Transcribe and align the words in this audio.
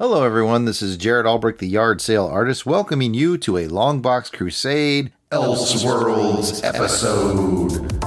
Hello, 0.00 0.24
everyone. 0.24 0.64
This 0.64 0.80
is 0.80 0.96
Jared 0.96 1.26
Albrecht, 1.26 1.58
the 1.58 1.68
yard 1.68 2.00
sale 2.00 2.24
artist, 2.24 2.64
welcoming 2.64 3.12
you 3.12 3.36
to 3.36 3.58
a 3.58 3.68
Longbox 3.68 4.32
Crusade 4.32 5.12
Elseworlds 5.30 6.64
episode. 6.64 7.99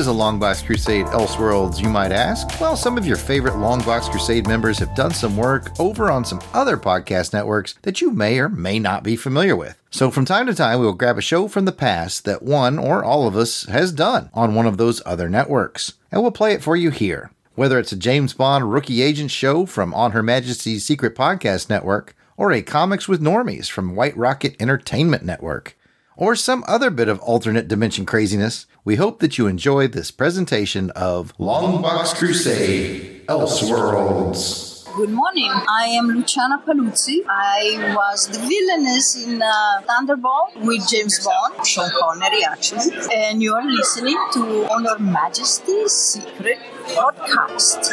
Is 0.00 0.06
a 0.06 0.10
Longbox 0.10 0.64
Crusade 0.64 1.04
Elseworlds, 1.08 1.78
you 1.78 1.90
might 1.90 2.10
ask? 2.10 2.58
Well, 2.58 2.74
some 2.74 2.96
of 2.96 3.06
your 3.06 3.18
favorite 3.18 3.52
Longbox 3.52 4.10
Crusade 4.10 4.48
members 4.48 4.78
have 4.78 4.94
done 4.94 5.12
some 5.12 5.36
work 5.36 5.78
over 5.78 6.10
on 6.10 6.24
some 6.24 6.40
other 6.54 6.78
podcast 6.78 7.34
networks 7.34 7.74
that 7.82 8.00
you 8.00 8.10
may 8.10 8.38
or 8.38 8.48
may 8.48 8.78
not 8.78 9.02
be 9.02 9.14
familiar 9.14 9.54
with. 9.54 9.78
So, 9.90 10.10
from 10.10 10.24
time 10.24 10.46
to 10.46 10.54
time, 10.54 10.80
we 10.80 10.86
will 10.86 10.94
grab 10.94 11.18
a 11.18 11.20
show 11.20 11.48
from 11.48 11.66
the 11.66 11.72
past 11.72 12.24
that 12.24 12.42
one 12.42 12.78
or 12.78 13.04
all 13.04 13.28
of 13.28 13.36
us 13.36 13.64
has 13.64 13.92
done 13.92 14.30
on 14.32 14.54
one 14.54 14.66
of 14.66 14.78
those 14.78 15.02
other 15.04 15.28
networks, 15.28 15.92
and 16.10 16.22
we'll 16.22 16.30
play 16.30 16.54
it 16.54 16.62
for 16.62 16.76
you 16.76 16.88
here. 16.88 17.30
Whether 17.54 17.78
it's 17.78 17.92
a 17.92 17.96
James 17.96 18.32
Bond 18.32 18.72
rookie 18.72 19.02
agent 19.02 19.30
show 19.30 19.66
from 19.66 19.92
On 19.92 20.12
Her 20.12 20.22
Majesty's 20.22 20.86
Secret 20.86 21.14
Podcast 21.14 21.68
Network, 21.68 22.16
or 22.38 22.52
a 22.52 22.62
Comics 22.62 23.06
with 23.06 23.20
Normies 23.20 23.70
from 23.70 23.94
White 23.94 24.16
Rocket 24.16 24.56
Entertainment 24.58 25.26
Network 25.26 25.76
or 26.20 26.36
some 26.36 26.62
other 26.68 26.90
bit 26.90 27.08
of 27.08 27.18
alternate 27.20 27.66
dimension 27.66 28.04
craziness, 28.04 28.66
we 28.84 28.96
hope 28.96 29.20
that 29.20 29.38
you 29.38 29.46
enjoyed 29.46 29.92
this 29.92 30.10
presentation 30.10 30.90
of 30.90 31.36
Longbox 31.38 32.14
Crusade 32.14 33.26
Elseworlds. 33.26 34.68
Good 34.96 35.10
morning. 35.10 35.50
I 35.68 35.84
am 35.98 36.08
Luciana 36.08 36.58
Paluzzi. 36.66 37.18
I 37.28 37.94
was 37.94 38.26
the 38.26 38.38
villainess 38.38 39.24
in 39.24 39.40
uh, 39.40 39.82
Thunderball 39.88 40.64
with 40.66 40.88
James 40.88 41.24
Bond, 41.24 41.64
Sean 41.64 41.90
Connery 41.98 42.44
actually, 42.44 42.92
and 43.14 43.42
you 43.42 43.54
are 43.54 43.64
listening 43.64 44.18
to 44.32 44.66
On 44.72 44.84
Her 44.84 44.98
Majesty's 44.98 45.92
Secret 45.92 46.58
Podcast. 46.88 47.92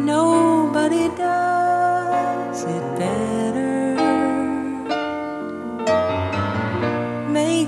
Nobody 0.00 1.08
does 1.14 2.64
it 2.64 2.98
better. 2.98 3.39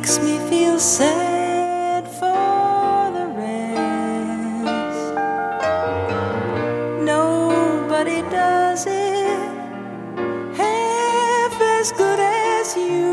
Makes 0.03 0.19
me 0.19 0.36
feel 0.50 0.81
sad 0.81 2.08
for 2.08 3.12
the 3.17 3.27
rest. 3.39 5.14
Nobody 7.05 8.22
does 8.22 8.84
it 8.89 9.39
half 10.56 11.61
as 11.61 11.92
good 11.92 12.19
as 12.19 12.77
you. 12.77 13.11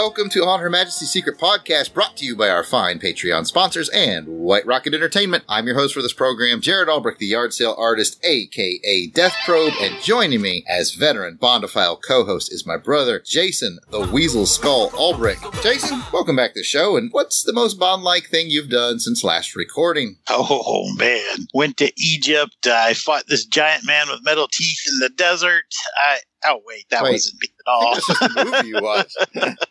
Welcome 0.00 0.30
to 0.30 0.46
On 0.46 0.60
Her 0.60 0.70
Majesty's 0.70 1.10
Secret 1.10 1.38
Podcast, 1.38 1.92
brought 1.92 2.16
to 2.16 2.24
you 2.24 2.34
by 2.34 2.48
our 2.48 2.64
fine 2.64 2.98
Patreon 2.98 3.46
sponsors 3.46 3.90
and 3.90 4.26
White 4.26 4.64
Rocket 4.64 4.94
Entertainment. 4.94 5.44
I'm 5.46 5.66
your 5.66 5.76
host 5.76 5.92
for 5.92 6.00
this 6.00 6.14
program, 6.14 6.62
Jared 6.62 6.88
Albrecht, 6.88 7.18
the 7.18 7.26
yard 7.26 7.52
sale 7.52 7.74
artist, 7.76 8.18
aka 8.24 9.08
Death 9.08 9.36
Probe, 9.44 9.74
and 9.78 10.02
joining 10.02 10.40
me 10.40 10.64
as 10.66 10.94
veteran 10.94 11.36
Bondophile 11.36 12.00
co-host 12.00 12.50
is 12.50 12.66
my 12.66 12.78
brother, 12.78 13.20
Jason, 13.20 13.78
the 13.90 14.00
Weasel 14.10 14.46
Skull 14.46 14.90
Albrecht. 14.94 15.44
Jason, 15.62 16.02
welcome 16.14 16.34
back 16.34 16.54
to 16.54 16.60
the 16.60 16.64
show, 16.64 16.96
and 16.96 17.12
what's 17.12 17.42
the 17.42 17.52
most 17.52 17.78
Bond-like 17.78 18.24
thing 18.24 18.48
you've 18.48 18.70
done 18.70 19.00
since 19.00 19.22
last 19.22 19.54
recording? 19.54 20.16
Oh 20.30 20.90
man, 20.96 21.46
went 21.52 21.76
to 21.76 21.92
Egypt. 21.98 22.66
I 22.66 22.94
fought 22.94 23.24
this 23.28 23.44
giant 23.44 23.84
man 23.86 24.06
with 24.08 24.24
metal 24.24 24.48
teeth 24.50 24.80
in 24.90 24.98
the 25.00 25.10
desert. 25.10 25.64
I 25.98 26.20
oh 26.46 26.62
wait, 26.66 26.86
that 26.88 27.02
Wait. 27.02 27.12
wasn't 27.12 27.42
me 27.42 27.48
at 27.66 27.70
all. 27.70 27.94
That's 27.94 28.06
just 28.06 28.22
a 28.22 28.44
movie 28.46 28.68
you 28.68 28.80
watched. 28.80 29.16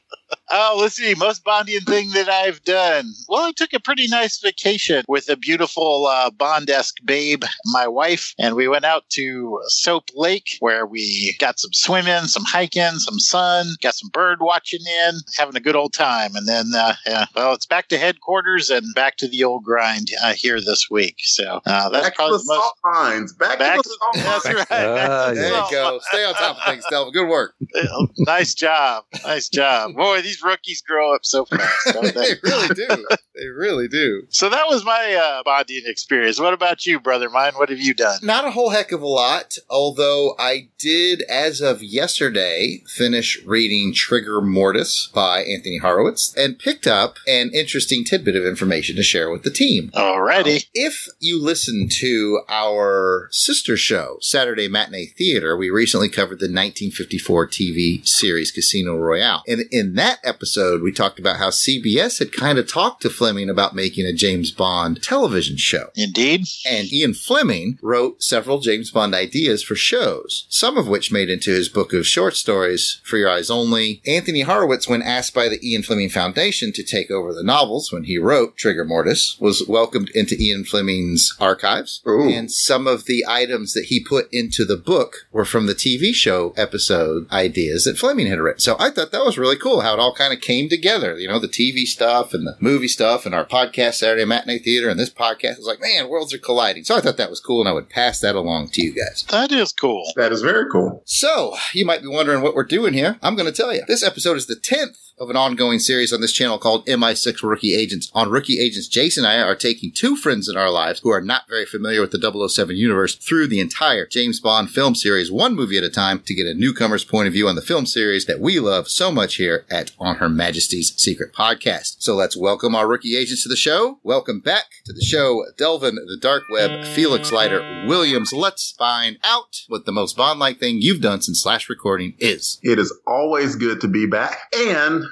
oh, 0.52 0.78
let's 0.82 0.96
see, 0.96 1.14
most 1.16 1.44
Bondian 1.44 1.86
thing 1.86 2.10
that 2.12 2.30
I've 2.30 2.64
done. 2.64 3.14
Well, 3.28 3.44
I 3.46 3.52
took 3.52 3.74
a 3.74 3.80
pretty 3.80 4.08
nice 4.08 4.40
vacation 4.40 5.04
with 5.08 5.30
a 5.30 5.36
beautiful 5.38 6.08
uh, 6.08 6.32
Bond-esque 6.32 6.98
babe, 7.06 7.44
my 7.66 7.88
wife, 7.88 8.34
and 8.40 8.56
we 8.56 8.68
went 8.68 8.86
out 8.86 9.04
to 9.10 9.60
Soap 9.68 10.06
Lake 10.16 10.58
where 10.60 10.86
we 10.86 11.36
got 11.40 11.60
some 11.60 11.74
swimming, 11.74 12.24
some 12.26 12.46
hiking, 12.46 12.98
some 13.00 13.20
sun, 13.20 13.68
got 13.82 13.94
some 13.96 14.10
bird 14.10 14.40
watching 14.42 14.82
in, 15.08 15.16
having 15.38 15.56
a 15.56 15.60
good 15.60 15.76
old 15.76 15.94
time. 15.94 16.36
And 16.36 16.48
then, 16.48 16.72
uh, 16.74 16.94
yeah, 17.06 17.26
well, 17.36 17.54
it's 17.54 17.66
back 17.66 17.90
to 17.90 17.98
headquarters 17.98 18.70
and 18.70 18.86
back 18.96 19.18
to 19.18 19.28
the 19.28 19.44
old 19.44 19.64
grind 19.64 20.08
uh, 20.24 20.34
here 20.34 20.60
this 20.60 20.80
this 20.80 20.90
week. 20.90 21.16
So 21.20 21.60
uh, 21.66 21.90
that's 21.90 22.04
Back 22.06 22.14
to 22.14 22.16
probably 22.16 22.38
the 22.38 22.44
the 22.44 22.54
most. 22.54 22.62
salt 22.62 22.78
mines. 22.84 23.34
Back, 23.34 23.60
Back 23.60 23.78
to 23.78 23.84
to, 23.84 23.90
the 23.90 23.98
salt 24.00 24.16
that's 24.44 24.46
mines. 24.46 24.58
right. 24.70 25.10
Ah, 25.10 25.32
There 25.34 25.50
you 25.54 25.72
go. 25.72 26.00
Stay 26.12 26.24
on 26.26 26.34
top 26.36 26.58
of 26.58 26.64
things, 26.64 26.86
Delvin. 26.90 27.14
Good 27.14 27.28
work. 27.28 27.56
nice 28.20 28.54
job. 28.54 29.04
Nice 29.26 29.50
job. 29.50 29.96
Boy, 29.96 30.22
these 30.22 30.39
rookies 30.42 30.82
grow 30.82 31.14
up 31.14 31.26
so 31.26 31.46
fast, 31.46 31.94
don't 31.94 32.04
they? 32.14 32.34
they 32.34 32.40
really 32.44 32.68
do. 32.70 33.08
They 33.36 33.48
really 33.48 33.88
do. 33.88 34.24
So 34.30 34.50
that 34.50 34.68
was 34.68 34.84
my 34.84 35.14
uh, 35.14 35.44
bonding 35.44 35.84
experience. 35.86 36.40
What 36.40 36.54
about 36.54 36.86
you, 36.86 37.00
brother 37.00 37.30
mine? 37.30 37.54
What 37.56 37.70
have 37.70 37.80
you 37.80 37.94
done? 37.94 38.20
Not 38.22 38.46
a 38.46 38.52
whole 38.52 38.70
heck 38.70 38.92
of 38.92 39.02
a 39.02 39.08
lot, 39.08 39.58
although 39.70 40.36
I 40.38 40.70
did, 40.78 41.22
as 41.24 41.62
of 41.62 41.82
yesterday, 41.82 42.84
finish 42.88 43.42
reading 43.46 43.94
Trigger 43.94 44.42
Mortis 44.42 45.10
by 45.14 45.44
Anthony 45.44 45.78
Horowitz 45.78 46.36
and 46.36 46.60
picked 46.60 46.88
up 46.88 47.16
an 47.28 47.52
interesting 47.54 48.04
tidbit 48.04 48.36
of 48.36 48.46
information 48.46 48.96
to 48.96 49.04
share 49.04 49.30
with 49.30 49.44
the 49.44 49.52
team. 49.52 49.90
Alrighty. 49.94 50.66
If 50.74 51.08
you 51.20 51.42
listen 51.42 51.88
to 52.00 52.42
our 52.50 53.30
sister 53.32 53.78
show, 53.78 54.18
Saturday 54.22 54.68
Matinee 54.68 55.08
Theater, 55.18 55.56
we 55.56 55.70
recently 55.70 56.10
covered 56.10 56.40
the 56.40 56.46
1954 56.46 57.48
TV 57.48 58.08
series 58.08 58.52
Casino 58.52 58.96
Royale. 58.96 59.44
And 59.48 59.64
in 59.72 59.96
that 59.96 60.20
episode, 60.30 60.84
we 60.84 60.92
talked 60.92 61.20
about 61.20 61.38
how 61.38 61.50
CBS 61.50 62.20
had 62.20 62.32
kind 62.32 62.60
of 62.60 62.72
talked 62.72 63.02
to 63.02 63.10
Fleming 63.10 63.50
about 63.50 63.74
making 63.76 64.06
a 64.06 64.14
James 64.14 64.52
Bond 64.52 65.02
television 65.02 65.58
show. 65.58 65.90
Indeed. 65.96 66.46
And 66.70 66.92
Ian 66.94 67.16
Fleming 67.16 67.80
wrote 67.82 68.22
several 68.22 68.60
James 68.60 68.92
Bond 68.92 69.16
ideas 69.16 69.64
for 69.64 69.76
shows, 69.76 70.46
some 70.50 70.78
of 70.78 70.88
which 70.88 71.12
made 71.12 71.30
into 71.30 71.50
his 71.50 71.68
book 71.68 71.94
of 71.94 72.06
short 72.06 72.36
stories, 72.36 73.02
For 73.04 73.18
Your 73.18 73.30
Eyes 73.30 73.50
Only. 73.50 74.02
Anthony 74.06 74.42
Horowitz, 74.42 74.88
when 74.88 75.02
asked 75.02 75.34
by 75.34 75.50
the 75.50 75.60
Ian 75.68 75.82
Fleming 75.82 76.10
Foundation 76.10 76.72
to 76.74 76.84
take 76.84 77.10
over 77.10 77.34
the 77.34 77.44
novels 77.44 77.92
when 77.92 78.04
he 78.04 78.20
wrote 78.20 78.56
Trigger 78.56 78.86
Mortis, 78.86 79.38
was 79.40 79.68
welcomed 79.68 80.10
into 80.14 80.36
Ian 80.40 80.64
Fleming's 80.64 81.36
archives. 81.40 82.02
Ooh. 82.08 82.30
And 82.30 82.52
some 82.52 82.86
of 82.86 83.06
the 83.06 83.26
items 83.28 83.74
that 83.74 83.86
he 83.86 84.04
put 84.04 84.32
into 84.32 84.64
the 84.64 84.78
book 84.78 85.26
were 85.32 85.46
from 85.46 85.66
the 85.66 85.74
TV 85.74 86.14
show 86.14 86.54
episode 86.56 87.30
ideas 87.32 87.86
that 87.86 87.98
Fleming 87.98 88.28
had 88.28 88.40
written. 88.40 88.60
So 88.60 88.76
I 88.80 88.92
thought 88.92 89.12
that 89.12 89.26
was 89.26 89.38
really 89.38 89.58
cool 89.58 89.82
how 89.82 89.94
it 89.94 90.00
all 90.00 90.14
kind 90.20 90.34
of 90.34 90.42
came 90.42 90.68
together. 90.68 91.18
You 91.18 91.30
know, 91.30 91.40
the 91.40 91.48
TV 91.48 91.86
stuff 91.86 92.34
and 92.34 92.46
the 92.46 92.58
movie 92.60 92.90
stuff 92.90 93.26
and 93.26 93.34
our 93.34 93.46
podcast, 93.46 93.96
Saturday 93.96 94.26
Matinee 94.26 94.60
Theater, 94.60 94.90
and 94.90 95.00
this 95.00 95.10
podcast. 95.10 95.54
It 95.54 95.60
was 95.60 95.68
like, 95.68 95.82
man, 95.82 96.10
worlds 96.10 96.34
are 96.34 96.38
colliding. 96.38 96.84
So 96.84 96.98
I 96.98 97.02
thought 97.02 97.18
that 97.18 97.30
was 97.30 97.40
cool, 97.40 97.62
and 97.62 97.70
I 97.70 97.74
would 97.74 97.90
pass 97.90 98.20
that 98.20 98.36
along 98.36 98.70
to 98.74 98.84
you 98.84 98.94
guys. 98.94 99.24
That 99.30 99.52
is 99.52 99.72
cool. 99.72 100.12
That 100.18 100.34
is 100.34 100.42
very 100.42 100.70
cool. 100.70 101.02
So, 101.06 101.56
you 101.74 101.86
might 101.86 102.02
be 102.02 102.10
wondering 102.10 102.42
what 102.42 102.54
we're 102.54 102.66
doing 102.66 102.94
here. 102.94 103.18
I'm 103.24 103.36
going 103.36 103.52
to 103.52 103.56
tell 103.56 103.74
you. 103.74 103.84
This 103.88 104.04
episode 104.04 104.36
is 104.36 104.48
the 104.48 104.56
10th 104.56 105.10
of 105.20 105.30
an 105.30 105.36
ongoing 105.36 105.80
series 105.80 106.14
on 106.14 106.22
this 106.22 106.32
channel 106.32 106.58
called 106.58 106.86
MI6 106.86 107.44
Rookie 107.44 107.76
Agents. 107.76 108.10
On 108.14 108.30
Rookie 108.30 108.60
Agents, 108.60 108.88
Jason 108.88 109.26
and 109.26 109.34
I 109.34 109.42
are 109.42 109.56
taking 109.56 109.92
two 109.92 110.16
friends 110.16 110.48
in 110.48 110.56
our 110.56 110.70
lives 110.70 111.02
who 111.02 111.10
are 111.10 111.22
not 111.22 111.50
very 111.50 111.66
familiar 111.66 112.02
with 112.02 112.12
the 112.12 112.50
007 112.50 112.76
universe 112.76 113.16
through 113.16 113.48
the 113.48 113.60
entire 113.60 114.06
James 114.06 114.40
Bond 114.40 114.70
film 114.70 114.96
series, 114.96 115.32
one 115.32 115.56
movie 115.56 115.78
at 115.78 115.84
a 115.84 115.90
time, 115.90 116.22
to 116.22 116.34
get 116.34 116.48
a 116.48 116.54
newcomer's 116.54 117.04
point 117.04 117.28
of 117.28 117.34
view 117.34 117.48
on 117.48 117.56
the 117.56 117.62
film 117.62 117.86
series 117.86 118.26
that 118.26 118.40
we 118.40 118.60
love 118.60 118.88
so 118.88 119.12
much 119.12 119.36
here 119.36 119.66
at 119.70 119.92
On 120.00 120.09
on 120.10 120.16
Her 120.16 120.28
Majesty's 120.28 120.92
Secret 121.00 121.34
Podcast. 121.34 121.98
So 122.00 122.16
let's 122.16 122.36
welcome 122.36 122.74
our 122.74 122.88
rookie 122.88 123.16
agents 123.16 123.44
to 123.44 123.50
the 123.50 123.56
show. 123.56 124.00
Welcome 124.02 124.40
back 124.40 124.64
to 124.86 124.94
the 124.94 125.06
show, 125.06 125.46
Delvin 125.56 125.94
the 125.94 126.18
Dark 126.20 126.46
Web, 126.50 126.84
Felix 126.96 127.32
Leiter 127.32 127.86
Williams. 127.88 128.34
Let's 128.34 128.72
find 128.72 129.20
out 129.24 129.62
what 129.68 129.86
the 129.86 129.92
most 129.92 130.18
Bond 130.18 130.40
like 130.40 130.60
thing 130.60 130.78
you've 130.82 131.02
done 131.02 131.22
since 131.22 131.46
last 131.46 131.70
recording 131.70 132.16
is. 132.18 132.60
It 132.64 132.80
is 132.80 132.92
always 133.06 133.56
good 133.56 133.82
to 133.82 133.88
be 133.88 134.08
back. 134.08 134.36
And 134.58 135.04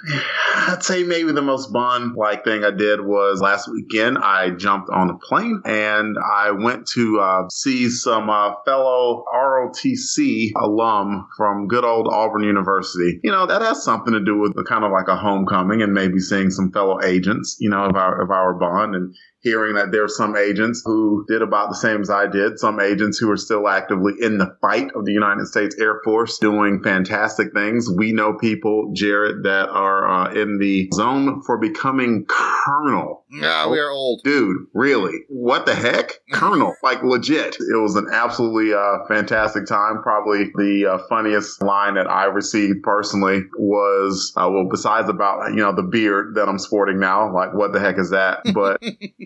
I'd 0.55 0.81
say 0.81 1.03
maybe 1.03 1.31
the 1.31 1.43
most 1.43 1.71
Bond 1.71 2.15
like 2.15 2.43
thing 2.43 2.63
I 2.63 2.71
did 2.71 2.99
was 3.01 3.39
last 3.39 3.69
weekend. 3.71 4.17
I 4.17 4.49
jumped 4.49 4.89
on 4.89 5.11
a 5.11 5.17
plane 5.19 5.61
and 5.63 6.17
I 6.17 6.49
went 6.49 6.87
to 6.95 7.19
uh, 7.19 7.49
see 7.49 7.91
some 7.91 8.31
uh, 8.31 8.55
fellow 8.65 9.25
ROTC 9.31 10.53
alum 10.55 11.27
from 11.37 11.67
good 11.67 11.85
old 11.85 12.07
Auburn 12.07 12.41
University. 12.41 13.19
You 13.23 13.29
know, 13.29 13.45
that 13.45 13.61
has 13.61 13.83
something 13.83 14.13
to 14.13 14.25
do 14.25 14.39
with 14.39 14.55
the 14.55 14.63
kind 14.63 14.86
of 14.86 14.86
like 14.91 15.07
a 15.07 15.15
homecoming 15.15 15.81
and 15.81 15.93
maybe 15.93 16.19
seeing 16.19 16.49
some 16.49 16.71
fellow 16.71 17.01
agents, 17.03 17.57
you 17.59 17.69
know, 17.69 17.85
of 17.85 17.95
our, 17.95 18.21
of 18.21 18.31
our 18.31 18.53
Bond. 18.53 18.95
And 18.95 19.15
hearing 19.41 19.75
that 19.75 19.91
there 19.91 20.03
are 20.03 20.09
some 20.09 20.35
agents 20.35 20.81
who 20.85 21.25
did 21.27 21.41
about 21.41 21.69
the 21.69 21.75
same 21.75 22.01
as 22.01 22.09
I 22.09 22.27
did, 22.27 22.59
some 22.59 22.79
agents 22.79 23.17
who 23.17 23.29
are 23.31 23.37
still 23.37 23.67
actively 23.67 24.13
in 24.19 24.37
the 24.37 24.57
fight 24.61 24.91
of 24.95 25.05
the 25.05 25.13
United 25.13 25.45
States 25.47 25.75
Air 25.79 26.01
Force 26.03 26.37
doing 26.39 26.81
fantastic 26.83 27.53
things. 27.53 27.89
We 27.95 28.11
know 28.11 28.33
people, 28.33 28.91
Jared, 28.93 29.43
that 29.43 29.69
are 29.69 30.07
uh, 30.07 30.33
in 30.33 30.57
the 30.59 30.89
zone 30.93 31.41
for 31.43 31.57
becoming 31.57 32.25
colonel. 32.27 33.25
Yeah, 33.29 33.67
we 33.69 33.77
are 33.79 33.89
old. 33.89 34.21
Dude, 34.23 34.67
really? 34.73 35.19
What 35.27 35.65
the 35.65 35.75
heck? 35.75 36.11
Colonel, 36.31 36.75
like 36.81 37.03
legit. 37.03 37.57
It 37.59 37.75
was 37.75 37.95
an 37.95 38.07
absolutely 38.11 38.73
uh, 38.73 39.05
fantastic 39.07 39.65
time. 39.65 40.01
Probably 40.01 40.45
the 40.55 40.93
uh, 40.93 40.97
funniest 41.09 41.61
line 41.61 41.95
that 41.95 42.07
I 42.07 42.25
received 42.25 42.83
personally 42.83 43.41
was, 43.57 44.31
uh, 44.37 44.49
well, 44.49 44.67
besides 44.71 45.09
about, 45.09 45.49
you 45.49 45.57
know, 45.57 45.75
the 45.75 45.83
beard 45.83 46.35
that 46.35 46.47
I'm 46.47 46.57
sporting 46.59 46.99
now, 46.99 47.33
like 47.33 47.53
what 47.53 47.73
the 47.73 47.79
heck 47.79 47.97
is 47.97 48.11
that? 48.11 48.41
But 48.57 48.81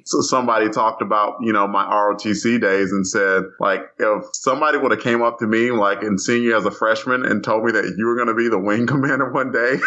so 0.05 0.21
somebody 0.21 0.67
talked 0.69 1.01
about, 1.01 1.35
you 1.41 1.53
know, 1.53 1.65
my 1.67 1.85
ROTC 1.85 2.59
days 2.59 2.91
and 2.91 3.07
said, 3.07 3.43
like, 3.61 3.81
if 3.97 4.25
somebody 4.33 4.77
would 4.77 4.91
have 4.91 4.99
came 4.99 5.21
up 5.21 5.39
to 5.39 5.47
me, 5.47 5.71
like, 5.71 6.01
and 6.01 6.19
seen 6.19 6.43
you 6.43 6.57
as 6.57 6.65
a 6.65 6.71
freshman 6.71 7.25
and 7.25 7.41
told 7.43 7.63
me 7.63 7.71
that 7.71 7.95
you 7.97 8.05
were 8.05 8.15
going 8.15 8.27
to 8.27 8.33
be 8.33 8.49
the 8.49 8.59
wing 8.59 8.87
commander 8.87 9.31
one 9.31 9.51
day, 9.53 9.77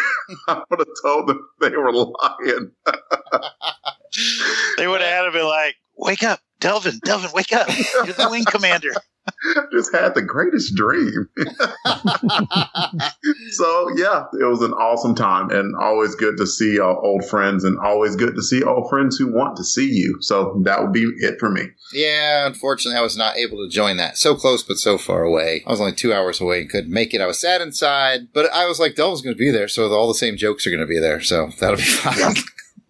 I 0.47 0.63
would 0.69 0.79
have 0.79 0.87
told 1.03 1.27
them 1.27 1.47
they 1.61 1.75
were 1.75 1.91
lying. 1.91 2.71
They 4.77 4.87
would 4.87 5.01
have 5.01 5.09
had 5.09 5.23
to 5.23 5.31
be 5.31 5.41
like, 5.41 5.75
wake 5.97 6.23
up, 6.23 6.39
Delvin, 6.59 6.99
Delvin, 7.03 7.31
wake 7.33 7.53
up. 7.53 7.67
You're 7.67 8.13
the 8.13 8.27
wing 8.29 8.45
commander. 8.45 8.91
Just 9.71 9.93
had 9.93 10.13
the 10.13 10.21
greatest 10.21 10.75
dream. 10.75 11.27
so 13.51 13.89
yeah, 13.95 14.25
it 14.39 14.45
was 14.45 14.61
an 14.61 14.73
awesome 14.73 15.15
time 15.15 15.49
and 15.49 15.75
always 15.75 16.15
good 16.15 16.37
to 16.37 16.45
see 16.45 16.79
uh, 16.79 16.85
old 16.85 17.25
friends 17.25 17.63
and 17.63 17.77
always 17.79 18.15
good 18.15 18.35
to 18.35 18.43
see 18.43 18.63
old 18.63 18.89
friends 18.89 19.17
who 19.17 19.33
want 19.33 19.57
to 19.57 19.63
see 19.63 19.89
you. 19.89 20.17
So 20.21 20.61
that 20.63 20.81
would 20.81 20.93
be 20.93 21.05
it 21.17 21.39
for 21.39 21.49
me. 21.49 21.63
Yeah, 21.93 22.45
unfortunately, 22.45 22.99
I 22.99 23.03
was 23.03 23.17
not 23.17 23.37
able 23.37 23.57
to 23.57 23.69
join 23.69 23.97
that. 23.97 24.17
So 24.17 24.35
close, 24.35 24.63
but 24.63 24.77
so 24.77 24.97
far 24.97 25.23
away. 25.23 25.63
I 25.65 25.71
was 25.71 25.81
only 25.81 25.93
two 25.93 26.13
hours 26.13 26.39
away 26.39 26.61
and 26.61 26.69
couldn't 26.69 26.93
make 26.93 27.13
it. 27.13 27.21
I 27.21 27.25
was 27.25 27.39
sad 27.39 27.61
inside, 27.61 28.27
but 28.33 28.51
I 28.53 28.67
was 28.67 28.79
like, 28.79 28.95
Delvin's 28.95 29.21
going 29.21 29.35
to 29.35 29.39
be 29.39 29.51
there, 29.51 29.67
so 29.67 29.91
all 29.91 30.07
the 30.07 30.13
same 30.13 30.37
jokes 30.37 30.67
are 30.67 30.71
going 30.71 30.81
to 30.81 30.87
be 30.87 30.99
there, 30.99 31.21
so 31.21 31.49
that'll 31.59 31.77
be 31.77 31.81
fine. 31.83 32.35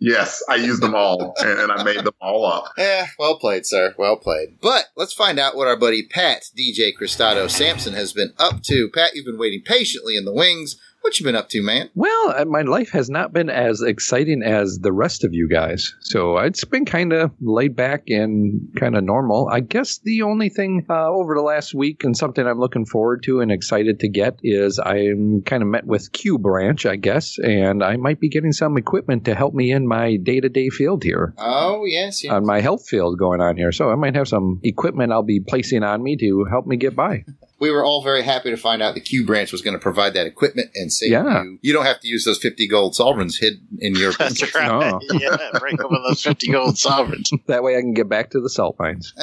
Yes, 0.05 0.43
I 0.47 0.57
used 0.57 0.83
them 0.83 0.93
all 0.93 1.33
and, 1.39 1.59
and 1.59 1.71
I 1.71 1.83
made 1.83 2.03
them 2.03 2.13
all 2.21 2.45
up. 2.45 2.65
Yeah, 2.77 3.07
well 3.19 3.39
played, 3.39 3.65
sir. 3.65 3.95
Well 3.97 4.17
played. 4.17 4.59
But 4.61 4.89
let's 4.95 5.13
find 5.13 5.39
out 5.39 5.55
what 5.55 5.67
our 5.67 5.75
buddy 5.75 6.05
Pat, 6.05 6.43
DJ 6.55 6.91
Cristado 6.95 7.49
Sampson, 7.49 7.95
has 7.95 8.13
been 8.13 8.31
up 8.37 8.61
to. 8.65 8.87
Pat, 8.93 9.15
you've 9.15 9.25
been 9.25 9.39
waiting 9.39 9.63
patiently 9.65 10.15
in 10.15 10.25
the 10.25 10.31
wings. 10.31 10.79
What 11.05 11.19
you 11.19 11.23
been 11.23 11.35
up 11.35 11.49
to, 11.49 11.61
man? 11.61 11.91
Well, 11.93 12.33
uh, 12.35 12.45
my 12.45 12.63
life 12.63 12.89
has 12.89 13.11
not 13.11 13.31
been 13.31 13.47
as 13.47 13.83
exciting 13.83 14.41
as 14.41 14.79
the 14.79 14.91
rest 14.91 15.23
of 15.23 15.35
you 15.35 15.47
guys. 15.47 15.93
So 15.99 16.39
it's 16.39 16.65
been 16.65 16.83
kind 16.83 17.13
of 17.13 17.29
laid 17.39 17.75
back 17.75 18.05
and 18.07 18.75
kind 18.75 18.97
of 18.97 19.03
normal. 19.03 19.47
I 19.47 19.59
guess 19.59 19.99
the 19.99 20.23
only 20.23 20.49
thing 20.49 20.83
uh, 20.89 21.07
over 21.07 21.35
the 21.35 21.43
last 21.43 21.75
week 21.75 22.03
and 22.03 22.17
something 22.17 22.47
I'm 22.47 22.59
looking 22.59 22.87
forward 22.87 23.21
to 23.25 23.39
and 23.39 23.51
excited 23.51 23.99
to 23.99 24.09
get 24.09 24.39
is 24.41 24.79
I'm 24.79 25.43
kind 25.43 25.61
of 25.61 25.69
met 25.69 25.85
with 25.85 26.11
Q 26.11 26.39
Branch, 26.39 26.83
I 26.87 26.95
guess, 26.95 27.37
and 27.37 27.83
I 27.83 27.97
might 27.97 28.19
be 28.19 28.27
getting 28.27 28.51
some 28.51 28.75
equipment 28.75 29.25
to 29.25 29.35
help 29.35 29.53
me 29.53 29.71
in 29.71 29.87
my 29.87 30.15
day 30.15 30.39
to 30.39 30.49
day 30.49 30.69
field 30.69 31.03
here. 31.03 31.35
Oh, 31.37 31.85
yes, 31.85 32.23
yes. 32.23 32.33
On 32.33 32.43
my 32.43 32.61
health 32.61 32.87
field 32.87 33.19
going 33.19 33.41
on 33.41 33.57
here. 33.57 33.71
So 33.71 33.91
I 33.91 33.95
might 33.95 34.15
have 34.15 34.27
some 34.27 34.59
equipment 34.63 35.11
I'll 35.11 35.21
be 35.21 35.39
placing 35.39 35.83
on 35.83 36.01
me 36.01 36.17
to 36.17 36.45
help 36.49 36.65
me 36.65 36.77
get 36.77 36.95
by. 36.95 37.25
we 37.59 37.71
were 37.71 37.83
all 37.85 38.03
very 38.03 38.21
happy 38.23 38.49
to 38.51 38.57
find 38.57 38.81
out 38.81 38.95
the 38.95 39.01
Q 39.01 39.25
branch 39.25 39.51
was 39.51 39.61
going 39.61 39.73
to 39.75 39.79
provide 39.81 40.13
that 40.13 40.27
equipment 40.27 40.71
and 40.75 40.91
save 40.91 41.11
Yeah. 41.11 41.43
you. 41.43 41.59
You 41.61 41.73
don't 41.73 41.85
have 41.85 41.99
to 42.01 42.07
use 42.07 42.25
those 42.25 42.37
50 42.39 42.67
gold 42.67 42.95
sovereigns 42.95 43.37
hidden 43.37 43.65
in 43.79 43.95
your. 43.95 44.11
That's 44.19 44.41
right. 44.55 44.69
Oh. 44.69 44.99
Yeah, 45.19 45.37
break 45.59 45.81
open 45.81 46.01
those 46.07 46.21
50 46.21 46.51
gold 46.51 46.77
sovereigns. 46.77 47.31
That 47.47 47.63
way 47.63 47.77
I 47.77 47.81
can 47.81 47.93
get 47.93 48.09
back 48.09 48.31
to 48.31 48.41
the 48.41 48.49
salt 48.49 48.75
mines. 48.79 49.13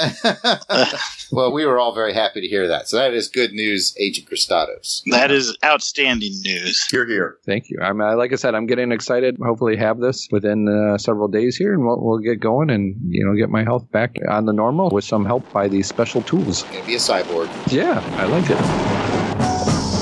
well, 1.32 1.52
we 1.52 1.64
were 1.66 1.78
all 1.78 1.94
very 1.94 2.12
happy 2.14 2.40
to 2.40 2.46
hear 2.48 2.68
that. 2.68 2.88
So 2.88 2.96
that 2.96 3.12
is 3.14 3.28
good 3.28 3.52
news, 3.52 3.94
Agent 3.98 4.28
Cristados. 4.28 5.02
That 5.10 5.30
is 5.30 5.56
outstanding 5.64 6.32
news. 6.44 6.86
You're 6.92 7.06
here. 7.06 7.38
Thank 7.44 7.68
you. 7.70 7.78
I'm 7.82 8.00
uh, 8.00 8.16
like 8.16 8.32
I 8.32 8.36
said, 8.36 8.54
I'm 8.54 8.66
getting 8.66 8.92
excited. 8.92 9.36
Hopefully, 9.42 9.76
have 9.76 9.98
this 9.98 10.28
within 10.30 10.68
uh, 10.68 10.98
several 10.98 11.28
days 11.28 11.56
here, 11.56 11.74
and 11.74 11.84
we'll, 11.84 12.00
we'll 12.00 12.18
get 12.18 12.40
going 12.40 12.70
and 12.70 12.96
you 13.08 13.24
know 13.26 13.34
get 13.34 13.50
my 13.50 13.64
health 13.64 13.90
back 13.90 14.16
on 14.28 14.46
the 14.46 14.52
normal 14.52 14.90
with 14.90 15.04
some 15.04 15.24
help 15.24 15.50
by 15.52 15.68
these 15.68 15.86
special 15.88 16.22
tools. 16.22 16.62
Gonna 16.64 16.84
be 16.86 16.94
a 16.94 16.98
cyborg. 16.98 17.48
Yeah, 17.72 18.00
I 18.22 18.26
like 18.26 18.48
it. 18.48 18.56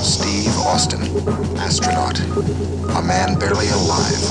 Steve 0.05 0.55
Austin, 0.59 1.01
astronaut, 1.57 2.19
a 2.19 3.01
man 3.01 3.33
barely 3.39 3.67
alive. 3.69 4.21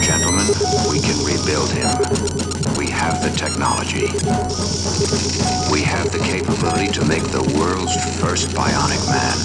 Gentlemen, 0.00 0.48
we 0.88 0.98
can 1.04 1.20
rebuild 1.20 1.68
him. 1.68 1.92
We 2.78 2.88
have 2.88 3.20
the 3.22 3.30
technology. 3.36 4.08
We 5.70 5.82
have 5.82 6.10
the 6.12 6.20
capability 6.24 6.90
to 6.92 7.04
make 7.04 7.24
the 7.24 7.44
world's 7.58 7.94
first 8.18 8.48
bionic 8.56 9.04
man. 9.12 9.36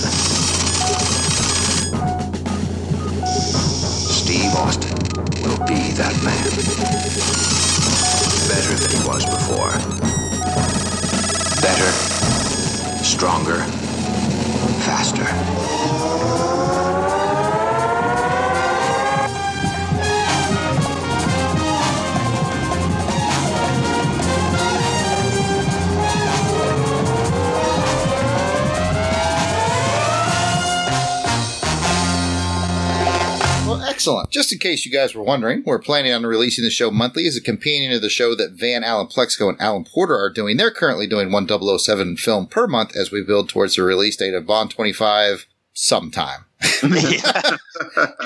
Steve 4.07 4.55
Austin 4.55 4.95
will 5.43 5.59
be 5.67 5.91
that 5.99 6.15
man. 6.23 6.49
Better 8.47 8.73
than 8.73 9.01
he 9.01 9.05
was 9.05 9.25
before. 9.25 10.10
Better 11.61 11.91
stronger, 13.03 13.61
faster. 14.81 16.60
Excellent. 34.01 34.31
Just 34.31 34.51
in 34.51 34.57
case 34.57 34.83
you 34.83 34.91
guys 34.91 35.13
were 35.13 35.21
wondering, 35.21 35.61
we're 35.63 35.77
planning 35.77 36.11
on 36.11 36.23
releasing 36.23 36.63
the 36.63 36.71
show 36.71 36.89
monthly 36.89 37.27
as 37.27 37.37
a 37.37 37.41
companion 37.41 37.91
to 37.91 37.99
the 37.99 38.09
show 38.09 38.33
that 38.33 38.53
Van 38.53 38.83
Allen 38.83 39.05
Plexico 39.05 39.47
and 39.47 39.61
Alan 39.61 39.83
Porter 39.83 40.15
are 40.15 40.33
doing. 40.33 40.57
They're 40.57 40.71
currently 40.71 41.05
doing 41.05 41.31
one 41.31 41.47
007 41.47 42.17
film 42.17 42.47
per 42.47 42.65
month 42.65 42.95
as 42.95 43.11
we 43.11 43.21
build 43.21 43.47
towards 43.47 43.75
the 43.75 43.83
release 43.83 44.15
date 44.15 44.33
of 44.33 44.47
Bond 44.47 44.71
25 44.71 45.45
sometime. 45.73 46.45
yeah. 46.83 47.57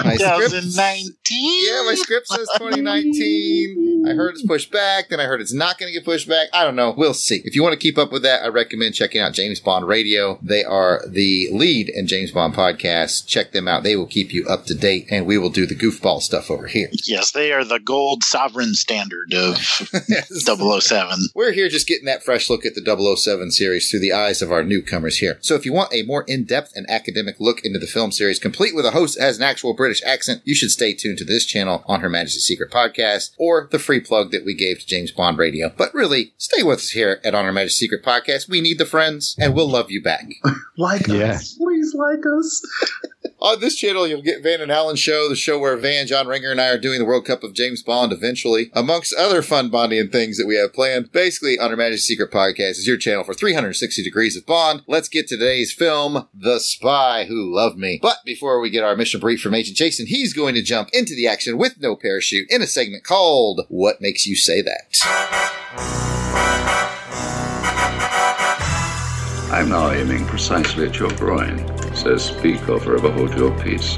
My 0.04 0.16
script- 0.16 0.52
2019? 0.52 1.66
Yeah, 1.68 1.84
my 1.86 1.96
script 1.96 2.28
says 2.28 2.48
2019. 2.58 4.06
I 4.08 4.14
heard 4.14 4.32
it's 4.32 4.46
pushed 4.46 4.72
back, 4.72 5.10
then 5.10 5.20
I 5.20 5.26
heard 5.26 5.42
it's 5.42 5.54
not 5.54 5.78
going 5.78 5.92
to 5.92 5.94
get 5.98 6.06
pushed 6.06 6.28
back. 6.28 6.50
I 6.54 6.64
don't 6.64 6.76
know. 6.76 6.94
We'll 6.96 7.14
see. 7.14 7.42
If 7.46 7.56
you 7.56 7.64
want 7.64 7.74
to 7.74 7.80
keep 7.80 7.98
up 7.98 8.12
with 8.12 8.24
that, 8.24 8.44
I 8.44 8.48
recommend 8.48 8.94
checking 8.94 9.22
out 9.22 9.34
James 9.34 9.60
Bond 9.60 9.88
Radio. 9.88 10.38
They 10.42 10.64
are 10.64 11.02
the 11.08 11.50
lead 11.52 11.90
in 11.90 12.08
James 12.08 12.32
Bond 12.32 12.54
podcasts. 12.54 13.26
Check 13.26 13.52
them 13.52 13.68
out. 13.68 13.84
They 13.84 13.96
will 13.96 14.06
keep 14.06 14.34
you 14.34 14.46
up 14.48 14.66
to 14.66 14.76
date, 14.76 15.08
and 15.10 15.26
we 15.26 15.38
will 15.38 15.50
do 15.50 15.66
the 15.66 15.76
goofball 15.76 16.22
stuff 16.22 16.52
over 16.52 16.68
here. 16.68 16.90
Yes, 17.08 17.32
they 17.32 17.52
are 17.52 17.64
the 17.64 17.80
gold 17.80 18.24
sovereign 18.24 18.74
standard 18.76 19.34
of 19.34 19.58
007. 19.58 21.20
We're 21.36 21.52
here 21.52 21.70
just 21.70 21.88
getting 21.88 22.06
that 22.06 22.24
fresh 22.24 22.50
look 22.50 22.66
at 22.66 22.76
the 22.76 23.16
007 23.18 23.52
series 23.52 23.90
through 23.90 24.02
the 24.02 24.14
eyes 24.14 24.42
of 24.42 24.52
our 24.52 24.64
newcomers 24.64 25.18
here. 25.18 25.38
So 25.42 25.56
if 25.56 25.66
you 25.66 25.74
want 25.74 25.94
a 25.94 26.04
more 26.04 26.24
in-depth 26.28 26.74
and 26.76 26.90
academic 26.90 27.36
look 27.40 27.62
into 27.64 27.80
the 27.80 27.88
film 27.88 28.12
series, 28.12 28.25
complete 28.34 28.76
with 28.76 28.86
a 28.86 28.92
host 28.92 29.18
as 29.18 29.38
an 29.38 29.44
actual 29.44 29.74
British 29.74 30.02
accent, 30.06 30.42
you 30.46 30.56
should 30.56 30.72
stay 30.72 30.94
tuned 30.94 31.18
to 31.20 31.26
this 31.26 31.46
channel 31.46 31.84
on 31.88 32.02
Her 32.02 32.10
Majesty's 32.10 32.44
Secret 32.46 32.72
Podcast 32.72 33.32
or 33.38 33.68
the 33.72 33.80
free 33.80 34.00
plug 34.00 34.32
that 34.32 34.46
we 34.46 34.54
gave 34.54 34.80
to 34.80 34.88
James 34.88 35.12
Bond 35.12 35.38
Radio. 35.38 35.72
But 35.76 35.94
really, 35.94 36.34
stay 36.38 36.64
with 36.64 36.80
us 36.80 36.90
here 36.92 37.20
at 37.24 37.36
On 37.36 37.46
Her 37.46 37.52
Majesty's 37.54 37.80
Secret 37.80 38.04
Podcast. 38.04 38.50
We 38.50 38.62
need 38.62 38.78
the 38.78 38.86
friends, 38.86 39.36
and 39.40 39.54
we'll 39.54 39.70
love 39.70 39.92
you 39.92 40.02
back. 40.02 40.26
Like 40.78 41.08
Yes. 41.08 41.36
us. 41.36 41.54
Please 41.58 41.75
like 41.94 42.20
us. 42.40 42.66
On 43.40 43.60
this 43.60 43.76
channel, 43.76 44.08
you'll 44.08 44.22
get 44.22 44.42
Van 44.42 44.62
and 44.62 44.72
Alan 44.72 44.96
Show, 44.96 45.30
the 45.30 45.36
show 45.36 45.60
where 45.60 45.78
Van, 45.78 46.08
John 46.08 46.26
Ringer, 46.26 46.52
and 46.52 46.60
I 46.60 46.70
are 46.70 46.80
doing 46.80 47.00
the 47.00 47.06
World 47.06 47.26
Cup 47.26 47.44
of 47.44 47.54
James 47.54 47.84
Bond 47.84 48.12
eventually, 48.12 48.72
amongst 48.74 49.14
other 49.14 49.42
fun 49.42 49.70
Bondy 49.70 50.00
and 50.00 50.12
things 50.12 50.38
that 50.38 50.48
we 50.48 50.56
have 50.56 50.74
planned. 50.74 51.12
Basically, 51.12 51.58
Her 51.58 51.76
Majesty's 51.76 52.08
Secret 52.08 52.32
Podcast 52.32 52.72
is 52.72 52.88
your 52.88 52.98
channel 52.98 53.24
for 53.24 53.34
360 53.34 54.02
degrees 54.04 54.38
of 54.38 54.46
Bond. 54.46 54.84
Let's 54.88 55.10
get 55.10 55.28
to 55.28 55.38
today's 55.38 55.74
film, 55.74 56.28
The 56.34 56.60
Spy 56.60 57.26
Who 57.26 57.54
Loved 57.54 57.78
Me. 57.78 58.00
But 58.02 58.18
before 58.26 58.60
we 58.60 58.70
get 58.70 58.84
our 58.84 58.96
mission 58.96 59.20
brief 59.20 59.42
from 59.42 59.54
Agent 59.54 59.78
Jason, 59.78 60.08
he's 60.08 60.34
going 60.34 60.56
to 60.56 60.64
jump 60.64 60.90
into 60.94 61.14
the 61.14 61.28
action 61.28 61.58
with 61.58 61.80
no 61.80 61.96
parachute 61.96 62.50
in 62.50 62.62
a 62.62 62.68
segment 62.68 63.04
called 63.04 63.66
What 63.68 64.02
Makes 64.02 64.26
You 64.26 64.36
Say 64.36 64.62
That? 64.62 66.25
I'm 69.56 69.70
now 69.70 69.90
aiming 69.90 70.26
precisely 70.26 70.86
at 70.86 71.00
your 71.00 71.12
groin. 71.12 71.58
Says 71.96 72.26
speak 72.26 72.68
or 72.68 72.78
forever 72.78 73.10
hold 73.10 73.34
your 73.36 73.58
peace. 73.62 73.98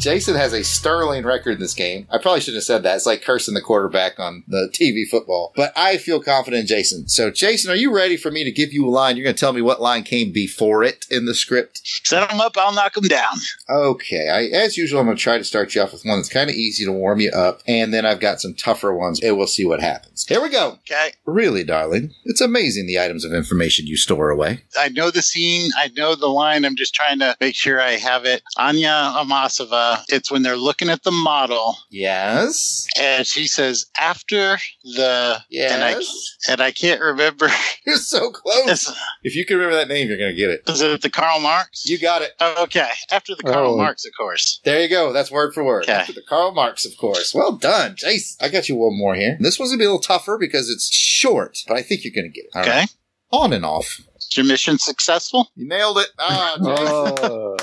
Jason 0.00 0.34
has 0.34 0.54
a 0.54 0.64
sterling 0.64 1.24
record 1.24 1.52
in 1.52 1.60
this 1.60 1.74
game. 1.74 2.06
I 2.10 2.16
probably 2.16 2.40
shouldn't 2.40 2.56
have 2.56 2.64
said 2.64 2.82
that. 2.84 2.96
It's 2.96 3.04
like 3.04 3.22
cursing 3.22 3.52
the 3.52 3.60
quarterback 3.60 4.18
on 4.18 4.44
the 4.48 4.70
TV 4.72 5.06
football. 5.08 5.52
But 5.54 5.74
I 5.76 5.98
feel 5.98 6.22
confident 6.22 6.62
in 6.62 6.66
Jason. 6.66 7.06
So, 7.06 7.30
Jason, 7.30 7.70
are 7.70 7.76
you 7.76 7.94
ready 7.94 8.16
for 8.16 8.30
me 8.30 8.42
to 8.42 8.50
give 8.50 8.72
you 8.72 8.86
a 8.86 8.88
line? 8.88 9.16
You're 9.16 9.24
going 9.24 9.36
to 9.36 9.40
tell 9.40 9.52
me 9.52 9.60
what 9.60 9.82
line 9.82 10.02
came 10.02 10.32
before 10.32 10.82
it 10.82 11.04
in 11.10 11.26
the 11.26 11.34
script? 11.34 11.82
Set 11.84 12.28
them 12.30 12.40
up, 12.40 12.56
I'll 12.56 12.72
knock 12.72 12.94
them 12.94 13.08
down. 13.08 13.34
Okay. 13.68 14.28
I, 14.30 14.44
as 14.56 14.78
usual, 14.78 15.00
I'm 15.00 15.06
going 15.06 15.18
to 15.18 15.22
try 15.22 15.36
to 15.36 15.44
start 15.44 15.74
you 15.74 15.82
off 15.82 15.92
with 15.92 16.04
one 16.04 16.18
that's 16.18 16.30
kind 16.30 16.48
of 16.48 16.56
easy 16.56 16.86
to 16.86 16.92
warm 16.92 17.20
you 17.20 17.30
up. 17.30 17.60
And 17.66 17.92
then 17.92 18.06
I've 18.06 18.20
got 18.20 18.40
some 18.40 18.54
tougher 18.54 18.94
ones, 18.94 19.20
and 19.22 19.36
we'll 19.36 19.46
see 19.46 19.66
what 19.66 19.80
happens. 19.80 20.24
Here 20.26 20.40
we 20.40 20.48
go. 20.48 20.78
Okay. 20.90 21.12
Really, 21.26 21.62
darling, 21.62 22.14
it's 22.24 22.40
amazing 22.40 22.86
the 22.86 22.98
items 22.98 23.26
of 23.26 23.34
information 23.34 23.86
you 23.86 23.98
store 23.98 24.30
away. 24.30 24.62
I 24.78 24.88
know 24.88 25.10
the 25.10 25.20
scene. 25.20 25.70
I 25.76 25.90
know 25.94 26.14
the 26.14 26.28
line. 26.28 26.64
I'm 26.64 26.76
just 26.76 26.94
trying 26.94 27.18
to 27.18 27.36
make 27.38 27.54
sure 27.54 27.80
I 27.82 27.92
have 27.92 28.24
it. 28.24 28.42
Anya 28.56 29.12
Amasova. 29.16 29.89
It's 30.08 30.30
when 30.30 30.42
they're 30.42 30.56
looking 30.56 30.88
at 30.88 31.02
the 31.02 31.10
model, 31.10 31.76
Yes. 31.90 32.86
and 32.98 33.26
she 33.26 33.46
says 33.46 33.86
after 33.98 34.58
the 34.84 35.40
and 35.52 35.82
I 35.84 35.90
Yes. 35.92 36.36
and 36.48 36.60
I 36.60 36.70
can't 36.70 37.00
remember. 37.00 37.48
You're 37.86 37.96
so 37.96 38.30
close. 38.30 38.92
If 39.22 39.34
you 39.34 39.44
can 39.46 39.56
remember 39.56 39.76
that 39.76 39.88
name, 39.88 40.08
you're 40.08 40.16
going 40.18 40.30
to 40.32 40.36
get 40.36 40.50
it. 40.50 40.62
is 40.68 40.80
it 40.80 41.02
the 41.02 41.10
Karl 41.10 41.40
Marx? 41.40 41.84
You 41.86 41.98
got 41.98 42.22
it. 42.22 42.32
okay, 42.40 42.88
after 43.10 43.34
the 43.34 43.42
Karl 43.42 43.74
Oh. 43.74 43.76
Marx, 43.76 44.04
of 44.04 44.12
course. 44.16 44.60
There 44.64 44.80
you 44.82 44.88
go. 44.88 45.12
That's 45.12 45.30
word 45.30 45.54
for 45.54 45.64
word. 45.64 45.84
Okay. 45.84 45.92
After 45.92 46.12
the 46.12 46.22
Karl 46.28 46.52
Marx, 46.52 46.84
of 46.84 46.96
course. 46.96 47.34
Well 47.34 47.52
done, 47.52 47.96
Jace. 47.96 48.36
I 48.40 48.48
got 48.48 48.68
you 48.68 48.76
one 48.76 48.96
more 48.98 49.14
here. 49.14 49.36
This 49.40 49.58
one's 49.58 49.70
gonna 49.72 49.78
be 49.78 49.84
a 49.84 49.88
little 49.88 50.00
tougher 50.00 50.36
because 50.38 50.68
it's 50.70 50.92
short, 50.92 51.58
but 51.66 51.76
I 51.76 51.82
think 51.82 52.04
you're 52.04 52.14
gonna 52.14 52.28
get 52.32 52.44
it. 52.44 52.50
All 52.54 52.62
Okay, 52.62 52.70
right. 52.80 52.94
On 53.32 53.52
and 53.52 53.64
off. 53.64 54.00
is 54.18 54.36
your 54.36 54.44
mission 54.46 54.78
successful? 54.78 55.50
You 55.54 55.68
nailed 55.68 55.98
it. 55.98 56.08
Ah, 56.18 56.56
Oh. 56.60 57.56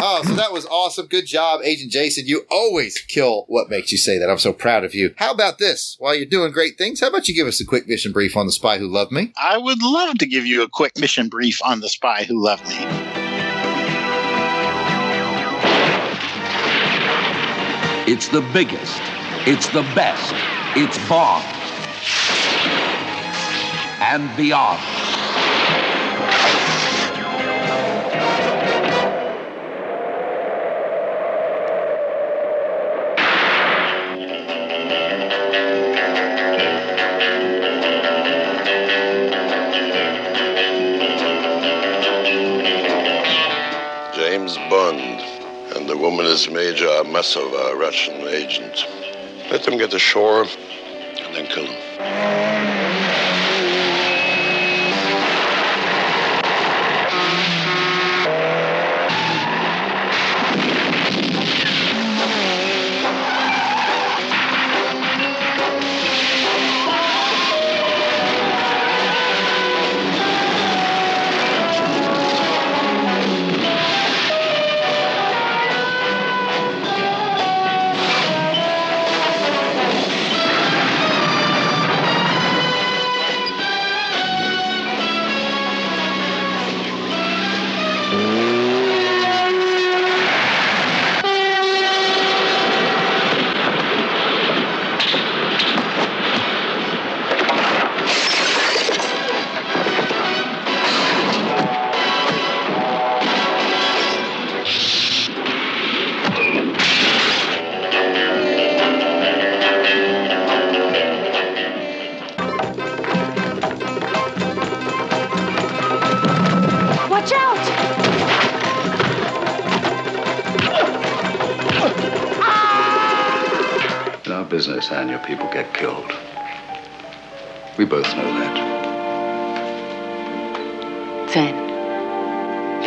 Oh, 0.00 0.22
so 0.24 0.34
that 0.34 0.52
was 0.52 0.64
awesome. 0.66 1.06
Good 1.06 1.26
job, 1.26 1.60
Agent 1.64 1.90
Jason. 1.90 2.26
You 2.26 2.46
always 2.50 3.00
kill 3.00 3.44
what 3.48 3.68
makes 3.68 3.90
you 3.90 3.98
say 3.98 4.18
that. 4.18 4.30
I'm 4.30 4.38
so 4.38 4.52
proud 4.52 4.84
of 4.84 4.94
you. 4.94 5.12
How 5.16 5.32
about 5.32 5.58
this? 5.58 5.96
While 5.98 6.14
you're 6.14 6.26
doing 6.26 6.52
great 6.52 6.78
things, 6.78 7.00
how 7.00 7.08
about 7.08 7.28
you 7.28 7.34
give 7.34 7.48
us 7.48 7.60
a 7.60 7.64
quick 7.64 7.88
mission 7.88 8.12
brief 8.12 8.36
on 8.36 8.46
the 8.46 8.52
spy 8.52 8.78
who 8.78 8.86
loved 8.86 9.10
me? 9.10 9.32
I 9.36 9.58
would 9.58 9.82
love 9.82 10.18
to 10.18 10.26
give 10.26 10.46
you 10.46 10.62
a 10.62 10.68
quick 10.68 10.96
mission 10.98 11.28
brief 11.28 11.58
on 11.64 11.80
the 11.80 11.88
spy 11.88 12.24
who 12.24 12.40
loved 12.42 12.68
me. 12.68 12.76
It's 18.10 18.28
the 18.28 18.40
biggest. 18.52 19.00
It's 19.46 19.66
the 19.68 19.82
best. 19.94 20.32
It's 20.76 20.96
Bond. 21.08 21.44
And 24.00 24.34
beyond. 24.36 24.80
Woman 46.10 46.24
is 46.24 46.48
Major 46.48 46.86
Masova, 47.04 47.72
a 47.72 47.76
Russian 47.76 48.26
agent. 48.28 48.86
Let 49.50 49.64
them 49.64 49.76
get 49.76 49.92
ashore 49.92 50.44
and 50.44 51.34
then 51.34 51.46
kill 51.48 51.66
them. 51.66 52.57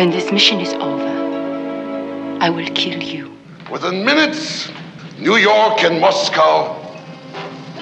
When 0.01 0.10
this 0.10 0.31
mission 0.31 0.60
is 0.60 0.74
over, 0.74 1.13
I 2.41 2.50
will 2.50 2.65
kill 2.74 3.03
you. 3.03 3.31
Within 3.72 4.03
minutes, 4.03 4.72
New 5.20 5.36
York 5.36 5.84
and 5.84 6.01
Moscow 6.01 6.75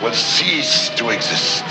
will 0.04 0.12
cease 0.12 0.90
to 0.98 1.12
exist. 1.12 1.64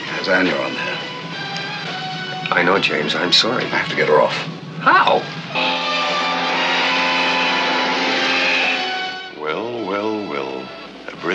He 0.00 0.04
has 0.12 0.28
Anya 0.28 0.52
on 0.52 0.74
there. 0.74 0.98
I 2.52 2.62
know, 2.62 2.78
James. 2.78 3.14
I'm 3.14 3.32
sorry. 3.32 3.64
I 3.64 3.68
have 3.68 3.88
to 3.88 3.96
get 3.96 4.08
her 4.08 4.20
off. 4.20 4.53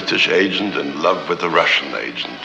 British 0.09 0.29
agent 0.29 0.75
in 0.75 1.03
love 1.03 1.29
with 1.29 1.39
the 1.39 1.49
Russian 1.51 1.93
agent. 1.93 2.41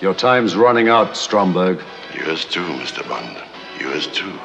Your 0.00 0.14
time's 0.14 0.56
running 0.56 0.88
out, 0.88 1.16
Stromberg. 1.16 1.80
Yours 2.12 2.44
too, 2.44 2.64
Mr. 2.64 3.08
Bond. 3.08 3.40
Yours 3.78 4.08
too. 4.08 4.36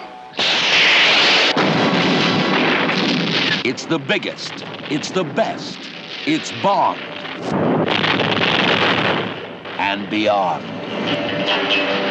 It's 3.67 3.87
the 3.87 3.97
biggest. 3.97 4.53
It's 4.91 5.09
the 5.09 5.23
best. 5.23 5.79
It's 6.27 6.51
Bond. 6.61 7.01
And 9.79 10.07
beyond. 10.11 12.08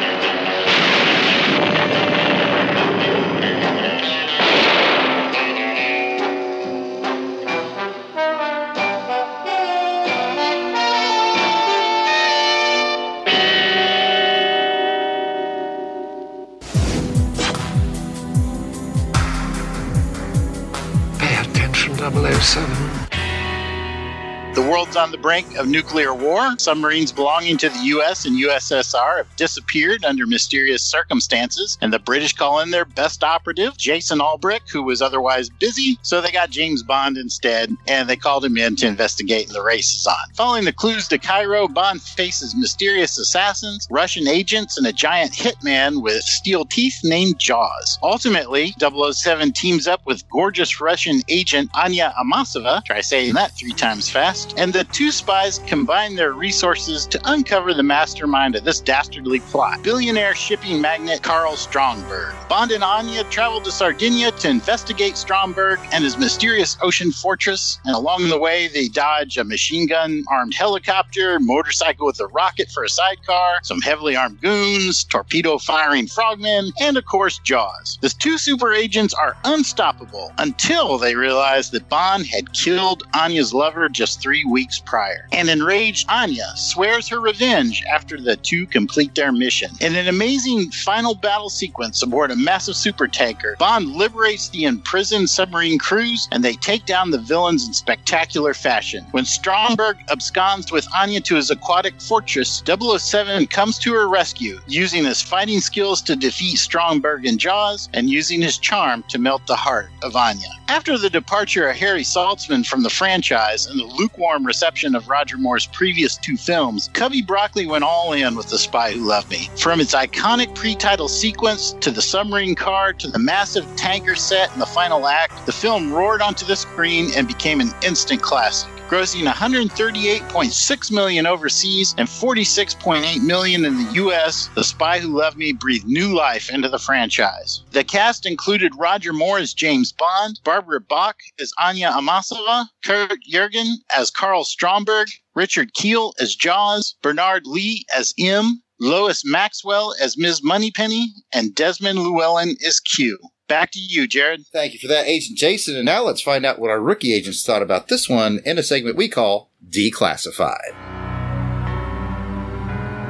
Brink 25.28 25.58
of 25.58 25.68
nuclear 25.68 26.14
war. 26.14 26.54
Submarines 26.56 27.12
belonging 27.12 27.58
to 27.58 27.68
the 27.68 27.78
U.S. 27.80 28.24
and 28.24 28.42
USSR 28.42 29.18
have 29.18 29.36
disappeared 29.36 30.02
under 30.02 30.26
mysterious 30.26 30.82
circumstances, 30.82 31.76
and 31.82 31.92
the 31.92 31.98
British 31.98 32.32
call 32.32 32.60
in 32.60 32.70
their 32.70 32.86
best 32.86 33.22
operative, 33.22 33.76
Jason 33.76 34.22
Albrecht, 34.22 34.70
who 34.70 34.82
was 34.82 35.02
otherwise 35.02 35.50
busy, 35.50 35.98
so 36.00 36.22
they 36.22 36.32
got 36.32 36.48
James 36.48 36.82
Bond 36.82 37.18
instead, 37.18 37.76
and 37.86 38.08
they 38.08 38.16
called 38.16 38.42
him 38.42 38.56
in 38.56 38.74
to 38.76 38.86
investigate, 38.86 39.50
the 39.50 39.62
race 39.62 39.92
is 39.92 40.06
on. 40.06 40.32
Following 40.32 40.64
the 40.64 40.72
clues 40.72 41.06
to 41.08 41.18
Cairo, 41.18 41.68
Bond 41.68 42.00
faces 42.00 42.56
mysterious 42.56 43.18
assassins, 43.18 43.86
Russian 43.90 44.26
agents, 44.26 44.78
and 44.78 44.86
a 44.86 44.94
giant 44.94 45.32
hitman 45.32 46.00
with 46.00 46.22
steel 46.22 46.64
teeth 46.64 47.00
named 47.04 47.38
Jaws. 47.38 47.98
Ultimately, 48.02 48.74
007 48.80 49.52
teams 49.52 49.86
up 49.86 50.00
with 50.06 50.26
gorgeous 50.30 50.80
Russian 50.80 51.20
agent 51.28 51.68
Anya 51.74 52.14
Amasova, 52.18 52.82
try 52.86 53.02
saying 53.02 53.34
that 53.34 53.52
three 53.58 53.74
times 53.74 54.08
fast, 54.08 54.54
and 54.56 54.72
the 54.72 54.84
two 54.84 55.12
spies 55.18 55.58
combine 55.66 56.14
their 56.14 56.32
resources 56.32 57.06
to 57.06 57.20
uncover 57.24 57.74
the 57.74 57.82
mastermind 57.82 58.54
of 58.54 58.64
this 58.64 58.80
dastardly 58.80 59.40
plot. 59.40 59.82
Billionaire 59.82 60.34
shipping 60.34 60.80
magnate 60.80 61.22
Karl 61.22 61.56
Stromberg. 61.56 62.34
Bond 62.48 62.70
and 62.70 62.84
Anya 62.84 63.24
travel 63.24 63.60
to 63.60 63.70
Sardinia 63.70 64.30
to 64.30 64.48
investigate 64.48 65.16
Stromberg 65.16 65.80
and 65.92 66.04
his 66.04 66.16
mysterious 66.16 66.78
ocean 66.80 67.12
fortress, 67.12 67.78
and 67.84 67.94
along 67.94 68.28
the 68.28 68.38
way, 68.38 68.68
they 68.68 68.88
dodge 68.88 69.36
a 69.36 69.44
machine 69.44 69.86
gun 69.86 70.24
armed 70.30 70.54
helicopter, 70.54 71.38
motorcycle 71.40 72.06
with 72.06 72.20
a 72.20 72.26
rocket 72.28 72.70
for 72.70 72.84
a 72.84 72.88
sidecar, 72.88 73.58
some 73.62 73.80
heavily 73.80 74.16
armed 74.16 74.40
goons, 74.40 75.04
torpedo 75.04 75.58
firing 75.58 76.06
frogmen, 76.06 76.70
and 76.80 76.96
of 76.96 77.04
course, 77.04 77.38
Jaws. 77.40 77.98
The 78.00 78.08
two 78.08 78.38
super 78.38 78.72
agents 78.72 79.12
are 79.14 79.36
unstoppable 79.44 80.32
until 80.38 80.96
they 80.96 81.16
realize 81.16 81.70
that 81.70 81.88
Bond 81.88 82.26
had 82.26 82.52
killed 82.52 83.02
Anya's 83.14 83.52
lover 83.52 83.88
just 83.88 84.22
three 84.22 84.44
weeks 84.44 84.78
prior. 84.78 85.07
And 85.32 85.48
enraged 85.48 86.06
Anya 86.08 86.52
swears 86.56 87.08
her 87.08 87.20
revenge 87.20 87.84
after 87.90 88.20
the 88.20 88.36
two 88.36 88.66
complete 88.66 89.14
their 89.14 89.32
mission. 89.32 89.70
In 89.80 89.94
an 89.94 90.08
amazing 90.08 90.70
final 90.70 91.14
battle 91.14 91.50
sequence 91.50 92.02
aboard 92.02 92.30
a 92.30 92.36
massive 92.36 92.76
super 92.76 93.08
tanker, 93.08 93.56
Bond 93.58 93.94
liberates 93.94 94.48
the 94.48 94.64
imprisoned 94.64 95.30
submarine 95.30 95.78
crews 95.78 96.28
and 96.32 96.44
they 96.44 96.54
take 96.54 96.86
down 96.86 97.10
the 97.10 97.18
villains 97.18 97.66
in 97.66 97.74
spectacular 97.74 98.54
fashion. 98.54 99.06
When 99.12 99.24
Stromberg 99.24 99.98
absconds 100.10 100.70
with 100.72 100.86
Anya 100.94 101.20
to 101.22 101.36
his 101.36 101.50
aquatic 101.50 102.00
fortress, 102.00 102.62
007 102.66 103.46
comes 103.46 103.78
to 103.80 103.92
her 103.94 104.08
rescue, 104.08 104.60
using 104.66 105.04
his 105.04 105.22
fighting 105.22 105.60
skills 105.60 106.02
to 106.02 106.16
defeat 106.16 106.58
Stromberg 106.58 107.26
and 107.26 107.38
Jaws, 107.38 107.88
and 107.94 108.10
using 108.10 108.42
his 108.42 108.58
charm 108.58 109.04
to 109.08 109.18
melt 109.18 109.46
the 109.46 109.56
heart 109.56 109.90
of 110.02 110.16
Anya. 110.16 110.48
After 110.68 110.98
the 110.98 111.10
departure 111.10 111.68
of 111.68 111.76
Harry 111.76 112.02
Saltzman 112.02 112.66
from 112.66 112.82
the 112.82 112.90
franchise 112.90 113.66
and 113.66 113.78
the 113.78 113.84
lukewarm 113.84 114.44
reception 114.44 114.94
of 114.94 114.97
Roger 115.06 115.36
Moore's 115.36 115.66
previous 115.66 116.16
two 116.16 116.36
films, 116.36 116.88
Cubby 116.94 117.22
Broccoli 117.22 117.66
went 117.66 117.84
all 117.84 118.12
in 118.12 118.34
with 118.34 118.48
The 118.48 118.58
Spy 118.58 118.92
Who 118.92 119.06
Loved 119.06 119.30
Me. 119.30 119.48
From 119.58 119.80
its 119.80 119.94
iconic 119.94 120.54
pre-title 120.54 121.08
sequence 121.08 121.76
to 121.80 121.90
the 121.90 122.02
submarine 122.02 122.54
car 122.54 122.92
to 122.94 123.08
the 123.08 123.18
massive 123.18 123.66
tanker 123.76 124.14
set 124.14 124.52
in 124.54 124.58
the 124.58 124.66
final 124.66 125.06
act, 125.06 125.46
the 125.46 125.52
film 125.52 125.92
roared 125.92 126.22
onto 126.22 126.46
the 126.46 126.56
screen 126.56 127.10
and 127.14 127.28
became 127.28 127.60
an 127.60 127.70
instant 127.82 128.22
classic 128.22 128.77
grossing 128.88 129.30
138.6 129.30 130.92
million 130.92 131.26
overseas 131.26 131.94
and 131.98 132.08
46.8 132.08 133.22
million 133.22 133.66
in 133.66 133.76
the 133.76 133.92
US, 134.04 134.48
The 134.54 134.64
Spy 134.64 134.98
Who 134.98 135.08
Loved 135.08 135.36
Me 135.36 135.52
breathed 135.52 135.86
new 135.86 136.14
life 136.16 136.48
into 136.50 136.70
the 136.70 136.78
franchise. 136.78 137.62
The 137.72 137.84
cast 137.84 138.24
included 138.24 138.72
Roger 138.78 139.12
Moore 139.12 139.38
as 139.38 139.52
James 139.52 139.92
Bond, 139.92 140.40
Barbara 140.42 140.80
Bach 140.80 141.16
as 141.38 141.52
Anya 141.58 141.90
Amasova, 141.90 142.66
Curt 142.82 143.18
Jürgen 143.30 143.74
as 143.94 144.10
Karl 144.10 144.44
Stromberg, 144.44 145.08
Richard 145.34 145.74
Kiel 145.74 146.14
as 146.18 146.34
Jaws, 146.34 146.96
Bernard 147.02 147.42
Lee 147.46 147.84
as 147.94 148.14
M, 148.18 148.62
Lois 148.80 149.22
Maxwell 149.22 149.94
as 150.00 150.16
Ms. 150.16 150.42
Moneypenny, 150.42 151.12
and 151.30 151.54
Desmond 151.54 151.98
Llewellyn 151.98 152.56
as 152.66 152.80
Q. 152.80 153.18
Back 153.48 153.70
to 153.72 153.78
you, 153.80 154.06
Jared. 154.06 154.46
Thank 154.52 154.74
you 154.74 154.78
for 154.78 154.88
that, 154.88 155.06
Agent 155.06 155.38
Jason. 155.38 155.74
And 155.74 155.86
now 155.86 156.02
let's 156.02 156.20
find 156.20 156.44
out 156.44 156.58
what 156.58 156.70
our 156.70 156.80
rookie 156.80 157.14
agents 157.14 157.44
thought 157.44 157.62
about 157.62 157.88
this 157.88 158.06
one 158.08 158.40
in 158.44 158.58
a 158.58 158.62
segment 158.62 158.96
we 158.96 159.08
call 159.08 159.50
Declassified. 159.66 160.74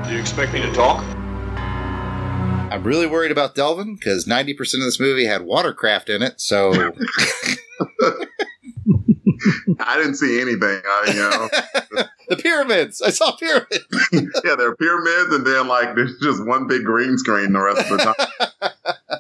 Do 0.07 0.13
you 0.15 0.21
expect 0.21 0.53
me 0.53 0.63
to 0.63 0.73
talk? 0.73 1.05
I'm 2.73 2.85
really 2.85 3.07
worried 3.07 3.33
about 3.33 3.57
Delvin 3.57 3.97
because 3.97 4.27
90% 4.27 4.75
of 4.75 4.81
this 4.81 5.01
movie 5.01 5.25
had 5.25 5.43
watercraft 5.43 6.09
in 6.09 6.23
it. 6.23 6.41
So 6.41 6.73
I 9.81 9.97
didn't 9.97 10.17
see 10.17 10.41
anything. 10.41 10.81
I, 10.85 11.05
you 11.09 11.15
know, 11.15 11.49
the 12.29 12.37
pyramids. 12.37 13.03
I 13.03 13.11
saw 13.11 13.35
pyramids. 13.37 13.87
yeah, 14.13 14.55
there 14.57 14.69
are 14.69 14.77
pyramids, 14.77 15.35
and 15.35 15.47
then 15.47 15.69
like 15.69 15.95
there's 15.95 16.19
just 16.21 16.47
one 16.47 16.67
big 16.67 16.85
green 16.85 17.19
screen 17.19 17.53
the 17.53 17.61
rest 17.61 17.91
of 17.91 17.99
the 17.99 18.15
time. 18.15 19.18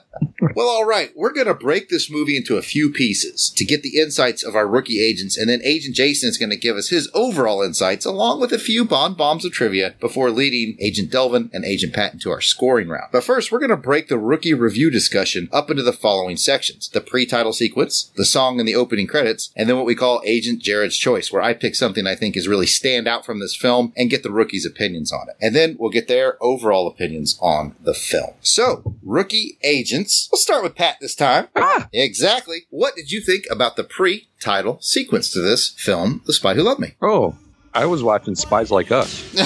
Well, 0.55 0.69
all 0.69 0.85
right. 0.85 1.13
We're 1.17 1.33
going 1.33 1.47
to 1.47 1.55
break 1.55 1.89
this 1.89 2.11
movie 2.11 2.37
into 2.37 2.57
a 2.57 2.63
few 2.63 2.91
pieces 2.93 3.51
to 3.57 3.65
get 3.65 3.83
the 3.83 3.99
insights 3.99 4.45
of 4.45 4.55
our 4.55 4.67
rookie 4.67 5.01
agents, 5.01 5.37
and 5.37 5.49
then 5.49 5.61
Agent 5.65 5.97
Jason 5.97 6.29
is 6.29 6.39
going 6.39 6.51
to 6.51 6.57
give 6.57 6.77
us 6.77 6.89
his 6.89 7.11
overall 7.15 7.63
insights 7.63 8.05
along 8.05 8.41
with 8.41 8.53
a 8.53 8.59
few 8.59 8.85
Bond 8.85 9.17
bombs 9.17 9.45
of 9.45 9.53
trivia 9.53 9.95
before 10.01 10.31
leading 10.31 10.77
Agent 10.81 11.11
Delvin 11.11 11.51
and 11.53 11.65
Agent 11.65 11.93
Pat 11.93 12.13
into 12.13 12.31
our 12.31 12.41
scoring 12.41 12.89
round. 12.89 13.11
But 13.13 13.25
first, 13.25 13.51
we're 13.51 13.59
going 13.59 13.71
to 13.71 13.77
break 13.77 14.09
the 14.09 14.19
rookie 14.19 14.55
review 14.55 14.91
discussion 14.91 15.49
up 15.53 15.71
into 15.71 15.83
the 15.83 15.93
following 15.93 16.37
sections 16.37 16.89
the 16.89 17.01
pre 17.01 17.27
title 17.27 17.53
sequence, 17.53 18.11
the 18.17 18.25
song 18.25 18.59
and 18.59 18.69
the 18.69 18.75
opening 18.75 19.07
credits, 19.07 19.51
and 19.57 19.69
then 19.69 19.77
what 19.77 19.87
we 19.87 19.95
call 19.95 20.23
Agent 20.25 20.63
Jared's 20.63 20.97
Choice, 20.97 21.33
where 21.33 21.43
I 21.43 21.55
pick 21.55 21.75
something 21.75 22.07
I 22.07 22.15
think 22.15 22.37
is 22.37 22.49
really 22.49 22.67
stand 22.67 23.09
out 23.09 23.27
from 23.27 23.41
this 23.41 23.57
film 23.57 23.93
and 23.97 24.11
get 24.11 24.23
the 24.23 24.33
rookies' 24.33 24.67
opinions 24.67 25.13
on 25.13 25.29
it. 25.29 25.37
And 25.41 25.55
then 25.55 25.77
we'll 25.79 25.91
get 25.91 26.09
their 26.09 26.43
overall 26.43 26.87
opinions 26.87 27.39
on 27.41 27.75
the 27.81 27.95
film. 27.95 28.35
So, 28.41 28.97
rookie 29.03 29.59
agents, 29.63 30.28
we'll 30.31 30.39
start 30.41 30.63
with 30.63 30.75
Pat 30.75 30.97
this 31.01 31.15
time. 31.15 31.49
Ah! 31.57 31.89
Exactly. 31.93 32.67
What 32.71 32.95
did 32.97 33.11
you 33.11 33.21
think 33.21 33.45
about 33.51 33.77
the 33.77 33.85
pre 33.85 34.29
title 34.41 34.79
sequence 34.81 35.31
to 35.33 35.41
this 35.41 35.71
film, 35.71 36.23
The 36.27 36.33
Spy 36.33 36.55
Who 36.55 36.63
Loved 36.63 36.81
Me? 36.81 36.95
Oh, 37.03 37.37
I 37.75 37.87
was 37.87 38.03
watching 38.03 38.35
Spies 38.35 38.71
Like 38.71 38.91
Us. 38.91 39.23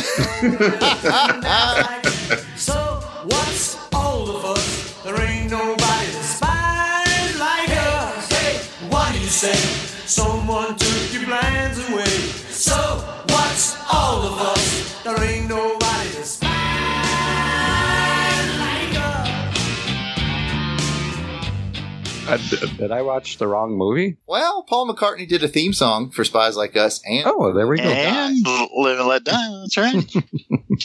So 2.56 2.74
what's 3.24 3.76
all 3.92 4.36
of 4.36 4.44
us? 4.44 5.02
There 5.02 5.20
ain't 5.20 5.50
nobody 5.50 6.06
that 6.12 6.24
spies 6.24 7.38
like 7.38 7.68
us. 7.70 8.28
Hey, 8.30 8.58
what 8.88 9.12
do 9.12 9.18
you 9.20 9.26
say? 9.26 9.54
Someone 10.06 10.76
took 10.76 11.12
your 11.12 11.24
plans 11.24 11.78
away. 11.88 12.04
So 12.06 12.74
what's 13.28 13.76
all 13.92 14.22
of 14.22 14.38
us? 14.40 15.02
There 15.02 15.22
ain't 15.24 15.41
Uh, 22.32 22.36
d- 22.50 22.76
did 22.78 22.90
I 22.92 23.02
watch 23.02 23.38
the 23.38 23.46
wrong 23.46 23.76
movie? 23.76 24.16
Well, 24.26 24.62
Paul 24.68 24.88
McCartney 24.88 25.28
did 25.28 25.44
a 25.44 25.48
theme 25.48 25.72
song 25.72 26.10
for 26.10 26.24
Spies 26.24 26.56
Like 26.56 26.76
Us, 26.76 27.02
and 27.04 27.24
Oh, 27.26 27.52
there 27.52 27.66
we 27.66 27.76
go. 27.76 27.84
And 27.84 28.36
Live 28.76 28.98
and 29.00 29.08
Let 29.08 29.24
Die. 29.24 29.60
That's 29.60 29.76
right. 29.76 30.14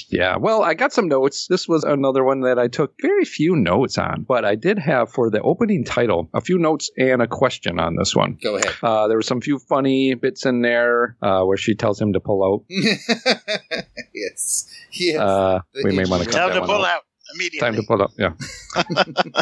Yeah, 0.10 0.36
well, 0.38 0.64
I 0.64 0.74
got 0.74 0.92
some 0.92 1.08
notes. 1.08 1.48
This 1.48 1.68
was 1.68 1.84
another 1.86 2.24
one 2.24 2.42
that 2.42 2.60
I 2.60 2.68
took 2.68 2.94
very 3.02 3.24
few 3.24 3.56
notes 3.56 3.98
on, 3.98 4.26
but 4.28 4.44
I 4.44 4.56
did 4.56 4.78
have 4.78 5.10
for 5.12 5.30
the 5.30 5.42
opening 5.42 5.86
title 5.86 6.30
a 6.34 6.42
few 6.42 6.58
notes 6.60 6.92
and 6.98 7.22
a 7.22 7.28
question 7.28 7.80
on 7.80 7.96
this 7.96 8.14
one. 8.14 8.38
go 8.44 8.58
ahead. 8.58 8.74
Uh, 8.84 9.08
there 9.08 9.18
were 9.18 9.22
some 9.24 9.40
few 9.40 9.60
funny 9.60 10.14
bits 10.14 10.46
in 10.46 10.62
there 10.62 11.16
uh, 11.22 11.42
where 11.44 11.56
she 11.58 11.74
tells 11.74 12.00
him 12.02 12.14
to 12.14 12.20
pull 12.20 12.44
out. 12.44 12.66
yes, 14.14 14.70
yes. 14.92 15.20
Uh, 15.20 15.60
we 15.84 15.96
may 15.96 16.04
want 16.06 16.24
to 16.24 16.30
cut 16.30 16.38
Time 16.38 16.50
that 16.50 16.54
to 16.56 16.60
one 16.62 16.70
pull 16.70 16.86
out. 16.86 16.98
out 16.98 17.02
immediately. 17.34 17.60
Time 17.68 17.76
to 17.76 17.84
pull 17.88 18.02
out. 18.02 18.12
Yeah. 18.18 18.34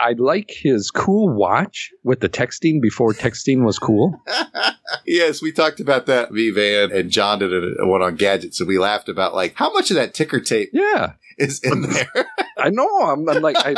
I 0.00 0.12
like 0.18 0.50
his 0.50 0.90
cool 0.90 1.28
watch 1.28 1.90
with 2.02 2.20
the 2.20 2.28
texting 2.28 2.80
before 2.80 3.12
texting 3.12 3.64
was 3.64 3.78
cool. 3.78 4.20
yes, 5.06 5.42
we 5.42 5.52
talked 5.52 5.78
about 5.80 6.06
that. 6.06 6.32
Me, 6.32 6.50
Van, 6.50 6.90
and 6.90 7.10
John 7.10 7.38
did 7.40 7.52
a, 7.52 7.86
one 7.86 8.02
on 8.02 8.16
gadgets, 8.16 8.60
and 8.60 8.68
we 8.68 8.78
laughed 8.78 9.08
about 9.08 9.34
like 9.34 9.54
how 9.56 9.72
much 9.72 9.90
of 9.90 9.96
that 9.96 10.14
ticker 10.14 10.40
tape 10.40 10.70
Yeah, 10.72 11.12
is 11.38 11.60
in 11.62 11.82
there. 11.90 12.26
I 12.58 12.70
know. 12.70 12.88
I'm, 13.02 13.28
I'm 13.28 13.42
like, 13.42 13.56
I, 13.58 13.74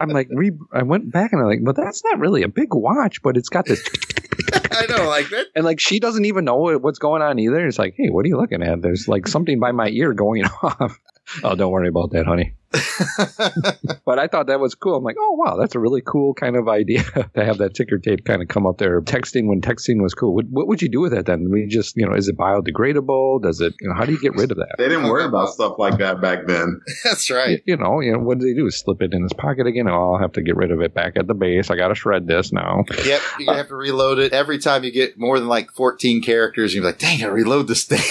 I'm 0.00 0.08
like, 0.10 0.28
re- 0.30 0.50
I 0.72 0.82
went 0.82 1.10
back 1.12 1.32
and 1.32 1.40
I'm 1.40 1.46
like, 1.48 1.64
but 1.64 1.76
that's 1.76 2.02
not 2.04 2.18
really 2.18 2.42
a 2.42 2.48
big 2.48 2.74
watch, 2.74 3.22
but 3.22 3.36
it's 3.36 3.48
got 3.48 3.66
this, 3.66 3.82
I 4.72 4.86
know, 4.88 5.08
like 5.08 5.28
that. 5.30 5.46
and 5.54 5.64
like 5.64 5.80
she 5.80 6.00
doesn't 6.00 6.24
even 6.24 6.44
know 6.44 6.56
what's 6.78 6.98
going 6.98 7.22
on 7.22 7.38
either. 7.38 7.66
It's 7.66 7.78
like, 7.78 7.94
hey, 7.96 8.10
what 8.10 8.24
are 8.24 8.28
you 8.28 8.36
looking 8.36 8.62
at? 8.62 8.82
There's 8.82 9.08
like 9.08 9.26
something 9.28 9.58
by 9.60 9.72
my 9.72 9.88
ear 9.88 10.12
going 10.12 10.44
off. 10.62 10.98
Oh, 11.42 11.54
don't 11.54 11.72
worry 11.72 11.88
about 11.88 12.10
that, 12.12 12.26
honey. 12.26 12.54
but 14.04 14.18
I 14.18 14.26
thought 14.26 14.48
that 14.48 14.60
was 14.60 14.74
cool. 14.74 14.96
I'm 14.96 15.04
like, 15.04 15.16
oh 15.18 15.32
wow, 15.32 15.56
that's 15.56 15.74
a 15.74 15.78
really 15.78 16.02
cool 16.04 16.34
kind 16.34 16.56
of 16.56 16.68
idea 16.68 17.02
to 17.34 17.44
have 17.44 17.58
that 17.58 17.74
ticker 17.74 17.98
tape 17.98 18.24
kind 18.24 18.42
of 18.42 18.48
come 18.48 18.66
up 18.66 18.78
there. 18.78 19.00
Texting 19.00 19.46
when 19.46 19.60
texting 19.60 20.02
was 20.02 20.14
cool. 20.14 20.34
What, 20.34 20.46
what 20.50 20.66
would 20.66 20.82
you 20.82 20.88
do 20.88 21.00
with 21.00 21.12
that 21.12 21.26
then? 21.26 21.48
We 21.50 21.66
just, 21.66 21.96
you 21.96 22.06
know, 22.06 22.14
is 22.14 22.28
it 22.28 22.36
biodegradable? 22.36 23.42
Does 23.42 23.60
it? 23.60 23.74
You 23.80 23.88
know, 23.88 23.94
how 23.94 24.04
do 24.04 24.12
you 24.12 24.20
get 24.20 24.34
rid 24.34 24.50
of 24.50 24.58
that? 24.58 24.74
They 24.78 24.88
didn't 24.88 25.08
worry 25.08 25.24
about 25.24 25.50
stuff 25.50 25.78
like 25.78 25.98
that 25.98 26.20
back 26.20 26.46
then. 26.46 26.80
That's 27.04 27.30
right. 27.30 27.62
You 27.66 27.76
know, 27.76 28.00
you 28.00 28.12
know, 28.12 28.18
what 28.18 28.38
do 28.38 28.46
they 28.46 28.54
do? 28.54 28.70
Slip 28.70 29.00
it 29.02 29.14
in 29.14 29.22
his 29.22 29.32
pocket 29.32 29.66
again? 29.66 29.88
Oh, 29.88 30.14
I'll 30.14 30.20
have 30.20 30.32
to 30.32 30.42
get 30.42 30.56
rid 30.56 30.70
of 30.70 30.80
it 30.80 30.94
back 30.94 31.16
at 31.16 31.26
the 31.26 31.34
base. 31.34 31.70
I 31.70 31.76
got 31.76 31.88
to 31.88 31.94
shred 31.94 32.26
this 32.26 32.52
now. 32.52 32.84
Yep, 33.04 33.22
you're 33.38 33.46
gonna 33.46 33.52
uh, 33.52 33.56
have 33.56 33.68
to 33.68 33.76
reload 33.76 34.18
it 34.18 34.32
every 34.32 34.58
time 34.58 34.84
you 34.84 34.90
get 34.90 35.18
more 35.18 35.38
than 35.38 35.48
like 35.48 35.70
14 35.72 36.22
characters. 36.22 36.74
You're 36.74 36.84
like, 36.84 36.98
dang, 36.98 37.22
I 37.22 37.28
reload 37.28 37.68
this 37.68 37.84
thing 37.84 38.02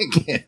again. 0.00 0.44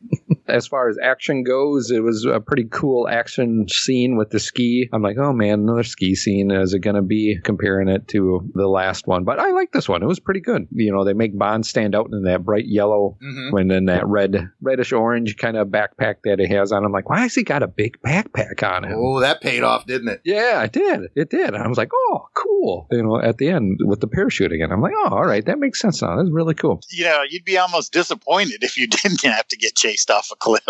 As 0.49 0.67
far 0.67 0.89
as 0.89 0.99
action 1.03 1.45
goes, 1.45 1.91
it 1.91 2.03
was 2.03 2.25
a 2.25 2.41
pretty 2.41 2.67
cool 2.71 3.09
action 3.09 3.67
scene 3.69 4.17
with 4.17 4.31
the 4.31 4.41
ski. 4.41 4.89
I'm 4.93 5.03
like, 5.03 5.19
oh 5.19 5.33
man, 5.33 5.61
another 5.61 5.83
ski 5.83 6.15
scene. 6.15 6.51
Is 6.51 6.75
it 6.75 6.81
going 6.81 6.97
to 6.97 7.03
be 7.03 7.39
comparing 7.43 7.89
it 7.89 8.09
to 8.09 8.51
the 8.55 8.67
last 8.67 9.07
one? 9.07 9.25
But 9.25 9.39
I 9.39 9.51
like 9.53 9.73
this 9.73 9.89
one. 9.89 10.03
It 10.03 10.07
was 10.07 10.21
pretty 10.21 10.41
good. 10.41 10.67
You 10.73 10.93
know, 10.93 11.05
they 11.05 11.13
make 11.13 11.37
Bond 11.39 11.65
stand 11.67 11.95
out 11.95 12.09
in 12.13 12.23
that 12.25 12.45
bright 12.45 12.67
yellow 12.67 13.17
Mhm. 13.23 13.53
when 13.53 13.69
then 13.69 13.87
that 13.87 14.07
red, 14.07 14.51
reddish 14.61 14.93
orange 14.93 15.37
kind 15.37 15.57
of 15.57 15.69
backpack 15.69 16.17
that 16.25 16.39
he 16.39 16.49
has 16.55 16.73
on. 16.73 16.85
I'm 16.85 16.93
like, 16.93 17.09
why 17.09 17.21
has 17.21 17.35
he 17.35 17.43
got 17.43 17.63
a 17.63 17.69
big 17.69 17.99
backpack 18.05 18.63
on 18.69 18.85
him? 18.85 18.95
Oh, 18.97 19.21
that 19.21 19.41
paid 19.41 19.63
off, 19.63 19.87
didn't 19.87 20.09
it? 20.09 20.21
Yeah, 20.25 20.63
it 20.65 20.73
did. 20.73 21.11
It 21.15 21.31
did. 21.31 21.49
And 21.55 21.63
I 21.63 21.69
was 21.69 21.79
like, 21.79 21.91
oh, 21.95 22.27
cool. 22.35 22.87
You 22.91 23.03
know, 23.03 23.21
at 23.21 23.39
the 23.39 23.49
end 23.49 23.79
with 23.85 24.01
the 24.01 24.07
parachute 24.09 24.53
again. 24.53 24.73
I'm 24.73 24.81
like, 24.81 24.95
oh, 24.97 25.09
all 25.11 25.25
right, 25.25 25.45
that 25.47 25.59
makes 25.59 25.81
sense 25.81 26.03
now. 26.03 26.17
That's 26.17 26.31
really 26.31 26.55
cool. 26.55 26.81
You 26.91 27.05
know, 27.05 27.23
you'd 27.29 27.45
be 27.45 27.59
almost 27.59 27.93
disappointed 27.93 28.63
if 28.63 28.77
you 28.77 28.87
didn't 29.03 29.23
have 29.25 29.47
to 29.49 29.57
get 29.57 29.75
chased 29.77 30.11
off 30.11 30.32
a 30.33 30.37
cliff. 30.37 30.63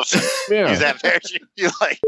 Yeah. 0.50 0.68
Use 0.70 0.80
that 0.80 1.02
parachute. 1.02 1.48
You're 1.56 1.70
like, 1.80 2.00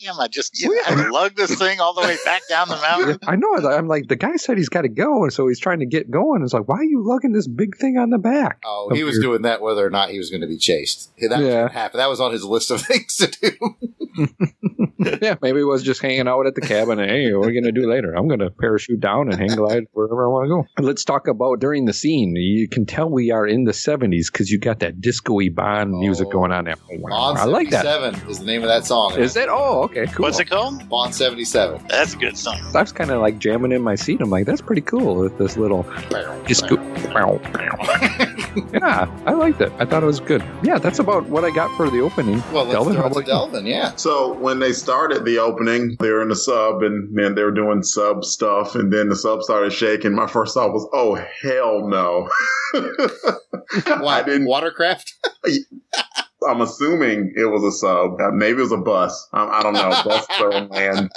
damn, 0.00 0.18
I 0.18 0.28
just 0.28 0.58
you 0.60 0.68
know, 0.68 0.82
I 0.86 1.08
lugged 1.08 1.36
this 1.36 1.54
thing 1.56 1.80
all 1.80 1.94
the 1.94 2.02
way 2.02 2.16
back 2.24 2.42
down 2.48 2.68
the 2.68 2.76
mountain. 2.76 3.18
I 3.26 3.36
know. 3.36 3.54
I'm 3.68 3.88
like, 3.88 4.08
the 4.08 4.16
guy 4.16 4.36
said 4.36 4.58
he's 4.58 4.68
got 4.68 4.82
to 4.82 4.88
go, 4.88 5.24
and 5.24 5.32
so 5.32 5.48
he's 5.48 5.60
trying 5.60 5.80
to 5.80 5.86
get 5.86 6.10
going. 6.10 6.42
It's 6.42 6.52
like, 6.52 6.68
why 6.68 6.76
are 6.76 6.84
you 6.84 7.02
lugging 7.06 7.32
this 7.32 7.48
big 7.48 7.76
thing 7.76 7.98
on 7.98 8.10
the 8.10 8.18
back? 8.18 8.62
Oh, 8.64 8.90
he 8.94 9.04
was 9.04 9.18
doing 9.18 9.42
that 9.42 9.60
whether 9.60 9.84
or 9.84 9.90
not 9.90 10.10
he 10.10 10.18
was 10.18 10.30
going 10.30 10.42
to 10.42 10.46
be 10.46 10.58
chased. 10.58 11.10
That 11.18 11.40
Yeah. 11.40 11.64
was. 11.64 11.92
That 11.94 12.08
was 12.08 12.20
on 12.20 12.32
his 12.32 12.44
list 12.44 12.70
of 12.70 12.80
things 12.86 13.16
to 13.16 13.26
do. 13.26 13.76
yeah, 15.22 15.36
maybe 15.42 15.58
he 15.58 15.64
was 15.64 15.82
just 15.82 16.02
hanging 16.02 16.28
out 16.28 16.46
at 16.46 16.54
the 16.54 16.60
cabin. 16.60 16.98
Hey, 16.98 17.32
what 17.32 17.44
are 17.44 17.48
we 17.48 17.52
going 17.52 17.64
to 17.64 17.72
do 17.72 17.88
later? 17.88 18.14
I'm 18.14 18.26
going 18.26 18.40
to 18.40 18.50
parachute 18.50 19.00
down 19.00 19.30
and 19.30 19.38
hang 19.38 19.56
glide 19.56 19.84
wherever 19.92 20.24
I 20.24 20.28
want 20.28 20.44
to 20.46 20.48
go. 20.48 20.86
Let's 20.86 21.04
talk 21.04 21.28
about 21.28 21.60
during 21.60 21.84
the 21.84 21.92
scene. 21.92 22.34
You 22.36 22.68
can 22.68 22.86
tell 22.86 23.08
we 23.08 23.30
are 23.30 23.46
in 23.46 23.64
the 23.64 23.72
70s 23.72 24.32
because 24.32 24.50
you 24.50 24.58
got 24.58 24.80
that 24.80 25.00
disco-y 25.00 25.48
Bond 25.50 25.92
music 25.92 26.28
oh. 26.28 26.30
going 26.30 26.52
on 26.52 26.64
there. 26.64 26.76
Bond 26.76 27.38
I 27.38 27.44
like 27.44 27.70
that. 27.70 27.84
77 27.84 28.30
is 28.30 28.38
the 28.40 28.46
name 28.46 28.62
of 28.62 28.68
that 28.68 28.86
song. 28.86 29.16
Is 29.16 29.36
it? 29.36 29.48
Oh, 29.48 29.87
okay, 29.90 30.06
cool. 30.06 30.24
What's 30.24 30.38
it 30.40 30.46
called? 30.46 30.88
Bond 30.88 31.14
77. 31.14 31.86
That's 31.88 32.14
a 32.14 32.16
good 32.16 32.36
song. 32.36 32.60
I 32.74 32.80
was 32.80 32.92
kind 32.92 33.10
of 33.10 33.20
like 33.20 33.38
jamming 33.38 33.72
in 33.72 33.82
my 33.82 33.94
seat. 33.94 34.20
I'm 34.20 34.30
like, 34.30 34.46
that's 34.46 34.60
pretty 34.60 34.82
cool 34.82 35.16
with 35.16 35.38
this 35.38 35.56
little 35.56 35.84
disco. 36.46 36.76
yeah, 38.72 39.10
I 39.26 39.32
liked 39.32 39.60
it. 39.60 39.72
I 39.78 39.84
thought 39.84 40.02
it 40.02 40.06
was 40.06 40.20
good. 40.20 40.44
Yeah, 40.62 40.78
that's 40.78 40.98
about 40.98 41.26
what 41.26 41.44
I 41.44 41.50
got 41.50 41.74
for 41.76 41.90
the 41.90 42.00
opening. 42.00 42.42
Well, 42.52 42.64
let's 42.64 42.72
Delvin, 42.72 42.94
throw 42.94 43.02
how 43.02 43.08
it 43.08 43.12
to 43.12 43.18
about 43.18 43.26
you? 43.26 43.32
Delvin, 43.32 43.66
yeah. 43.66 43.94
So 43.96 44.34
when 44.34 44.58
they 44.58 44.72
started 44.72 45.24
the 45.24 45.38
opening, 45.38 45.96
they 46.00 46.10
were 46.10 46.22
in 46.22 46.28
the 46.28 46.36
sub 46.36 46.82
and 46.82 47.16
then 47.16 47.34
they 47.34 47.42
were 47.42 47.50
doing 47.50 47.82
sub 47.82 48.24
stuff 48.24 48.74
and 48.74 48.92
then 48.92 49.08
the 49.08 49.16
sub 49.16 49.42
started 49.42 49.72
shaking. 49.72 50.14
My 50.14 50.26
first 50.26 50.54
thought 50.54 50.72
was, 50.72 50.88
oh 50.92 51.14
hell 51.42 51.88
no. 51.88 52.28
Why? 54.00 54.20
I 54.20 54.22
didn't. 54.22 54.46
Watercraft? 54.46 55.14
I'm 56.46 56.60
assuming 56.60 57.32
it 57.36 57.44
was 57.46 57.64
a 57.64 57.72
sub. 57.72 58.20
Uh, 58.20 58.30
Maybe 58.32 58.58
it 58.58 58.62
was 58.62 58.72
a 58.72 58.76
bus. 58.78 59.28
Um, 59.32 59.48
I 59.50 59.62
don't 59.62 59.74
know. 59.74 59.90
Bus 60.04 60.26
or 60.40 60.50
land. 60.52 61.10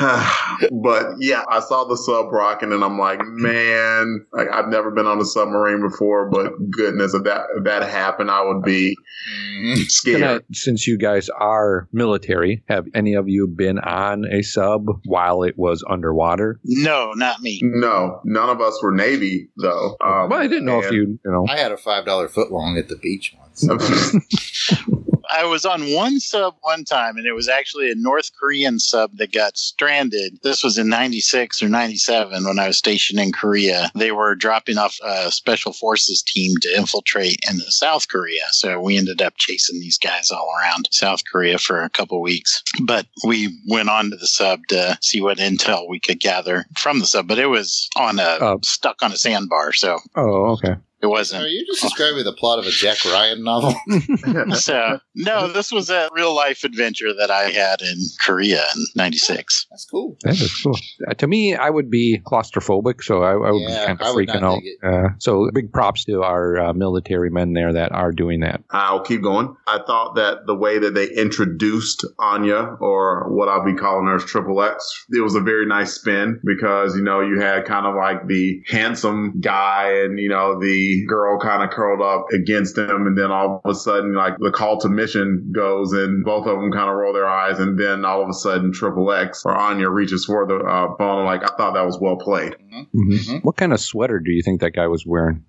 but 0.82 1.06
yeah, 1.18 1.44
I 1.48 1.60
saw 1.60 1.84
the 1.84 1.96
sub 1.96 2.32
rocking, 2.32 2.72
and 2.72 2.82
I'm 2.82 2.98
like, 2.98 3.20
man, 3.22 4.24
like 4.32 4.48
I've 4.50 4.68
never 4.68 4.90
been 4.90 5.06
on 5.06 5.20
a 5.20 5.24
submarine 5.24 5.82
before, 5.82 6.30
but 6.30 6.52
goodness, 6.70 7.12
if 7.12 7.24
that 7.24 7.42
if 7.56 7.64
that 7.64 7.82
happened, 7.82 8.30
I 8.30 8.42
would 8.42 8.62
be 8.62 8.96
scared. 9.88 10.22
I- 10.22 10.40
since 10.52 10.86
you 10.86 10.96
guys 10.96 11.28
are 11.28 11.88
military, 11.92 12.62
have 12.68 12.86
any 12.94 13.14
of 13.14 13.28
you 13.28 13.46
been 13.46 13.78
on 13.78 14.24
a 14.30 14.42
sub 14.42 14.86
while 15.04 15.42
it 15.42 15.58
was 15.58 15.84
underwater? 15.88 16.58
No, 16.64 17.12
not 17.12 17.40
me. 17.42 17.60
No, 17.62 18.20
none 18.24 18.48
of 18.48 18.60
us 18.60 18.82
were 18.82 18.92
Navy 18.92 19.48
though. 19.58 19.96
Um, 20.00 20.30
well, 20.30 20.40
I 20.40 20.46
didn't 20.46 20.64
know 20.64 20.80
if 20.80 20.90
you, 20.90 21.18
you 21.24 21.30
know. 21.30 21.46
I 21.48 21.58
had 21.58 21.72
a 21.72 21.76
$5 21.76 22.04
footlong 22.06 22.78
at 22.78 22.88
the 22.88 22.96
beach 22.96 23.34
once. 23.38 23.68
I 25.32 25.44
was 25.44 25.64
on 25.64 25.92
one 25.92 26.18
sub 26.20 26.54
one 26.62 26.84
time, 26.84 27.16
and 27.16 27.26
it 27.26 27.32
was 27.32 27.48
actually 27.48 27.90
a 27.90 27.94
North 27.94 28.30
Korean 28.38 28.78
sub 28.78 29.16
that 29.16 29.32
got 29.32 29.56
stranded. 29.56 30.38
This 30.42 30.62
was 30.64 30.78
in 30.78 30.88
96 30.88 31.62
or 31.62 31.68
97 31.68 32.44
when 32.44 32.58
I 32.58 32.66
was 32.66 32.76
stationed 32.78 33.20
in 33.20 33.32
Korea. 33.32 33.90
They 33.94 34.12
were 34.12 34.34
dropping 34.34 34.78
off 34.78 34.98
a 35.04 35.30
special 35.30 35.72
forces 35.72 36.22
team 36.22 36.54
to 36.62 36.76
infiltrate 36.76 37.38
into 37.50 37.70
South 37.70 38.08
Korea. 38.08 38.42
So 38.52 38.80
we 38.80 38.96
ended 38.98 39.22
up 39.22 39.34
chasing 39.36 39.80
these 39.80 39.98
guys 39.98 40.30
all 40.30 40.48
around 40.60 40.88
South 40.90 41.20
Korea 41.30 41.58
for 41.58 41.82
a 41.82 41.90
couple 41.90 42.20
weeks. 42.20 42.62
But 42.84 43.06
we 43.24 43.56
went 43.68 43.88
on 43.88 44.10
to 44.10 44.16
the 44.16 44.26
sub 44.26 44.60
to 44.68 44.98
see 45.02 45.20
what 45.20 45.38
intel 45.38 45.88
we 45.88 46.00
could 46.00 46.20
gather 46.20 46.64
from 46.78 46.98
the 47.00 47.06
sub. 47.06 47.28
But 47.28 47.38
it 47.38 47.46
was 47.46 47.88
on 47.96 48.18
a 48.18 48.38
Oh. 48.40 48.58
stuck 48.64 49.02
on 49.02 49.12
a 49.12 49.16
sandbar, 49.16 49.72
so 49.72 49.98
Oh, 50.16 50.52
okay. 50.52 50.74
It 51.02 51.06
wasn't. 51.06 51.44
Are 51.44 51.48
you 51.48 51.64
just 51.66 51.82
describing 51.82 52.24
the 52.24 52.32
plot 52.32 52.58
of 52.58 52.66
a 52.66 52.70
Jack 52.70 53.04
Ryan 53.04 53.42
novel? 53.42 53.74
So 54.54 54.98
no, 55.14 55.48
this 55.48 55.72
was 55.72 55.90
a 55.90 56.08
real 56.12 56.34
life 56.34 56.64
adventure 56.64 57.12
that 57.14 57.30
I 57.30 57.50
had 57.50 57.80
in 57.80 57.96
Korea 58.24 58.62
in 58.74 58.84
'96. 58.96 59.66
That's 59.70 59.84
cool. 59.86 60.16
That 60.22 60.34
is 60.34 60.60
cool. 60.62 60.76
Uh, 61.08 61.14
to 61.14 61.26
me, 61.26 61.54
I 61.54 61.70
would 61.70 61.90
be 61.90 62.20
claustrophobic, 62.24 63.02
so 63.02 63.22
I, 63.22 63.32
I 63.32 63.50
would 63.50 63.60
Yeah, 63.62 63.80
be 63.80 63.86
kind 63.86 64.00
of 64.00 64.06
I 64.06 64.10
freaking 64.10 64.42
out. 64.42 64.60
Uh, 64.82 65.08
so 65.18 65.50
big 65.52 65.72
props 65.72 66.04
to 66.04 66.22
our 66.22 66.58
uh, 66.58 66.72
military 66.72 67.30
men 67.30 67.52
there 67.54 67.72
that 67.72 67.92
are 67.92 68.12
doing 68.12 68.40
that. 68.40 68.62
I'll 68.70 69.00
keep 69.02 69.22
going. 69.22 69.54
I 69.66 69.78
thought 69.86 70.16
that 70.16 70.46
the 70.46 70.54
way 70.54 70.78
that 70.78 70.94
they 70.94 71.08
introduced 71.08 72.04
Anya, 72.18 72.76
or 72.80 73.28
what 73.32 73.48
I'll 73.48 73.64
be 73.64 73.74
calling 73.74 74.06
her 74.06 74.16
as 74.16 74.24
Triple 74.24 74.62
X, 74.62 74.84
it 75.10 75.22
was 75.22 75.34
a 75.34 75.40
very 75.40 75.66
nice 75.66 75.94
spin 75.94 76.40
because, 76.44 76.96
you 76.96 77.02
know, 77.02 77.20
you 77.20 77.40
had 77.40 77.64
kind 77.64 77.86
of 77.86 77.94
like 77.94 78.26
the 78.26 78.60
handsome 78.68 79.40
guy 79.40 79.90
and, 80.04 80.18
you 80.18 80.28
know, 80.28 80.60
the 80.60 80.89
girl 81.06 81.38
kind 81.38 81.62
of 81.62 81.70
curled 81.70 82.02
up 82.02 82.26
against 82.32 82.78
him. 82.78 83.06
And 83.06 83.16
then 83.16 83.30
all 83.30 83.60
of 83.64 83.70
a 83.70 83.74
sudden, 83.74 84.14
like 84.14 84.34
the 84.38 84.50
call 84.50 84.78
to 84.80 84.88
mission 84.88 85.50
goes 85.54 85.92
and 85.92 86.24
both 86.24 86.46
of 86.46 86.58
them 86.58 86.72
kind 86.72 86.88
of 86.90 86.96
roll 86.96 87.12
their 87.12 87.28
eyes. 87.28 87.58
And 87.58 87.78
then 87.78 88.04
all 88.04 88.22
of 88.22 88.28
a 88.28 88.34
sudden, 88.34 88.72
Triple 88.72 89.12
X 89.12 89.44
or 89.44 89.56
Anya 89.56 89.88
reaches 89.88 90.24
for 90.24 90.46
the 90.46 90.56
uh, 90.56 90.96
phone. 90.96 91.24
Like, 91.24 91.42
I 91.42 91.54
thought 91.56 91.74
that 91.74 91.86
was 91.86 91.98
well 92.00 92.16
played. 92.16 92.56
Mm-hmm. 92.94 93.38
What 93.38 93.56
kind 93.56 93.72
of 93.72 93.80
sweater 93.80 94.18
do 94.18 94.32
you 94.32 94.42
think 94.42 94.60
that 94.60 94.72
guy 94.72 94.86
was 94.86 95.04
wearing? 95.06 95.44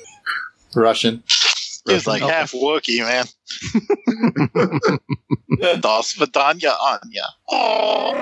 Russian. 0.74 1.22
It 1.88 1.92
was 1.92 2.06
like 2.06 2.22
half 2.22 2.52
Wookiee, 2.52 3.00
man. 3.00 3.26
Das 5.80 6.12
Vidanya 6.14 6.74
Anya. 6.80 7.24
Oh. 7.48 8.12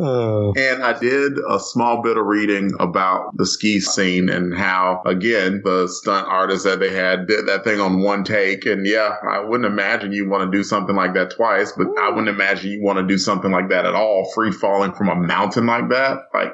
Uh, 0.00 0.52
and 0.52 0.82
I 0.82 0.98
did 0.98 1.38
a 1.48 1.58
small 1.58 2.02
bit 2.02 2.16
of 2.16 2.24
reading 2.26 2.72
about 2.78 3.36
the 3.36 3.46
ski 3.46 3.80
scene 3.80 4.28
and 4.28 4.56
how, 4.56 5.02
again, 5.06 5.62
the 5.64 5.88
stunt 5.88 6.26
artists 6.28 6.64
that 6.64 6.80
they 6.80 6.92
had 6.92 7.26
did 7.26 7.46
that 7.48 7.64
thing 7.64 7.80
on 7.80 8.02
one 8.02 8.24
take. 8.24 8.64
And 8.66 8.86
yeah, 8.86 9.16
I 9.28 9.40
wouldn't 9.40 9.70
imagine 9.70 10.12
you 10.12 10.28
want 10.28 10.50
to 10.50 10.56
do 10.56 10.62
something 10.62 10.94
like 10.94 11.14
that 11.14 11.30
twice, 11.30 11.72
but 11.72 11.88
I 11.98 12.10
wouldn't 12.10 12.28
imagine 12.28 12.70
you 12.70 12.82
want 12.82 12.98
to 12.98 13.06
do 13.06 13.18
something 13.18 13.50
like 13.50 13.68
that 13.70 13.86
at 13.86 13.94
all, 13.94 14.30
free 14.34 14.52
falling 14.52 14.92
from 14.92 15.08
a 15.08 15.16
mountain 15.16 15.66
like 15.66 15.88
that. 15.88 16.18
Like, 16.32 16.52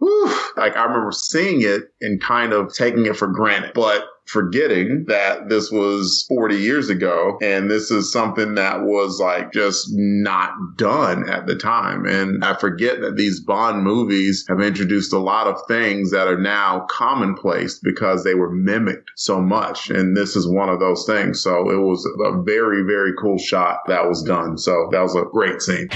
whew, 0.00 0.26
like 0.56 0.76
I 0.76 0.84
remember 0.84 1.12
seeing 1.12 1.62
it 1.62 1.92
and 2.00 2.20
kind 2.20 2.52
of 2.52 2.74
taking 2.74 3.06
it 3.06 3.16
for 3.16 3.28
granted, 3.28 3.72
but 3.74 4.04
forgetting 4.26 5.04
that 5.08 5.48
this 5.48 5.72
was 5.72 6.24
40 6.28 6.56
years 6.56 6.88
ago 6.88 7.36
and 7.42 7.68
this 7.68 7.90
is 7.90 8.12
something 8.12 8.54
that 8.54 8.82
was 8.82 9.18
like 9.18 9.52
just 9.52 9.88
not 9.90 10.52
done 10.76 11.28
at 11.28 11.46
the 11.46 11.56
time. 11.56 12.06
And 12.06 12.44
I 12.44 12.54
forget 12.54 13.00
that 13.00 13.16
these 13.16 13.40
Bond 13.40 13.82
movies 13.82 14.44
have 14.48 14.60
introduced 14.60 15.12
a 15.12 15.18
lot 15.18 15.48
of 15.48 15.60
things 15.66 16.12
that 16.12 16.28
are 16.28 16.38
now 16.38 16.86
commonplace 16.88 17.80
because 17.82 18.22
they 18.22 18.34
were 18.34 18.52
mimicked 18.52 19.10
so 19.16 19.40
much. 19.40 19.90
And 19.90 20.16
this 20.16 20.36
is 20.36 20.48
one 20.48 20.68
of 20.68 20.78
those 20.78 21.04
things. 21.06 21.42
So 21.42 21.68
it 21.68 21.78
was 21.78 22.06
a 22.24 22.40
very, 22.42 22.82
very 22.82 23.12
cool 23.20 23.38
shot 23.38 23.80
that 23.88 24.08
was 24.08 24.22
done. 24.22 24.58
So 24.58 24.88
that 24.92 25.02
was 25.02 25.16
a 25.16 25.24
great 25.24 25.60
scene. 25.60 25.88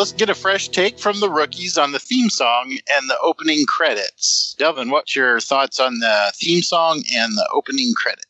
Let's 0.00 0.12
get 0.12 0.30
a 0.30 0.34
fresh 0.34 0.70
take 0.70 0.98
from 0.98 1.20
the 1.20 1.28
rookies 1.28 1.76
on 1.76 1.92
the 1.92 1.98
theme 1.98 2.30
song 2.30 2.78
and 2.90 3.10
the 3.10 3.18
opening 3.18 3.66
credits. 3.66 4.56
Delvin, 4.58 4.88
what's 4.88 5.14
your 5.14 5.40
thoughts 5.40 5.78
on 5.78 5.98
the 5.98 6.32
theme 6.36 6.62
song 6.62 7.02
and 7.14 7.34
the 7.34 7.46
opening 7.52 7.92
credits? 7.94 8.29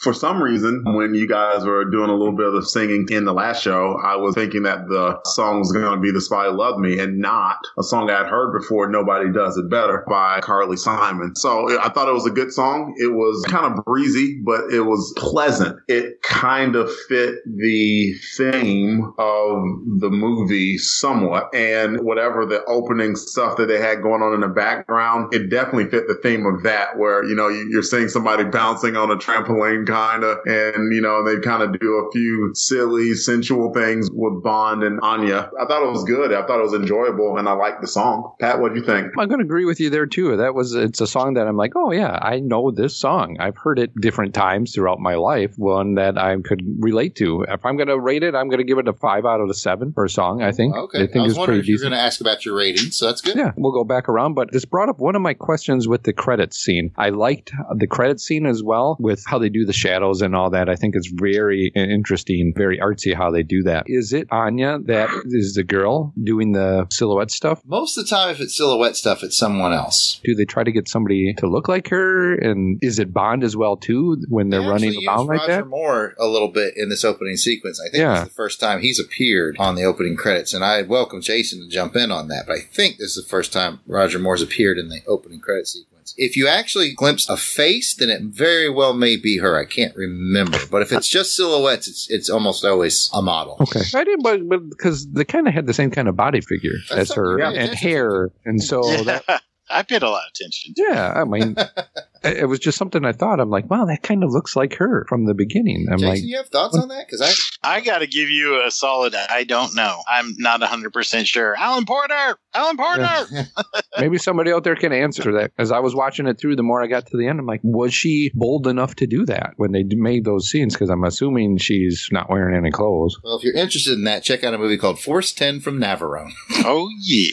For 0.00 0.12
some 0.12 0.42
reason, 0.42 0.84
when 0.84 1.14
you 1.14 1.26
guys 1.26 1.64
were 1.64 1.84
doing 1.84 2.10
a 2.10 2.14
little 2.14 2.36
bit 2.36 2.46
of 2.46 2.52
the 2.52 2.62
singing 2.62 3.08
in 3.10 3.24
the 3.24 3.32
last 3.32 3.62
show, 3.62 3.98
I 4.04 4.16
was 4.16 4.34
thinking 4.34 4.64
that 4.64 4.86
the 4.88 5.18
song 5.24 5.60
was 5.60 5.72
going 5.72 5.90
to 5.94 6.00
be 6.00 6.12
The 6.12 6.20
Spy 6.20 6.46
Loved 6.48 6.78
Me 6.78 6.98
and 6.98 7.18
not 7.18 7.56
a 7.78 7.82
song 7.82 8.10
I 8.10 8.18
had 8.18 8.26
heard 8.26 8.52
before, 8.52 8.88
Nobody 8.88 9.32
Does 9.32 9.56
It 9.56 9.70
Better 9.70 10.04
by 10.06 10.40
Carly 10.42 10.76
Simon. 10.76 11.34
So 11.34 11.80
I 11.80 11.88
thought 11.88 12.08
it 12.08 12.12
was 12.12 12.26
a 12.26 12.30
good 12.30 12.52
song. 12.52 12.94
It 12.98 13.12
was 13.14 13.44
kind 13.48 13.66
of 13.78 13.84
breezy, 13.84 14.40
but 14.44 14.70
it 14.70 14.82
was 14.82 15.12
pleasant. 15.16 15.78
It 15.88 16.22
kind 16.22 16.76
of 16.76 16.94
fit 17.08 17.36
the 17.46 18.12
theme 18.36 19.12
of 19.18 19.62
the 20.00 20.10
movie 20.10 20.76
somewhat. 20.78 21.52
And 21.54 22.00
whatever 22.02 22.44
the 22.44 22.62
opening 22.66 23.16
stuff 23.16 23.56
that 23.56 23.66
they 23.66 23.80
had 23.80 24.02
going 24.02 24.22
on 24.22 24.34
in 24.34 24.40
the 24.40 24.48
background, 24.48 25.34
it 25.34 25.48
definitely 25.48 25.90
fit 25.90 26.06
the 26.06 26.18
theme 26.22 26.44
of 26.46 26.62
that, 26.64 26.98
where, 26.98 27.24
you 27.24 27.34
know, 27.34 27.48
you- 27.48 27.68
you're 27.70 27.82
seeing 27.82 28.08
somebody 28.08 28.44
bouncing 28.44 28.96
on 28.96 29.10
a 29.10 29.16
trampoline 29.16 29.45
kind 29.46 30.24
of, 30.24 30.38
and, 30.46 30.94
you 30.94 31.00
know, 31.00 31.24
they 31.24 31.40
kind 31.40 31.62
of 31.62 31.78
do 31.78 31.94
a 31.94 32.10
few 32.12 32.50
silly, 32.54 33.14
sensual 33.14 33.72
things 33.72 34.10
with 34.12 34.42
Bond 34.42 34.82
and 34.82 35.00
Anya. 35.00 35.50
I 35.60 35.66
thought 35.66 35.82
it 35.82 35.90
was 35.90 36.04
good. 36.04 36.32
I 36.32 36.46
thought 36.46 36.58
it 36.58 36.62
was 36.62 36.74
enjoyable, 36.74 37.38
and 37.38 37.48
I 37.48 37.52
liked 37.52 37.80
the 37.80 37.86
song. 37.86 38.34
Pat, 38.40 38.60
what 38.60 38.74
do 38.74 38.80
you 38.80 38.86
think? 38.86 39.12
I'm 39.18 39.28
going 39.28 39.40
to 39.40 39.44
agree 39.44 39.64
with 39.64 39.80
you 39.80 39.90
there 39.90 40.06
too. 40.06 40.36
That 40.36 40.54
was 40.54 40.74
it's 40.74 41.00
a 41.00 41.06
song 41.06 41.34
that 41.34 41.46
I'm 41.46 41.56
like, 41.56 41.72
oh 41.76 41.92
yeah, 41.92 42.18
I 42.20 42.40
know 42.40 42.70
this 42.70 42.96
song. 42.96 43.36
I've 43.40 43.56
heard 43.56 43.78
it 43.78 43.94
different 44.00 44.34
times 44.34 44.74
throughout 44.74 45.00
my 45.00 45.14
life. 45.14 45.54
One 45.56 45.94
that 45.94 46.18
I 46.18 46.36
could 46.42 46.62
relate 46.78 47.14
to. 47.16 47.44
If 47.48 47.64
I'm 47.64 47.76
going 47.76 47.88
to 47.88 47.98
rate 47.98 48.22
it, 48.22 48.34
I'm 48.34 48.48
going 48.48 48.58
to 48.58 48.64
give 48.64 48.78
it 48.78 48.88
a 48.88 48.92
five 48.92 49.24
out 49.24 49.40
of 49.40 49.48
the 49.48 49.54
seven 49.54 49.92
for 49.92 50.04
a 50.04 50.10
song. 50.10 50.42
I 50.42 50.52
think. 50.52 50.74
Okay. 50.74 51.00
I 51.00 51.02
I, 51.02 51.06
think 51.06 51.22
was 51.22 51.32
it's 51.32 51.38
wondering 51.38 51.58
pretty 51.58 51.60
if 51.60 51.68
you 51.68 51.74
were 51.74 51.78
decent. 51.78 51.90
going 51.92 52.00
to 52.00 52.04
ask 52.04 52.20
about 52.20 52.44
your 52.44 52.56
rating, 52.56 52.90
so 52.90 53.06
that's 53.06 53.20
good. 53.20 53.36
Yeah, 53.36 53.52
we'll 53.56 53.72
go 53.72 53.84
back 53.84 54.08
around, 54.08 54.34
but 54.34 54.52
this 54.52 54.64
brought 54.64 54.88
up 54.88 54.98
one 54.98 55.16
of 55.16 55.22
my 55.22 55.34
questions 55.34 55.86
with 55.88 56.02
the 56.02 56.12
credits 56.12 56.58
scene. 56.58 56.92
I 56.96 57.10
liked 57.10 57.52
the 57.76 57.86
credit 57.86 58.20
scene 58.20 58.46
as 58.46 58.62
well 58.62 58.96
with 58.98 59.24
how 59.26 59.35
they 59.38 59.48
do 59.48 59.64
the 59.64 59.72
shadows 59.72 60.22
and 60.22 60.34
all 60.34 60.50
that. 60.50 60.68
I 60.68 60.76
think 60.76 60.94
it's 60.96 61.10
very 61.12 61.70
interesting, 61.74 62.52
very 62.56 62.78
artsy 62.78 63.14
how 63.14 63.30
they 63.30 63.42
do 63.42 63.62
that. 63.64 63.84
Is 63.86 64.12
it 64.12 64.28
Anya 64.30 64.78
that 64.86 65.08
is 65.26 65.54
the 65.54 65.64
girl 65.64 66.12
doing 66.22 66.52
the 66.52 66.86
silhouette 66.90 67.30
stuff? 67.30 67.62
Most 67.66 67.96
of 67.98 68.04
the 68.04 68.10
time, 68.10 68.30
if 68.30 68.40
it's 68.40 68.56
silhouette 68.56 68.96
stuff, 68.96 69.22
it's 69.22 69.36
someone 69.36 69.72
else. 69.72 70.20
Do 70.24 70.34
they 70.34 70.44
try 70.44 70.64
to 70.64 70.72
get 70.72 70.88
somebody 70.88 71.34
to 71.38 71.46
look 71.46 71.68
like 71.68 71.88
her? 71.88 72.34
And 72.34 72.78
is 72.82 72.98
it 72.98 73.12
Bond 73.12 73.44
as 73.44 73.56
well 73.56 73.76
too 73.76 74.22
when 74.28 74.48
they're 74.50 74.60
They 74.60 74.68
running 74.68 75.06
around 75.06 75.26
like 75.26 75.46
that? 75.46 75.66
Moore 75.66 76.14
a 76.18 76.26
little 76.26 76.48
bit 76.48 76.74
in 76.76 76.88
this 76.88 77.04
opening 77.04 77.36
sequence. 77.36 77.80
I 77.80 77.88
think 77.90 78.00
Yeah. 78.02 78.18
is 78.22 78.28
the 78.28 78.34
first 78.34 78.60
time 78.60 78.80
he's 78.80 79.00
appeared 79.00 79.56
on 79.58 79.74
the 79.74 79.84
opening 79.84 80.16
credits, 80.16 80.54
and 80.54 80.64
I 80.64 80.82
welcome 80.82 81.20
Jason 81.20 81.60
to 81.60 81.68
jump 81.68 81.96
in 81.96 82.10
on 82.10 82.28
that. 82.28 82.44
But 82.46 82.56
I 82.56 82.60
think 82.60 82.98
this 82.98 83.16
is 83.16 83.24
the 83.24 83.28
first 83.28 83.52
time 83.52 83.80
Roger 83.86 84.18
Moore's 84.18 84.42
appeared 84.42 84.78
in 84.78 84.88
the 84.88 85.00
opening 85.06 85.40
credit 85.40 85.66
sequence. 85.68 85.95
If 86.16 86.36
you 86.36 86.48
actually 86.48 86.92
glimpse 86.94 87.28
a 87.28 87.36
face, 87.36 87.94
then 87.94 88.10
it 88.10 88.22
very 88.22 88.68
well 88.70 88.94
may 88.94 89.16
be 89.16 89.38
her. 89.38 89.58
I 89.58 89.64
can't 89.64 89.94
remember, 89.96 90.58
but 90.70 90.82
if 90.82 90.92
it's 90.92 91.08
just 91.08 91.34
silhouettes, 91.34 91.88
it's 91.88 92.10
it's 92.10 92.30
almost 92.30 92.64
always 92.64 93.10
a 93.12 93.22
model. 93.22 93.56
Okay, 93.60 93.82
I 93.94 94.04
did, 94.04 94.20
but 94.22 94.48
because 94.68 95.06
they 95.10 95.24
kind 95.24 95.48
of 95.48 95.54
had 95.54 95.66
the 95.66 95.74
same 95.74 95.90
kind 95.90 96.08
of 96.08 96.16
body 96.16 96.40
figure 96.40 96.74
That's 96.88 97.10
as 97.10 97.16
her 97.16 97.38
to 97.38 97.44
and 97.46 97.74
hair, 97.74 98.30
and 98.44 98.62
so 98.62 98.88
Yeah, 98.90 99.02
that 99.02 99.42
I 99.70 99.82
paid 99.82 100.02
a 100.02 100.08
lot 100.08 100.22
of 100.26 100.30
attention. 100.34 100.74
yeah, 100.76 101.12
I 101.16 101.24
mean, 101.24 101.56
it 102.26 102.36
it 102.38 102.46
was 102.46 102.58
just 102.58 102.78
something 102.78 103.04
I 103.04 103.12
thought. 103.12 103.40
I'm 103.40 103.50
like, 103.50 103.70
wow, 103.70 103.84
that 103.86 104.02
kind 104.02 104.22
of 104.24 104.30
looks 104.30 104.56
like 104.56 104.74
her 104.74 105.04
from 105.08 105.26
the 105.26 105.34
beginning. 105.34 105.86
I'm 105.90 105.98
Jason, 105.98 106.08
like, 106.08 106.22
you 106.22 106.36
have 106.36 106.48
thoughts 106.48 106.76
on 106.76 106.88
that? 106.88 107.06
Because 107.06 107.50
I 107.62 107.76
I 107.76 107.80
got 107.80 107.98
to 107.98 108.06
give 108.06 108.28
you 108.30 108.62
a 108.64 108.70
solid. 108.70 109.14
I 109.14 109.44
don't 109.44 109.74
know. 109.74 110.02
I'm 110.08 110.34
not 110.38 110.60
100 110.60 110.92
percent 110.92 111.26
sure. 111.26 111.56
Alan 111.56 111.84
Porter. 111.84 112.38
Alan 112.54 112.76
Porter. 112.76 113.46
maybe 113.98 114.18
somebody 114.18 114.52
out 114.52 114.64
there 114.64 114.76
can 114.76 114.92
answer 114.92 115.32
that. 115.32 115.52
As 115.58 115.72
I 115.72 115.80
was 115.80 115.94
watching 115.94 116.26
it 116.26 116.38
through, 116.38 116.56
the 116.56 116.62
more 116.62 116.82
I 116.82 116.86
got 116.86 117.06
to 117.06 117.16
the 117.16 117.26
end, 117.26 117.38
I'm 117.40 117.46
like, 117.46 117.60
was 117.62 117.92
she 117.92 118.30
bold 118.34 118.66
enough 118.66 118.94
to 118.96 119.06
do 119.06 119.26
that 119.26 119.54
when 119.56 119.72
they 119.72 119.84
made 119.88 120.24
those 120.24 120.50
scenes? 120.50 120.74
Because 120.74 120.90
I'm 120.90 121.04
assuming 121.04 121.58
she's 121.58 122.08
not 122.12 122.30
wearing 122.30 122.56
any 122.56 122.70
clothes. 122.70 123.16
well, 123.22 123.36
if 123.36 123.44
you're 123.44 123.54
interested 123.56 123.94
in 123.94 124.04
that, 124.04 124.22
check 124.22 124.44
out 124.44 124.54
a 124.54 124.58
movie 124.58 124.78
called 124.78 124.98
Force 125.00 125.32
Ten 125.32 125.60
from 125.60 125.78
Navarone. 125.80 126.32
Oh 126.68 126.88
yeah. 127.00 127.30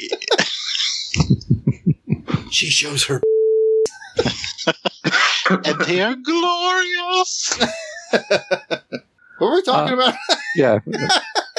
She 2.51 2.67
shows 2.69 3.05
her. 3.05 3.21
and 5.49 5.79
they 5.81 6.01
are 6.01 6.15
glorious. 6.15 7.59
What 9.39 9.49
were 9.49 9.55
we 9.55 9.61
talking 9.63 9.99
Uh, 9.99 10.03
about? 10.03 10.15
Yeah. 10.55 10.79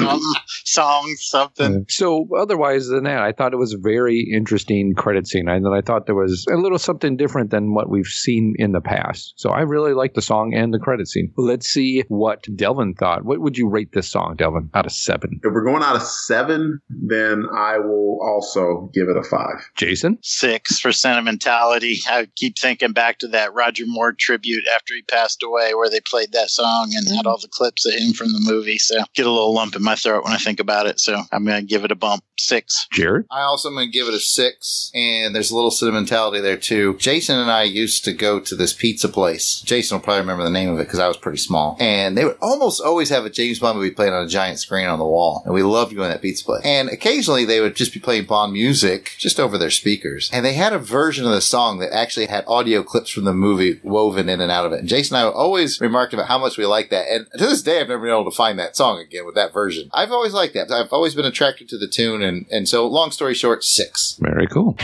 Some 0.00 0.20
song, 0.64 1.14
something. 1.18 1.86
So 1.88 2.28
otherwise 2.38 2.88
than 2.88 3.04
that, 3.04 3.22
I 3.22 3.32
thought 3.32 3.52
it 3.52 3.58
was 3.58 3.74
a 3.74 3.78
very 3.78 4.20
interesting 4.34 4.94
credit 4.94 5.26
scene. 5.26 5.48
And 5.48 5.66
I 5.74 5.80
thought 5.80 6.06
there 6.06 6.14
was 6.14 6.46
a 6.52 6.56
little 6.56 6.78
something 6.78 7.16
different 7.16 7.50
than 7.50 7.74
what 7.74 7.88
we've 7.88 8.06
seen 8.06 8.54
in 8.58 8.72
the 8.72 8.80
past. 8.80 9.34
So 9.36 9.50
I 9.50 9.60
really 9.60 9.92
liked 9.92 10.14
the 10.14 10.22
song 10.22 10.54
and 10.54 10.72
the 10.72 10.78
credit 10.78 11.08
scene. 11.08 11.32
Let's 11.36 11.68
see 11.68 12.04
what 12.08 12.46
Delvin 12.54 12.94
thought. 12.94 13.24
What 13.24 13.40
would 13.40 13.56
you 13.56 13.68
rate 13.68 13.92
this 13.92 14.08
song, 14.08 14.36
Delvin, 14.36 14.70
out 14.74 14.86
of 14.86 14.92
seven? 14.92 15.40
If 15.42 15.52
we're 15.52 15.64
going 15.64 15.82
out 15.82 15.96
of 15.96 16.02
seven, 16.02 16.80
then 16.88 17.44
I 17.54 17.78
will 17.78 18.20
also 18.22 18.90
give 18.92 19.08
it 19.08 19.16
a 19.16 19.22
five. 19.22 19.68
Jason? 19.76 20.18
Six 20.22 20.80
for 20.80 20.92
sentimentality. 20.92 22.00
I 22.06 22.28
keep 22.36 22.58
thinking 22.58 22.92
back 22.92 23.18
to 23.20 23.28
that 23.28 23.54
Roger 23.54 23.84
Moore 23.86 24.12
tribute 24.12 24.64
after 24.74 24.94
he 24.94 25.02
passed 25.02 25.42
away, 25.42 25.74
where 25.74 25.90
they 25.90 26.00
played 26.00 26.32
that 26.32 26.50
song 26.50 26.92
and 26.94 27.08
had 27.08 27.24
mm. 27.24 27.28
all 27.28 27.38
the 27.38 27.48
clips 27.48 27.86
of 27.86 27.94
him 27.94 28.12
from 28.12 28.32
the 28.32 28.40
movie. 28.40 28.78
So 28.78 29.02
get 29.16 29.26
a 29.26 29.30
little 29.30 29.54
lump 29.54 29.74
in 29.74 29.82
my 29.82 29.96
throat 29.96 30.24
when 30.24 30.32
I 30.32 30.38
think 30.38 30.60
about 30.60 30.86
it. 30.86 31.00
So 31.00 31.20
I'm 31.32 31.44
gonna 31.44 31.62
give 31.62 31.84
it 31.84 31.90
a 31.90 31.96
bump. 31.96 32.22
Six. 32.38 32.86
Jared? 32.92 33.24
I 33.30 33.40
also 33.42 33.70
am 33.70 33.74
going 33.76 33.86
to 33.86 33.92
give 33.92 34.08
it 34.08 34.14
a 34.14 34.20
six, 34.20 34.90
and 34.94 35.34
there's 35.34 35.50
a 35.50 35.54
little 35.54 35.70
sentimentality 35.70 36.40
there 36.40 36.58
too. 36.58 36.96
Jason 36.98 37.38
and 37.38 37.50
I 37.50 37.62
used 37.62 38.04
to 38.04 38.12
go 38.12 38.40
to 38.40 38.54
this 38.54 38.74
pizza 38.74 39.08
place. 39.08 39.62
Jason 39.62 39.96
will 39.96 40.04
probably 40.04 40.20
remember 40.20 40.44
the 40.44 40.50
name 40.50 40.68
of 40.68 40.78
it 40.78 40.84
because 40.84 40.98
I 40.98 41.08
was 41.08 41.16
pretty 41.16 41.38
small. 41.38 41.78
And 41.80 42.16
they 42.16 42.26
would 42.26 42.36
almost 42.42 42.82
always 42.82 43.08
have 43.08 43.24
a 43.24 43.30
James 43.30 43.58
Bond 43.58 43.78
movie 43.78 43.90
playing 43.90 44.12
on 44.12 44.26
a 44.26 44.28
giant 44.28 44.58
screen 44.58 44.86
on 44.86 44.98
the 44.98 45.06
wall. 45.06 45.42
And 45.46 45.54
we 45.54 45.62
loved 45.62 45.96
going 45.96 46.10
to 46.10 46.14
that 46.14 46.20
pizza 46.22 46.44
place. 46.44 46.62
And 46.62 46.90
occasionally 46.90 47.46
they 47.46 47.60
would 47.60 47.74
just 47.74 47.94
be 47.94 48.00
playing 48.00 48.26
Bond 48.26 48.52
music 48.52 49.12
just 49.16 49.40
over 49.40 49.56
their 49.56 49.70
speakers. 49.70 50.30
And 50.30 50.44
they 50.44 50.54
had 50.54 50.74
a 50.74 50.78
version 50.78 51.24
of 51.24 51.32
the 51.32 51.40
song 51.40 51.78
that 51.78 51.94
actually 51.94 52.26
had 52.26 52.44
audio 52.46 52.82
clips 52.82 53.10
from 53.10 53.24
the 53.24 53.32
movie 53.32 53.80
woven 53.82 54.28
in 54.28 54.42
and 54.42 54.52
out 54.52 54.66
of 54.66 54.72
it. 54.72 54.80
And 54.80 54.88
Jason 54.88 55.16
and 55.16 55.26
I 55.26 55.30
always 55.30 55.80
remarked 55.80 56.12
about 56.12 56.28
how 56.28 56.38
much 56.38 56.58
we 56.58 56.66
liked 56.66 56.90
that. 56.90 57.08
And 57.08 57.26
to 57.32 57.46
this 57.46 57.62
day, 57.62 57.80
I've 57.80 57.88
never 57.88 58.02
been 58.02 58.12
able 58.12 58.30
to 58.30 58.36
find 58.36 58.58
that 58.58 58.76
song 58.76 59.05
again 59.06 59.24
with 59.24 59.34
that 59.34 59.52
version. 59.52 59.88
I've 59.92 60.12
always 60.12 60.32
liked 60.32 60.54
that. 60.54 60.70
I've 60.70 60.92
always 60.92 61.14
been 61.14 61.24
attracted 61.24 61.68
to 61.70 61.78
the 61.78 61.88
tune. 61.88 62.22
And, 62.22 62.46
and 62.50 62.68
so, 62.68 62.86
long 62.86 63.10
story 63.10 63.34
short, 63.34 63.64
six. 63.64 64.18
Very 64.20 64.46
cool. 64.46 64.76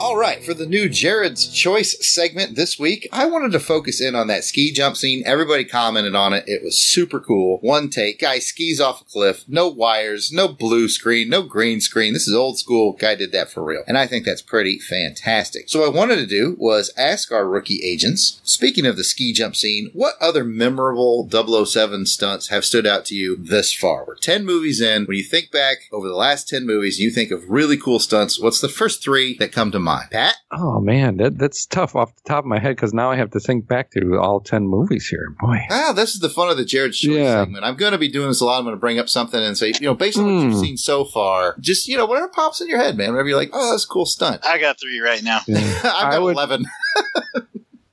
All 0.00 0.16
right, 0.16 0.44
for 0.44 0.54
the 0.54 0.66
new 0.66 0.88
Jared's 0.88 1.48
Choice 1.48 1.96
segment 2.06 2.54
this 2.54 2.78
week, 2.78 3.08
I 3.12 3.26
wanted 3.26 3.50
to 3.50 3.58
focus 3.58 4.00
in 4.00 4.14
on 4.14 4.28
that 4.28 4.44
ski 4.44 4.70
jump 4.70 4.96
scene. 4.96 5.24
Everybody 5.26 5.64
commented 5.64 6.14
on 6.14 6.32
it. 6.32 6.44
It 6.46 6.62
was 6.62 6.78
super 6.78 7.18
cool. 7.18 7.58
One 7.62 7.90
take, 7.90 8.20
guy 8.20 8.38
skis 8.38 8.80
off 8.80 9.00
a 9.00 9.04
cliff, 9.04 9.44
no 9.48 9.66
wires, 9.68 10.30
no 10.32 10.46
blue 10.46 10.88
screen, 10.88 11.28
no 11.28 11.42
green 11.42 11.80
screen. 11.80 12.12
This 12.12 12.28
is 12.28 12.34
old 12.34 12.58
school. 12.60 12.92
Guy 12.92 13.16
did 13.16 13.32
that 13.32 13.50
for 13.50 13.64
real. 13.64 13.82
And 13.88 13.98
I 13.98 14.06
think 14.06 14.24
that's 14.24 14.40
pretty 14.40 14.78
fantastic. 14.78 15.68
So 15.68 15.80
what 15.80 15.88
I 15.92 15.96
wanted 15.98 16.16
to 16.16 16.26
do 16.26 16.54
was 16.60 16.92
ask 16.96 17.32
our 17.32 17.48
rookie 17.48 17.80
agents, 17.82 18.40
speaking 18.44 18.86
of 18.86 18.96
the 18.96 19.04
ski 19.04 19.32
jump 19.32 19.56
scene, 19.56 19.90
what 19.94 20.14
other 20.20 20.44
memorable 20.44 21.28
007 21.28 22.06
stunts 22.06 22.48
have 22.48 22.64
stood 22.64 22.86
out 22.86 23.04
to 23.06 23.16
you 23.16 23.36
this 23.36 23.74
far? 23.74 24.04
We're 24.06 24.14
10 24.14 24.46
movies 24.46 24.80
in. 24.80 25.06
When 25.06 25.16
you 25.16 25.24
think 25.24 25.50
back 25.50 25.88
over 25.90 26.06
the 26.06 26.14
last 26.14 26.48
10 26.48 26.64
movies, 26.64 27.00
you 27.00 27.10
think 27.10 27.32
of 27.32 27.50
really 27.50 27.76
cool 27.76 27.98
stunts. 27.98 28.40
What's 28.40 28.60
the 28.60 28.68
first 28.68 29.02
three 29.02 29.36
that 29.38 29.50
come 29.50 29.72
to 29.72 29.80
mind? 29.80 29.87
Pat? 30.10 30.34
Oh 30.52 30.80
man, 30.80 31.16
that 31.18 31.38
that's 31.38 31.66
tough 31.66 31.94
off 31.96 32.14
the 32.16 32.22
top 32.28 32.40
of 32.44 32.46
my 32.46 32.58
head 32.58 32.76
because 32.76 32.92
now 32.94 33.10
I 33.10 33.16
have 33.16 33.30
to 33.30 33.40
think 33.40 33.66
back 33.68 33.90
to 33.92 34.18
all 34.18 34.40
ten 34.40 34.66
movies 34.66 35.06
here. 35.08 35.34
Boy, 35.40 35.58
Ah, 35.70 35.92
this 35.94 36.14
is 36.14 36.20
the 36.20 36.28
fun 36.30 36.48
of 36.50 36.56
the 36.56 36.64
Jared 36.64 36.92
Choice 36.92 37.10
Yeah. 37.10 37.42
segment. 37.44 37.64
I'm 37.64 37.76
going 37.76 37.92
to 37.92 37.98
be 37.98 38.08
doing 38.10 38.28
this 38.28 38.40
a 38.40 38.44
lot. 38.44 38.58
I'm 38.58 38.64
going 38.64 38.74
to 38.76 38.80
bring 38.80 38.98
up 38.98 39.08
something 39.08 39.40
and 39.42 39.56
say, 39.56 39.68
you 39.68 39.80
know, 39.86 39.94
based 39.94 40.18
on 40.18 40.24
what 40.24 40.42
Hmm. 40.42 40.50
you've 40.50 40.60
seen 40.60 40.76
so 40.76 41.04
far, 41.04 41.56
just, 41.60 41.88
you 41.88 41.96
know, 41.96 42.06
whatever 42.06 42.28
pops 42.28 42.60
in 42.60 42.68
your 42.68 42.78
head, 42.78 42.96
man. 42.96 43.10
Whatever 43.12 43.28
you're 43.28 43.38
like, 43.38 43.50
oh, 43.52 43.70
that's 43.70 43.84
a 43.84 43.88
cool 43.88 44.06
stunt. 44.06 44.44
I 44.44 44.58
got 44.58 44.80
three 44.80 45.00
right 45.00 45.22
now. 45.22 45.40
I've 45.48 45.84
I 45.84 46.10
got 46.12 46.22
would- 46.22 46.34
11. 46.36 46.64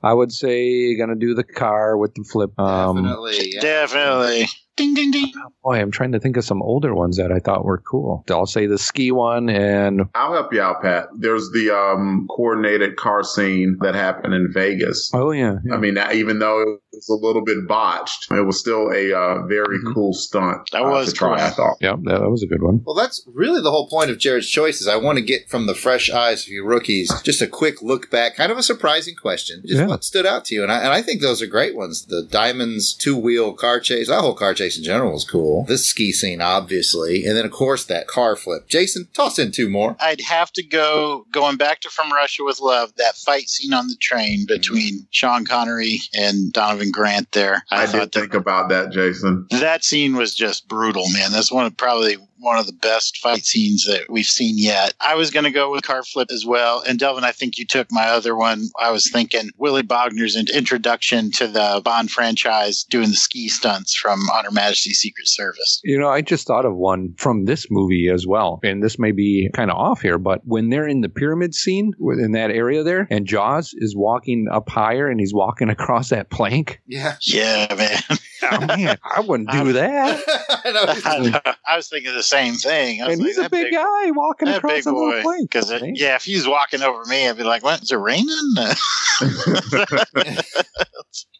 I 0.02 0.12
would 0.12 0.30
say 0.30 0.94
gonna 0.96 1.16
do 1.16 1.34
the 1.34 1.42
car 1.42 1.96
with 1.96 2.14
the 2.14 2.22
flip. 2.22 2.56
Um, 2.60 2.96
Definitely. 3.02 3.50
yeah. 3.54 3.60
Definitely. 3.60 4.46
Ding 4.76 4.92
ding 4.94 5.10
ding. 5.10 5.32
boy, 5.64 5.80
I'm 5.80 5.90
trying 5.90 6.12
to 6.12 6.20
think 6.20 6.36
of 6.36 6.44
some 6.44 6.60
older 6.62 6.94
ones 6.94 7.16
that 7.16 7.32
I 7.32 7.38
thought 7.38 7.64
were 7.64 7.78
cool. 7.78 8.24
I'll 8.30 8.44
say 8.46 8.66
the 8.66 8.76
ski 8.78 9.10
one 9.10 9.48
and 9.48 10.02
I'll 10.14 10.34
help 10.34 10.52
you 10.52 10.60
out, 10.60 10.82
Pat. 10.82 11.08
There's 11.16 11.50
the 11.50 11.74
um, 11.74 12.26
coordinated 12.28 12.96
car 12.96 13.22
scene 13.24 13.78
that 13.80 13.94
happened 13.94 14.34
in 14.34 14.52
Vegas. 14.52 15.10
oh 15.14 15.30
yeah, 15.30 15.56
yeah. 15.64 15.74
I 15.74 15.78
mean, 15.78 15.98
even 16.12 16.40
though 16.40 16.60
it 16.60 16.80
was 16.92 17.08
a 17.08 17.14
little 17.26 17.42
bit 17.42 17.66
botched, 17.66 18.30
it 18.30 18.44
was 18.44 18.60
still 18.60 18.90
a 18.92 19.12
uh, 19.16 19.46
very 19.46 19.78
Mhm. 19.78 19.94
cool 19.94 20.12
stunt. 20.12 20.68
That 20.72 20.82
uh, 20.82 20.90
was 20.90 21.08
to 21.08 21.14
try. 21.14 21.38
cool. 21.38 21.46
I 21.46 21.50
thought. 21.50 21.76
yeah, 21.80 21.96
that, 22.04 22.20
that 22.20 22.30
was 22.30 22.42
a 22.42 22.46
good 22.46 22.62
one. 22.62 22.82
Well, 22.84 22.94
that's 22.94 23.26
really 23.32 23.62
the 23.62 23.70
whole 23.70 23.88
point 23.88 24.10
of 24.10 24.18
Jared's 24.18 24.48
Choice 24.48 24.82
is 24.82 24.88
I 24.88 24.96
want 24.96 25.16
to 25.16 25.24
get 25.24 25.48
from 25.48 25.66
the 25.66 25.74
fresh 25.74 26.10
eyes 26.10 26.42
of 26.42 26.48
you 26.48 26.66
rookies 26.66 27.10
just 27.22 27.40
a 27.40 27.46
quick 27.46 27.80
look 27.80 28.10
back, 28.10 28.36
kind 28.36 28.52
of 28.52 28.58
a 28.58 28.62
surprising 28.62 29.14
question. 29.14 29.62
Just 29.64 29.80
Yeah. 29.80 29.86
what 29.86 30.04
stood 30.04 30.26
out 30.26 30.44
to 30.46 30.54
you. 30.54 30.62
And 30.62 30.70
I, 30.70 30.80
and 30.80 30.88
I 30.92 31.00
think 31.00 31.22
those 31.22 31.40
are 31.40 31.46
great 31.46 31.74
ones. 31.74 32.04
The 32.04 32.26
Diamonds 32.30 32.92
two-wheel 32.94 33.54
car 33.54 33.80
chase, 33.80 34.08
that 34.08 34.20
whole 34.20 34.34
car 34.34 34.52
chase 34.52 34.65
chase 34.66 34.78
in 34.78 34.84
general 34.84 35.12
was 35.12 35.24
cool. 35.24 35.64
This 35.64 35.86
ski 35.86 36.12
scene, 36.12 36.40
obviously, 36.40 37.24
and 37.24 37.36
then 37.36 37.44
of 37.44 37.50
course 37.50 37.84
that 37.84 38.06
car 38.06 38.36
flip. 38.36 38.68
Jason, 38.68 39.08
toss 39.14 39.38
in 39.38 39.52
two 39.52 39.68
more. 39.68 39.96
I'd 40.00 40.20
have 40.20 40.52
to 40.52 40.62
go 40.62 41.26
going 41.30 41.56
back 41.56 41.80
to 41.80 41.90
From 41.90 42.12
Russia 42.12 42.44
with 42.44 42.60
Love. 42.60 42.94
That 42.96 43.16
fight 43.16 43.48
scene 43.48 43.72
on 43.72 43.88
the 43.88 43.96
train 43.96 44.40
mm-hmm. 44.40 44.54
between 44.54 45.06
Sean 45.10 45.44
Connery 45.44 46.00
and 46.14 46.52
Donovan 46.52 46.90
Grant. 46.90 47.32
There, 47.32 47.64
I, 47.70 47.86
thought 47.86 48.10
did 48.10 48.20
think 48.20 48.34
about 48.34 48.68
that, 48.70 48.92
Jason. 48.92 49.46
that 49.50 49.84
scene 49.84 50.16
was 50.16 50.34
just 50.34 50.68
brutal, 50.68 51.04
man. 51.10 51.32
That's 51.32 51.52
one 51.52 51.66
of 51.66 51.76
probably 51.76 52.16
one 52.38 52.58
of 52.58 52.66
the 52.66 52.72
best 52.72 53.18
fight 53.18 53.44
scenes 53.44 53.84
that 53.86 54.06
we've 54.08 54.26
seen 54.26 54.56
yet. 54.58 54.94
I 55.00 55.14
was 55.14 55.30
going 55.30 55.44
to 55.44 55.50
go 55.50 55.70
with 55.70 55.82
car 55.82 56.02
flip 56.02 56.28
as 56.30 56.44
well. 56.44 56.82
And 56.86 56.98
Delvin, 56.98 57.24
I 57.24 57.32
think 57.32 57.58
you 57.58 57.66
took 57.66 57.88
my 57.90 58.06
other 58.06 58.36
one. 58.36 58.68
I 58.78 58.90
was 58.90 59.10
thinking 59.10 59.50
Willy 59.56 59.82
Bogner's 59.82 60.36
introduction 60.36 61.30
to 61.32 61.46
the 61.46 61.80
Bond 61.84 62.10
franchise 62.10 62.84
doing 62.84 63.10
the 63.10 63.16
ski 63.16 63.48
stunts 63.48 63.96
from 63.96 64.20
On 64.30 64.44
Her 64.44 64.50
Majesty's 64.50 64.98
Secret 64.98 65.28
Service. 65.28 65.80
You 65.84 65.98
know, 65.98 66.08
I 66.08 66.22
just 66.22 66.46
thought 66.46 66.64
of 66.64 66.74
one 66.74 67.14
from 67.18 67.44
this 67.44 67.66
movie 67.70 68.08
as 68.12 68.26
well. 68.26 68.60
And 68.62 68.82
this 68.82 68.98
may 68.98 69.12
be 69.12 69.48
kind 69.54 69.70
of 69.70 69.76
off 69.76 70.00
here, 70.00 70.18
but 70.18 70.40
when 70.44 70.70
they're 70.70 70.88
in 70.88 71.00
the 71.00 71.08
pyramid 71.08 71.54
scene 71.54 71.92
in 72.00 72.32
that 72.32 72.50
area 72.50 72.82
there, 72.82 73.06
and 73.10 73.26
Jaws 73.26 73.74
is 73.76 73.96
walking 73.96 74.46
up 74.50 74.68
higher 74.68 75.08
and 75.08 75.20
he's 75.20 75.34
walking 75.34 75.68
across 75.76 76.10
that 76.10 76.30
plank. 76.30 76.80
Yeah. 76.86 77.16
Yeah, 77.22 77.74
man. 77.76 78.18
Oh, 78.52 78.60
man, 78.66 78.98
I 79.04 79.20
wouldn't 79.20 79.50
do 79.50 79.72
that. 79.74 80.22
I 80.64 81.18
know. 81.18 81.40
I 81.66 81.76
was 81.76 81.88
thinking 81.88 82.14
the 82.14 82.22
same 82.22 82.54
thing. 82.54 83.02
I 83.02 83.06
was 83.06 83.14
And 83.14 83.22
like, 83.22 83.28
he's 83.28 83.38
a 83.38 83.42
that 83.42 83.50
big 83.50 83.72
guy 83.72 84.10
walking 84.12 84.46
that 84.48 84.58
across 84.58 84.72
big 84.72 84.86
a 84.86 84.92
little 84.92 85.10
boy. 85.12 85.22
plank. 85.22 85.50
Because 85.50 85.70
yeah, 85.94 86.16
if 86.16 86.24
he's 86.24 86.46
walking 86.46 86.82
over 86.82 87.04
me, 87.06 87.28
I'd 87.28 87.36
be 87.36 87.44
like, 87.44 87.62
"What? 87.62 87.82
Is 87.82 87.92
it 87.92 87.96
raining?" 87.96 88.54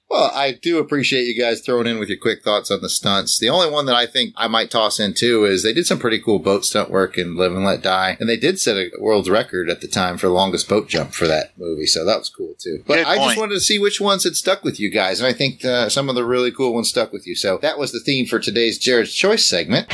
Well, 0.09 0.31
I 0.33 0.53
do 0.53 0.79
appreciate 0.79 1.25
you 1.25 1.41
guys 1.41 1.61
throwing 1.61 1.89
in 1.89 1.99
with 1.99 2.09
your 2.09 2.19
quick 2.19 2.45
thoughts 2.45 2.71
on 2.71 2.81
the 2.81 2.89
stunts. 2.89 3.39
The 3.39 3.49
only 3.49 3.69
one 3.69 3.87
that 3.87 3.97
I 3.97 4.07
think 4.07 4.35
I 4.37 4.47
might 4.47 4.71
toss 4.71 5.01
in 5.01 5.15
too 5.15 5.45
is 5.45 5.63
they 5.63 5.73
did 5.73 5.87
some 5.87 5.99
pretty 5.99 6.21
cool 6.21 6.39
boat 6.39 6.65
stunt 6.65 6.91
work 6.91 7.19
in 7.19 7.37
Live 7.37 7.53
and 7.53 7.65
Let 7.65 7.83
Die, 7.83 8.17
and 8.21 8.29
they 8.29 8.37
did 8.37 8.61
set 8.61 8.77
a 8.77 8.91
world's 9.01 9.29
record 9.29 9.69
at 9.69 9.81
the 9.81 9.89
time 9.89 10.17
for 10.17 10.29
longest 10.29 10.69
boat 10.69 10.89
jump 10.89 11.13
for 11.13 11.27
that 11.27 11.59
movie, 11.59 11.87
so 11.87 12.05
that 12.05 12.19
was 12.19 12.31
cool 12.31 12.55
too. 12.59 12.85
But 12.87 12.99
Good 12.99 13.07
I 13.07 13.17
just 13.17 13.37
wanted 13.37 13.55
to 13.55 13.61
see 13.61 13.79
which 13.79 14.01
ones 14.01 14.23
had 14.23 14.37
stuck 14.37 14.63
with 14.63 14.79
you 14.79 14.91
guys, 14.91 15.21
and 15.21 15.27
I 15.27 15.33
think 15.33 15.65
uh, 15.65 15.89
some 15.89 16.09
of 16.09 16.15
the 16.15 16.25
really 16.25 16.53
cool 16.53 16.73
ones 16.73 16.89
stuck 16.89 17.13
with 17.13 17.27
you. 17.27 17.35
So 17.35 17.59
that 17.59 17.79
was 17.79 17.91
the 17.91 18.01
theme 18.01 18.27
for 18.27 18.39
today's 18.39 18.79
Jared's 18.79 19.13
Choice 19.13 19.45
segment. 19.45 19.89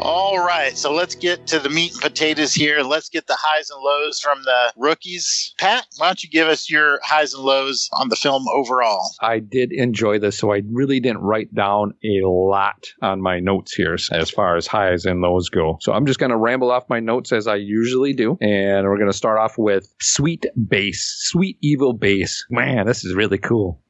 All 0.00 0.38
right, 0.38 0.76
so 0.76 0.92
let's 0.92 1.14
get 1.14 1.46
to 1.48 1.58
the 1.58 1.70
meat 1.70 1.92
and 1.92 2.00
potatoes 2.00 2.52
here. 2.52 2.82
Let's 2.82 3.08
get 3.08 3.26
the 3.26 3.36
highs 3.38 3.70
and 3.70 3.80
lows 3.82 4.20
from 4.20 4.42
the 4.44 4.72
rookies. 4.76 5.54
Pat, 5.58 5.86
why 5.96 6.06
don't 6.06 6.22
you 6.22 6.28
give 6.28 6.48
us 6.48 6.70
your 6.70 7.00
highs 7.02 7.32
and 7.32 7.42
lows 7.42 7.88
on 7.94 8.08
the 8.08 8.16
film 8.16 8.44
overall? 8.54 9.10
I 9.20 9.38
did 9.38 9.72
enjoy 9.72 10.18
this, 10.18 10.38
so 10.38 10.52
I 10.52 10.62
really 10.70 11.00
didn't 11.00 11.22
write 11.22 11.52
down 11.54 11.94
a 12.04 12.26
lot 12.26 12.86
on 13.02 13.22
my 13.22 13.40
notes 13.40 13.74
here 13.74 13.96
as 14.12 14.30
far 14.30 14.56
as 14.56 14.66
highs 14.66 15.06
and 15.06 15.22
lows 15.22 15.48
go. 15.48 15.78
So 15.80 15.92
I'm 15.92 16.06
just 16.06 16.20
going 16.20 16.30
to 16.30 16.36
ramble 16.36 16.70
off 16.70 16.84
my 16.90 17.00
notes 17.00 17.32
as 17.32 17.46
I 17.46 17.56
usually 17.56 18.12
do. 18.12 18.36
And 18.40 18.86
we're 18.86 18.98
going 18.98 19.10
to 19.10 19.16
start 19.16 19.38
off 19.38 19.56
with 19.56 19.92
Sweet 20.00 20.46
Bass, 20.68 21.16
Sweet 21.20 21.58
Evil 21.62 21.94
Bass. 21.94 22.44
Man, 22.50 22.86
this 22.86 23.04
is 23.04 23.14
really 23.14 23.38
cool. 23.38 23.82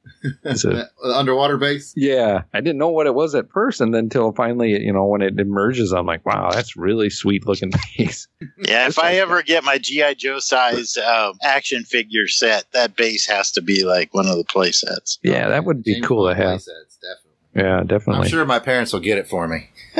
It's 0.45 0.65
a- 0.65 0.89
The 1.03 1.15
underwater 1.15 1.57
base. 1.57 1.93
yeah, 1.97 2.43
I 2.55 2.61
didn't 2.61 2.79
know 2.79 2.89
what 2.89 3.07
it 3.07 3.15
was 3.15 3.35
at 3.35 3.51
first, 3.51 3.81
and 3.81 3.95
then 3.95 4.05
until 4.05 4.33
finally, 4.33 4.71
you 4.83 4.93
know, 4.93 5.05
when 5.07 5.23
it 5.23 5.39
emerges, 5.39 5.93
I'm 5.93 6.07
like, 6.07 6.25
wow, 6.27 6.51
that's 6.51 6.77
really 6.77 7.11
sweet 7.11 7.47
looking 7.47 7.71
base. 7.99 8.27
Yeah, 8.59 8.87
if 8.89 8.99
I 8.99 9.15
ever 9.15 9.43
get 9.43 9.65
my 9.65 9.79
GI 9.79 10.15
Joe 10.17 10.39
size 10.39 10.97
um, 10.97 11.35
action 11.43 11.85
figure 11.85 12.27
set, 12.29 12.71
that 12.73 12.97
base 12.97 13.27
has 13.27 13.51
to 13.53 13.63
be 13.63 13.85
like 13.85 14.13
one 14.15 14.27
of 14.27 14.37
the 14.37 14.45
play 14.45 14.73
sets. 14.73 15.19
Yeah, 15.23 15.49
that 15.49 15.65
would 15.65 15.83
be 15.83 15.95
James 15.95 16.07
cool 16.07 16.29
to 16.29 16.35
have. 16.35 16.61
playsets, 16.61 16.99
definitely. 17.01 17.23
Yeah, 17.55 17.83
I'm 18.21 18.29
sure 18.29 18.45
my 18.45 18.59
parents 18.59 18.93
will 18.93 19.01
get 19.01 19.17
it 19.17 19.27
for 19.29 19.49
me. 19.49 19.71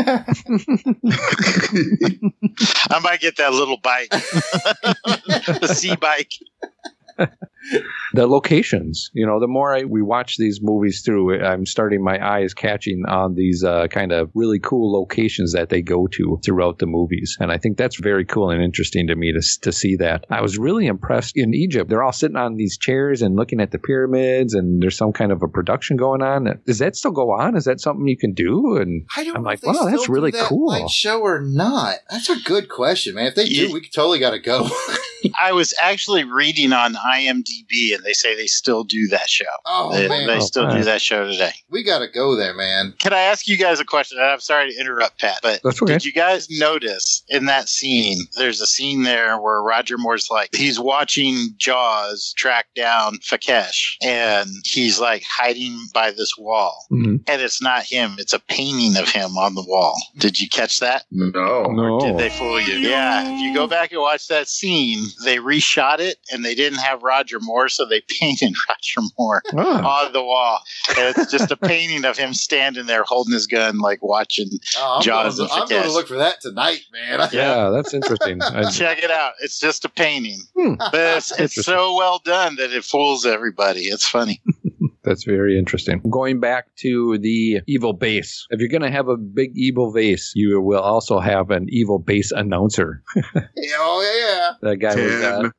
I 2.91 3.01
might 3.03 3.21
get 3.21 3.37
that 3.39 3.53
little 3.53 3.79
bike, 3.79 4.11
the 4.11 5.73
sea 5.75 5.97
bike. 5.97 6.31
The 8.13 8.27
locations 8.27 9.11
you 9.13 9.27
know 9.27 9.41
the 9.41 9.49
more 9.49 9.75
I, 9.75 9.85
we 9.85 10.03
watch 10.03 10.37
these 10.37 10.61
movies 10.63 11.03
through 11.03 11.45
i'm 11.45 11.67
starting 11.67 12.03
my 12.03 12.25
eyes 12.25 12.55
catching 12.55 13.05
on 13.07 13.35
these 13.35 13.65
uh, 13.65 13.89
kind 13.89 14.13
of 14.13 14.31
really 14.35 14.59
cool 14.59 14.93
locations 14.93 15.53
that 15.53 15.69
they 15.69 15.83
go 15.83 16.07
to 16.09 16.39
throughout 16.45 16.79
the 16.79 16.87
movies 16.87 17.37
and 17.41 17.51
i 17.51 17.59
think 17.59 17.77
that's 17.77 17.97
very 17.97 18.25
cool 18.25 18.51
and 18.51 18.63
interesting 18.63 19.07
to 19.07 19.17
me 19.17 19.33
to, 19.33 19.43
to 19.61 19.73
see 19.73 19.97
that 19.97 20.25
i 20.31 20.41
was 20.41 20.59
really 20.59 20.87
impressed 20.87 21.37
in 21.37 21.55
egypt 21.55 21.91
they're 21.91 22.03
all 22.03 22.13
sitting 22.13 22.37
on 22.37 22.57
these 22.57 22.79
chairs 22.79 23.23
and 23.23 23.37
looking 23.37 23.61
at 23.61 23.71
the 23.71 23.79
pyramids 23.79 24.55
and 24.55 24.83
there's 24.83 24.97
some 24.97 25.13
kind 25.13 25.33
of 25.33 25.43
a 25.43 25.49
production 25.49 25.97
going 25.97 26.23
on 26.23 26.61
does 26.67 26.79
that 26.79 26.97
still 26.97 27.11
go 27.11 27.33
on 27.33 27.57
is 27.57 27.65
that 27.65 27.81
something 27.81 28.07
you 28.07 28.17
can 28.17 28.33
do 28.33 28.77
and 28.77 29.07
I 29.17 29.25
don't 29.25 29.37
I'm 29.37 29.43
know 29.43 29.49
like, 29.49 29.59
if 29.59 29.61
they 29.63 29.69
wow, 29.69 29.85
that's 29.85 30.03
still 30.03 30.05
do 30.07 30.13
really 30.13 30.31
that 30.33 30.45
cool. 30.45 30.69
light 30.69 30.91
show 30.91 31.21
or 31.21 31.41
not. 31.41 31.97
That's 32.11 32.29
a 32.29 32.41
good 32.41 32.69
question, 32.69 33.15
man. 33.15 33.27
If 33.27 33.35
they 33.35 33.49
do, 33.49 33.73
we 33.73 33.89
totally 33.89 34.19
got 34.19 34.31
to 34.31 34.39
go. 34.39 34.69
I 35.41 35.53
was 35.53 35.75
actually 35.81 36.25
reading 36.25 36.73
on 36.73 36.95
IMDb, 36.95 37.56
and 37.95 38.05
they 38.05 38.13
say 38.13 38.35
they 38.37 38.47
still 38.47 38.85
do 38.85 39.09
that 39.09 39.29
show. 39.29 39.45
oh 39.67 39.93
they, 39.97 40.09
man, 40.09 40.27
they 40.27 40.37
Oh, 40.37 40.41
still 40.41 40.69
do 40.71 40.85
that 40.85 41.01
show 41.01 41.27
today. 41.27 41.53
we 41.71 41.83
got 41.83 42.01
to 42.01 42.09
go 42.09 42.37
there, 42.37 42.55
man. 42.55 42.95
Can 42.99 43.13
I 43.13 43.21
ask 43.21 43.47
you 43.49 43.57
guys 43.57 43.81
a 43.81 43.85
question? 43.85 44.19
I'm 44.21 44.41
sorry 44.41 44.71
to 44.73 44.79
interrupt, 44.81 45.19
Pat, 45.21 45.39
but 45.43 45.61
okay. 45.65 45.87
did 45.95 46.05
you 46.05 46.13
guys 46.13 46.49
notice 46.51 47.25
in 47.29 47.47
that 47.47 47.69
scene? 47.69 48.19
There's 48.37 48.61
a 48.61 48.67
scene 48.67 49.03
there 49.03 49.39
where 49.41 49.63
Roger 49.63 49.97
Moore's 49.99 50.29
like 50.31 50.55
he's 50.55 50.79
watching 50.79 51.37
Jaws 51.57 52.35
track 52.37 52.67
down 52.75 53.19
Fekkesh, 53.19 53.97
and 54.05 54.49
he's 54.65 55.01
like 55.01 55.23
hiding 55.29 55.79
by 55.95 56.11
this 56.11 56.35
wall, 56.39 56.87
Mhm. 56.93 57.21
and 57.27 57.43
it's 57.43 57.63
not 57.63 57.85
him; 57.85 58.17
it's 58.19 58.33
a 58.33 58.39
painting 58.41 58.97
of 58.97 59.09
him 59.09 59.37
on 59.39 59.55
the 59.55 59.65
wall. 59.67 59.97
Did 60.19 60.39
you 60.41 60.49
catch 60.49 60.81
that? 60.81 61.05
No. 61.11 61.65
no 61.65 62.01
Did 62.01 62.19
they 62.19 62.31
fool 62.31 62.61
you? 62.61 62.75
Yeah. 62.79 63.25
If 63.35 63.41
you 63.41 63.55
go 63.55 63.67
back 63.67 63.93
and 63.93 64.01
watch 64.01 64.29
that 64.29 64.49
scene, 64.49 65.07
they 65.25 65.37
reshot 65.39 65.99
it, 66.01 66.19
and 66.33 66.45
they 66.45 66.55
didn't 66.55 66.79
have 66.81 67.03
Roger 67.03 67.39
Moore, 67.47 67.69
so 67.69 67.87
they 67.87 68.03
painted 68.21 68.55
Roger 68.69 69.09
Moore 69.19 69.43
Ah. 69.57 70.05
on 70.05 70.13
the 70.13 70.23
wall. 70.23 70.61
And 70.99 71.17
it's 71.17 71.31
just 71.31 71.51
a 71.51 71.57
painting 71.57 72.05
of 72.05 72.19
him 72.19 72.35
standing 72.35 72.87
there 72.87 73.05
holding 73.05 73.33
his 73.33 73.47
gun, 73.47 73.79
like 73.79 74.03
watching. 74.03 74.49
Oh, 74.77 74.97
I'm, 74.97 75.03
Jaws 75.03 75.39
going, 75.39 75.51
and 75.51 75.63
I'm 75.63 75.69
going 75.69 75.83
to 75.85 75.93
look 75.93 76.09
for 76.09 76.17
that 76.19 76.41
tonight, 76.41 76.81
man. 76.93 77.29
yeah 77.33 77.71
that's 77.71 77.95
interesting 77.95 78.41
Check 78.73 79.03
it 79.03 79.11
out. 79.11 79.33
It's 79.41 79.59
just 79.59 79.85
a 79.85 79.89
painting. 79.89 80.41
Hmm. 80.57 80.75
But 80.75 80.95
it's, 81.19 81.39
it's 81.41 81.65
so 81.65 81.97
well 81.97 82.21
done 82.25 82.57
that 82.57 82.73
it 82.73 82.85
fools 82.85 83.25
everybody. 83.25 83.83
It's 83.83 84.07
funny. 84.07 84.43
That's 85.07 85.25
very 85.25 85.57
interesting. 85.57 86.01
Going 86.11 86.41
back 86.41 86.67
to 86.81 87.17
the 87.19 87.61
evil 87.69 87.93
base. 87.93 88.47
If 88.51 88.59
you're 88.59 88.69
going 88.69 88.83
to 88.83 88.91
have 88.91 89.09
a 89.09 89.17
big 89.17 89.53
evil 89.55 89.93
base, 89.93 90.33
you 90.35 90.61
will 90.61 90.81
also 90.81 91.21
have 91.21 91.53
an 91.53 91.67
evil 91.69 92.01
base 92.01 92.33
announcer. 92.33 93.05
oh 93.17 94.53
yeah. 94.61 94.69
That 94.69 94.77
guy 94.79 94.97
was 94.97 95.13
uh, 95.23 95.51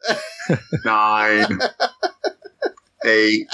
Ten, 0.47 0.59
nine, 0.85 1.59
eight. 3.05 3.47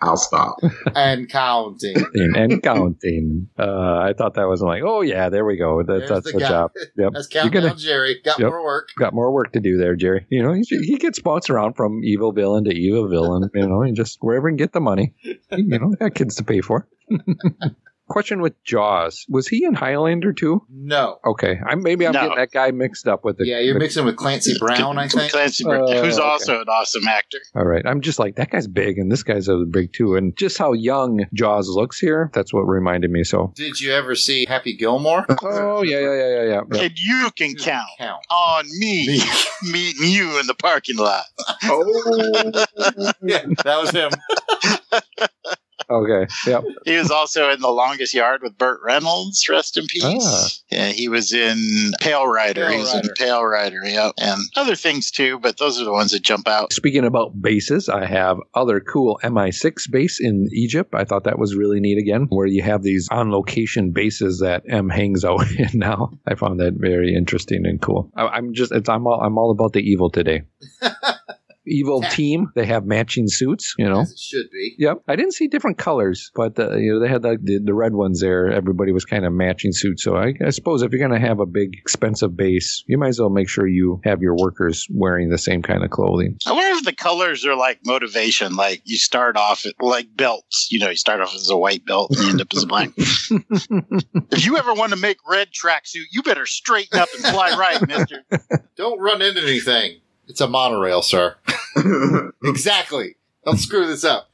I'll 0.00 0.16
stop. 0.16 0.58
and 0.94 1.28
counting. 1.28 1.96
and, 2.14 2.36
and 2.36 2.62
counting. 2.62 3.48
Uh, 3.58 3.98
I 3.98 4.12
thought 4.16 4.34
that 4.34 4.46
was 4.48 4.62
like, 4.62 4.82
oh 4.84 5.00
yeah, 5.00 5.28
there 5.28 5.44
we 5.44 5.56
go. 5.56 5.82
That, 5.82 6.06
that's 6.08 6.26
the 6.26 6.32
the, 6.32 6.40
guy. 6.40 6.48
job. 6.48 6.70
Yep. 6.96 7.12
That's 7.14 7.34
You're 7.34 7.42
countdown, 7.42 7.62
gonna 7.62 7.74
Jerry. 7.76 8.20
Got 8.24 8.38
Yep. 8.38 8.48
more 8.48 8.64
work. 8.64 8.88
got 8.96 9.12
more 9.12 9.32
work 9.32 9.52
to 9.54 9.60
do 9.60 9.76
there, 9.76 9.96
Jerry. 9.96 10.26
You 10.30 10.42
know, 10.42 10.52
he, 10.52 10.62
he 10.84 10.98
gets 10.98 11.18
bounced 11.18 11.50
around 11.50 11.74
from 11.74 12.04
evil 12.04 12.32
villain 12.32 12.64
to 12.64 12.70
evil 12.74 13.08
villain. 13.08 13.50
You 13.54 13.66
know, 13.66 13.82
and 13.82 13.96
just 13.96 14.18
wherever 14.20 14.48
he 14.48 14.52
can 14.52 14.56
get 14.56 14.72
the 14.72 14.80
money. 14.80 15.14
You 15.50 15.78
know, 15.78 15.94
got 15.98 16.14
kids 16.14 16.36
to 16.36 16.44
pay 16.44 16.60
for. 16.60 16.86
Question 18.08 18.40
with 18.40 18.62
Jaws: 18.64 19.24
Was 19.28 19.46
he 19.48 19.64
in 19.64 19.74
Highlander 19.74 20.32
too? 20.32 20.62
No. 20.70 21.18
Okay, 21.26 21.58
I 21.66 21.74
maybe 21.74 22.06
I'm 22.06 22.12
No. 22.12 22.22
getting 22.22 22.36
that 22.36 22.50
guy 22.50 22.70
mixed 22.70 23.06
up 23.06 23.24
with 23.24 23.36
the. 23.38 23.46
Yeah, 23.46 23.58
you're 23.60 23.74
with- 23.74 23.82
mixing 23.82 24.04
with 24.04 24.16
Clancy 24.16 24.54
Brown, 24.58 24.98
I 24.98 25.08
think. 25.08 25.32
Clancy, 25.32 25.64
Uh, 25.64 26.02
who's 26.02 26.18
okay. 26.18 26.26
also 26.26 26.60
an 26.62 26.68
awesome 26.68 27.06
actor. 27.06 27.38
All 27.54 27.64
right. 27.64 27.84
I'm 27.86 28.00
just 28.00 28.18
like, 28.18 28.36
that 28.36 28.50
guy's 28.50 28.66
big 28.66 28.98
and 28.98 29.12
this 29.12 29.22
guy's 29.22 29.48
a 29.48 29.58
big 29.58 29.92
too. 29.92 30.16
And 30.16 30.36
just 30.36 30.56
how 30.58 30.72
young 30.72 31.26
Jaws 31.34 31.68
looks 31.68 31.98
here, 31.98 32.30
that's 32.32 32.52
what 32.52 32.62
reminded 32.62 33.10
me. 33.10 33.24
So, 33.24 33.52
Did 33.54 33.80
you 33.80 33.92
ever 33.92 34.14
see 34.14 34.46
Happy 34.48 34.74
Gilmore? 34.76 35.26
oh, 35.42 35.82
yeah, 35.82 35.98
yeah, 35.98 36.14
yeah, 36.14 36.28
yeah, 36.28 36.42
yeah. 36.42 36.60
yeah. 36.72 36.82
And 36.82 36.92
you 36.98 37.28
can 37.36 37.54
count 37.56 37.86
Count. 37.98 38.22
on 38.30 38.64
me 38.78 39.20
meeting 39.70 40.08
you 40.10 40.38
in 40.40 40.46
the 40.46 40.54
parking 40.54 40.96
lot. 40.96 41.24
Oh, 41.64 41.84
Yeah, 43.22 43.44
that 43.64 43.78
was 43.80 43.90
him. 43.90 44.10
Okay. 45.90 46.26
Yep. 46.46 46.64
He 46.84 46.96
was 46.96 47.10
also 47.10 47.50
in 47.50 47.60
The 47.60 47.68
Longest 47.68 48.14
Yard 48.14 48.42
with 48.42 48.56
Burt 48.56 48.80
Reynolds, 48.82 49.46
rest 49.48 49.76
in 49.76 49.86
peace. 49.86 50.02
Ah. 50.04 50.48
Yeah, 50.70 50.88
he 50.88 51.08
was 51.08 51.32
in 51.32 51.92
Pale 52.00 52.26
Rider. 52.26 52.66
Pale 52.66 52.72
he 52.72 52.78
was 52.78 52.94
in 52.94 53.02
Pale 53.16 53.44
Rider, 53.44 53.80
yep. 53.84 54.14
And 54.18 54.40
other 54.56 54.74
things 54.74 55.10
too, 55.10 55.38
but 55.38 55.58
those 55.58 55.80
are 55.80 55.84
the 55.84 55.92
ones 55.92 56.12
that 56.12 56.22
jump 56.22 56.48
out. 56.48 56.72
Speaking 56.72 57.04
about 57.04 57.40
bases, 57.40 57.88
I 57.88 58.06
have 58.06 58.38
other 58.54 58.80
cool 58.80 59.20
MI6 59.22 59.90
base 59.90 60.18
in 60.20 60.48
Egypt. 60.52 60.94
I 60.94 61.04
thought 61.04 61.24
that 61.24 61.38
was 61.38 61.54
really 61.54 61.80
neat 61.80 61.98
again, 61.98 62.26
where 62.30 62.46
you 62.46 62.62
have 62.62 62.82
these 62.82 63.08
on 63.10 63.30
location 63.30 63.90
bases 63.90 64.40
that 64.40 64.62
M 64.68 64.88
hangs 64.88 65.24
out 65.24 65.50
in 65.58 65.78
now. 65.78 66.10
I 66.26 66.34
found 66.34 66.60
that 66.60 66.74
very 66.74 67.14
interesting 67.14 67.66
and 67.66 67.80
cool. 67.80 68.10
I, 68.16 68.28
I'm 68.28 68.54
just, 68.54 68.72
it's, 68.72 68.88
I'm 68.88 69.06
all, 69.06 69.20
I'm 69.20 69.36
all 69.36 69.50
about 69.50 69.72
the 69.72 69.80
evil 69.80 70.10
today. 70.10 70.42
evil 71.68 72.02
team. 72.02 72.48
They 72.54 72.66
have 72.66 72.84
matching 72.84 73.28
suits, 73.28 73.74
you 73.78 73.88
know. 73.88 74.00
As 74.00 74.12
it 74.12 74.18
should 74.18 74.50
be. 74.50 74.74
Yep. 74.78 75.02
I 75.08 75.16
didn't 75.16 75.34
see 75.34 75.48
different 75.48 75.78
colors, 75.78 76.30
but 76.34 76.58
uh, 76.58 76.76
you 76.76 76.92
know 76.92 77.00
they 77.00 77.08
had 77.08 77.22
the, 77.22 77.38
the 77.42 77.58
the 77.58 77.74
red 77.74 77.94
ones 77.94 78.20
there. 78.20 78.50
Everybody 78.50 78.92
was 78.92 79.04
kind 79.04 79.24
of 79.24 79.32
matching 79.32 79.72
suits. 79.72 80.04
So 80.04 80.16
I, 80.16 80.34
I 80.44 80.50
suppose 80.50 80.82
if 80.82 80.92
you're 80.92 81.06
going 81.06 81.20
to 81.20 81.26
have 81.26 81.40
a 81.40 81.46
big 81.46 81.74
expensive 81.74 82.36
base, 82.36 82.84
you 82.86 82.98
might 82.98 83.08
as 83.08 83.20
well 83.20 83.30
make 83.30 83.48
sure 83.48 83.66
you 83.66 84.00
have 84.04 84.22
your 84.22 84.36
workers 84.36 84.86
wearing 84.90 85.28
the 85.28 85.38
same 85.38 85.62
kind 85.62 85.84
of 85.84 85.90
clothing. 85.90 86.38
I 86.46 86.52
wonder 86.52 86.76
if 86.78 86.84
the 86.84 86.94
colors 86.94 87.44
are 87.46 87.54
like 87.54 87.80
motivation. 87.84 88.56
Like 88.56 88.82
you 88.84 88.96
start 88.96 89.36
off 89.36 89.66
at, 89.66 89.74
like 89.80 90.08
belts. 90.16 90.68
You 90.70 90.80
know, 90.80 90.90
you 90.90 90.96
start 90.96 91.20
off 91.20 91.34
as 91.34 91.50
a 91.50 91.56
white 91.56 91.84
belt 91.84 92.10
and 92.10 92.20
you 92.20 92.30
end 92.30 92.40
up 92.40 92.48
as 92.54 92.64
a 92.64 92.66
black. 92.66 92.90
if 92.96 94.46
you 94.46 94.56
ever 94.56 94.74
want 94.74 94.92
to 94.92 94.98
make 94.98 95.18
red 95.28 95.48
tracksuit, 95.50 96.04
you 96.10 96.22
better 96.22 96.46
straighten 96.46 96.98
up 96.98 97.08
and 97.14 97.24
fly 97.24 97.56
right, 97.58 97.86
Mister. 97.86 98.24
Don't 98.76 99.00
run 99.00 99.22
into 99.22 99.42
anything. 99.42 100.00
It's 100.28 100.40
a 100.40 100.48
monorail, 100.48 101.02
sir. 101.02 101.36
exactly. 102.44 103.16
Don't 103.44 103.56
screw 103.56 103.86
this 103.86 104.04
up. 104.04 104.30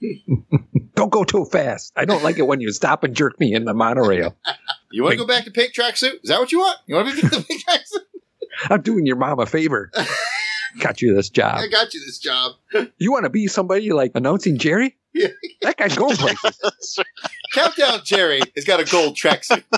Don't 0.95 1.11
go 1.11 1.25
too 1.25 1.45
fast. 1.45 1.93
I 1.97 2.05
don't 2.05 2.25
like 2.25 2.39
it 2.39 2.47
when 2.47 2.61
you 2.61 2.73
stop 2.73 3.05
and 3.05 3.15
jerk 3.15 3.39
me 3.39 3.55
in 3.55 3.65
the 3.65 3.75
monorail. 3.75 4.37
You 4.91 5.05
want 5.05 5.13
to 5.13 5.19
go 5.19 5.27
back 5.27 5.45
to 5.45 5.51
pink 5.51 5.73
tracksuit? 5.73 6.23
Is 6.23 6.31
that 6.31 6.41
what 6.41 6.53
you 6.53 6.59
want? 6.59 6.79
You 6.87 6.97
want 6.97 7.09
to 7.09 7.15
be 7.15 7.21
the 7.23 7.45
pink 7.49 7.65
tracksuit? 7.65 8.71
I'm 8.71 8.83
doing 8.83 9.07
your 9.07 9.17
mom 9.17 9.39
a 9.41 9.47
favor. 9.47 9.91
Got 10.81 11.01
you 11.01 11.15
this 11.15 11.31
job. 11.31 11.59
I 11.59 11.69
got 11.69 11.95
you 11.95 12.01
this 12.01 12.19
job. 12.19 12.53
You 12.99 13.13
want 13.13 13.25
to 13.25 13.31
be 13.31 13.47
somebody 13.47 13.93
like 13.93 14.11
announcing 14.17 14.59
Jerry? 14.59 14.97
Yeah. 15.13 15.29
That 15.63 15.77
guy's 15.77 15.97
going 15.97 16.17
places. 16.17 16.99
Countdown 17.55 18.01
Jerry 18.05 18.41
has 18.57 18.65
got 18.65 18.81
a 18.81 18.85
gold 18.85 19.17
tracksuit. 19.17 19.65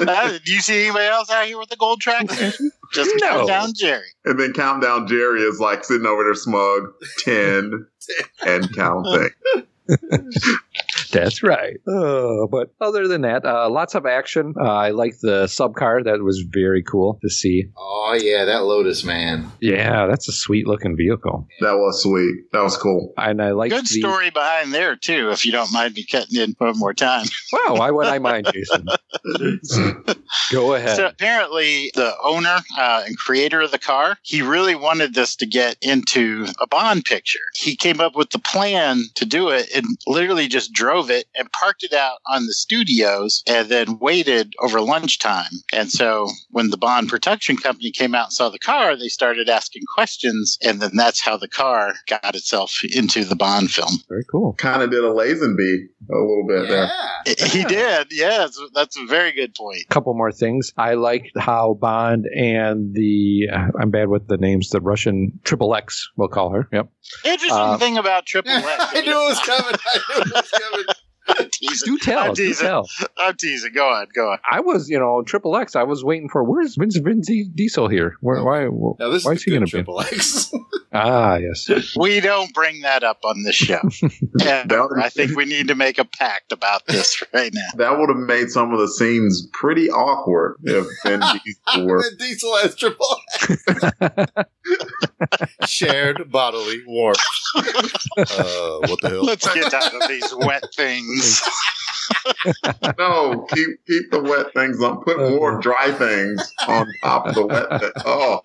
Uh, 0.00 0.38
do 0.44 0.52
you 0.52 0.60
see 0.60 0.84
anybody 0.84 1.04
else 1.06 1.30
out 1.30 1.46
here 1.46 1.58
with 1.58 1.70
a 1.72 1.76
gold 1.76 2.00
tracksuit? 2.02 2.54
Just 2.92 3.10
No. 3.20 3.28
count 3.28 3.48
down 3.48 3.72
Jerry. 3.74 4.08
And 4.24 4.38
then 4.38 4.52
Countdown 4.52 5.06
Jerry 5.06 5.42
is 5.42 5.60
like 5.60 5.84
sitting 5.84 6.06
over 6.06 6.24
there 6.24 6.34
smug, 6.34 6.92
10, 7.18 7.86
and 8.46 8.74
counting. 8.74 9.30
That's 11.12 11.42
right. 11.42 11.76
Uh, 11.86 12.46
but 12.46 12.72
other 12.80 13.08
than 13.08 13.22
that, 13.22 13.44
uh, 13.44 13.68
lots 13.68 13.94
of 13.94 14.06
action. 14.06 14.54
Uh, 14.60 14.64
I 14.64 14.90
like 14.90 15.18
the 15.20 15.46
sub 15.46 15.74
car. 15.74 16.02
That 16.02 16.22
was 16.22 16.44
very 16.48 16.82
cool 16.82 17.18
to 17.22 17.28
see. 17.28 17.64
Oh 17.76 18.18
yeah, 18.20 18.44
that 18.44 18.64
Lotus 18.64 19.04
man. 19.04 19.50
Yeah, 19.60 20.06
that's 20.06 20.28
a 20.28 20.32
sweet 20.32 20.66
looking 20.66 20.96
vehicle. 20.96 21.46
That 21.60 21.76
was 21.76 22.02
sweet. 22.02 22.50
That 22.52 22.62
was 22.62 22.76
cool. 22.76 23.12
And 23.16 23.42
I 23.42 23.52
like 23.52 23.70
Good 23.70 23.84
the, 23.84 24.00
story 24.00 24.30
behind 24.30 24.72
there 24.72 24.96
too. 24.96 25.30
If 25.30 25.44
you 25.44 25.52
don't 25.52 25.72
mind 25.72 25.94
me 25.94 26.04
cutting 26.04 26.40
in 26.40 26.54
one 26.58 26.78
more 26.78 26.94
time. 26.94 27.26
Wow, 27.52 27.74
why 27.76 27.90
would 27.90 28.06
I 28.06 28.20
mind, 28.20 28.48
Jason? 28.52 28.86
Go 30.52 30.74
ahead. 30.74 30.96
So 30.96 31.06
apparently, 31.06 31.90
the 31.94 32.14
owner 32.22 32.58
uh, 32.78 33.02
and 33.04 33.18
creator 33.18 33.60
of 33.60 33.72
the 33.72 33.78
car, 33.78 34.16
he 34.22 34.40
really 34.40 34.76
wanted 34.76 35.14
this 35.14 35.34
to 35.36 35.46
get 35.46 35.76
into 35.82 36.46
a 36.60 36.66
Bond 36.68 37.04
picture. 37.04 37.40
He 37.54 37.74
came 37.74 38.00
up 38.00 38.14
with 38.14 38.30
the 38.30 38.38
plan 38.38 39.02
to 39.16 39.24
do 39.24 39.48
it 39.48 39.68
and 39.74 39.84
literally 40.06 40.46
just 40.46 40.72
drove 40.72 40.99
it 41.08 41.26
and 41.34 41.50
parked 41.52 41.82
it 41.84 41.92
out 41.94 42.18
on 42.28 42.44
the 42.46 42.52
studios 42.52 43.42
and 43.46 43.68
then 43.68 43.98
waited 44.00 44.52
over 44.60 44.80
lunchtime. 44.82 45.52
And 45.72 45.90
so 45.90 46.28
when 46.50 46.70
the 46.70 46.76
Bond 46.76 47.08
production 47.08 47.56
company 47.56 47.90
came 47.92 48.14
out 48.14 48.24
and 48.26 48.32
saw 48.32 48.48
the 48.50 48.58
car, 48.58 48.96
they 48.96 49.08
started 49.08 49.48
asking 49.48 49.84
questions. 49.94 50.58
And 50.62 50.82
then 50.82 50.90
that's 50.94 51.20
how 51.20 51.36
the 51.36 51.48
car 51.48 51.94
got 52.08 52.34
itself 52.34 52.80
into 52.92 53.24
the 53.24 53.36
Bond 53.36 53.70
film. 53.70 53.92
Very 54.08 54.24
cool. 54.30 54.54
Kind 54.54 54.82
of 54.82 54.90
did 54.90 55.04
a 55.04 55.08
Lazenby 55.08 55.76
a 56.10 56.18
little 56.18 56.44
bit 56.48 56.68
there. 56.68 56.90
He 57.48 57.64
did. 57.64 58.08
Yes, 58.10 58.58
that's 58.74 58.98
a 58.98 59.06
very 59.06 59.30
good 59.32 59.54
point. 59.54 59.82
A 59.88 59.94
couple 59.94 60.12
more 60.14 60.32
things. 60.32 60.72
I 60.76 60.94
liked 60.94 61.30
how 61.38 61.74
Bond 61.80 62.26
and 62.36 62.92
the 62.94 63.48
I'm 63.80 63.90
bad 63.90 64.08
with 64.08 64.26
the 64.26 64.36
names. 64.36 64.70
The 64.70 64.80
Russian 64.80 65.38
Triple 65.44 65.74
X, 65.74 66.10
we'll 66.16 66.28
call 66.28 66.50
her. 66.50 66.68
Yep. 66.72 66.88
Interesting 67.24 67.50
Uh, 67.58 67.78
thing 67.78 67.98
about 67.98 68.26
Triple 68.26 68.50
X. 68.52 68.64
I 68.94 69.00
knew 69.02 69.10
it 69.10 69.28
was 69.28 69.40
coming. 69.40 69.74
I 69.74 69.98
knew 69.98 70.22
it 70.22 70.34
was 70.34 70.50
coming. 70.50 70.86
I'm 71.38 71.48
teasing. 71.52 71.92
Do 71.94 71.98
tell. 71.98 72.18
I'm 72.20 72.34
Do 72.34 72.46
teasing. 72.46 72.66
tell. 72.66 72.88
I'm 73.16 73.36
teasing. 73.36 73.72
Go 73.74 73.88
on. 73.88 74.06
Go 74.14 74.30
on. 74.32 74.38
I 74.50 74.60
was, 74.60 74.88
you 74.88 74.98
know, 74.98 75.22
Triple 75.22 75.56
X. 75.56 75.76
I 75.76 75.82
was 75.84 76.04
waiting 76.04 76.28
for 76.28 76.42
where's 76.44 76.76
Vince 76.76 76.96
Vin 76.98 77.22
Diesel 77.54 77.88
here? 77.88 78.16
Where? 78.20 78.42
Why? 78.44 78.64
Now 78.98 79.10
this 79.10 79.24
why 79.24 79.32
is 79.32 79.38
is 79.38 79.44
he 79.44 79.50
going 79.50 79.60
to 79.62 79.66
be? 79.66 79.70
triple 79.70 80.00
X. 80.00 80.52
Ah, 80.92 81.36
yes. 81.36 81.70
We 81.96 82.18
don't 82.18 82.52
bring 82.52 82.80
that 82.80 83.04
up 83.04 83.18
on 83.24 83.44
this 83.44 83.54
show. 83.54 83.78
I 84.40 85.08
think 85.08 85.36
we 85.36 85.44
need 85.44 85.68
to 85.68 85.76
make 85.76 85.98
a 85.98 86.04
pact 86.04 86.50
about 86.50 86.84
this 86.88 87.22
right 87.32 87.54
now. 87.54 87.68
That 87.76 87.96
would 87.96 88.08
have 88.08 88.18
made 88.18 88.50
some 88.50 88.72
of 88.74 88.80
the 88.80 88.88
scenes 88.88 89.46
pretty 89.52 89.88
awkward 89.88 90.56
if 90.64 90.84
Vin 91.04 91.20
Diesel 91.20 91.86
were. 91.86 92.02
Vin 92.02 92.16
Diesel 92.18 92.56
has 92.56 92.74
triple 92.74 93.06
X. 94.00 94.26
Shared 95.66 96.30
bodily 96.30 96.82
warmth. 96.86 97.18
Uh, 97.54 97.62
what 98.88 99.00
the 99.00 99.08
hell? 99.10 99.22
Let's 99.24 99.46
get 99.54 99.72
out 99.72 99.94
of 99.94 100.08
these 100.08 100.34
wet 100.38 100.64
things. 100.74 101.19
No, 102.98 103.46
keep 103.50 103.84
keep 103.86 104.10
the 104.10 104.20
wet 104.20 104.52
things 104.54 104.82
on. 104.82 105.02
Put 105.02 105.18
uh-huh. 105.18 105.30
more 105.30 105.60
dry 105.60 105.92
things 105.92 106.52
on 106.66 106.86
top 107.02 107.26
of 107.26 107.34
the 107.34 107.46
wet 107.46 107.80
thing. 107.80 107.90
Oh, 108.04 108.40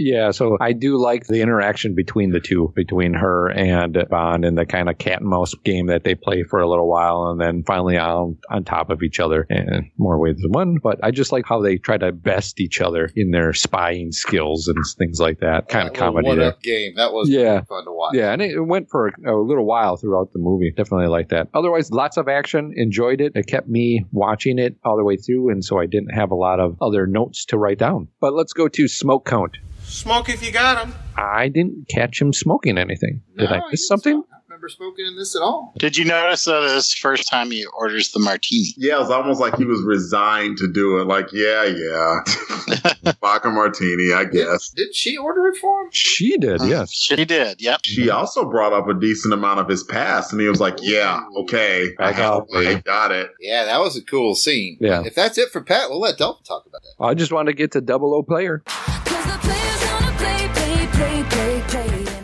Yeah, 0.00 0.30
so 0.30 0.56
I 0.60 0.72
do 0.74 0.96
like 0.96 1.26
the 1.26 1.40
interaction 1.40 1.94
between 1.96 2.30
the 2.30 2.38
two, 2.40 2.72
between 2.76 3.14
her 3.14 3.48
and 3.50 3.98
Bond, 4.08 4.44
and 4.44 4.56
the 4.56 4.64
kind 4.64 4.88
of 4.88 4.96
cat 4.98 5.20
and 5.20 5.28
mouse 5.28 5.54
game 5.64 5.86
that 5.86 6.04
they 6.04 6.14
play 6.14 6.44
for 6.44 6.60
a 6.60 6.68
little 6.68 6.88
while, 6.88 7.28
and 7.30 7.40
then 7.40 7.64
finally 7.64 7.98
on 7.98 8.36
on 8.48 8.62
top 8.64 8.90
of 8.90 9.02
each 9.02 9.18
other 9.18 9.44
in 9.50 9.90
more 9.98 10.18
ways 10.18 10.36
than 10.40 10.52
one. 10.52 10.76
But 10.82 11.00
I 11.02 11.10
just 11.10 11.32
like 11.32 11.46
how 11.46 11.60
they 11.60 11.78
try 11.78 11.98
to 11.98 12.12
best 12.12 12.60
each 12.60 12.80
other 12.80 13.10
in 13.16 13.32
their 13.32 13.52
spying 13.52 14.12
skills 14.12 14.68
and 14.68 14.76
things 14.98 15.18
like 15.18 15.40
that. 15.40 15.68
Kind 15.68 15.88
of 15.88 15.94
That 15.94 16.00
little 16.00 16.12
comedy 16.22 16.28
one-up 16.28 16.62
game. 16.62 16.92
That 16.96 17.12
was 17.12 17.28
Yeah. 17.28 17.62
fun 17.62 17.84
to 17.84 17.92
watch. 17.92 18.14
Yeah, 18.14 18.32
and 18.32 18.40
it 18.40 18.60
went 18.60 18.88
for 18.90 19.08
a 19.26 19.34
little 19.34 19.66
while 19.66 19.96
throughout 19.96 20.32
the 20.32 20.38
movie. 20.38 20.72
Definitely 20.76 21.08
like 21.08 21.30
that. 21.30 21.48
Otherwise, 21.54 21.90
lots 21.90 22.16
of 22.16 22.28
action. 22.28 22.72
Enjoyed 22.76 23.20
it. 23.20 23.32
It 23.34 23.46
kept 23.48 23.68
me 23.68 24.04
watching 24.12 24.58
it 24.58 24.76
all 24.84 24.96
the 24.96 25.04
way 25.04 25.16
through, 25.16 25.50
and 25.50 25.64
so 25.64 25.78
I 25.78 25.86
didn't 25.86 26.10
have 26.14 26.30
a 26.30 26.36
lot 26.36 26.60
of 26.60 26.76
other 26.80 27.06
notes 27.06 27.44
to 27.46 27.58
write 27.58 27.78
down. 27.78 28.08
But 28.20 28.34
let's 28.34 28.52
go 28.52 28.68
to 28.68 28.86
smoke 28.86 29.24
count. 29.26 29.56
Smoke 29.88 30.28
if 30.28 30.44
you 30.44 30.52
got 30.52 30.78
'em. 30.84 30.94
I 31.16 31.48
didn't 31.48 31.88
catch 31.88 32.20
him 32.20 32.32
smoking 32.32 32.78
anything. 32.78 33.22
Did 33.36 33.50
I 33.50 33.56
miss 33.70 33.80
he 33.80 33.86
something? 33.86 34.12
I 34.12 34.14
don't 34.20 34.42
remember 34.48 34.68
smoking 34.68 35.06
in 35.06 35.16
this 35.16 35.34
at 35.34 35.42
all. 35.42 35.72
Did 35.78 35.96
you 35.96 36.04
notice 36.04 36.44
that 36.44 36.60
this 36.60 36.92
first 36.94 37.28
time 37.28 37.50
he 37.50 37.64
orders 37.76 38.12
the 38.12 38.20
martini? 38.20 38.74
yeah, 38.76 38.96
it 38.96 39.00
was 39.00 39.10
almost 39.10 39.40
like 39.40 39.56
he 39.56 39.64
was 39.64 39.82
resigned 39.82 40.58
to 40.58 40.70
do 40.70 40.98
it. 40.98 41.06
Like, 41.06 41.32
yeah, 41.32 41.64
yeah, 41.64 43.12
vodka 43.20 43.50
martini, 43.50 44.12
I 44.12 44.24
guess. 44.24 44.70
Did 44.70 44.94
she 44.94 45.16
order 45.16 45.46
it 45.48 45.56
for 45.58 45.82
him? 45.82 45.88
She 45.92 46.36
did, 46.38 46.60
mm, 46.60 46.68
yes. 46.70 46.92
She 46.92 47.24
did. 47.24 47.60
Yep. 47.60 47.80
She 47.84 48.10
also 48.10 48.48
brought 48.48 48.72
up 48.72 48.88
a 48.88 48.94
decent 48.94 49.34
amount 49.34 49.60
of 49.60 49.68
his 49.68 49.82
past, 49.84 50.32
and 50.32 50.40
he 50.40 50.48
was 50.48 50.60
like, 50.60 50.78
"Yeah, 50.82 51.22
okay, 51.40 51.88
I, 51.98 52.08
I 52.08 52.12
got 52.12 52.46
I 52.54 52.62
it. 52.72 52.84
got 52.84 53.10
it." 53.10 53.30
Yeah, 53.40 53.64
that 53.64 53.80
was 53.80 53.96
a 53.96 54.02
cool 54.02 54.34
scene. 54.34 54.76
Yeah. 54.80 55.02
If 55.04 55.14
that's 55.14 55.38
it 55.38 55.50
for 55.50 55.60
Pat, 55.62 55.88
we'll 55.90 56.00
let 56.00 56.18
Delta 56.18 56.42
talk 56.44 56.64
about 56.66 56.82
that. 56.82 57.04
I 57.04 57.14
just 57.14 57.32
wanted 57.32 57.52
to 57.52 57.56
get 57.56 57.72
to 57.72 57.80
double 57.80 58.14
O 58.14 58.22
player. 58.22 58.62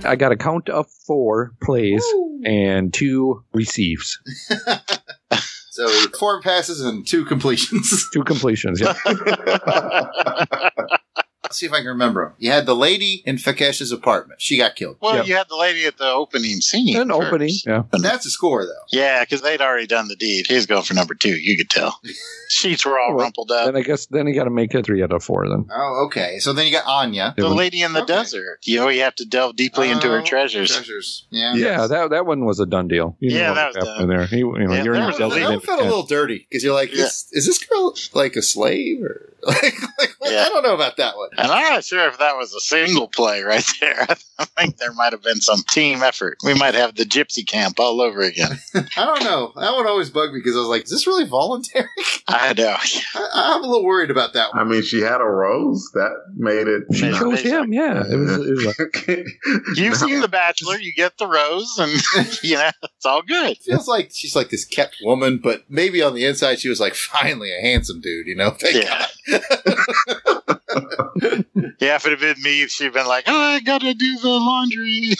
I 0.05 0.16
got 0.16 0.32
a 0.32 0.36
count 0.36 0.68
of 0.68 0.86
four 1.07 1.52
plays 1.62 2.05
and 2.44 2.92
two 2.92 3.44
receives, 3.52 4.20
So 5.70 5.88
four 6.20 6.40
passes 6.40 6.80
and 6.82 7.05
two 7.05 7.24
completions. 7.24 8.09
two 8.12 8.22
completions. 8.22 8.80
Yeah. 8.80 8.94
Let's 11.55 11.61
see 11.61 11.66
if 11.66 11.72
I 11.72 11.78
can 11.78 11.86
remember 11.86 12.24
them. 12.24 12.34
You 12.38 12.50
had 12.50 12.66
the 12.66 12.74
lady 12.74 13.22
in 13.24 13.36
Fekkesh's 13.36 13.92
apartment. 13.92 14.42
She 14.42 14.57
got 14.59 14.74
killed. 14.74 14.96
Well, 15.00 15.18
Yep. 15.18 15.26
you 15.28 15.36
had 15.36 15.48
the 15.48 15.55
lady 15.57 15.84
at 15.86 15.98
the 15.98 16.11
opening 16.11 16.61
scene. 16.61 16.96
An 16.96 17.11
first. 17.11 17.28
opening. 17.28 17.50
Yeah. 17.64 17.82
But 17.88 18.02
that's 18.02 18.26
a 18.26 18.30
score, 18.30 18.64
though. 18.64 18.72
Yeah, 18.90 19.20
because 19.22 19.40
they'd 19.42 19.61
already 19.61 19.86
done 19.86 20.09
the 20.09 20.16
deed. 20.16 20.46
He's 20.48 20.66
going 20.66 20.82
for 20.82 20.94
number 20.94 21.14
two. 21.14 21.36
You 21.36 21.57
could 21.57 21.70
tell. 21.70 22.00
Sheets 22.48 22.84
were 22.84 22.98
all 22.98 23.14
Well, 23.14 23.24
rumpled 23.24 23.52
up. 23.52 23.66
Then 23.66 23.76
I 23.76 23.82
guess 23.82 24.07
then 24.07 24.26
you 24.26 24.34
got 24.34 24.44
to 24.44 24.50
make 24.50 24.74
it 24.74 24.84
three 24.84 25.00
out 25.02 25.12
of 25.12 25.22
four. 25.22 25.48
Then 25.48 25.66
Oh, 25.72 26.05
okay. 26.07 26.38
So 26.40 26.52
then 26.52 26.66
you 26.66 26.72
got 26.72 26.86
Anya. 26.86 27.34
The 27.36 27.44
was- 27.44 27.52
lady 27.55 27.82
in 27.82 27.92
the 27.92 28.02
Okay. 28.02 28.12
desert. 28.14 28.59
You 28.64 28.80
know, 28.80 28.88
you 28.88 29.02
have 29.02 29.14
to 29.16 29.24
delve 29.24 29.55
deeply 29.57 29.90
into 29.90 30.09
her 30.09 30.20
Oh, 30.20 30.24
treasures. 30.24 30.72
Treasures. 30.74 31.26
Yeah. 31.30 31.55
yeah, 31.55 31.86
that 31.86 32.11
that 32.11 32.26
one 32.26 32.44
was 32.44 32.59
a 32.59 32.66
done 32.66 32.88
deal. 32.88 33.16
You 33.20 33.36
Yeah, 33.36 33.50
what 33.50 33.55
that 33.55 33.66
was 33.76 33.84
done. 33.98 34.09
there. 34.09 34.26
You, 34.30 34.59
you 34.59 34.66
know, 34.66 34.74
Yeah, 34.74 34.82
you're 34.82 34.94
there 34.94 35.02
in 35.02 35.07
was 35.09 35.18
the 35.18 35.28
That 35.28 35.34
lead 35.36 35.44
one 35.44 35.52
in- 35.55 35.61
felt 35.61 35.80
a 35.80 35.84
little 35.84 36.02
dirty 36.07 36.46
because 36.50 36.64
you're 36.64 36.74
like, 36.74 36.92
Yeah. 36.92 37.05
is, 37.05 37.26
is 37.32 37.46
this 37.46 37.59
girl 37.64 37.94
like 38.12 38.34
a 38.36 38.42
slave 38.42 39.02
or 39.02 39.34
like? 39.62 39.74
like? 39.99 40.11
Yeah. 40.22 40.45
I 40.47 40.49
don't 40.49 40.62
know 40.62 40.74
about 40.74 40.97
that 40.97 41.16
one. 41.16 41.28
And 41.36 41.51
I'm 41.51 41.72
not 41.74 41.84
sure 41.84 42.09
if 42.09 42.18
that 42.18 42.36
was 42.36 42.55
a 42.55 42.61
single 42.61 43.09
play 43.09 43.42
right 43.42 43.64
there. 43.80 44.07
I 44.38 44.45
think 44.45 44.78
there 44.78 44.92
might 44.92 45.12
have 45.12 45.22
been 45.22 45.40
some 45.40 45.61
team 45.70 46.03
effort. 46.03 46.38
We 46.45 46.55
might 46.55 46.74
have 46.74 46.95
the 46.95 47.05
gypsy 47.05 47.47
camp 47.47 47.78
all 47.78 48.01
over 48.01 48.20
again. 48.20 48.59
I 48.74 49.05
don't 49.05 49.22
know. 49.24 49.53
That 49.57 49.72
one 49.74 49.86
always 49.86 50.11
bugged 50.11 50.32
me 50.32 50.40
because 50.40 50.57
I 50.57 50.61
was 50.61 50.68
like, 50.68 50.84
is 50.84 50.90
this 50.90 51.07
really 51.07 51.26
voluntary? 51.26 51.86
I 52.28 52.53
know. 52.55 52.74
I, 53.14 53.30
I'm 53.34 53.62
a 53.64 53.66
little 53.66 53.84
worried 53.84 54.11
about 54.11 54.32
that 54.32 54.53
one. 54.55 54.61
I 54.61 54.64
mean, 54.68 54.82
she 54.82 55.01
had 55.01 55.20
a 55.20 55.24
rose 55.24 55.90
that 55.95 56.12
made 56.36 56.66
it. 56.68 56.84
She 56.95 57.07
Yeah. 57.11 57.18
chose 57.18 57.40
him. 57.40 57.72
Yeah, 57.72 58.03
it 58.11 58.16
was. 58.16 58.47
It 58.47 58.51
was 58.55 58.66
like, 58.66 59.26
You've 59.76 59.97
seen 59.97 60.20
The 60.20 60.28
Bachelor. 60.28 60.76
You 60.78 60.92
get 60.95 61.18
the 61.18 61.26
rose, 61.26 61.76
and 61.78 61.92
you 62.42 62.57
know 62.57 62.70
it's 62.82 63.07
all 63.07 63.22
good. 63.22 63.57
feels 63.59 63.86
like 63.88 64.11
she's 64.14 64.34
like 64.34 64.51
this 64.51 64.64
kept 64.64 64.97
woman, 65.03 65.38
but 65.42 65.64
maybe 65.68 66.03
on 66.03 66.14
the 66.14 66.24
inside 66.24 66.59
she 66.61 66.68
was 66.68 66.80
like 66.80 66.95
finally 66.95 67.51
a 67.53 67.61
handsome 67.61 68.01
dude, 68.01 68.26
you 68.26 68.34
know? 68.36 68.51
Thank 68.51 68.76
Yeah. 68.84 69.07
God. 69.30 69.34
Yeah, 71.80 71.97
if 71.97 72.07
it 72.07 72.11
had 72.11 72.20
been 72.20 72.43
me, 72.43 72.66
she'd 72.66 72.93
been 72.93 73.07
like, 73.07 73.24
"Oh, 73.26 73.37
I 73.37 73.61
gotta 73.61 73.95
do 73.95 74.18
the 74.18 74.28
laundry. 74.28 75.14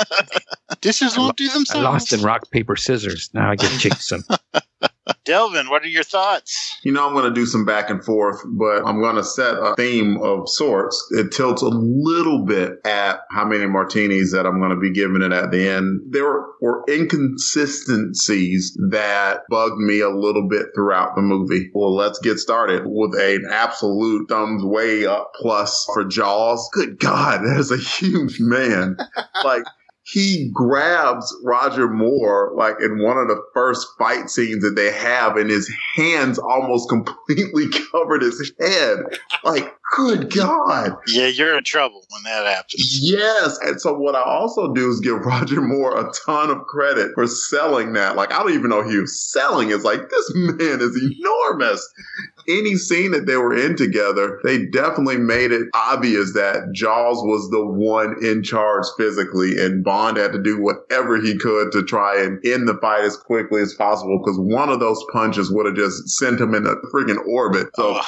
Dishes 0.80 1.16
won't 1.16 1.36
do 1.36 1.48
themselves. 1.48 1.70
I 1.70 1.78
themselves." 1.78 2.10
lost 2.10 2.12
in 2.12 2.22
rock 2.22 2.50
paper 2.50 2.76
scissors. 2.76 3.30
Now 3.32 3.50
I 3.50 3.56
get 3.56 3.70
Jason. 3.78 4.24
Delvin, 5.24 5.68
what 5.68 5.82
are 5.82 5.88
your 5.88 6.04
thoughts? 6.04 6.78
You 6.84 6.92
know, 6.92 7.06
I'm 7.06 7.14
going 7.14 7.28
to 7.28 7.34
do 7.34 7.46
some 7.46 7.64
back 7.64 7.90
and 7.90 8.04
forth, 8.04 8.40
but 8.44 8.86
I'm 8.86 9.00
going 9.00 9.16
to 9.16 9.24
set 9.24 9.54
a 9.54 9.74
theme 9.76 10.18
of 10.22 10.48
sorts. 10.48 11.08
It 11.12 11.32
tilts 11.32 11.62
a 11.62 11.68
little 11.68 12.44
bit 12.44 12.78
at 12.84 13.20
how 13.30 13.44
many 13.44 13.66
martinis 13.66 14.32
that 14.32 14.46
I'm 14.46 14.58
going 14.60 14.70
to 14.70 14.80
be 14.80 14.92
giving 14.92 15.22
it 15.22 15.32
at 15.32 15.50
the 15.50 15.68
end. 15.68 16.02
There 16.10 16.44
were 16.60 16.84
inconsistencies 16.88 18.78
that 18.90 19.42
bugged 19.48 19.78
me 19.78 20.00
a 20.00 20.10
little 20.10 20.48
bit 20.48 20.66
throughout 20.74 21.16
the 21.16 21.22
movie. 21.22 21.70
Well, 21.74 21.94
let's 21.94 22.18
get 22.20 22.38
started 22.38 22.82
with 22.86 23.14
an 23.18 23.46
absolute 23.50 24.28
thumbs 24.28 24.64
way 24.64 25.04
up 25.06 25.32
plus 25.34 25.86
for 25.92 26.04
Jaws. 26.04 26.68
Good 26.72 26.98
God, 26.98 27.42
that 27.42 27.58
is 27.58 27.72
a 27.72 27.76
huge 27.76 28.38
man. 28.38 28.96
like, 29.44 29.64
he 30.12 30.50
grabs 30.52 31.34
Roger 31.42 31.88
Moore 31.88 32.52
like 32.54 32.76
in 32.80 33.02
one 33.02 33.16
of 33.16 33.28
the 33.28 33.42
first 33.54 33.88
fight 33.98 34.28
scenes 34.28 34.62
that 34.62 34.76
they 34.76 34.92
have, 34.92 35.38
and 35.38 35.48
his 35.48 35.72
hands 35.96 36.38
almost 36.38 36.88
completely 36.90 37.68
covered 37.90 38.20
his 38.20 38.52
head. 38.60 38.98
Like, 39.42 39.74
good 39.92 40.34
God. 40.34 40.96
Yeah, 41.06 41.26
you're 41.26 41.56
in 41.58 41.64
trouble 41.64 42.04
when 42.10 42.22
that 42.24 42.46
happens. 42.46 42.98
Yes. 43.02 43.58
And 43.62 43.80
so 43.80 43.92
what 43.92 44.14
I 44.14 44.22
also 44.22 44.72
do 44.72 44.90
is 44.90 45.00
give 45.00 45.20
Roger 45.24 45.60
Moore 45.60 45.98
a 45.98 46.10
ton 46.26 46.50
of 46.50 46.64
credit 46.66 47.12
for 47.14 47.26
selling 47.26 47.92
that. 47.92 48.16
Like, 48.16 48.32
I 48.32 48.38
don't 48.38 48.54
even 48.54 48.70
know 48.70 48.82
he 48.82 48.98
was 48.98 49.30
selling. 49.30 49.70
It's 49.70 49.84
like, 49.84 50.08
this 50.08 50.32
man 50.34 50.80
is 50.80 51.00
enormous. 51.18 51.86
Any 52.48 52.74
scene 52.74 53.12
that 53.12 53.26
they 53.26 53.36
were 53.36 53.56
in 53.56 53.76
together, 53.76 54.40
they 54.42 54.66
definitely 54.66 55.18
made 55.18 55.52
it 55.52 55.68
obvious 55.74 56.32
that 56.34 56.72
Jaws 56.72 57.18
was 57.22 57.50
the 57.50 57.64
one 57.64 58.16
in 58.24 58.42
charge 58.42 58.84
physically, 58.96 59.64
and 59.64 59.84
Bond 59.84 60.16
had 60.16 60.32
to 60.32 60.42
do 60.42 60.60
whatever 60.60 61.20
he 61.20 61.38
could 61.38 61.70
to 61.72 61.84
try 61.84 62.20
and 62.20 62.44
end 62.44 62.66
the 62.66 62.78
fight 62.78 63.04
as 63.04 63.16
quickly 63.16 63.62
as 63.62 63.74
possible 63.74 64.18
because 64.18 64.40
one 64.40 64.70
of 64.70 64.80
those 64.80 65.04
punches 65.12 65.52
would 65.52 65.66
have 65.66 65.76
just 65.76 66.08
sent 66.08 66.40
him 66.40 66.54
in 66.54 66.66
a 66.66 66.74
freaking 66.92 67.24
orbit. 67.28 67.68
So 67.76 67.92
Oh, 67.94 68.02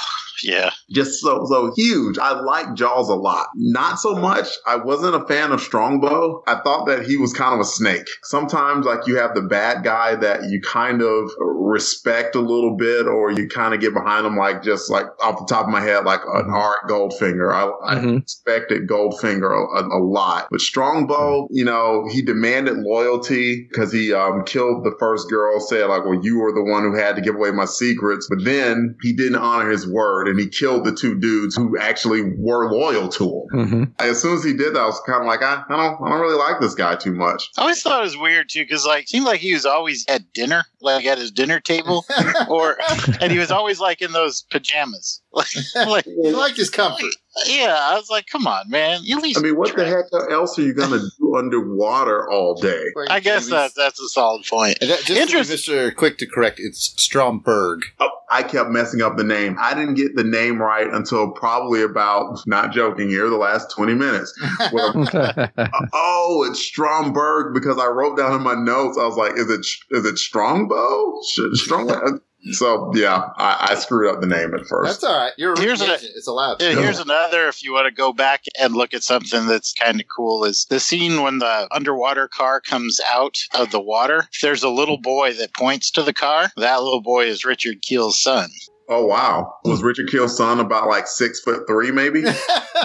yeah. 0.44 0.70
just 0.90 1.20
so 1.20 1.44
so 1.46 1.72
huge. 1.76 2.18
I 2.18 2.38
like 2.40 2.74
Jaws 2.74 3.08
a 3.08 3.14
lot. 3.14 3.48
Not 3.56 3.98
so 3.98 4.14
much. 4.14 4.48
I 4.66 4.76
wasn't 4.76 5.14
a 5.14 5.26
fan 5.26 5.52
of 5.52 5.60
Strongbow. 5.60 6.42
I 6.46 6.60
thought 6.62 6.86
that 6.86 7.04
he 7.06 7.16
was 7.16 7.32
kind 7.32 7.54
of 7.54 7.60
a 7.60 7.64
snake. 7.64 8.06
Sometimes 8.22 8.86
like 8.86 9.06
you 9.06 9.16
have 9.16 9.34
the 9.34 9.42
bad 9.42 9.84
guy 9.84 10.14
that 10.16 10.44
you 10.50 10.60
kind 10.60 11.02
of 11.02 11.30
respect 11.38 12.34
a 12.36 12.40
little 12.40 12.76
bit, 12.76 13.06
or 13.06 13.30
you 13.30 13.48
kind 13.48 13.74
of 13.74 13.80
get 13.80 13.94
behind 13.94 14.26
him 14.26 14.36
like 14.36 14.62
just 14.62 14.90
like 14.90 15.06
off 15.22 15.38
the 15.38 15.46
top 15.52 15.66
of 15.66 15.72
my 15.72 15.80
head, 15.80 16.04
like 16.04 16.20
an 16.26 16.46
Auric 16.50 16.88
Goldfinger. 16.88 17.52
I, 17.52 17.92
I 17.92 17.94
Mhm. 17.96 18.20
respected 18.22 18.88
Goldfinger 18.88 19.50
a, 19.50 19.80
a, 19.84 19.98
a 19.98 20.00
lot, 20.04 20.48
but 20.50 20.60
Strongbow, 20.60 21.48
you 21.50 21.64
know, 21.64 22.06
he 22.10 22.22
demanded 22.22 22.76
loyalty 22.78 23.66
because 23.70 23.92
he 23.92 24.12
um, 24.12 24.44
killed 24.44 24.84
the 24.84 24.94
first 24.98 25.28
girl. 25.30 25.60
Said 25.60 25.86
like, 25.86 26.04
well, 26.04 26.20
you 26.22 26.38
were 26.38 26.52
the 26.52 26.62
one 26.62 26.82
who 26.82 26.94
had 26.96 27.16
to 27.16 27.22
give 27.22 27.34
away 27.34 27.50
my 27.50 27.64
secrets, 27.64 28.26
but 28.28 28.44
then 28.44 28.96
he 29.02 29.12
didn't 29.12 29.36
honor 29.36 29.70
his 29.70 29.86
word 29.88 30.28
and 30.34 30.40
he 30.40 30.48
killed 30.48 30.84
the 30.84 30.92
two 30.92 31.14
dudes 31.18 31.54
who 31.54 31.78
actually 31.78 32.22
were 32.36 32.70
loyal 32.72 33.08
to 33.08 33.24
him. 33.24 33.68
hmm 33.68 33.84
As 34.00 34.20
soon 34.20 34.34
as 34.36 34.42
he 34.42 34.52
did 34.52 34.74
that, 34.74 34.80
I 34.80 34.86
was 34.86 35.00
kind 35.06 35.20
of 35.20 35.26
like, 35.26 35.42
I, 35.42 35.62
I 35.68 35.76
don't, 35.76 36.02
I 36.04 36.10
don't 36.10 36.20
really 36.20 36.36
like 36.36 36.60
this 36.60 36.74
guy 36.74 36.96
too 36.96 37.12
much. 37.14 37.50
I 37.56 37.62
always 37.62 37.80
thought 37.82 38.00
it 38.00 38.04
was 38.04 38.16
weird 38.16 38.48
too, 38.48 38.64
because 38.64 38.84
like 38.84 39.06
seemed 39.06 39.26
like 39.26 39.40
he 39.40 39.54
was 39.54 39.64
always 39.64 40.04
at 40.08 40.32
dinner, 40.32 40.64
like 40.80 41.04
at 41.06 41.18
his 41.18 41.30
dinner 41.30 41.60
table, 41.60 42.04
or 42.48 42.76
and 43.20 43.30
he 43.30 43.38
was 43.38 43.52
always 43.52 43.78
like 43.78 44.02
in 44.02 44.12
those 44.12 44.42
pajamas. 44.50 45.20
Like, 45.34 45.48
like 45.88 46.04
He 46.04 46.30
liked 46.30 46.56
his 46.56 46.70
comfort. 46.70 47.10
Yeah, 47.46 47.76
I 47.80 47.96
was 47.96 48.08
like, 48.10 48.26
come 48.26 48.46
on, 48.46 48.70
man, 48.70 49.00
you 49.02 49.16
at 49.16 49.22
least. 49.22 49.38
I 49.38 49.42
mean, 49.42 49.56
what 49.56 49.74
the 49.76 49.84
heck 49.84 50.06
else 50.30 50.58
are 50.58 50.62
you 50.62 50.74
gonna 50.74 51.00
do 51.18 51.36
underwater 51.36 52.30
all 52.30 52.54
day? 52.54 52.84
I 53.08 53.20
guess 53.20 53.48
that 53.48 53.72
that's 53.76 54.00
a 54.00 54.08
solid 54.08 54.44
point. 54.46 54.78
And 54.80 54.90
that, 54.90 55.00
just 55.04 55.30
to 55.30 55.36
be 55.36 55.42
Mr. 55.42 55.94
Quick 55.94 56.18
to 56.18 56.26
correct, 56.26 56.60
it's 56.60 56.94
Stromberg. 56.96 57.80
Oh, 58.00 58.10
I 58.30 58.42
kept 58.42 58.70
messing 58.70 59.02
up 59.02 59.16
the 59.16 59.24
name. 59.24 59.56
I 59.60 59.74
didn't 59.74 59.94
get 59.94 60.16
the 60.16 60.24
name 60.24 60.60
right 60.60 60.88
until 60.92 61.30
probably 61.30 61.82
about, 61.82 62.38
not 62.46 62.72
joking 62.72 63.08
here, 63.08 63.28
the 63.28 63.36
last 63.36 63.70
20 63.70 63.94
minutes. 63.94 64.36
Well, 64.72 64.92
oh, 65.92 66.46
it's 66.48 66.60
Stromberg 66.60 67.54
because 67.54 67.78
I 67.78 67.86
wrote 67.86 68.16
down 68.16 68.34
in 68.34 68.42
my 68.42 68.54
notes, 68.54 68.98
I 68.98 69.06
was 69.06 69.16
like, 69.16 69.34
is 69.36 69.50
it 69.50 69.66
is 69.96 70.04
it 70.04 70.18
Strongbow? 70.18 71.20
Sh- 71.28 71.40
Strong. 71.54 72.20
So 72.52 72.92
yeah, 72.94 73.30
I, 73.36 73.68
I 73.70 73.74
screwed 73.76 74.12
up 74.14 74.20
the 74.20 74.26
name 74.26 74.54
at 74.54 74.66
first. 74.66 75.00
That's 75.00 75.04
all 75.04 75.18
right. 75.18 75.32
You're 75.38 75.54
Here's 75.58 75.80
rookie 75.80 76.06
a- 76.06 76.10
It's 76.16 76.26
allowed. 76.26 76.60
Yeah, 76.60 76.72
here's 76.74 76.98
another. 76.98 77.48
If 77.48 77.62
you 77.64 77.72
want 77.72 77.86
to 77.86 77.94
go 77.94 78.12
back 78.12 78.44
and 78.60 78.74
look 78.74 78.92
at 78.92 79.02
something 79.02 79.46
that's 79.46 79.72
kind 79.72 80.00
of 80.00 80.06
cool, 80.14 80.44
is 80.44 80.66
the 80.68 80.80
scene 80.80 81.22
when 81.22 81.38
the 81.38 81.68
underwater 81.72 82.28
car 82.28 82.60
comes 82.60 83.00
out 83.10 83.38
of 83.54 83.70
the 83.70 83.80
water. 83.80 84.28
There's 84.42 84.62
a 84.62 84.68
little 84.68 84.98
boy 84.98 85.32
that 85.34 85.54
points 85.54 85.90
to 85.92 86.02
the 86.02 86.12
car. 86.12 86.50
That 86.56 86.82
little 86.82 87.02
boy 87.02 87.24
is 87.26 87.44
Richard 87.44 87.80
Kiel's 87.82 88.20
son. 88.20 88.50
oh 88.90 89.06
wow, 89.06 89.54
was 89.64 89.82
Richard 89.82 90.08
Kiel's 90.08 90.36
son 90.36 90.60
about 90.60 90.88
like 90.88 91.06
six 91.06 91.40
foot 91.40 91.66
three, 91.66 91.90
maybe? 91.90 92.24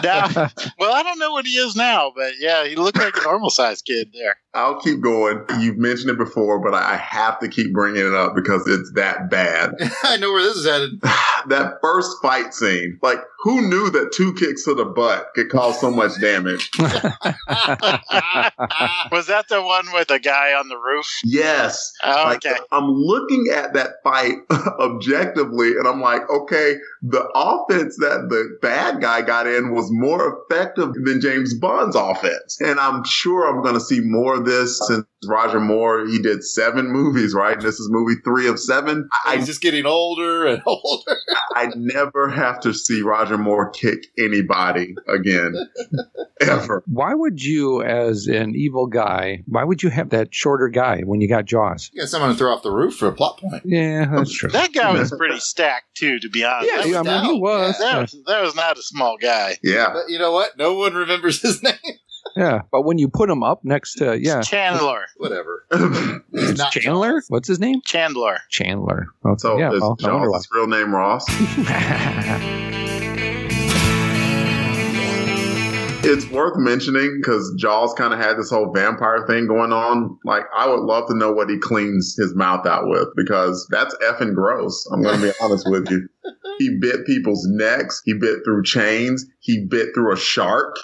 Now, 0.03 0.29
well, 0.79 0.93
I 0.93 1.03
don't 1.03 1.19
know 1.19 1.31
what 1.31 1.45
he 1.45 1.53
is 1.57 1.75
now, 1.75 2.13
but 2.15 2.33
yeah, 2.39 2.65
he 2.65 2.75
looked 2.77 2.97
like 2.97 3.17
a 3.17 3.21
normal 3.23 3.49
sized 3.49 3.83
kid 3.83 4.11
there. 4.13 4.37
I'll 4.53 4.79
keep 4.79 5.01
going. 5.01 5.45
You've 5.59 5.77
mentioned 5.77 6.09
it 6.09 6.17
before, 6.17 6.59
but 6.59 6.73
I 6.73 6.95
have 6.97 7.39
to 7.39 7.47
keep 7.47 7.71
bringing 7.71 8.05
it 8.05 8.13
up 8.13 8.33
because 8.35 8.67
it's 8.67 8.91
that 8.93 9.29
bad. 9.29 9.75
I 10.03 10.17
know 10.17 10.31
where 10.31 10.41
this 10.41 10.57
is 10.57 10.65
headed. 10.65 10.99
that 11.47 11.75
first 11.81 12.17
fight 12.21 12.53
scene, 12.53 12.97
like 13.03 13.19
who 13.41 13.61
knew 13.61 13.89
that 13.91 14.11
two 14.11 14.33
kicks 14.33 14.65
to 14.65 14.73
the 14.73 14.83
butt 14.85 15.27
could 15.33 15.49
cause 15.49 15.79
so 15.79 15.89
much 15.91 16.19
damage? 16.19 16.69
Was 19.11 19.27
that 19.27 19.45
the 19.49 19.61
one 19.63 19.85
with 19.93 20.09
the 20.09 20.19
guy 20.19 20.53
on 20.53 20.67
the 20.67 20.77
roof? 20.77 21.05
Yes. 21.23 21.93
Oh, 22.03 22.23
Like, 22.25 22.45
okay. 22.45 22.57
I'm 22.71 22.89
looking 22.89 23.47
at 23.53 23.73
that 23.73 24.03
fight 24.03 24.35
objectively, 24.79 25.69
and 25.77 25.87
I'm 25.87 26.01
like, 26.01 26.29
okay, 26.29 26.75
the 27.01 27.23
offense 27.33 27.95
that 27.97 28.27
the 28.29 28.57
bad 28.61 28.99
guy 29.01 29.21
got 29.21 29.47
in 29.47 29.73
was 29.73 29.89
more 29.89 30.43
effective 30.49 30.93
than 31.05 31.21
James 31.21 31.53
Bond's 31.53 31.95
offense. 31.95 32.59
And 32.59 32.79
I'm 32.79 33.05
sure 33.05 33.47
I'm 33.47 33.61
going 33.63 33.75
to 33.75 33.79
see 33.79 34.01
more 34.01 34.38
of 34.39 34.45
this 34.45 34.79
since 34.87 35.05
Roger 35.25 35.59
Moore, 35.59 36.05
he 36.07 36.19
did 36.19 36.43
seven 36.43 36.87
movies, 36.87 37.33
right? 37.33 37.53
And 37.53 37.61
this 37.61 37.79
is 37.79 37.89
movie 37.91 38.19
three 38.23 38.47
of 38.47 38.59
seven. 38.59 39.09
I, 39.25 39.37
He's 39.37 39.45
just 39.47 39.61
getting 39.61 39.85
older 39.85 40.47
and 40.47 40.61
older. 40.67 41.15
I 41.55 41.69
never 41.75 42.29
have 42.29 42.59
to 42.61 42.73
see 42.73 43.01
Roger 43.01 43.37
Moore 43.37 43.69
kick 43.69 44.05
anybody 44.17 44.95
again, 45.07 45.55
ever. 46.41 46.83
Why 46.87 47.13
would 47.13 47.43
you, 47.43 47.81
as 47.83 48.27
an 48.27 48.55
evil 48.55 48.87
guy, 48.87 49.43
why 49.45 49.63
would 49.63 49.83
you 49.83 49.89
have 49.89 50.09
that 50.09 50.33
shorter 50.33 50.69
guy 50.69 51.01
when 51.01 51.21
you 51.21 51.27
got 51.27 51.45
Jaws? 51.45 51.89
You 51.93 52.01
got 52.01 52.09
someone 52.09 52.31
to 52.31 52.37
throw 52.37 52.53
off 52.53 52.63
the 52.63 52.71
roof 52.71 52.95
for 52.95 53.07
a 53.07 53.13
plot 53.13 53.39
point. 53.39 53.63
Yeah, 53.65 54.05
that's 54.15 54.33
true. 54.33 54.49
That 54.49 54.73
guy 54.73 54.93
was 54.93 55.11
pretty 55.17 55.39
stacked 55.39 55.95
too, 55.95 56.19
to 56.19 56.29
be 56.29 56.43
honest. 56.43 56.69
Yeah, 56.71 56.77
that, 56.77 56.85
he 56.87 56.95
I 56.95 57.01
mean, 57.03 57.23
he 57.23 57.29
stout. 57.29 57.41
was. 57.41 57.77
that, 57.79 58.01
was, 58.01 58.15
that 58.27 58.41
was 58.41 58.55
not 58.55 58.77
a 58.77 58.81
small 58.81 59.17
guy. 59.17 59.57
Yeah. 59.63 59.89
But 59.93 60.09
you 60.09 60.17
know 60.17 60.31
what? 60.31 60.57
No 60.57 60.75
one 60.75 60.93
remembers 60.93 61.41
his 61.41 61.61
name. 61.63 61.73
Yeah, 62.35 62.61
but 62.71 62.83
when 62.83 62.97
you 62.97 63.07
put 63.07 63.29
him 63.29 63.43
up 63.43 63.63
next 63.63 63.95
to 63.95 64.19
yeah, 64.19 64.41
Chandler. 64.41 65.05
Whatever. 65.17 65.65
it's 66.33 66.57
not 66.57 66.71
Chandler. 66.71 67.21
What's 67.27 67.47
his 67.47 67.59
name? 67.59 67.81
Chandler. 67.85 68.39
Chandler. 68.49 69.07
Okay, 69.25 69.37
so 69.37 69.57
yeah, 69.57 69.71
is 69.71 69.81
well, 69.81 69.97
no 70.01 70.13
wonder 70.13 70.31
Jaws' 70.31 70.47
real 70.51 70.67
name 70.67 70.93
Ross? 70.93 71.25
It's 76.01 76.25
worth 76.31 76.57
mentioning 76.57 77.19
because 77.21 77.53
Jaws 77.57 77.93
kind 77.93 78.13
of 78.13 78.19
had 78.19 78.37
this 78.37 78.49
whole 78.49 78.71
vampire 78.73 79.27
thing 79.27 79.47
going 79.47 79.73
on. 79.73 80.17
Like, 80.23 80.43
I 80.55 80.65
would 80.67 80.79
love 80.79 81.07
to 81.09 81.13
know 81.13 81.31
what 81.33 81.49
he 81.49 81.59
cleans 81.59 82.15
his 82.17 82.33
mouth 82.33 82.65
out 82.65 82.87
with 82.87 83.09
because 83.17 83.67
that's 83.69 83.93
effing 83.97 84.33
gross. 84.33 84.87
I'm 84.91 85.03
going 85.03 85.19
to 85.19 85.27
be 85.27 85.33
honest 85.41 85.69
with 85.69 85.91
you. 85.91 86.07
He 86.57 86.77
bit 86.79 87.05
people's 87.05 87.45
necks. 87.49 88.01
He 88.05 88.13
bit 88.13 88.39
through 88.45 88.63
chains. 88.63 89.25
He 89.39 89.67
bit 89.69 89.89
through 89.93 90.13
a 90.13 90.17
shark. 90.17 90.77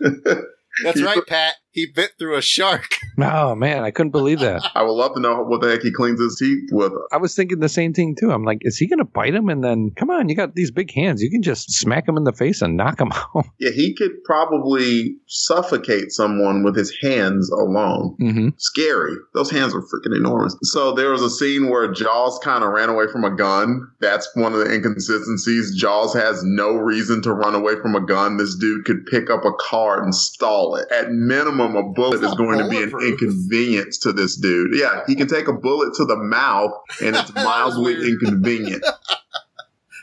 That's 0.82 1.02
right, 1.02 1.18
Pat. 1.26 1.54
He 1.78 1.86
bit 1.86 2.14
through 2.18 2.36
a 2.36 2.42
shark. 2.42 2.96
oh 3.20 3.54
man, 3.54 3.84
I 3.84 3.92
couldn't 3.92 4.10
believe 4.10 4.40
that. 4.40 4.68
I 4.74 4.82
would 4.82 4.90
love 4.94 5.14
to 5.14 5.20
know 5.20 5.44
what 5.44 5.60
the 5.60 5.68
heck 5.70 5.82
he 5.82 5.92
cleans 5.92 6.20
his 6.20 6.34
teeth 6.36 6.70
with. 6.72 6.92
I 7.12 7.18
was 7.18 7.36
thinking 7.36 7.60
the 7.60 7.68
same 7.68 7.92
thing 7.92 8.16
too. 8.18 8.32
I'm 8.32 8.42
like, 8.42 8.58
is 8.62 8.76
he 8.78 8.88
going 8.88 8.98
to 8.98 9.04
bite 9.04 9.32
him? 9.32 9.48
And 9.48 9.62
then, 9.62 9.92
come 9.94 10.10
on, 10.10 10.28
you 10.28 10.34
got 10.34 10.56
these 10.56 10.72
big 10.72 10.90
hands. 10.92 11.22
You 11.22 11.30
can 11.30 11.40
just 11.40 11.70
smack 11.70 12.08
him 12.08 12.16
in 12.16 12.24
the 12.24 12.32
face 12.32 12.62
and 12.62 12.76
knock 12.76 13.00
him 13.00 13.12
out. 13.36 13.46
Yeah, 13.60 13.70
he 13.70 13.94
could 13.94 14.24
probably 14.24 15.18
suffocate 15.26 16.10
someone 16.10 16.64
with 16.64 16.74
his 16.76 16.92
hands 17.00 17.48
alone. 17.50 18.16
hmm 18.18 18.48
scary. 18.56 19.14
Those 19.34 19.50
hands 19.52 19.72
are 19.72 19.82
freaking 19.82 20.16
enormous. 20.16 20.56
So 20.62 20.92
there 20.92 21.10
was 21.10 21.22
a 21.22 21.30
scene 21.30 21.70
where 21.70 21.92
Jaws 21.92 22.40
kind 22.42 22.64
of 22.64 22.70
ran 22.70 22.88
away 22.88 23.06
from 23.12 23.22
a 23.22 23.34
gun. 23.36 23.88
That's 24.00 24.28
one 24.34 24.52
of 24.52 24.58
the 24.58 24.74
inconsistencies. 24.74 25.76
Jaws 25.76 26.12
has 26.14 26.42
no 26.42 26.72
reason 26.74 27.22
to 27.22 27.32
run 27.32 27.54
away 27.54 27.74
from 27.80 27.94
a 27.94 28.04
gun. 28.04 28.36
This 28.36 28.56
dude 28.56 28.84
could 28.84 29.06
pick 29.06 29.30
up 29.30 29.44
a 29.44 29.52
car 29.60 30.02
and 30.02 30.14
stall 30.14 30.74
it. 30.76 30.90
At 30.90 31.12
minimum, 31.12 31.67
a 31.76 31.82
bullet 31.82 32.22
is 32.22 32.34
going 32.34 32.58
to 32.58 32.68
be 32.68 32.82
an 32.82 32.92
inconvenience 33.00 33.98
to 33.98 34.12
this 34.12 34.36
dude. 34.36 34.74
Yeah, 34.74 35.02
he 35.06 35.14
can 35.14 35.28
take 35.28 35.48
a 35.48 35.52
bullet 35.52 35.94
to 35.94 36.04
the 36.04 36.16
mouth 36.16 36.72
and 37.02 37.16
it's 37.16 37.34
mildly 37.34 37.94
inconvenient. 37.94 38.84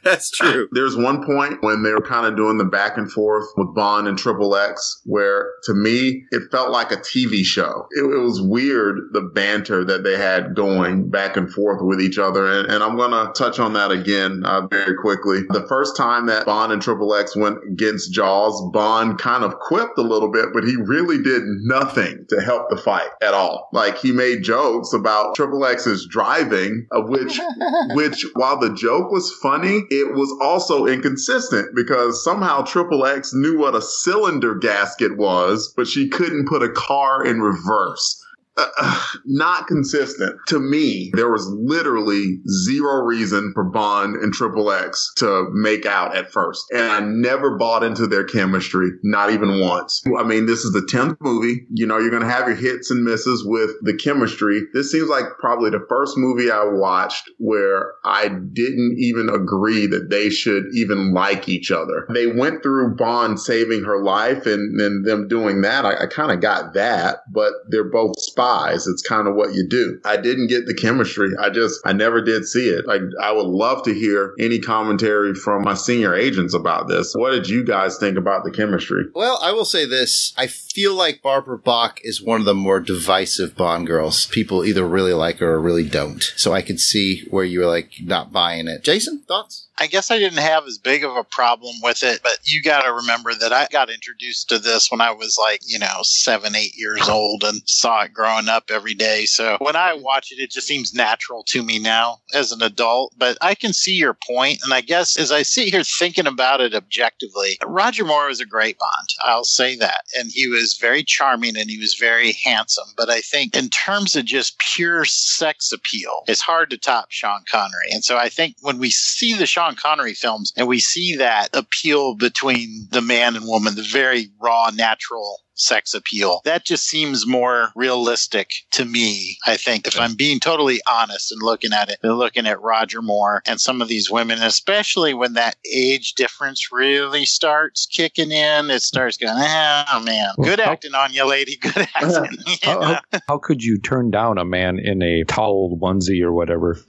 That's 0.05 0.29
true. 0.29 0.69
There's 0.71 0.95
one 0.95 1.25
point 1.25 1.63
when 1.63 1.81
they 1.81 1.91
were 1.91 2.01
kind 2.01 2.27
of 2.27 2.35
doing 2.35 2.57
the 2.57 2.63
back 2.65 2.97
and 2.97 3.11
forth 3.11 3.45
with 3.57 3.73
Bond 3.73 4.07
and 4.07 4.17
Triple 4.17 4.55
X, 4.55 5.01
where 5.03 5.51
to 5.63 5.73
me 5.73 6.23
it 6.29 6.43
felt 6.51 6.69
like 6.69 6.91
a 6.91 6.97
TV 6.97 7.43
show. 7.43 7.87
It, 7.91 8.03
it 8.03 8.19
was 8.19 8.39
weird 8.39 8.99
the 9.13 9.21
banter 9.21 9.83
that 9.83 10.03
they 10.03 10.15
had 10.15 10.55
going 10.55 11.09
back 11.09 11.35
and 11.35 11.51
forth 11.51 11.79
with 11.81 11.99
each 11.99 12.19
other, 12.19 12.45
and, 12.47 12.71
and 12.71 12.83
I'm 12.83 12.97
gonna 12.97 13.33
touch 13.33 13.59
on 13.59 13.73
that 13.73 13.91
again 13.91 14.43
uh, 14.45 14.67
very 14.67 14.95
quickly. 15.01 15.39
The 15.49 15.65
first 15.67 15.97
time 15.97 16.27
that 16.27 16.45
Bond 16.45 16.71
and 16.71 16.81
Triple 16.81 17.15
X 17.15 17.35
went 17.35 17.57
against 17.67 18.13
Jaws, 18.13 18.61
Bond 18.71 19.17
kind 19.17 19.43
of 19.43 19.55
quipped 19.59 19.97
a 19.97 20.03
little 20.03 20.31
bit, 20.31 20.49
but 20.53 20.63
he 20.63 20.75
really 20.75 21.21
did 21.21 21.41
nothing 21.45 22.25
to 22.29 22.41
help 22.41 22.69
the 22.69 22.77
fight 22.77 23.09
at 23.23 23.33
all. 23.33 23.69
Like 23.73 23.97
he 23.97 24.11
made 24.11 24.43
jokes 24.43 24.93
about 24.93 25.35
Triple 25.35 25.65
X's 25.65 26.07
driving, 26.07 26.85
of 26.91 27.09
which, 27.09 27.39
which 27.93 28.23
while 28.35 28.59
the 28.59 28.73
joke 28.73 29.11
was 29.11 29.33
funny, 29.41 29.81
it 29.99 30.13
was 30.13 30.35
also 30.41 30.85
inconsistent 30.85 31.75
because 31.75 32.23
somehow 32.23 32.61
Triple 32.61 33.05
X 33.05 33.33
knew 33.33 33.57
what 33.59 33.75
a 33.75 33.81
cylinder 33.81 34.55
gasket 34.55 35.17
was, 35.17 35.73
but 35.75 35.87
she 35.87 36.09
couldn't 36.09 36.47
put 36.47 36.63
a 36.63 36.69
car 36.69 37.25
in 37.25 37.41
reverse. 37.41 38.24
Uh, 38.57 39.01
not 39.25 39.67
consistent. 39.67 40.35
To 40.47 40.59
me, 40.59 41.11
there 41.13 41.31
was 41.31 41.47
literally 41.47 42.39
zero 42.65 43.03
reason 43.03 43.51
for 43.53 43.63
Bond 43.63 44.15
and 44.15 44.33
Triple 44.33 44.71
X 44.71 45.11
to 45.17 45.47
make 45.51 45.85
out 45.85 46.15
at 46.15 46.31
first. 46.31 46.65
And 46.71 46.83
I 46.83 46.99
never 47.01 47.57
bought 47.57 47.83
into 47.83 48.07
their 48.07 48.23
chemistry, 48.23 48.89
not 49.03 49.31
even 49.31 49.59
once. 49.59 50.03
I 50.17 50.23
mean, 50.23 50.45
this 50.45 50.63
is 50.63 50.71
the 50.71 50.87
10th 50.91 51.17
movie. 51.19 51.65
You 51.73 51.85
know, 51.85 51.97
you're 51.97 52.09
going 52.09 52.23
to 52.23 52.29
have 52.29 52.47
your 52.47 52.55
hits 52.55 52.91
and 52.91 53.03
misses 53.03 53.43
with 53.45 53.71
the 53.81 53.95
chemistry. 53.95 54.61
This 54.73 54.91
seems 54.91 55.09
like 55.09 55.25
probably 55.39 55.69
the 55.69 55.85
first 55.89 56.17
movie 56.17 56.51
I 56.51 56.63
watched 56.65 57.29
where 57.37 57.93
I 58.03 58.29
didn't 58.29 58.97
even 58.99 59.29
agree 59.29 59.87
that 59.87 60.09
they 60.09 60.29
should 60.29 60.65
even 60.73 61.13
like 61.13 61.49
each 61.49 61.71
other. 61.71 62.07
They 62.13 62.27
went 62.27 62.63
through 62.63 62.95
Bond 62.95 63.39
saving 63.39 63.83
her 63.83 64.01
life 64.01 64.45
and, 64.45 64.79
and 64.79 65.05
them 65.05 65.27
doing 65.27 65.61
that. 65.61 65.85
I, 65.85 66.03
I 66.03 66.07
kind 66.07 66.31
of 66.31 66.41
got 66.41 66.73
that, 66.73 67.19
but 67.33 67.53
they're 67.69 67.89
both 67.89 68.19
spies. 68.19 68.44
It's 68.87 69.01
kind 69.01 69.27
of 69.27 69.35
what 69.35 69.53
you 69.53 69.67
do. 69.67 69.99
I 70.05 70.17
didn't 70.17 70.47
get 70.47 70.65
the 70.65 70.73
chemistry. 70.73 71.29
I 71.39 71.49
just, 71.49 71.79
I 71.85 71.93
never 71.93 72.21
did 72.21 72.45
see 72.45 72.69
it. 72.69 72.87
Like, 72.87 73.01
I 73.21 73.31
would 73.31 73.47
love 73.47 73.83
to 73.83 73.93
hear 73.93 74.33
any 74.39 74.59
commentary 74.59 75.33
from 75.33 75.63
my 75.63 75.73
senior 75.73 76.15
agents 76.15 76.53
about 76.53 76.87
this. 76.87 77.13
What 77.15 77.31
did 77.31 77.49
you 77.49 77.63
guys 77.65 77.97
think 77.97 78.17
about 78.17 78.43
the 78.43 78.51
chemistry? 78.51 79.05
Well, 79.13 79.39
I 79.41 79.51
will 79.51 79.65
say 79.65 79.85
this. 79.85 80.33
I 80.37 80.47
feel 80.47 80.93
like 80.93 81.21
Barbara 81.21 81.57
Bach 81.57 81.99
is 82.03 82.21
one 82.21 82.39
of 82.39 82.45
the 82.45 82.53
more 82.53 82.79
divisive 82.79 83.55
Bond 83.55 83.87
girls. 83.87 84.27
People 84.27 84.65
either 84.65 84.85
really 84.87 85.13
like 85.13 85.39
her 85.39 85.53
or 85.53 85.61
really 85.61 85.87
don't. 85.87 86.23
So 86.35 86.53
I 86.53 86.61
could 86.61 86.79
see 86.79 87.25
where 87.29 87.43
you 87.43 87.59
were 87.59 87.65
like 87.65 87.91
not 88.01 88.31
buying 88.31 88.67
it. 88.67 88.83
Jason, 88.83 89.23
thoughts? 89.27 89.64
I 89.77 89.87
guess 89.87 90.11
I 90.11 90.19
didn't 90.19 90.39
have 90.39 90.65
as 90.65 90.77
big 90.77 91.03
of 91.03 91.15
a 91.15 91.23
problem 91.23 91.75
with 91.81 92.03
it, 92.03 92.21
but 92.23 92.37
you 92.43 92.61
got 92.61 92.83
to 92.83 92.93
remember 92.93 93.33
that 93.33 93.51
I 93.51 93.67
got 93.71 93.89
introduced 93.89 94.49
to 94.49 94.59
this 94.59 94.89
when 94.89 95.01
I 95.01 95.11
was 95.11 95.37
like, 95.37 95.59
you 95.65 95.79
know, 95.79 95.99
seven, 96.03 96.55
eight 96.55 96.75
years 96.77 97.09
old 97.09 97.43
and 97.43 97.61
saw 97.65 98.03
it 98.03 98.13
growing 98.13 98.47
up 98.47 98.65
every 98.69 98.93
day. 98.93 99.25
So 99.25 99.57
when 99.59 99.75
I 99.75 99.93
watch 99.93 100.31
it, 100.31 100.41
it 100.41 100.51
just 100.51 100.67
seems 100.67 100.93
natural 100.93 101.43
to 101.47 101.61
me 101.61 101.79
now 101.79 102.19
as 102.33 102.51
an 102.51 102.61
adult. 102.61 103.13
But 103.17 103.37
I 103.41 103.55
can 103.55 103.73
see 103.73 103.95
your 103.95 104.13
point, 104.13 104.59
And 104.63 104.73
I 104.73 104.81
guess 104.81 105.17
as 105.17 105.31
I 105.31 105.41
sit 105.41 105.69
here 105.69 105.83
thinking 105.83 106.27
about 106.27 106.61
it 106.61 106.73
objectively, 106.73 107.57
Roger 107.65 108.05
Moore 108.05 108.27
was 108.27 108.39
a 108.39 108.45
great 108.45 108.77
Bond. 108.77 109.09
I'll 109.21 109.43
say 109.43 109.75
that. 109.77 110.01
And 110.17 110.31
he 110.31 110.47
was 110.47 110.77
very 110.77 111.03
charming 111.03 111.57
and 111.57 111.69
he 111.69 111.77
was 111.77 111.95
very 111.95 112.33
handsome. 112.43 112.87
But 112.95 113.09
I 113.09 113.21
think 113.21 113.55
in 113.55 113.69
terms 113.69 114.15
of 114.15 114.25
just 114.25 114.59
pure 114.59 115.05
sex 115.05 115.71
appeal, 115.71 116.23
it's 116.27 116.41
hard 116.41 116.69
to 116.69 116.77
top 116.77 117.07
Sean 117.09 117.41
Connery. 117.49 117.89
And 117.91 118.03
so 118.03 118.17
I 118.17 118.29
think 118.29 118.55
when 118.61 118.79
we 118.79 118.89
see 118.89 119.33
the 119.33 119.45
Sean 119.45 119.64
Connery 119.73 120.13
films 120.13 120.53
and 120.55 120.67
we 120.67 120.79
see 120.79 121.15
that 121.15 121.49
appeal 121.53 122.13
between 122.13 122.87
the 122.91 123.01
man 123.01 123.35
and 123.35 123.47
woman, 123.47 123.73
the 123.73 123.81
very 123.81 124.29
raw, 124.39 124.69
natural 124.69 125.39
sex 125.55 125.93
appeal. 125.93 126.41
That 126.45 126.65
just 126.65 126.85
seems 126.87 127.25
more 127.25 127.69
realistic 127.75 128.51
to 128.71 128.85
me, 128.85 129.37
I 129.45 129.57
think, 129.57 129.87
if 129.87 129.99
I'm 129.99 130.15
being 130.15 130.39
totally 130.39 130.81
honest 130.87 131.31
and 131.31 131.41
looking 131.41 131.73
at 131.73 131.89
it, 131.89 131.97
and 132.03 132.17
looking 132.17 132.45
at 132.45 132.61
Roger 132.61 133.01
Moore 133.01 133.41
and 133.45 133.59
some 133.59 133.81
of 133.81 133.87
these 133.87 134.09
women, 134.11 134.41
especially 134.41 135.13
when 135.13 135.33
that 135.33 135.55
age 135.71 136.13
difference 136.13 136.71
really 136.71 137.25
starts 137.25 137.85
kicking 137.85 138.31
in, 138.31 138.69
it 138.69 138.81
starts 138.81 139.17
going, 139.17 139.33
oh 139.37 140.01
man, 140.05 140.29
good 140.41 140.59
Well, 140.59 140.67
how- 140.67 140.73
acting 140.73 140.93
on 140.95 141.13
you, 141.13 141.25
lady, 141.27 141.57
good 141.57 141.75
acting. 141.95 142.37
How, 142.63 142.81
how, 142.81 142.99
how 143.27 143.37
could 143.37 143.63
you 143.63 143.79
turn 143.79 144.11
down 144.11 144.37
a 144.37 144.45
man 144.45 144.77
in 144.79 145.01
a 145.01 145.23
towel 145.25 145.77
onesie 145.81 146.21
or 146.21 146.33
whatever? 146.33 146.77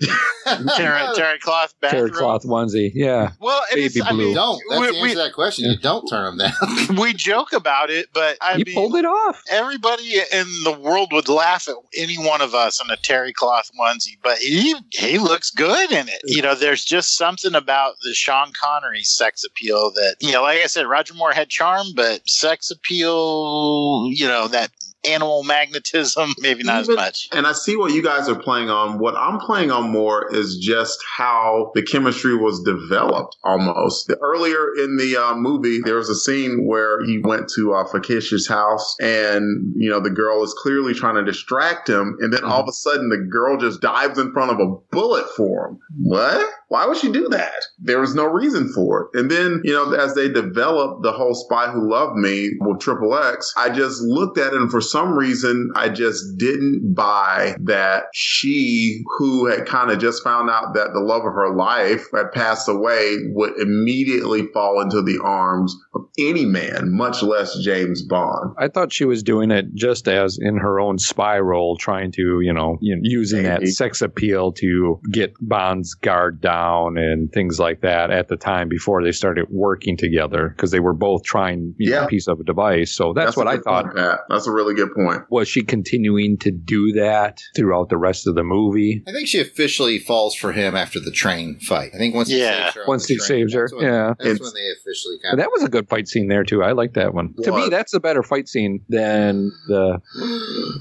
Terry, 0.77 1.03
terry 1.15 1.39
cloth 1.39 1.75
bathroom. 1.81 2.09
Terry 2.09 2.11
cloth 2.13 2.45
onesie. 2.45 2.91
Yeah. 2.95 3.33
Well, 3.41 3.63
it 3.73 3.79
is, 3.79 3.95
Baby 3.95 4.07
I 4.07 4.11
mean, 4.13 4.19
blue. 4.19 4.35
Don't. 4.35 4.63
That's 4.71 4.81
we- 4.81 4.87
the 4.87 4.93
answer 4.93 5.03
we- 5.03 5.11
to 5.11 5.17
that 5.19 5.33
question. 5.33 5.71
You 5.71 5.79
don't 5.79 6.07
turn 6.07 6.37
them 6.37 6.49
down. 6.49 6.97
we 7.01 7.13
joke 7.13 7.53
about 7.53 7.91
it, 7.91 8.09
but 8.13 8.37
I 8.41 8.56
you 8.59 8.65
mean, 8.65 8.75
pulled 8.75 8.97
it 8.97 9.05
off. 9.05 9.43
everybody 9.51 10.21
in 10.33 10.47
the 10.65 10.77
world 10.79 11.13
would 11.13 11.29
laugh 11.29 11.69
at 11.69 11.75
any 11.97 12.17
one 12.17 12.41
of 12.41 12.55
us 12.55 12.83
in 12.83 12.91
a 12.91 12.97
terry 12.97 13.33
cloth 13.33 13.71
onesie, 13.79 14.19
but 14.23 14.39
he 14.39 14.75
he 14.91 15.19
looks 15.19 15.51
good 15.51 15.91
in 15.93 16.09
it. 16.09 16.21
You 16.25 16.43
know, 16.43 16.55
there's 16.55 16.85
just 16.85 17.17
something 17.17 17.55
about 17.55 17.95
the 18.03 18.15
Sean 18.15 18.53
Connery 18.53 19.03
sex 19.03 19.45
appeal 19.45 19.91
that 19.93 20.17
you 20.21 20.33
know, 20.33 20.43
like 20.43 20.63
I 20.63 20.67
said, 20.67 20.87
Roger 20.87 21.15
Moore 21.15 21.33
had 21.33 21.49
charm, 21.49 21.89
but 21.95 22.29
sex 22.29 22.71
appeal, 22.71 24.09
you 24.13 24.27
know, 24.27 24.49
that 24.49 24.71
animal 25.07 25.43
magnetism, 25.45 26.35
maybe 26.39 26.63
not 26.63 26.85
Even- 26.85 26.91
as 26.93 26.97
much. 26.97 27.29
And 27.33 27.47
I 27.47 27.53
see 27.53 27.77
what 27.77 27.93
you 27.93 28.03
guys 28.03 28.29
are 28.29 28.39
playing 28.39 28.71
on. 28.71 28.99
What 28.99 29.17
I'm 29.17 29.39
playing 29.39 29.71
on 29.71 29.91
more 29.91 30.35
is 30.35 30.57
just 30.59 31.03
how 31.17 31.73
the 31.75 31.83
chemistry 31.83 32.37
was 32.37 32.63
developed 32.63 33.37
almost. 33.45 34.09
The- 34.09 34.17
Earlier 34.27 34.75
in 34.83 34.97
the 34.97 35.17
uh, 35.17 35.35
movie, 35.35 35.81
there 35.81 35.97
was 35.97 36.09
a 36.09 36.15
scene 36.15 36.67
where 36.67 37.03
he 37.05 37.19
went 37.19 37.49
to 37.55 37.75
uh, 37.75 37.85
Fekkesh's 37.89 38.49
house 38.49 38.97
and, 39.01 39.73
you 39.77 39.89
know, 39.91 40.01
the 40.01 40.11
girl 40.11 40.43
is 40.43 40.55
clearly 40.59 40.95
trying 40.95 41.15
to 41.15 41.25
distract 41.25 41.89
him. 41.89 42.17
And 42.21 42.33
then 42.33 42.45
all 42.45 42.61
of 42.63 42.69
a 42.69 42.73
sudden, 42.73 43.09
the 43.09 43.19
girl 43.31 43.57
just 43.57 43.81
dives 43.81 44.19
in 44.19 44.33
front 44.33 44.51
of 44.53 44.59
a 44.61 44.75
bullet 44.91 45.27
for 45.37 45.69
him. 45.69 45.79
What? 46.03 46.47
Why 46.69 46.87
would 46.87 46.97
she 46.97 47.13
do 47.13 47.29
that? 47.29 47.65
There 47.79 48.01
was 48.01 48.15
no 48.15 48.25
reason 48.25 48.73
for 48.73 49.09
it. 49.13 49.21
And 49.21 49.31
then, 49.31 49.61
you 49.65 49.73
know, 49.73 49.93
as 49.93 50.15
they 50.15 50.29
developed 50.29 51.03
the 51.05 51.13
whole 51.13 51.35
Spy 51.35 51.69
Who 51.71 51.89
Loved 51.89 52.17
Me 52.17 52.51
with 52.61 52.81
Triple 52.81 53.17
X, 53.17 53.55
I 53.57 53.71
just 53.71 54.01
looked 54.03 54.37
at 54.39 54.53
it 54.53 54.61
and 54.61 54.71
for 54.71 54.81
some 54.81 54.96
reason, 55.05 55.71
I 55.75 55.89
just 55.89 56.39
didn't 56.39 56.95
buy 56.95 57.57
that 57.65 58.05
she, 58.15 59.03
who 59.19 59.47
had 59.47 59.67
kind 59.67 59.91
of 59.91 59.99
just 59.99 60.23
found 60.23 60.49
out 60.51 60.75
that 60.75 60.93
the 60.93 61.01
love 61.01 61.23
of 61.25 61.33
her 61.35 61.55
life 61.55 62.07
had 62.15 62.33
passed 62.33 62.69
away, 62.69 63.17
would 63.35 63.59
immediately 63.59 64.47
fall 64.53 64.81
into 64.81 65.03
the 65.03 65.19
arms 65.23 65.75
of 65.95 66.03
any 66.19 66.45
man, 66.45 66.93
much 66.97 67.23
less 67.23 67.59
James 67.63 68.03
Bond. 68.03 68.55
I 68.59 68.69
thought 68.69 68.93
she 68.93 69.05
was 69.05 69.23
doing 69.23 69.51
it 69.51 69.75
just 69.75 70.09
as 70.09 70.39
in 70.41 70.57
her 70.59 70.79
own 70.81 70.99
spy 70.99 71.39
role, 71.39 71.77
trying 71.77 72.13
to, 72.13 72.41
you 72.41 72.53
know, 72.53 72.79
using 72.81 73.43
that 73.43 73.67
sex 73.69 74.01
appeal 74.03 74.53
to 74.53 75.01
get 75.13 75.35
Bond's 75.41 75.95
guard 75.95 76.41
down 76.41 76.97
and 76.97 77.33
things 77.33 77.59
like 77.59 77.81
that 77.81 78.11
at 78.11 78.29
the 78.29 78.37
time 78.37 78.69
before 78.69 79.03
they 79.03 79.13
started 79.13 79.47
working 79.51 79.97
together 79.97 80.51
because 80.51 80.71
they 80.71 80.81
were 80.81 80.95
both 80.95 81.25
trying 81.25 81.57
know, 81.57 81.75
Yeah. 81.79 82.05
a 82.05 82.09
piece 82.09 82.29
of 82.29 82.39
a 82.41 82.45
device. 82.45 82.95
So 82.95 83.13
that's, 83.13 83.37
a 83.37 83.41
what 83.41 83.49
I 83.49 83.59
thought. 83.59 83.85
point, 83.87 83.97
Pat. 83.97 84.21
That's 84.29 84.47
a 84.47 84.53
really 84.53 84.75
good 84.77 84.95
point. 84.95 85.23
Was 85.31 85.49
she 85.49 85.63
continuing 85.63 86.39
to 86.39 86.51
do 86.51 86.93
that 86.93 87.41
throughout 87.57 87.89
the 87.89 87.97
rest 87.99 88.27
of 88.27 88.35
the 88.35 88.45
movie? 88.45 89.03
I 89.09 89.13
think 89.13 89.29
she 89.29 89.41
officially 89.41 89.99
falls 89.99 90.35
for 90.35 90.53
him 90.53 90.77
after 90.77 91.01
the 91.01 91.11
train 91.11 91.59
fight. 91.61 91.91
I 91.95 91.99
think 91.99 92.15
once 92.15 92.29
he 92.29 92.39
Yeah. 92.41 92.67
saves 92.67 92.75
her 92.77 92.85
Once 92.87 93.07
he 93.07 93.17
train, 93.17 93.27
saves 93.27 93.55
her, 93.55 93.63
that's 93.63 93.73
when- 93.75 93.85
yeah. 93.85 94.15
That's 94.19 94.31
It's- 94.31 94.41
when 94.41 94.53
they 94.55 94.71
officially 94.81 95.17
kind 95.23 95.33
And 95.33 95.41
that 95.41 95.51
was 95.53 95.63
a 95.65 95.69
good 95.69 95.89
fight 95.89 96.09
scene 96.09 96.29
there 96.29 96.45
too. 96.45 96.63
I 96.63 96.73
like 96.73 96.95
that 96.95 97.15
one. 97.15 97.35
To 97.43 97.53
me, 97.53 97.69
that's 97.69 97.95
a 97.95 98.01
better 98.01 98.23
fight 98.23 98.49
scene 98.49 98.81
than 98.89 99.51
the. 99.69 100.01
of. 100.01 100.03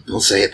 We'll 0.08 0.20
say 0.22 0.44
it. 0.44 0.52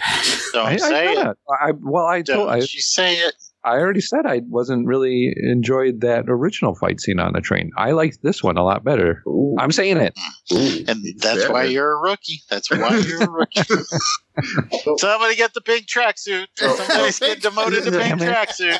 Don't 0.53 0.65
I, 0.67 0.71
I 0.73 0.77
say 0.77 0.89
said 1.15 1.17
it. 1.17 1.27
it. 1.31 1.37
I, 1.49 1.71
well, 1.81 2.05
I 2.05 2.21
told. 2.21 2.47
Don't 2.47 2.49
I, 2.49 2.57
you 2.57 2.65
say 2.81 3.15
it. 3.15 3.35
I 3.64 3.74
already 3.78 4.01
said 4.01 4.26
I 4.26 4.41
wasn't 4.47 4.88
really 4.88 5.34
enjoyed 5.38 6.01
that 6.01 6.26
original 6.28 6.74
fight 6.74 6.99
scene 6.99 7.20
on 7.20 7.34
the 7.34 7.41
train. 7.41 7.70
I 7.78 7.91
liked 7.91 8.20
this 8.24 8.41
one 8.43 8.57
a 8.57 8.64
lot 8.64 8.84
better. 8.84 9.22
Ooh. 9.28 9.55
I'm 9.59 9.72
saying 9.72 9.97
it. 9.97 10.18
Ooh. 10.51 10.84
And 10.88 11.03
that's 11.20 11.41
Yeah. 11.43 11.51
why 11.51 11.66
you're 11.66 11.91
a 11.91 11.97
rookie. 12.01 12.41
That's 12.49 12.72
why 12.72 12.97
you're 13.07 13.24
a 13.24 13.30
rookie. 13.30 13.62
Somebody 14.97 15.36
get 15.36 15.53
the 15.53 15.62
pink 15.62 15.86
tracksuit. 15.88 16.47
Oh. 16.62 16.76
Somebody's 16.76 17.20
getting 17.20 17.41
demoted 17.41 17.84
to 17.84 17.91
pink 17.99 18.20
tracksuit. 18.22 18.80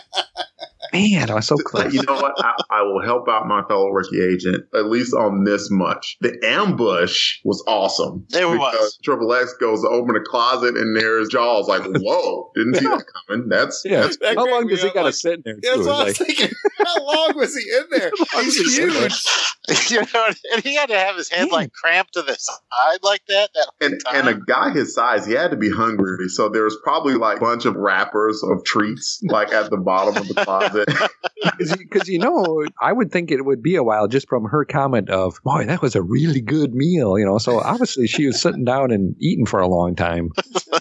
Man, 0.94 1.30
I 1.30 1.36
was 1.36 1.48
so 1.48 1.56
close. 1.58 1.94
You 1.94 2.02
know 2.04 2.16
what? 2.16 2.34
I, 2.44 2.54
I 2.70 2.82
will 2.82 3.02
help 3.04 3.28
out 3.30 3.48
my 3.48 3.64
fellow 3.68 3.90
rookie 3.90 4.22
agent 4.22 4.66
at 4.74 4.86
least 4.88 5.14
on 5.14 5.44
this 5.44 5.70
much. 5.72 6.18
The 6.22 6.38
ambush 6.44 7.40
was 7.44 7.64
awesome. 7.68 8.26
It 8.32 8.46
was. 8.46 8.98
Triple 9.04 9.34
X 9.34 9.54
goes 9.60 9.82
to 9.82 9.88
open 9.90 10.16
a 10.16 10.22
closet 10.24 10.76
and 10.76 10.96
there's 10.96 11.30
Jaws 11.30 11.68
like, 11.68 11.84
whoa, 11.86 12.52
didn't 12.56 12.76
see 12.76 12.86
that 12.86 13.04
coming. 13.28 13.50
That's 13.50 13.84
Yeah. 13.86 14.02
that's 14.02 14.18
That 14.18 14.36
How 14.38 14.50
long 14.50 14.68
does 14.68 14.82
he 14.82 14.88
got 14.90 14.94
to 14.96 15.02
like- 15.04 15.14
sit 15.14 15.34
in 15.36 15.42
there? 15.46 15.56
That's 15.62 15.78
too? 15.78 15.86
what 15.86 15.96
I 16.02 16.04
was 16.06 16.20
Like, 16.20 16.28
thinking. 16.28 16.56
How 16.86 17.04
long 17.06 17.32
was 17.36 17.56
he 17.56 17.70
in 17.72 17.84
there? 17.92 18.12
He's 18.42 18.58
was 18.60 18.76
he 18.78 18.84
in 18.84 18.90
there? 18.90 19.02
huge. 19.02 19.26
you 19.92 20.00
know, 20.14 20.30
and 20.54 20.64
he 20.64 20.76
had 20.76 20.90
to 20.90 20.98
have 20.98 21.16
his 21.16 21.30
head 21.30 21.48
Yeah. 21.48 21.54
like 21.54 21.72
cramped 21.74 22.14
to 22.14 22.22
the 22.24 22.36
side 22.36 23.00
like 23.04 23.22
that. 23.28 23.52
That 23.54 23.68
whole 23.80 23.92
and, 23.92 24.02
time. 24.06 24.28
and 24.28 24.30
a 24.30 24.40
guy 24.46 24.72
his 24.72 24.94
size, 24.96 25.26
he 25.26 25.34
had 25.34 25.52
to 25.52 25.58
be 25.58 25.70
hungry. 25.70 26.28
So 26.30 26.50
there 26.50 26.64
was 26.64 26.78
probably 26.84 27.14
like 27.14 27.38
a 27.38 27.42
bunch 27.42 27.66
of 27.66 27.76
wrappers 27.76 28.42
of 28.44 28.64
treats 28.66 29.20
like 29.24 29.54
at 29.54 29.70
the 29.70 29.78
bottom 29.78 30.18
of 30.18 30.28
the 30.28 30.34
closet. 30.34 30.71
Because 31.58 32.08
you 32.08 32.20
know, 32.20 32.66
I 32.80 32.94
would 32.94 33.12
think 33.12 33.32
it 33.32 33.44
would 33.46 33.64
be 33.64 33.76
a 33.76 33.84
while 33.84 34.08
just 34.08 34.30
from 34.30 34.46
her 34.46 34.64
comment 34.64 35.10
of, 35.10 35.40
"Boy, 35.44 35.66
that 35.66 35.82
was 35.82 35.96
a 35.96 36.02
really 36.02 36.40
good 36.42 36.74
meal," 36.76 37.18
you 37.18 37.26
know. 37.26 37.40
So 37.40 37.60
obviously 37.60 38.06
she 38.08 38.28
was 38.28 38.40
sitting 38.40 38.64
down 38.64 38.92
and 38.92 39.16
eating 39.20 39.46
for 39.48 39.60
a 39.60 39.68
long 39.68 39.96
time. 39.96 40.30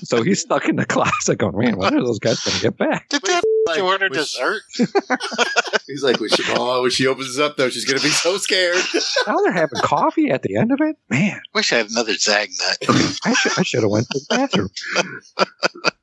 So 0.02 0.22
he's 0.22 0.40
stuck 0.42 0.68
in 0.68 0.76
the 0.76 0.84
closet 0.86 1.36
going, 1.38 1.56
"Man, 1.56 1.76
when 1.78 1.94
are 1.96 2.04
those 2.04 2.18
guys 2.18 2.40
going 2.40 2.56
to 2.56 2.62
get 2.62 2.76
back?" 2.76 3.08
Did 3.08 3.22
that 3.22 3.42
Like, 3.66 3.82
order 3.82 4.08
we- 4.10 4.16
dessert? 4.18 4.62
He's 5.86 6.04
like, 6.04 6.18
she, 6.18 6.42
oh, 6.50 6.82
when 6.82 6.90
she 6.92 7.06
opens 7.08 7.28
this 7.34 7.38
up, 7.44 7.56
though, 7.56 7.68
she's 7.68 7.84
going 7.84 7.98
to 7.98 8.04
be 8.04 8.10
so 8.10 8.36
scared. 8.36 8.76
Now 9.26 9.38
they're 9.38 9.50
having 9.52 9.80
coffee 9.82 10.30
at 10.30 10.42
the 10.42 10.54
end 10.56 10.70
of 10.70 10.80
it. 10.80 10.96
Man, 11.08 11.40
Wish 11.52 11.72
I 11.72 11.78
had 11.78 11.90
another 11.90 12.14
Zag 12.14 12.50
nut. 12.60 12.78
I 13.24 13.32
should 13.34 13.52
I 13.58 13.62
should 13.62 13.82
have 13.82 13.90
went 13.90 14.06
to 14.10 14.20
the 14.20 14.26
bathroom. 14.36 14.68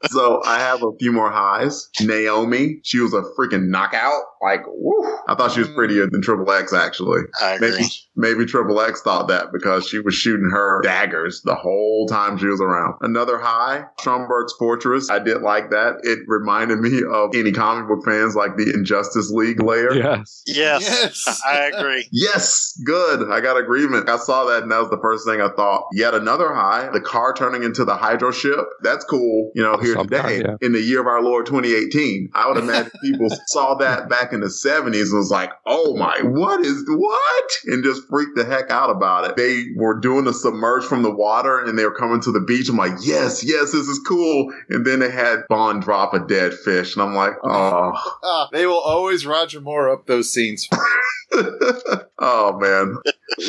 So 0.10 0.42
I 0.46 0.60
have 0.60 0.84
a 0.84 0.92
few 1.00 1.12
more 1.14 1.32
highs. 1.32 1.90
Naomi, 2.02 2.80
she 2.84 3.00
was 3.00 3.14
a 3.14 3.22
freaking 3.38 3.68
knockout. 3.78 4.24
Like, 4.42 4.62
woo. 4.68 5.18
I 5.28 5.36
thought 5.36 5.52
she 5.52 5.60
was 5.60 5.70
mm. 5.70 5.76
prettier 5.76 6.08
than 6.08 6.22
Triple 6.22 6.52
X, 6.52 6.74
actually. 6.74 7.22
I 7.42 7.54
agree. 7.54 7.72
Maybe, 7.72 7.86
maybe 8.16 8.46
Triple 8.46 8.80
X 8.80 9.02
thought 9.02 9.28
that 9.28 9.52
because 9.52 9.88
she 9.88 10.00
was 10.00 10.16
shooting 10.16 10.50
her 10.52 10.82
daggers 10.82 11.42
the 11.44 11.56
whole 11.56 12.08
time 12.08 12.38
she 12.38 12.48
was 12.48 12.62
around. 12.62 12.96
Another 13.02 13.38
high, 13.38 13.86
Stromberg's 14.00 14.54
Fortress. 14.58 15.10
I 15.10 15.20
did 15.20 15.42
like 15.42 15.72
that. 15.72 15.96
It 16.04 16.20
reminded 16.28 16.80
me 16.80 17.02
of 17.12 17.36
any 17.36 17.52
comic 17.52 17.88
book 17.88 18.06
fans 18.06 18.36
like 18.36 18.58
the 18.58 18.72
Injustice 18.74 19.32
League 19.32 19.62
layer. 19.62 19.94
Yes. 19.94 20.44
Yes, 20.46 20.82
Yes. 20.82 21.42
I 21.48 21.70
agree. 21.74 22.08
Yes, 22.12 22.80
good. 22.86 23.32
I 23.32 23.42
got 23.42 23.58
agreement. 23.58 24.10
I 24.10 24.18
saw 24.18 24.46
that 24.46 24.64
and 24.64 24.72
that 24.72 24.80
was 24.80 24.90
the 24.90 25.00
first 25.02 25.26
thing 25.26 25.42
I 25.42 25.50
thought. 25.50 25.88
Yet 25.94 26.14
another 26.14 26.54
high, 26.54 26.90
the 26.92 27.02
car 27.02 27.34
turning 27.34 27.64
into 27.64 27.86
the 27.86 27.96
hydro 27.96 28.32
ship. 28.32 28.66
That's 28.82 29.06
cool, 29.06 29.52
you 29.56 29.64
know, 29.64 29.78
here 29.78 29.96
Some 29.96 30.08
car, 30.08 30.24
today 30.24 30.42
yeah. 30.46 30.56
in 30.62 30.74
the 30.74 30.82
year 30.82 31.02
of 31.02 31.08
our 31.08 31.22
Lord 31.22 31.46
2018. 31.46 32.30
I 32.34 32.48
would 32.48 32.58
imagine 32.58 32.92
people 33.02 33.30
saw 33.48 33.76
that 33.76 34.10
back 34.10 34.27
in 34.34 34.42
the 34.42 34.48
70s 34.48 35.10
and 35.10 35.18
was 35.18 35.32
like, 35.32 35.52
oh 35.66 35.96
my, 35.96 36.20
what 36.22 36.66
is 36.66 36.84
what? 36.88 37.52
And 37.66 37.84
just 37.84 38.08
freaked 38.08 38.36
the 38.36 38.46
heck 38.46 38.70
out 38.70 38.90
about 38.90 39.30
it. 39.30 39.36
They 39.36 39.66
were 39.76 40.00
doing 40.00 40.26
the 40.26 40.34
submerge 40.34 40.86
from 40.86 41.04
the 41.04 41.14
water 41.14 41.64
and 41.64 41.78
they 41.78 41.86
were 41.86 41.96
coming 41.96 42.22
to 42.22 42.32
the 42.32 42.40
beach. 42.40 42.70
I'm 42.70 42.78
like, 42.78 42.94
yes, 43.02 43.44
yes, 43.44 43.72
this 43.72 43.88
is 43.88 44.00
cool. 44.08 44.54
And 44.70 44.86
then 44.86 45.00
they 45.00 45.12
had 45.12 45.44
Bond 45.50 45.82
drop 45.82 46.14
a 46.14 46.20
dead 46.20 46.54
fish. 46.54 46.96
And 46.96 47.04
I'm 47.04 47.16
like, 47.16 47.34
oh. 47.44 48.48
They 48.52 48.66
will 48.66 48.80
always 48.80 49.26
Roger 49.26 49.62
Moore 49.62 49.92
up 49.92 50.08
those 50.08 50.32
scenes. 50.32 50.68
oh 52.20 52.58
man. 52.60 52.96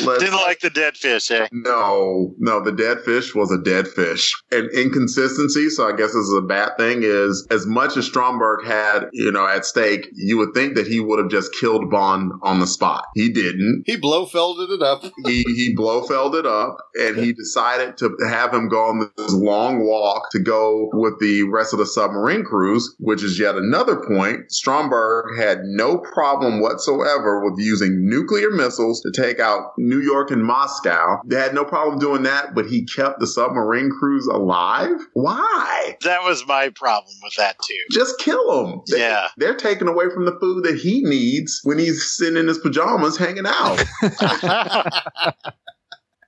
Let's- 0.05 0.23
Didn't 0.23 0.35
like 0.41 0.59
the 0.59 0.69
dead 0.69 0.97
fish, 0.97 1.31
eh? 1.31 1.47
No, 1.51 2.35
no, 2.37 2.63
the 2.63 2.71
dead 2.71 2.99
fish 3.01 3.33
was 3.33 3.51
a 3.51 3.57
dead 3.57 3.87
fish. 3.87 4.33
And 4.51 4.69
inconsistency, 4.71 5.69
so 5.69 5.87
I 5.87 5.91
guess 5.91 6.07
this 6.09 6.15
is 6.27 6.33
a 6.37 6.41
bad 6.41 6.71
thing, 6.77 6.99
is 7.03 7.47
as 7.49 7.65
much 7.65 7.97
as 7.97 8.05
Stromberg 8.05 8.65
had, 8.65 9.09
you 9.13 9.31
know, 9.31 9.47
at 9.47 9.65
stake, 9.65 10.07
you 10.13 10.37
would 10.37 10.53
think 10.53 10.75
that 10.75 10.85
he 10.87 10.99
would 10.99 11.19
have 11.19 11.29
just 11.29 11.51
killed 11.59 11.89
Bond 11.89 12.31
on 12.43 12.59
the 12.59 12.67
spot. 12.67 13.05
He 13.15 13.29
didn't. 13.31 13.83
He 13.85 13.97
Blofelded 13.97 14.69
it 14.71 14.81
up. 14.81 15.03
He 15.25 15.43
he 15.43 15.75
blowfelled 15.75 16.35
it 16.35 16.45
up 16.45 16.77
and 16.95 17.17
he 17.17 17.33
decided 17.33 17.97
to 17.97 18.15
have 18.29 18.53
him 18.53 18.67
go 18.69 18.85
on 18.85 18.99
this 19.17 19.33
long 19.33 19.85
walk 19.85 20.29
to 20.31 20.39
go 20.39 20.89
with 20.93 21.19
the 21.19 21.43
rest 21.43 21.73
of 21.73 21.79
the 21.79 21.85
submarine 21.85 22.43
crews, 22.43 22.95
which 22.99 23.23
is 23.23 23.39
yet 23.39 23.55
another 23.55 23.95
point. 23.97 24.51
Stromberg 24.51 25.37
had 25.37 25.59
no 25.63 25.97
problem 25.97 26.59
whatsoever 26.61 27.43
with 27.43 27.57
using 27.69 28.09
nuclear 28.09 28.49
missiles 28.49 29.01
to 29.01 29.11
take 29.11 29.39
out 29.39 29.71
New 29.77 29.99
York 29.99 30.31
and 30.31 30.43
Moscow. 30.43 31.17
They 31.25 31.37
had 31.39 31.53
no 31.53 31.63
problem 31.63 31.99
doing 31.99 32.23
that, 32.23 32.55
but 32.55 32.65
he 32.65 32.85
kept 32.85 33.19
the 33.19 33.27
submarine 33.27 33.91
crews 33.99 34.25
alive? 34.27 34.89
Why? 35.13 35.95
That 36.03 36.23
was 36.23 36.45
my 36.47 36.69
problem 36.69 37.13
with 37.23 37.33
that 37.37 37.55
too. 37.65 37.75
Just 37.91 38.17
kill 38.19 38.65
them. 38.65 38.81
Yeah. 38.87 39.27
They're 39.37 39.55
taking 39.55 39.87
away 39.87 40.05
from 40.13 40.25
the 40.25 40.37
food 40.39 40.63
that 40.65 40.75
he 40.77 41.03
needs 41.03 41.61
when 41.63 41.77
he's 41.77 42.11
sitting 42.17 42.37
in 42.37 42.47
his 42.47 42.57
pajamas 42.57 43.17
hanging 43.17 43.45
out. 43.45 43.77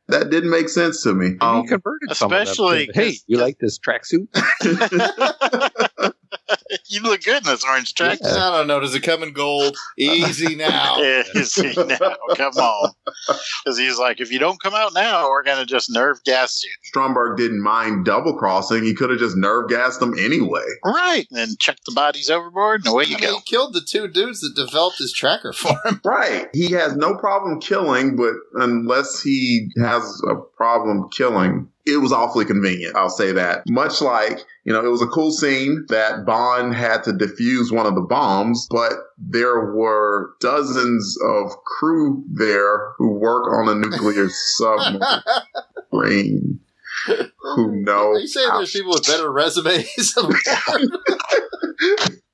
that 0.08 0.30
didn't 0.30 0.50
make 0.52 0.70
sense 0.70 1.02
to 1.04 1.14
me. 1.14 1.28
And 1.28 1.42
Um, 1.42 1.62
he 1.64 1.68
converted 1.70 2.16
some 2.16 2.28
of 2.28 2.32
them. 2.32 2.42
especially 2.44 2.90
Hey, 2.94 3.12
'cause- 3.12 3.24
you 3.28 3.38
like 3.38 3.58
this 3.60 3.80
tracksuit? 3.80 4.28
you 6.88 7.02
look 7.02 7.24
good 7.24 7.44
in 7.44 7.50
this 7.50 7.64
orange 7.64 7.94
track. 7.94 8.20
I 8.24 8.58
don't 8.58 8.68
know. 8.68 8.80
Does 8.80 8.96
it 8.96 9.02
come 9.02 9.24
in 9.24 9.34
gold? 9.34 9.78
Easy 9.98 10.56
now. 10.56 10.98
Easy 11.36 11.74
now, 11.76 12.16
come 12.36 12.54
on. 12.54 12.92
Because 13.64 13.78
he's 13.78 13.98
like, 13.98 14.22
if 14.22 14.32
you 14.32 14.40
don't 14.40 14.62
come 14.62 14.74
out 14.74 14.94
now, 14.94 15.30
we're 15.30 15.44
gonna 15.44 15.66
just 15.66 15.90
nerve 15.92 16.24
gas 16.24 16.62
you. 16.64 16.72
Stromberg 16.84 17.38
didn't 17.38 17.62
mind 17.62 18.06
double 18.06 18.38
crossing. 18.38 18.84
He 18.84 18.94
could 18.94 19.10
have 19.10 19.20
just 19.20 19.38
nerve 19.38 19.70
gassed 19.70 20.00
them 20.00 20.18
anyway. 20.18 20.66
Right. 20.86 21.26
And 21.30 21.40
Then 21.40 21.56
chuck 21.60 21.78
the 21.86 21.94
bodies 21.94 22.30
overboard, 22.30 22.82
and 22.86 22.94
away 22.94 23.06
you 23.06 23.18
I 23.18 23.22
mean, 23.22 23.34
he 23.36 23.42
killed 23.42 23.74
the 23.74 23.82
two 23.82 24.08
dudes 24.08 24.42
that 24.42 24.54
developed 24.56 24.98
his 24.98 25.14
tracker 25.14 25.54
for 25.54 25.78
him. 25.86 26.02
Right. 26.04 26.48
He 26.54 26.72
has 26.72 26.96
no 26.96 27.16
problem 27.16 27.60
killing, 27.60 28.16
but 28.16 28.34
unless 28.56 29.22
he 29.22 29.70
has 29.78 30.22
a 30.30 30.36
problem 30.36 31.10
killing, 31.16 31.70
it 31.86 31.98
was 31.98 32.12
awfully 32.12 32.46
convenient. 32.46 32.96
I'll 32.96 33.10
say 33.10 33.32
that. 33.34 33.64
Much 33.68 34.02
like, 34.02 34.40
you 34.66 34.74
know, 34.74 34.84
it 34.86 34.90
was 34.90 35.02
a 35.02 35.08
cool 35.08 35.32
scene 35.32 35.86
that 35.90 36.26
Bond 36.26 36.74
had 36.76 37.04
to 37.04 37.12
defuse 37.12 37.72
one 37.72 37.86
of 37.86 37.96
the 37.96 38.02
bombs, 38.02 38.68
but 38.70 38.94
there 39.18 39.72
were 39.74 40.32
dozens 40.40 41.18
of 41.24 41.52
crew 41.66 42.24
there 42.32 42.94
who 42.98 43.14
work 43.20 43.52
on 43.54 43.68
a 43.70 43.76
nuclear 43.76 44.30
submarine 45.90 46.60
who 47.08 47.82
know. 47.84 48.12
Are 48.12 48.20
you 48.20 48.28
saying 48.28 48.50
how- 48.50 48.58
there's 48.58 48.72
people 48.72 48.92
with 48.92 49.08
better 49.08 49.32
resumes? 49.32 50.16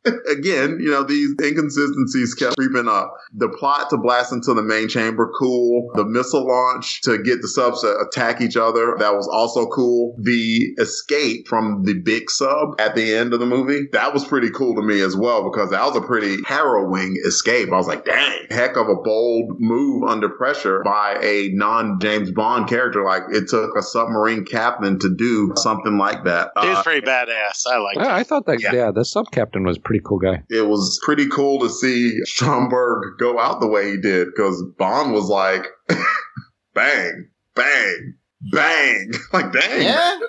again, 0.30 0.78
you 0.80 0.89
know, 0.91 1.03
these 1.03 1.34
inconsistencies 1.41 2.34
kept 2.34 2.58
creeping 2.58 2.88
up. 2.88 3.14
The 3.34 3.49
plot 3.49 3.89
to 3.89 3.97
blast 3.97 4.32
into 4.34 4.53
the 4.53 4.62
main 4.64 4.88
chamber, 4.88 5.32
cool. 5.38 5.91
The 5.95 6.05
missile 6.05 6.47
launch 6.47 7.01
to 7.01 7.18
get 7.18 7.41
the 7.41 7.47
subs 7.47 7.82
to 7.82 7.97
attack 7.99 8.41
each 8.41 8.58
other, 8.58 8.95
that 8.99 9.14
was 9.14 9.28
also 9.28 9.66
cool. 9.68 10.16
The 10.20 10.74
escape 10.80 11.47
from 11.47 11.84
the 11.84 11.93
big 11.93 12.30
sub 12.30 12.80
at 12.80 12.95
the 12.95 13.14
end 13.16 13.34
of 13.34 13.39
the 13.39 13.45
movie, 13.45 13.88
that 13.91 14.14
was 14.14 14.26
pretty 14.26 14.49
cool 14.51 14.76
to 14.76 14.82
me 14.82 15.01
as 15.01 15.16
well 15.16 15.43
because 15.49 15.72
that 15.72 15.84
was 15.86 15.95
a 15.95 16.01
pretty 16.01 16.38
harrowing 16.45 17.18
escape. 17.26 17.70
I 17.72 17.78
was 17.78 17.88
like, 17.88 18.05
dang, 18.05 18.47
heck 18.49 18.78
of 18.78 18.88
a 18.89 18.95
bold 18.95 19.60
move 19.60 20.03
under 20.03 20.30
pressure 20.30 20.82
by 20.84 21.18
a 21.22 21.49
non 21.49 21.99
James 21.99 22.32
Bond 22.32 22.68
character. 22.68 23.03
Like 23.03 23.24
it 23.32 23.47
took 23.49 23.76
a 23.78 23.82
submarine 23.82 24.45
captain 24.45 24.99
to 24.99 25.14
do 25.16 25.53
something 25.58 25.97
like 25.97 26.24
that. 26.26 26.51
He 26.62 26.68
was 26.68 26.78
Uh, 26.80 26.84
pretty 26.84 27.05
badass. 27.05 27.64
I 27.70 27.78
like 27.78 27.95
Yeah, 27.97 28.16
it. 28.16 28.20
I 28.20 28.24
thought 28.24 28.45
that. 28.45 28.62
Yeah. 28.62 28.74
Yeah, 28.74 28.91
the 28.91 29.05
sub 29.05 29.32
captain 29.32 29.64
was 29.64 29.78
a 29.78 29.82
pretty 30.00 30.04
cool 30.08 30.20
guy. 30.20 30.43
it 30.50 30.68
was 30.68 31.00
pretty 31.04 31.28
cool 31.28 31.60
to 31.60 31.70
see 31.70 32.20
Stromberg 32.26 33.18
go 33.20 33.39
out 33.39 33.60
the 33.60 33.68
way 33.68 33.91
he 33.91 33.98
did 33.98 34.28
because 34.36 34.64
Bond 34.78 35.14
was 35.14 35.30
like, 35.30 35.66
bang, 36.74 37.30
bang, 37.56 38.16
bang. 38.52 39.12
Like, 39.34 39.52
dang. 39.52 39.82
yeah. 39.82 40.20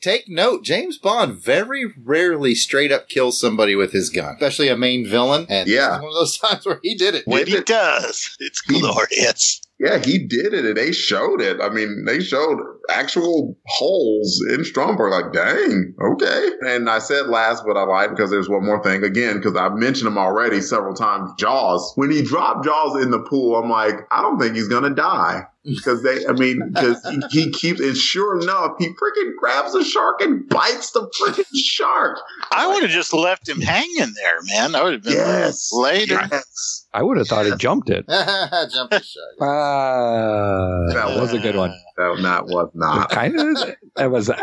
take 0.00 0.24
note, 0.28 0.64
James 0.64 0.98
Bond 0.98 1.36
very 1.42 1.84
rarely 2.04 2.54
straight 2.54 2.92
up 2.92 3.08
kills 3.08 3.40
somebody 3.40 3.74
with 3.74 3.92
his 3.92 4.10
gun, 4.10 4.34
especially 4.34 4.68
a 4.68 4.76
main 4.76 5.06
villain. 5.06 5.46
And 5.48 5.66
This 5.68 5.74
Yeah. 5.76 5.96
is 5.96 6.02
one 6.02 6.08
of 6.10 6.14
those 6.14 6.38
times 6.38 6.66
where 6.66 6.80
he 6.82 6.94
did 6.94 7.14
it. 7.14 7.26
When 7.26 7.46
he 7.46 7.56
it- 7.56 7.66
does, 7.66 8.36
it's 8.40 8.60
glorious. 8.62 9.60
Yeah, 9.80 9.98
he 9.98 10.26
did 10.26 10.54
it 10.54 10.64
and 10.64 10.76
they 10.76 10.90
showed 10.92 11.40
it. 11.40 11.60
I 11.60 11.68
mean, 11.68 12.04
they 12.04 12.18
showed 12.20 12.58
actual 12.90 13.56
holes 13.66 14.40
in 14.50 14.64
Stromberg. 14.64 15.12
Like, 15.12 15.32
dang, 15.32 15.94
okay. 16.12 16.50
And 16.62 16.88
I 16.88 16.98
said 16.98 17.26
last, 17.26 17.64
but 17.66 17.76
I 17.76 17.82
lied 17.84 18.10
because 18.10 18.30
there's 18.30 18.48
one 18.48 18.64
more 18.64 18.82
thing 18.82 19.04
again, 19.04 19.36
because 19.36 19.56
I've 19.56 19.74
mentioned 19.74 20.08
him 20.08 20.18
already 20.18 20.60
several 20.60 20.94
times. 20.94 21.30
Jaws. 21.38 21.92
When 21.96 22.10
he 22.10 22.22
dropped 22.22 22.64
Jaws 22.64 23.02
in 23.02 23.10
the 23.10 23.20
pool, 23.20 23.56
I'm 23.56 23.70
like, 23.70 23.94
I 24.10 24.22
don't 24.22 24.38
think 24.38 24.54
he's 24.54 24.68
going 24.68 24.84
to 24.84 24.94
die. 24.94 25.42
Because 25.64 26.02
they, 26.02 26.24
I 26.26 26.32
mean, 26.32 26.70
because 26.72 27.04
he, 27.10 27.20
he 27.44 27.50
keeps, 27.50 27.78
and 27.80 27.94
sure 27.94 28.40
enough, 28.40 28.76
he 28.78 28.86
freaking 28.88 29.34
grabs 29.36 29.74
a 29.74 29.84
shark 29.84 30.22
and 30.22 30.48
bites 30.48 30.92
the 30.92 31.02
freaking 31.20 31.44
shark. 31.54 32.18
I 32.50 32.66
would 32.68 32.84
have 32.84 32.90
just 32.92 33.12
left 33.12 33.46
him 33.46 33.60
hanging 33.60 33.98
there, 34.14 34.38
man. 34.46 34.74
I 34.74 34.82
would 34.82 34.94
have 34.94 35.02
been 35.02 35.12
Yes. 35.12 35.68
later. 35.72 36.20
Yes. 36.30 36.86
I 36.94 37.02
would 37.02 37.18
have 37.18 37.28
thought 37.28 37.44
he 37.44 37.54
jumped 37.56 37.90
it. 37.90 38.06
Jump 38.08 38.90
the 38.92 39.02
shark. 39.02 39.36
Ah, 39.42 40.86
that 40.94 41.20
was 41.20 41.34
a 41.34 41.38
good 41.38 41.56
one. 41.56 41.74
No, 41.98 42.16
that 42.22 42.46
was 42.46 42.70
not. 42.74 43.10
Kind 43.12 43.38
of. 43.40 43.56
That 43.96 44.10
was. 44.10 44.30
ah. 44.30 44.36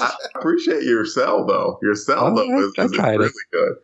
I 0.00 0.12
appreciate 0.36 0.84
your 0.84 1.04
sell 1.04 1.44
though. 1.46 1.78
Your 1.82 1.94
sell 1.94 2.28
Oh, 2.28 2.34
though 2.36 2.58
is, 2.58 2.72
is 2.92 2.98
really 2.98 3.30
good. 3.52 3.74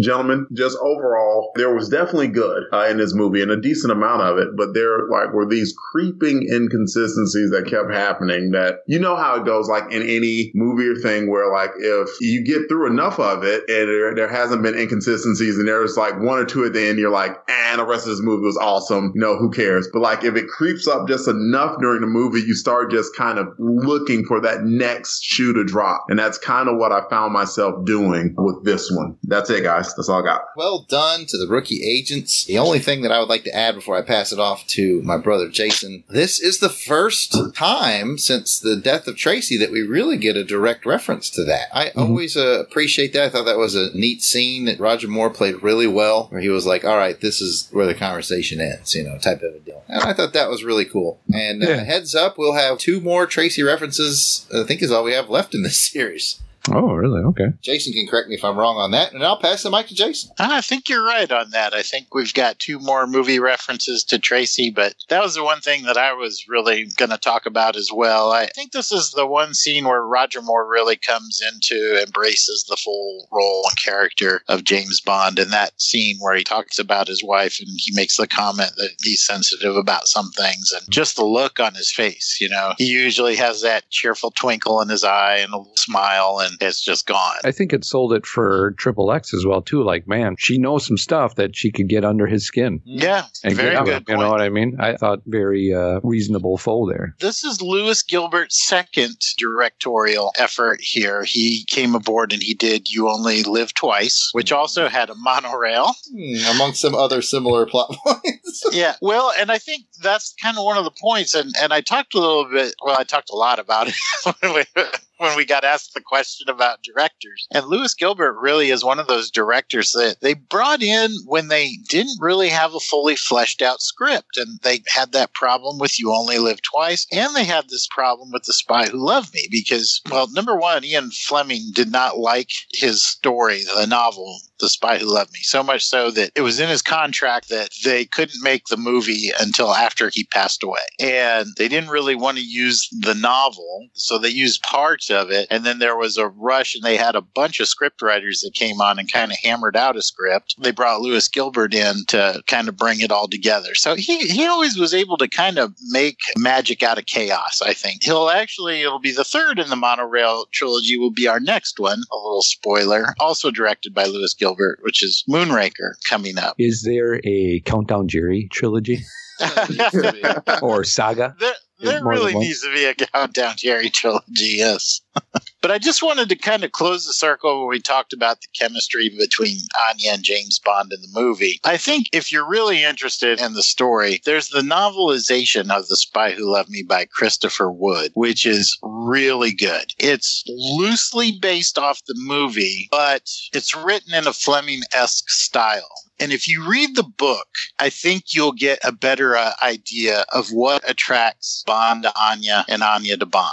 Gentlemen, 0.00 0.46
just 0.52 0.76
overall, 0.80 1.52
there 1.56 1.74
was 1.74 1.88
definitely 1.88 2.28
good 2.28 2.64
uh, 2.72 2.86
in 2.90 2.98
this 2.98 3.14
movie 3.14 3.42
and 3.42 3.50
a 3.50 3.60
decent 3.60 3.92
amount 3.92 4.22
of 4.22 4.38
it, 4.38 4.48
but 4.56 4.74
there 4.74 5.08
like 5.08 5.32
were 5.32 5.46
these 5.46 5.74
creeping 5.90 6.48
inconsistencies 6.52 7.50
that 7.50 7.66
kept 7.66 7.92
happening 7.92 8.50
that 8.52 8.80
you 8.86 8.98
know 8.98 9.16
how 9.16 9.36
it 9.36 9.44
goes 9.44 9.68
like 9.68 9.84
in 9.92 10.02
any 10.02 10.52
movie 10.54 10.86
or 10.88 10.96
thing 10.96 11.30
where 11.30 11.52
like 11.52 11.70
if 11.78 12.08
you 12.20 12.44
get 12.44 12.68
through 12.68 12.90
enough 12.90 13.18
of 13.18 13.44
it 13.44 13.64
and 13.68 13.88
there, 13.88 14.14
there 14.14 14.28
hasn't 14.28 14.62
been 14.62 14.78
inconsistencies 14.78 15.58
and 15.58 15.66
there's 15.66 15.96
like 15.96 16.18
one 16.20 16.38
or 16.38 16.44
two 16.44 16.64
at 16.64 16.72
the 16.72 16.88
end, 16.88 16.98
you're 16.98 17.10
like, 17.10 17.36
and 17.48 17.80
the 17.80 17.86
rest 17.86 18.04
of 18.04 18.10
this 18.10 18.22
movie 18.22 18.44
was 18.44 18.56
awesome. 18.56 19.12
You 19.14 19.20
know, 19.20 19.36
who 19.36 19.50
cares? 19.50 19.88
But 19.92 20.02
like 20.02 20.24
if 20.24 20.36
it 20.36 20.48
creeps 20.48 20.86
up 20.86 21.08
just 21.08 21.28
enough 21.28 21.76
during 21.80 22.00
the 22.00 22.06
movie, 22.06 22.40
you 22.40 22.54
start 22.54 22.90
just 22.90 23.14
kind 23.16 23.38
of 23.38 23.48
looking 23.58 24.24
for 24.24 24.40
that 24.40 24.62
next 24.62 25.24
shoe 25.24 25.52
to 25.52 25.64
drop. 25.64 26.04
And 26.08 26.18
that's 26.18 26.38
kind 26.38 26.68
of 26.68 26.76
what 26.76 26.92
I 26.92 27.08
found 27.08 27.32
myself 27.32 27.84
doing 27.84 28.34
with 28.36 28.64
this 28.64 28.90
one. 28.90 29.16
That's 29.24 29.50
it, 29.50 29.64
guys. 29.64 29.87
That's 29.96 30.08
all 30.08 30.22
I 30.22 30.24
got. 30.24 30.42
Well 30.56 30.80
done 30.88 31.26
to 31.26 31.38
the 31.38 31.46
rookie 31.48 31.84
agents. 31.86 32.44
The 32.44 32.58
only 32.58 32.78
thing 32.78 33.02
that 33.02 33.12
I 33.12 33.18
would 33.20 33.28
like 33.28 33.44
to 33.44 33.54
add 33.54 33.74
before 33.74 33.96
I 33.96 34.02
pass 34.02 34.32
it 34.32 34.38
off 34.38 34.66
to 34.68 35.02
my 35.02 35.16
brother 35.16 35.48
Jason, 35.48 36.04
this 36.08 36.40
is 36.40 36.58
the 36.58 36.68
first 36.68 37.36
time 37.54 38.18
since 38.18 38.58
the 38.58 38.76
death 38.76 39.06
of 39.06 39.16
Tracy 39.16 39.56
that 39.58 39.70
we 39.70 39.82
really 39.82 40.16
get 40.16 40.36
a 40.36 40.44
direct 40.44 40.84
reference 40.86 41.30
to 41.30 41.44
that. 41.44 41.68
I 41.72 41.90
always 41.90 42.36
uh, 42.36 42.60
appreciate 42.60 43.12
that. 43.12 43.24
I 43.24 43.28
thought 43.28 43.44
that 43.46 43.58
was 43.58 43.74
a 43.74 43.96
neat 43.96 44.22
scene 44.22 44.64
that 44.66 44.80
Roger 44.80 45.08
Moore 45.08 45.30
played 45.30 45.62
really 45.62 45.86
well, 45.86 46.26
where 46.30 46.40
he 46.40 46.48
was 46.48 46.66
like, 46.66 46.84
"All 46.84 46.96
right, 46.96 47.20
this 47.20 47.40
is 47.40 47.68
where 47.72 47.86
the 47.86 47.94
conversation 47.94 48.60
ends," 48.60 48.94
you 48.94 49.02
know, 49.04 49.18
type 49.18 49.42
of 49.42 49.54
a 49.54 49.58
deal. 49.60 49.82
And 49.88 50.02
I 50.02 50.12
thought 50.12 50.32
that 50.34 50.50
was 50.50 50.64
really 50.64 50.84
cool. 50.84 51.20
And 51.32 51.62
uh, 51.64 51.68
Yeah. 51.68 51.84
heads 51.84 52.14
up, 52.14 52.36
we'll 52.38 52.54
have 52.54 52.78
two 52.78 53.00
more 53.00 53.26
Tracy 53.26 53.62
references. 53.62 54.46
I 54.54 54.64
think 54.64 54.82
is 54.82 54.90
all 54.92 55.04
we 55.04 55.12
have 55.12 55.28
left 55.30 55.54
in 55.54 55.62
this 55.62 55.80
series. 55.92 56.40
Oh, 56.72 56.92
really? 56.92 57.20
Okay. 57.20 57.52
Jason 57.62 57.92
can 57.92 58.06
correct 58.06 58.28
me 58.28 58.34
if 58.34 58.44
I'm 58.44 58.56
wrong 58.56 58.76
on 58.76 58.90
that, 58.92 59.12
and 59.12 59.24
I'll 59.24 59.38
pass 59.38 59.62
the 59.62 59.70
mic 59.70 59.88
to 59.88 59.94
Jason. 59.94 60.30
I 60.38 60.60
think 60.60 60.88
you're 60.88 61.04
right 61.04 61.30
on 61.30 61.50
that. 61.50 61.74
I 61.74 61.82
think 61.82 62.14
we've 62.14 62.34
got 62.34 62.58
two 62.58 62.78
more 62.78 63.06
movie 63.06 63.38
references 63.38 64.04
to 64.04 64.18
Tracy, 64.18 64.70
but 64.70 64.94
that 65.08 65.22
was 65.22 65.34
the 65.34 65.44
one 65.44 65.60
thing 65.60 65.84
that 65.84 65.96
I 65.96 66.12
was 66.12 66.46
really 66.48 66.86
going 66.96 67.10
to 67.10 67.18
talk 67.18 67.46
about 67.46 67.76
as 67.76 67.90
well. 67.92 68.32
I 68.32 68.46
think 68.46 68.72
this 68.72 68.92
is 68.92 69.10
the 69.12 69.26
one 69.26 69.54
scene 69.54 69.84
where 69.84 70.04
Roger 70.04 70.42
Moore 70.42 70.68
really 70.68 70.96
comes 70.96 71.40
into, 71.52 72.02
embraces 72.02 72.64
the 72.68 72.76
full 72.76 73.28
role 73.32 73.64
and 73.68 73.82
character 73.82 74.42
of 74.48 74.64
James 74.64 75.00
Bond. 75.00 75.38
And 75.38 75.52
that 75.52 75.80
scene 75.80 76.16
where 76.20 76.36
he 76.36 76.44
talks 76.44 76.78
about 76.78 77.08
his 77.08 77.22
wife 77.22 77.58
and 77.60 77.68
he 77.76 77.92
makes 77.94 78.16
the 78.16 78.26
comment 78.26 78.72
that 78.76 78.90
he's 79.02 79.24
sensitive 79.24 79.76
about 79.76 80.08
some 80.08 80.30
things 80.32 80.72
and 80.72 80.84
just 80.90 81.16
the 81.16 81.24
look 81.24 81.60
on 81.60 81.74
his 81.74 81.92
face, 81.92 82.38
you 82.40 82.48
know, 82.48 82.74
he 82.78 82.86
usually 82.86 83.36
has 83.36 83.62
that 83.62 83.88
cheerful 83.90 84.30
twinkle 84.30 84.80
in 84.80 84.88
his 84.88 85.04
eye 85.04 85.36
and 85.36 85.52
a 85.52 85.58
little 85.58 85.76
smile 85.76 86.40
and 86.40 86.57
it's 86.60 86.82
just 86.82 87.06
gone. 87.06 87.36
I 87.44 87.52
think 87.52 87.72
it 87.72 87.84
sold 87.84 88.12
it 88.12 88.26
for 88.26 88.72
Triple 88.78 89.12
X 89.12 89.32
as 89.34 89.44
well 89.46 89.62
too. 89.62 89.82
Like, 89.82 90.06
man, 90.06 90.36
she 90.38 90.58
knows 90.58 90.86
some 90.86 90.96
stuff 90.96 91.34
that 91.36 91.56
she 91.56 91.70
could 91.70 91.88
get 91.88 92.04
under 92.04 92.26
his 92.26 92.46
skin 92.46 92.80
Yeah, 92.84 93.24
and 93.44 93.54
very 93.54 93.70
get 93.70 93.76
out. 93.78 93.84
good 93.86 94.04
You 94.08 94.16
know 94.16 94.30
what 94.30 94.40
I 94.40 94.48
mean? 94.48 94.76
I 94.80 94.96
thought 94.96 95.20
very 95.26 95.72
uh, 95.72 96.00
reasonable 96.02 96.58
foe 96.58 96.88
there. 96.88 97.14
This 97.20 97.44
is 97.44 97.60
Lewis 97.62 98.02
Gilbert's 98.02 98.66
second 98.66 99.16
directorial 99.38 100.32
effort 100.38 100.80
here. 100.80 101.24
He 101.24 101.64
came 101.68 101.94
aboard 101.94 102.32
and 102.32 102.42
he 102.42 102.54
did 102.54 102.88
You 102.88 103.08
Only 103.08 103.42
Live 103.42 103.74
Twice, 103.74 104.30
which 104.32 104.52
also 104.52 104.88
had 104.88 105.10
a 105.10 105.14
monorail. 105.14 105.94
Hmm, 106.12 106.54
among 106.54 106.72
some 106.74 106.94
other 106.94 107.22
similar 107.22 107.66
plot 107.66 107.94
points. 108.04 108.64
yeah, 108.72 108.94
well, 109.00 109.32
and 109.38 109.50
I 109.50 109.58
think 109.58 109.84
that's 110.02 110.34
kind 110.42 110.56
of 110.58 110.64
one 110.64 110.76
of 110.78 110.84
the 110.84 110.92
points. 111.00 111.34
And, 111.34 111.54
and 111.60 111.72
I 111.72 111.80
talked 111.80 112.14
a 112.14 112.18
little 112.20 112.48
bit, 112.50 112.74
well, 112.84 112.96
I 112.98 113.04
talked 113.04 113.30
a 113.30 113.36
lot 113.36 113.58
about 113.58 113.88
it 113.88 113.94
when 115.18 115.36
we, 115.36 115.48
got 115.48 115.64
asked 115.64 115.94
the 115.94 116.00
question 116.00 116.48
about 116.48 116.82
directors. 116.82 117.46
And 117.50 117.66
Lewis 117.66 117.94
Gilbert 117.94 118.38
really 118.38 118.70
is 118.70 118.84
one 118.84 118.98
of 118.98 119.06
those 119.06 119.30
directors 119.30 119.92
that 119.92 120.16
they 120.20 120.34
brought 120.34 120.82
in 120.82 121.10
when 121.24 121.48
they 121.48 121.78
didn't 121.88 122.18
really 122.20 122.50
have 122.50 122.74
a 122.74 122.80
fully 122.80 123.16
fleshed 123.16 123.62
out 123.62 123.80
script. 123.80 124.36
And 124.36 124.60
they 124.62 124.82
had 124.86 125.12
that 125.12 125.32
problem 125.32 125.78
with 125.78 125.98
You 125.98 126.12
Only 126.12 126.38
Live 126.38 126.60
Twice. 126.62 127.06
And 127.10 127.34
they 127.34 127.44
had 127.44 127.68
this 127.68 127.88
problem 127.90 128.30
with 128.30 128.44
The 128.44 128.52
Spy 128.52 128.88
Who 128.88 129.04
Loved 129.04 129.32
Me 129.34 129.48
because, 129.50 130.00
well, 130.10 130.30
number 130.32 130.56
one, 130.56 130.84
Ian 130.84 131.10
Fleming 131.10 131.70
did 131.74 131.90
not 131.90 132.18
like 132.18 132.50
his 132.72 133.02
story, 133.02 133.62
the 133.64 133.86
novel, 133.86 134.40
The 134.60 134.68
Spy 134.68 134.98
Who 134.98 135.12
Loved 135.12 135.32
Me, 135.32 135.40
so 135.42 135.62
much 135.62 135.84
so 135.84 136.10
that 136.10 136.32
it 136.34 136.40
was 136.40 136.60
in 136.60 136.68
his 136.68 136.82
contract 136.82 137.48
that 137.48 137.70
they 137.84 138.04
couldn't 138.04 138.42
make 138.42 138.66
the 138.66 138.76
movie 138.76 139.30
until 139.40 139.74
after 139.74 140.10
he 140.12 140.24
passed 140.24 140.62
away. 140.62 140.80
And 140.98 141.48
they 141.56 141.68
didn't 141.68 141.90
really 141.90 142.14
want 142.14 142.38
to 142.38 142.44
use 142.44 142.88
the 142.90 143.14
novel, 143.14 143.88
so 143.94 144.18
they 144.18 144.28
used 144.28 144.62
parts 144.62 145.10
of 145.10 145.30
it. 145.30 145.46
And 145.50 145.64
then 145.64 145.78
there 145.78 145.96
was 145.96 146.16
a 146.16 146.28
rush, 146.28 146.74
and 146.74 146.82
they 146.82 146.96
had 146.96 147.14
a 147.14 147.20
bunch 147.20 147.60
of 147.60 147.68
script 147.68 148.02
writers 148.02 148.40
that 148.40 148.54
came 148.54 148.80
on 148.80 148.98
and 148.98 149.12
kind 149.12 149.30
of 149.30 149.38
hammered 149.42 149.76
out 149.76 149.96
a 149.96 150.02
script. 150.02 150.56
They 150.58 150.72
brought 150.72 151.00
Lewis 151.00 151.28
Gilbert 151.28 151.74
in 151.74 152.04
to 152.08 152.42
kind 152.46 152.68
of 152.68 152.76
bring 152.76 153.00
it 153.00 153.12
all 153.12 153.28
together. 153.28 153.74
So 153.74 153.94
he, 153.94 154.18
he 154.28 154.46
always 154.46 154.76
was 154.76 154.94
able 154.94 155.16
to 155.18 155.28
kind 155.28 155.58
of 155.58 155.74
make 155.88 156.18
magic 156.36 156.82
out 156.82 156.98
of 156.98 157.06
chaos, 157.06 157.62
I 157.64 157.74
think. 157.74 158.02
He'll 158.02 158.30
actually, 158.30 158.82
it'll 158.82 158.98
be 158.98 159.12
the 159.12 159.24
third 159.24 159.58
in 159.58 159.68
the 159.68 159.76
monorail 159.76 160.46
trilogy, 160.52 160.98
will 160.98 161.10
be 161.10 161.28
our 161.28 161.40
next 161.40 161.78
one. 161.78 162.02
A 162.12 162.16
little 162.16 162.42
spoiler. 162.42 163.14
Also 163.20 163.50
directed 163.50 163.94
by 163.94 164.04
Lewis 164.04 164.34
Gilbert, 164.34 164.47
which 164.82 165.02
is 165.02 165.24
Moonraker 165.28 165.92
coming 166.08 166.38
up. 166.38 166.54
Is 166.58 166.82
there 166.82 167.20
a 167.24 167.60
Countdown 167.64 168.08
Jerry 168.08 168.48
trilogy 168.50 169.00
or 170.62 170.84
saga? 170.84 171.34
There, 171.38 171.54
there 171.80 172.04
really 172.04 172.34
needs 172.34 172.62
to 172.62 172.72
be 172.72 172.84
a 172.84 172.94
countdown 172.94 173.54
Jerry 173.56 173.90
trilogy, 173.90 174.56
yes. 174.56 175.00
but 175.60 175.70
I 175.70 175.78
just 175.78 176.02
wanted 176.02 176.28
to 176.28 176.36
kind 176.36 176.64
of 176.64 176.72
close 176.72 177.06
the 177.06 177.12
circle 177.12 177.60
where 177.60 177.68
we 177.68 177.80
talked 177.80 178.12
about 178.12 178.40
the 178.40 178.48
chemistry 178.58 179.08
between 179.08 179.58
Anya 179.88 180.12
and 180.12 180.22
James 180.22 180.58
Bond 180.58 180.92
in 180.92 181.00
the 181.02 181.20
movie. 181.20 181.60
I 181.64 181.76
think 181.76 182.06
if 182.12 182.30
you're 182.32 182.48
really 182.48 182.84
interested 182.84 183.40
in 183.40 183.54
the 183.54 183.62
story, 183.62 184.20
there's 184.24 184.48
the 184.48 184.60
novelization 184.60 185.70
of 185.70 185.88
The 185.88 185.96
Spy 185.96 186.32
Who 186.32 186.52
Loved 186.52 186.70
Me 186.70 186.82
by 186.82 187.06
Christopher 187.06 187.70
Wood, 187.70 188.12
which 188.14 188.46
is 188.46 188.78
really 188.82 189.52
good. 189.52 189.92
It's 189.98 190.44
loosely 190.46 191.32
based 191.32 191.78
off 191.78 192.04
the 192.06 192.14
movie, 192.16 192.88
but 192.90 193.30
it's 193.52 193.74
written 193.74 194.14
in 194.14 194.26
a 194.26 194.32
Fleming 194.32 194.82
esque 194.92 195.30
style. 195.30 195.88
And 196.20 196.32
if 196.32 196.48
you 196.48 196.68
read 196.68 196.96
the 196.96 197.02
book, 197.04 197.48
I 197.78 197.90
think 197.90 198.34
you'll 198.34 198.52
get 198.52 198.78
a 198.84 198.92
better 198.92 199.36
uh, 199.36 199.52
idea 199.62 200.24
of 200.32 200.48
what 200.50 200.88
attracts 200.88 201.62
Bond 201.66 202.02
to 202.02 202.12
Anya 202.20 202.64
and 202.68 202.82
Anya 202.82 203.16
to 203.16 203.26
Bond. 203.26 203.48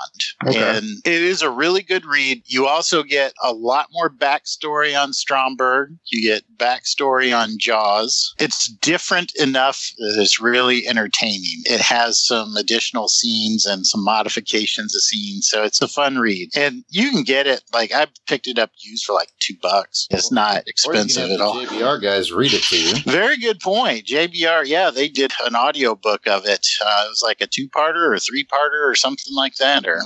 Okay. 0.48 0.78
And 0.78 0.86
it 1.06 1.22
is 1.22 1.42
a 1.42 1.50
really 1.50 1.82
good 1.84 2.06
read. 2.06 2.42
You 2.46 2.68
also 2.68 3.04
get 3.04 3.34
a 3.44 3.54
lot 3.54 3.88
more 3.92 4.10
backstory 4.10 5.00
on 5.00 5.14
Stromberg. 5.14 5.96
You 6.12 6.22
get 6.22 6.44
backstory 6.58 7.38
on 7.38 7.58
Jaws. 7.60 8.34
It's 8.40 8.68
different 8.68 9.36
enough 9.36 9.92
that 9.98 10.16
it's 10.18 10.40
really 10.42 10.88
entertaining. 10.88 11.62
It 11.66 11.82
has 11.82 12.20
some 12.26 12.56
additional 12.56 13.08
scenes 13.08 13.66
and 13.66 13.86
some 13.86 14.04
modifications 14.04 14.96
of 14.96 15.02
scenes. 15.02 15.48
So 15.48 15.64
it's 15.64 15.82
a 15.82 15.88
fun 15.88 16.18
read. 16.18 16.50
And 16.56 16.84
you 16.90 17.12
can 17.12 17.24
get 17.24 17.46
it, 17.48 17.62
like, 17.74 17.94
I 17.94 18.08
picked 18.28 18.48
it 18.48 18.58
up 18.58 18.72
used 18.80 19.06
for 19.06 19.14
like 19.14 19.30
two 19.40 19.56
bucks. 19.62 20.08
It's 20.10 20.32
not 20.32 20.56
Or 20.56 20.58
you 20.58 20.64
expensive 20.68 21.24
can 21.24 21.32
at 21.34 21.40
have 21.40 21.42
all. 21.42 21.60
the 21.60 21.66
JBR 21.68 22.02
guys 22.02 22.32
read 22.32 22.54
it 22.56 22.64
to 22.64 22.78
you. 22.80 23.12
Very 23.12 23.38
good 23.38 23.60
point. 23.60 24.06
JBR, 24.08 24.66
yeah, 24.66 24.90
they 24.90 25.08
did 25.08 25.32
an 25.46 25.56
audio 25.56 25.94
book 25.96 26.26
of 26.28 26.46
it. 26.46 26.68
Uh, 26.84 27.04
it 27.06 27.10
was 27.10 27.22
like 27.24 27.42
a 27.42 27.48
two 27.48 27.68
parter 27.70 28.12
or 28.14 28.18
three 28.20 28.44
parter 28.46 28.90
or 28.90 28.96
something 28.96 29.34
like 29.36 29.56
that. 29.58 29.86
Or 29.88 30.00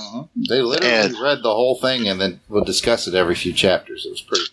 They 0.48 0.60
literally 0.60 0.92
And- 0.94 1.18
read 1.18 1.38
the 1.42 1.54
whole 1.54 1.78
thing 1.80 2.08
and 2.08 2.20
then 2.20 2.40
we'll 2.48 2.64
discuss 2.64 3.06
it 3.08 3.14
every 3.14 3.34
few 3.34 3.52
chapters. 3.52 4.04
It 4.04 4.10
was 4.10 4.20
pretty. 4.20 4.44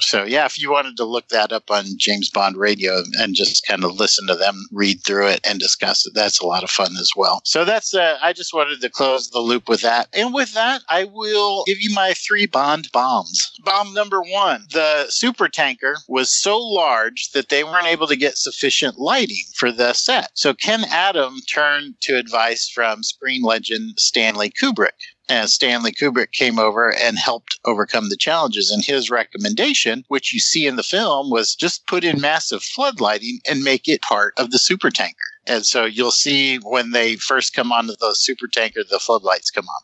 So, 0.00 0.24
yeah, 0.24 0.44
if 0.44 0.60
you 0.60 0.70
wanted 0.70 0.96
to 0.96 1.04
look 1.04 1.28
that 1.28 1.52
up 1.52 1.70
on 1.70 1.84
James 1.96 2.30
Bond 2.30 2.56
Radio 2.56 3.02
and 3.14 3.34
just 3.34 3.66
kind 3.66 3.84
of 3.84 3.98
listen 3.98 4.26
to 4.26 4.34
them 4.34 4.66
read 4.72 5.02
through 5.04 5.28
it 5.28 5.40
and 5.48 5.58
discuss 5.58 6.06
it, 6.06 6.14
that's 6.14 6.40
a 6.40 6.46
lot 6.46 6.64
of 6.64 6.70
fun 6.70 6.92
as 7.00 7.10
well. 7.16 7.40
So 7.44 7.64
that's 7.64 7.94
uh, 7.94 8.18
I 8.22 8.32
just 8.32 8.54
wanted 8.54 8.80
to 8.80 8.90
close 8.90 9.30
the 9.30 9.40
loop 9.40 9.68
with 9.68 9.82
that. 9.82 10.08
And 10.12 10.34
with 10.34 10.54
that, 10.54 10.82
I 10.88 11.04
will 11.04 11.64
give 11.66 11.80
you 11.80 11.94
my 11.94 12.14
three 12.14 12.46
Bond 12.46 12.90
bombs. 12.92 13.52
Bomb 13.64 13.94
number 13.94 14.20
one: 14.22 14.66
the 14.72 15.06
super 15.08 15.48
tanker 15.48 15.96
was 16.08 16.30
so 16.30 16.58
large 16.58 17.30
that 17.32 17.48
they 17.48 17.64
weren't 17.64 17.86
able 17.86 18.06
to 18.06 18.16
get 18.16 18.38
sufficient 18.38 18.98
lighting 18.98 19.44
for 19.54 19.72
the 19.72 19.92
set. 19.92 20.30
So 20.34 20.54
Ken 20.54 20.84
Adam 20.90 21.36
turned 21.52 22.00
to 22.02 22.16
advice 22.16 22.68
from 22.68 23.02
screen 23.02 23.42
legend 23.42 23.98
Stanley 23.98 24.50
Kubrick. 24.50 24.98
And 25.28 25.48
Stanley 25.48 25.92
Kubrick 25.92 26.32
came 26.32 26.58
over 26.58 26.92
and 26.94 27.18
helped 27.18 27.58
overcome 27.64 28.08
the 28.08 28.16
challenges. 28.16 28.70
And 28.70 28.84
his 28.84 29.10
recommendation, 29.10 30.04
which 30.08 30.32
you 30.32 30.40
see 30.40 30.66
in 30.66 30.76
the 30.76 30.82
film, 30.82 31.30
was 31.30 31.54
just 31.54 31.86
put 31.86 32.04
in 32.04 32.20
massive 32.20 32.62
floodlighting 32.62 33.38
and 33.48 33.64
make 33.64 33.88
it 33.88 34.02
part 34.02 34.34
of 34.36 34.50
the 34.50 34.58
super 34.58 34.90
tanker. 34.90 35.16
And 35.46 35.64
so 35.64 35.84
you'll 35.84 36.10
see 36.10 36.56
when 36.58 36.90
they 36.90 37.16
first 37.16 37.54
come 37.54 37.72
onto 37.72 37.94
the 37.98 38.14
super 38.14 38.46
tanker, 38.46 38.82
the 38.88 38.98
floodlights 38.98 39.50
come 39.50 39.66
on. 39.66 39.82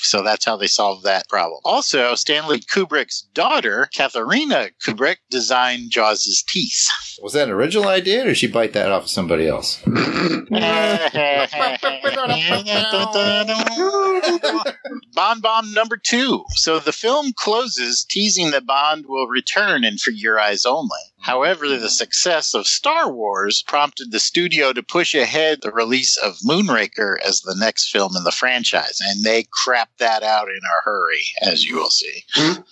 So 0.00 0.22
that's 0.22 0.44
how 0.44 0.56
they 0.56 0.66
solved 0.66 1.04
that 1.04 1.28
problem. 1.28 1.60
Also, 1.64 2.14
Stanley 2.14 2.60
Kubrick's 2.60 3.22
daughter, 3.34 3.88
Katharina 3.94 4.70
Kubrick, 4.84 5.16
designed 5.30 5.90
Jaws's 5.90 6.42
teeth. 6.46 6.88
Was 7.20 7.32
that 7.32 7.48
an 7.48 7.54
original 7.54 7.88
idea, 7.88 8.22
or 8.22 8.26
did 8.26 8.36
she 8.36 8.46
bite 8.46 8.72
that 8.74 8.90
off 8.90 9.04
of 9.04 9.10
somebody 9.10 9.46
else? 9.46 9.82
Bond 15.14 15.42
Bomb 15.42 15.72
number 15.74 15.96
two. 15.96 16.44
So 16.54 16.78
the 16.78 16.92
film 16.92 17.32
closes 17.34 18.04
teasing 18.04 18.50
that 18.52 18.66
Bond 18.66 19.06
will 19.08 19.26
return 19.26 19.84
in 19.84 19.98
For 19.98 20.10
Your 20.10 20.38
Eyes 20.38 20.64
Only. 20.64 20.88
However, 21.28 21.68
the 21.68 21.90
success 21.90 22.54
of 22.54 22.66
Star 22.66 23.12
Wars 23.12 23.62
prompted 23.62 24.12
the 24.12 24.18
studio 24.18 24.72
to 24.72 24.82
push 24.82 25.14
ahead 25.14 25.60
the 25.60 25.70
release 25.70 26.16
of 26.16 26.38
Moonraker 26.38 27.16
as 27.22 27.42
the 27.42 27.54
next 27.54 27.90
film 27.90 28.16
in 28.16 28.24
the 28.24 28.32
franchise, 28.32 28.98
and 28.98 29.22
they 29.22 29.44
crapped 29.44 29.98
that 29.98 30.22
out 30.22 30.48
in 30.48 30.56
a 30.56 30.82
hurry, 30.84 31.26
as 31.42 31.66
you 31.66 31.76
will 31.76 31.90
see. 31.90 32.24
Hmm. 32.32 32.62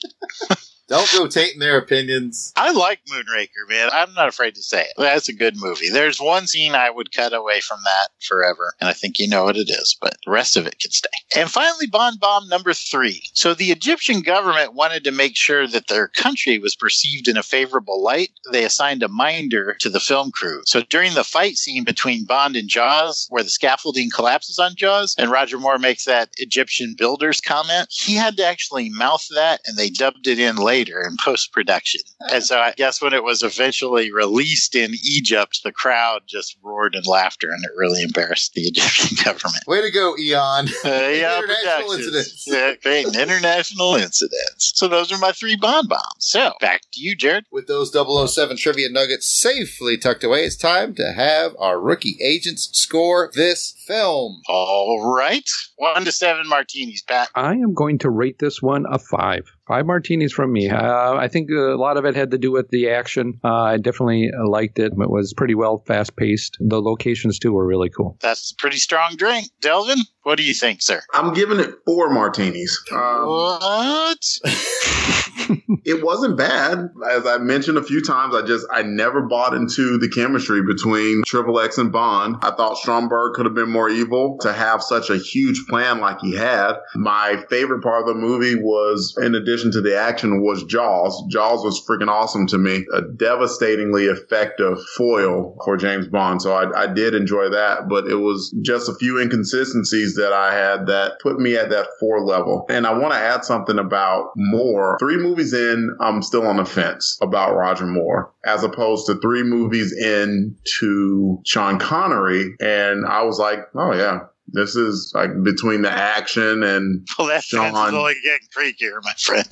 Don't 0.88 1.10
go 1.12 1.26
tainting 1.26 1.58
their 1.58 1.78
opinions. 1.78 2.52
I 2.54 2.70
like 2.70 3.00
Moonraker, 3.06 3.68
man. 3.68 3.90
I'm 3.92 4.14
not 4.14 4.28
afraid 4.28 4.54
to 4.54 4.62
say 4.62 4.82
it. 4.82 4.92
That's 4.96 5.28
a 5.28 5.32
good 5.32 5.56
movie. 5.56 5.90
There's 5.90 6.20
one 6.20 6.46
scene 6.46 6.76
I 6.76 6.90
would 6.90 7.12
cut 7.12 7.32
away 7.32 7.60
from 7.60 7.80
that 7.84 8.08
forever, 8.22 8.74
and 8.80 8.88
I 8.88 8.92
think 8.92 9.18
you 9.18 9.28
know 9.28 9.44
what 9.44 9.56
it 9.56 9.68
is, 9.68 9.96
but 10.00 10.16
the 10.24 10.30
rest 10.30 10.56
of 10.56 10.64
it 10.64 10.78
can 10.78 10.92
stay. 10.92 11.08
And 11.34 11.50
finally, 11.50 11.88
Bond 11.88 12.20
Bomb 12.20 12.48
number 12.48 12.72
three. 12.72 13.22
So 13.34 13.52
the 13.52 13.72
Egyptian 13.72 14.20
government 14.20 14.74
wanted 14.74 15.02
to 15.04 15.10
make 15.10 15.36
sure 15.36 15.66
that 15.66 15.88
their 15.88 16.06
country 16.06 16.58
was 16.58 16.76
perceived 16.76 17.26
in 17.26 17.36
a 17.36 17.42
favorable 17.42 18.00
light. 18.00 18.30
They 18.52 18.64
assigned 18.64 19.02
a 19.02 19.08
minder 19.08 19.74
to 19.80 19.90
the 19.90 20.00
film 20.00 20.30
crew. 20.30 20.62
So 20.66 20.82
during 20.82 21.14
the 21.14 21.24
fight 21.24 21.56
scene 21.56 21.82
between 21.82 22.26
Bond 22.26 22.54
and 22.54 22.68
Jaws, 22.68 23.26
where 23.28 23.42
the 23.42 23.50
scaffolding 23.50 24.08
collapses 24.10 24.60
on 24.60 24.76
Jaws, 24.76 25.16
and 25.18 25.32
Roger 25.32 25.58
Moore 25.58 25.78
makes 25.78 26.04
that 26.04 26.30
Egyptian 26.36 26.94
builders 26.96 27.40
comment, 27.40 27.88
he 27.90 28.14
had 28.14 28.36
to 28.36 28.46
actually 28.46 28.88
mouth 28.88 29.26
that, 29.34 29.60
and 29.66 29.76
they 29.76 29.90
dubbed 29.90 30.28
it 30.28 30.38
in 30.38 30.54
later 30.54 30.75
in 30.84 31.16
post 31.22 31.52
production. 31.52 32.00
And 32.30 32.42
so 32.42 32.58
I 32.58 32.72
guess 32.72 33.00
when 33.00 33.12
it 33.12 33.24
was 33.24 33.42
eventually 33.42 34.12
released 34.12 34.74
in 34.74 34.92
Egypt, 35.04 35.60
the 35.64 35.72
crowd 35.72 36.22
just 36.26 36.56
roared 36.62 36.94
in 36.94 37.02
laughter, 37.04 37.48
and 37.50 37.64
it 37.64 37.70
really 37.76 38.02
embarrassed 38.02 38.52
the 38.54 38.62
Egyptian 38.62 39.16
government. 39.24 39.62
Way 39.66 39.82
to 39.82 39.90
go, 39.90 40.16
Eon. 40.18 40.68
Uh, 40.84 40.88
yeah, 40.88 41.38
International 41.42 41.92
incidents. 41.92 42.44
Yeah, 42.46 42.74
great. 42.82 43.06
International 43.06 43.94
incidents. 43.94 44.72
So 44.74 44.88
those 44.88 45.12
are 45.12 45.18
my 45.18 45.32
three 45.32 45.56
Bond 45.56 45.88
bombs. 45.88 46.02
So 46.18 46.52
back 46.60 46.82
to 46.92 47.00
you, 47.00 47.16
Jared. 47.16 47.46
With 47.50 47.66
those 47.66 47.92
007 47.92 48.56
trivia 48.56 48.90
nuggets 48.90 49.26
safely 49.26 49.96
tucked 49.96 50.24
away, 50.24 50.44
it's 50.44 50.56
time 50.56 50.94
to 50.96 51.12
have 51.12 51.52
our 51.58 51.80
rookie 51.80 52.18
agents 52.22 52.68
score 52.72 53.30
this 53.34 53.74
film. 53.86 54.42
All 54.48 55.14
right. 55.14 55.48
One 55.76 56.04
to 56.04 56.12
seven 56.12 56.48
martinis, 56.48 57.02
Pat. 57.02 57.28
I 57.34 57.52
am 57.52 57.74
going 57.74 57.98
to 57.98 58.10
rate 58.10 58.38
this 58.38 58.60
one 58.62 58.84
a 58.90 58.98
five. 58.98 59.55
Five 59.66 59.84
martinis 59.86 60.32
from 60.32 60.52
me. 60.52 60.68
Uh, 60.68 61.14
I 61.14 61.26
think 61.26 61.50
a 61.50 61.74
lot 61.76 61.96
of 61.96 62.04
it 62.04 62.14
had 62.14 62.30
to 62.30 62.38
do 62.38 62.52
with 62.52 62.68
the 62.70 62.88
action. 62.90 63.40
Uh, 63.42 63.52
I 63.62 63.76
definitely 63.78 64.30
liked 64.46 64.78
it. 64.78 64.92
It 64.92 65.10
was 65.10 65.34
pretty 65.34 65.56
well 65.56 65.82
fast 65.86 66.16
paced. 66.16 66.56
The 66.60 66.80
locations, 66.80 67.38
too, 67.40 67.52
were 67.52 67.66
really 67.66 67.88
cool. 67.90 68.16
That's 68.20 68.52
a 68.52 68.54
pretty 68.56 68.76
strong 68.76 69.16
drink. 69.16 69.48
Delvin, 69.60 69.98
what 70.22 70.36
do 70.36 70.44
you 70.44 70.54
think, 70.54 70.82
sir? 70.82 71.02
I'm 71.12 71.34
giving 71.34 71.58
it 71.58 71.70
four 71.84 72.10
martinis. 72.10 72.80
Um, 72.92 73.26
What? 73.26 74.18
it 75.84 76.02
wasn't 76.04 76.36
bad. 76.36 76.90
As 77.10 77.26
I 77.26 77.38
mentioned 77.38 77.78
a 77.78 77.82
few 77.82 78.02
times, 78.02 78.34
I 78.34 78.42
just 78.42 78.66
I 78.72 78.82
never 78.82 79.22
bought 79.22 79.54
into 79.54 79.98
the 79.98 80.08
chemistry 80.08 80.62
between 80.62 81.22
Triple 81.24 81.60
X 81.60 81.78
and 81.78 81.92
Bond. 81.92 82.36
I 82.42 82.50
thought 82.52 82.78
Stromberg 82.78 83.34
could 83.34 83.46
have 83.46 83.54
been 83.54 83.70
more 83.70 83.88
evil 83.88 84.38
to 84.40 84.52
have 84.52 84.82
such 84.82 85.10
a 85.10 85.16
huge 85.16 85.66
plan 85.68 86.00
like 86.00 86.20
he 86.20 86.34
had. 86.34 86.74
My 86.94 87.44
favorite 87.48 87.82
part 87.82 88.02
of 88.02 88.08
the 88.08 88.14
movie 88.14 88.54
was, 88.56 89.16
in 89.20 89.34
addition 89.34 89.72
to 89.72 89.80
the 89.80 89.98
action, 89.98 90.42
was 90.42 90.64
Jaws. 90.64 91.24
Jaws 91.30 91.64
was 91.64 91.84
freaking 91.86 92.08
awesome 92.08 92.46
to 92.48 92.58
me. 92.58 92.84
A 92.92 93.02
devastatingly 93.02 94.06
effective 94.06 94.78
foil 94.96 95.56
for 95.64 95.76
James 95.76 96.08
Bond. 96.08 96.42
So 96.42 96.52
I, 96.52 96.84
I 96.84 96.86
did 96.86 97.14
enjoy 97.14 97.50
that, 97.50 97.88
but 97.88 98.06
it 98.06 98.16
was 98.16 98.54
just 98.62 98.88
a 98.88 98.94
few 98.94 99.20
inconsistencies 99.20 100.14
that 100.16 100.32
I 100.32 100.54
had 100.54 100.86
that 100.86 101.20
put 101.20 101.38
me 101.38 101.56
at 101.56 101.70
that 101.70 101.86
four 102.00 102.24
level. 102.24 102.66
And 102.68 102.86
I 102.86 102.96
want 102.96 103.12
to 103.12 103.18
add 103.18 103.44
something 103.44 103.78
about 103.78 104.32
more. 104.36 104.96
Three 104.98 105.16
movies 105.16 105.35
in, 105.38 105.96
I'm 106.00 106.22
still 106.22 106.46
on 106.46 106.56
the 106.56 106.64
fence 106.64 107.18
about 107.20 107.56
Roger 107.56 107.86
Moore, 107.86 108.32
as 108.44 108.64
opposed 108.64 109.06
to 109.06 109.20
three 109.20 109.42
movies 109.42 109.92
in 109.92 110.56
to 110.78 111.40
Sean 111.44 111.78
Connery. 111.78 112.54
And 112.60 113.06
I 113.06 113.22
was 113.22 113.38
like, 113.38 113.60
oh 113.74 113.92
yeah. 113.92 114.20
This 114.48 114.76
is 114.76 115.12
like 115.14 115.30
between 115.42 115.82
the 115.82 115.90
action 115.90 116.62
and 116.62 117.06
Well, 117.18 117.28
that 117.28 117.44
Sean. 117.44 117.72
fence 117.72 117.88
is 117.88 117.94
only 117.94 118.14
getting 118.22 118.48
creakier, 118.54 119.02
my 119.02 119.12
friend. 119.18 119.46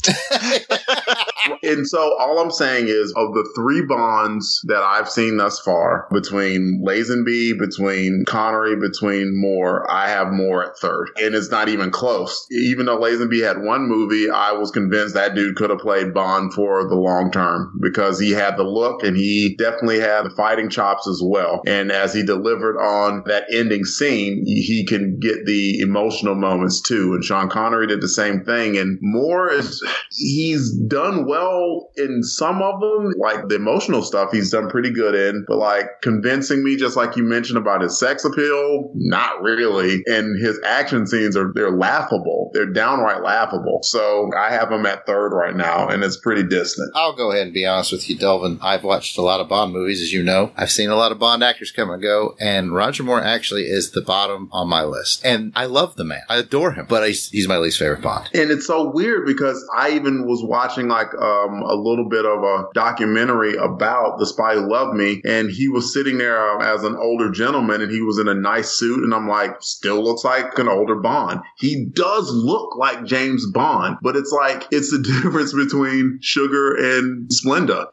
and 1.62 1.86
so 1.86 2.16
all 2.18 2.38
I'm 2.38 2.50
saying 2.50 2.86
is 2.88 3.12
of 3.16 3.34
the 3.34 3.48
three 3.54 3.82
bonds 3.82 4.60
that 4.66 4.82
I've 4.82 5.08
seen 5.08 5.36
thus 5.36 5.60
far 5.60 6.08
between 6.12 6.82
Lazenby, 6.86 7.58
between 7.58 8.24
Connery, 8.26 8.76
between 8.76 9.38
Moore, 9.40 9.90
I 9.90 10.08
have 10.08 10.32
Moore 10.32 10.64
at 10.64 10.78
third. 10.78 11.10
And 11.20 11.34
it's 11.34 11.50
not 11.50 11.68
even 11.68 11.90
close. 11.90 12.46
Even 12.50 12.86
though 12.86 12.98
Lazenby 12.98 13.42
had 13.46 13.62
one 13.62 13.88
movie, 13.88 14.30
I 14.30 14.52
was 14.52 14.70
convinced 14.70 15.14
that 15.14 15.34
dude 15.34 15.56
could 15.56 15.70
have 15.70 15.78
played 15.80 16.14
Bond 16.14 16.54
for 16.54 16.88
the 16.88 16.94
long 16.94 17.30
term 17.30 17.78
because 17.82 18.18
he 18.18 18.30
had 18.30 18.56
the 18.56 18.64
look 18.64 19.02
and 19.02 19.16
he 19.16 19.56
definitely 19.56 20.00
had 20.00 20.22
the 20.22 20.30
fighting 20.30 20.70
chops 20.70 21.08
as 21.08 21.20
well. 21.22 21.62
And 21.66 21.90
as 21.90 22.14
he 22.14 22.22
delivered 22.22 22.78
on 22.78 23.22
that 23.26 23.44
ending 23.52 23.84
scene, 23.84 24.44
he 24.46 24.83
can 24.84 25.18
get 25.18 25.46
the 25.46 25.80
emotional 25.80 26.34
moments 26.34 26.80
too. 26.80 27.14
And 27.14 27.24
Sean 27.24 27.48
Connery 27.48 27.86
did 27.86 28.00
the 28.00 28.08
same 28.08 28.44
thing. 28.44 28.76
And 28.76 28.98
Moore 29.00 29.50
is, 29.50 29.82
he's 30.10 30.72
done 30.86 31.26
well 31.26 31.90
in 31.96 32.22
some 32.22 32.62
of 32.62 32.80
them, 32.80 33.12
like 33.18 33.48
the 33.48 33.56
emotional 33.56 34.02
stuff 34.02 34.30
he's 34.32 34.50
done 34.50 34.68
pretty 34.68 34.90
good 34.90 35.14
in, 35.14 35.44
but 35.46 35.56
like 35.56 35.86
convincing 36.02 36.64
me, 36.64 36.76
just 36.76 36.96
like 36.96 37.16
you 37.16 37.22
mentioned 37.22 37.58
about 37.58 37.82
his 37.82 37.98
sex 37.98 38.24
appeal, 38.24 38.90
not 38.94 39.42
really. 39.42 40.02
And 40.06 40.40
his 40.40 40.60
action 40.64 41.06
scenes 41.06 41.36
are, 41.36 41.52
they're 41.54 41.76
laughable. 41.76 42.50
They're 42.52 42.72
downright 42.72 43.22
laughable. 43.22 43.80
So 43.82 44.30
I 44.36 44.50
have 44.50 44.70
him 44.70 44.86
at 44.86 45.06
third 45.06 45.30
right 45.30 45.56
now 45.56 45.88
and 45.88 46.02
it's 46.02 46.16
pretty 46.16 46.42
distant. 46.42 46.90
I'll 46.94 47.16
go 47.16 47.30
ahead 47.30 47.44
and 47.44 47.54
be 47.54 47.66
honest 47.66 47.92
with 47.92 48.08
you, 48.08 48.16
Delvin. 48.16 48.58
I've 48.62 48.84
watched 48.84 49.18
a 49.18 49.22
lot 49.22 49.40
of 49.40 49.48
Bond 49.48 49.72
movies, 49.72 50.00
as 50.00 50.12
you 50.12 50.22
know. 50.22 50.52
I've 50.56 50.70
seen 50.70 50.90
a 50.90 50.96
lot 50.96 51.12
of 51.12 51.18
Bond 51.18 51.42
actors 51.42 51.70
come 51.70 51.90
and 51.90 52.02
go, 52.02 52.36
and 52.40 52.74
Roger 52.74 53.02
Moore 53.02 53.22
actually 53.22 53.64
is 53.64 53.92
the 53.92 54.00
bottom 54.00 54.48
on 54.52 54.68
my 54.68 54.73
list. 54.82 55.24
And 55.24 55.52
I 55.54 55.66
love 55.66 55.94
the 55.96 56.04
man. 56.04 56.22
I 56.28 56.38
adore 56.38 56.72
him, 56.72 56.86
but 56.88 57.06
he's, 57.06 57.30
he's 57.30 57.46
my 57.48 57.58
least 57.58 57.78
favorite 57.78 58.02
Bond. 58.02 58.28
And 58.34 58.50
it's 58.50 58.66
so 58.66 58.90
weird 58.90 59.24
because 59.26 59.64
I 59.74 59.90
even 59.92 60.26
was 60.26 60.42
watching 60.42 60.88
like 60.88 61.14
um, 61.14 61.62
a 61.62 61.74
little 61.74 62.08
bit 62.08 62.24
of 62.26 62.42
a 62.42 62.64
documentary 62.74 63.54
about 63.56 64.18
the 64.18 64.26
spy 64.26 64.54
who 64.54 64.68
loved 64.70 64.94
me, 64.96 65.22
and 65.24 65.50
he 65.50 65.68
was 65.68 65.92
sitting 65.92 66.18
there 66.18 66.50
um, 66.50 66.60
as 66.62 66.82
an 66.84 66.96
older 66.96 67.30
gentleman, 67.30 67.80
and 67.80 67.90
he 67.92 68.00
was 68.00 68.18
in 68.18 68.26
a 68.28 68.34
nice 68.34 68.70
suit, 68.70 69.04
and 69.04 69.14
I'm 69.14 69.28
like, 69.28 69.52
still 69.60 70.02
looks 70.02 70.24
like 70.24 70.58
an 70.58 70.68
older 70.68 70.96
Bond. 70.96 71.40
He 71.58 71.86
does 71.92 72.30
look 72.32 72.76
like 72.76 73.04
James 73.04 73.46
Bond, 73.52 73.98
but 74.02 74.16
it's 74.16 74.32
like 74.32 74.66
it's 74.70 74.90
the 74.90 74.98
difference 75.22 75.52
between 75.52 76.18
Sugar 76.20 76.74
and 76.74 77.28
Splenda. 77.30 77.86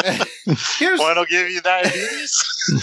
Here's- 0.78 0.98
One 0.98 1.16
will 1.16 1.24
give 1.26 1.50
you 1.50 1.60
diabetes. 1.60 2.44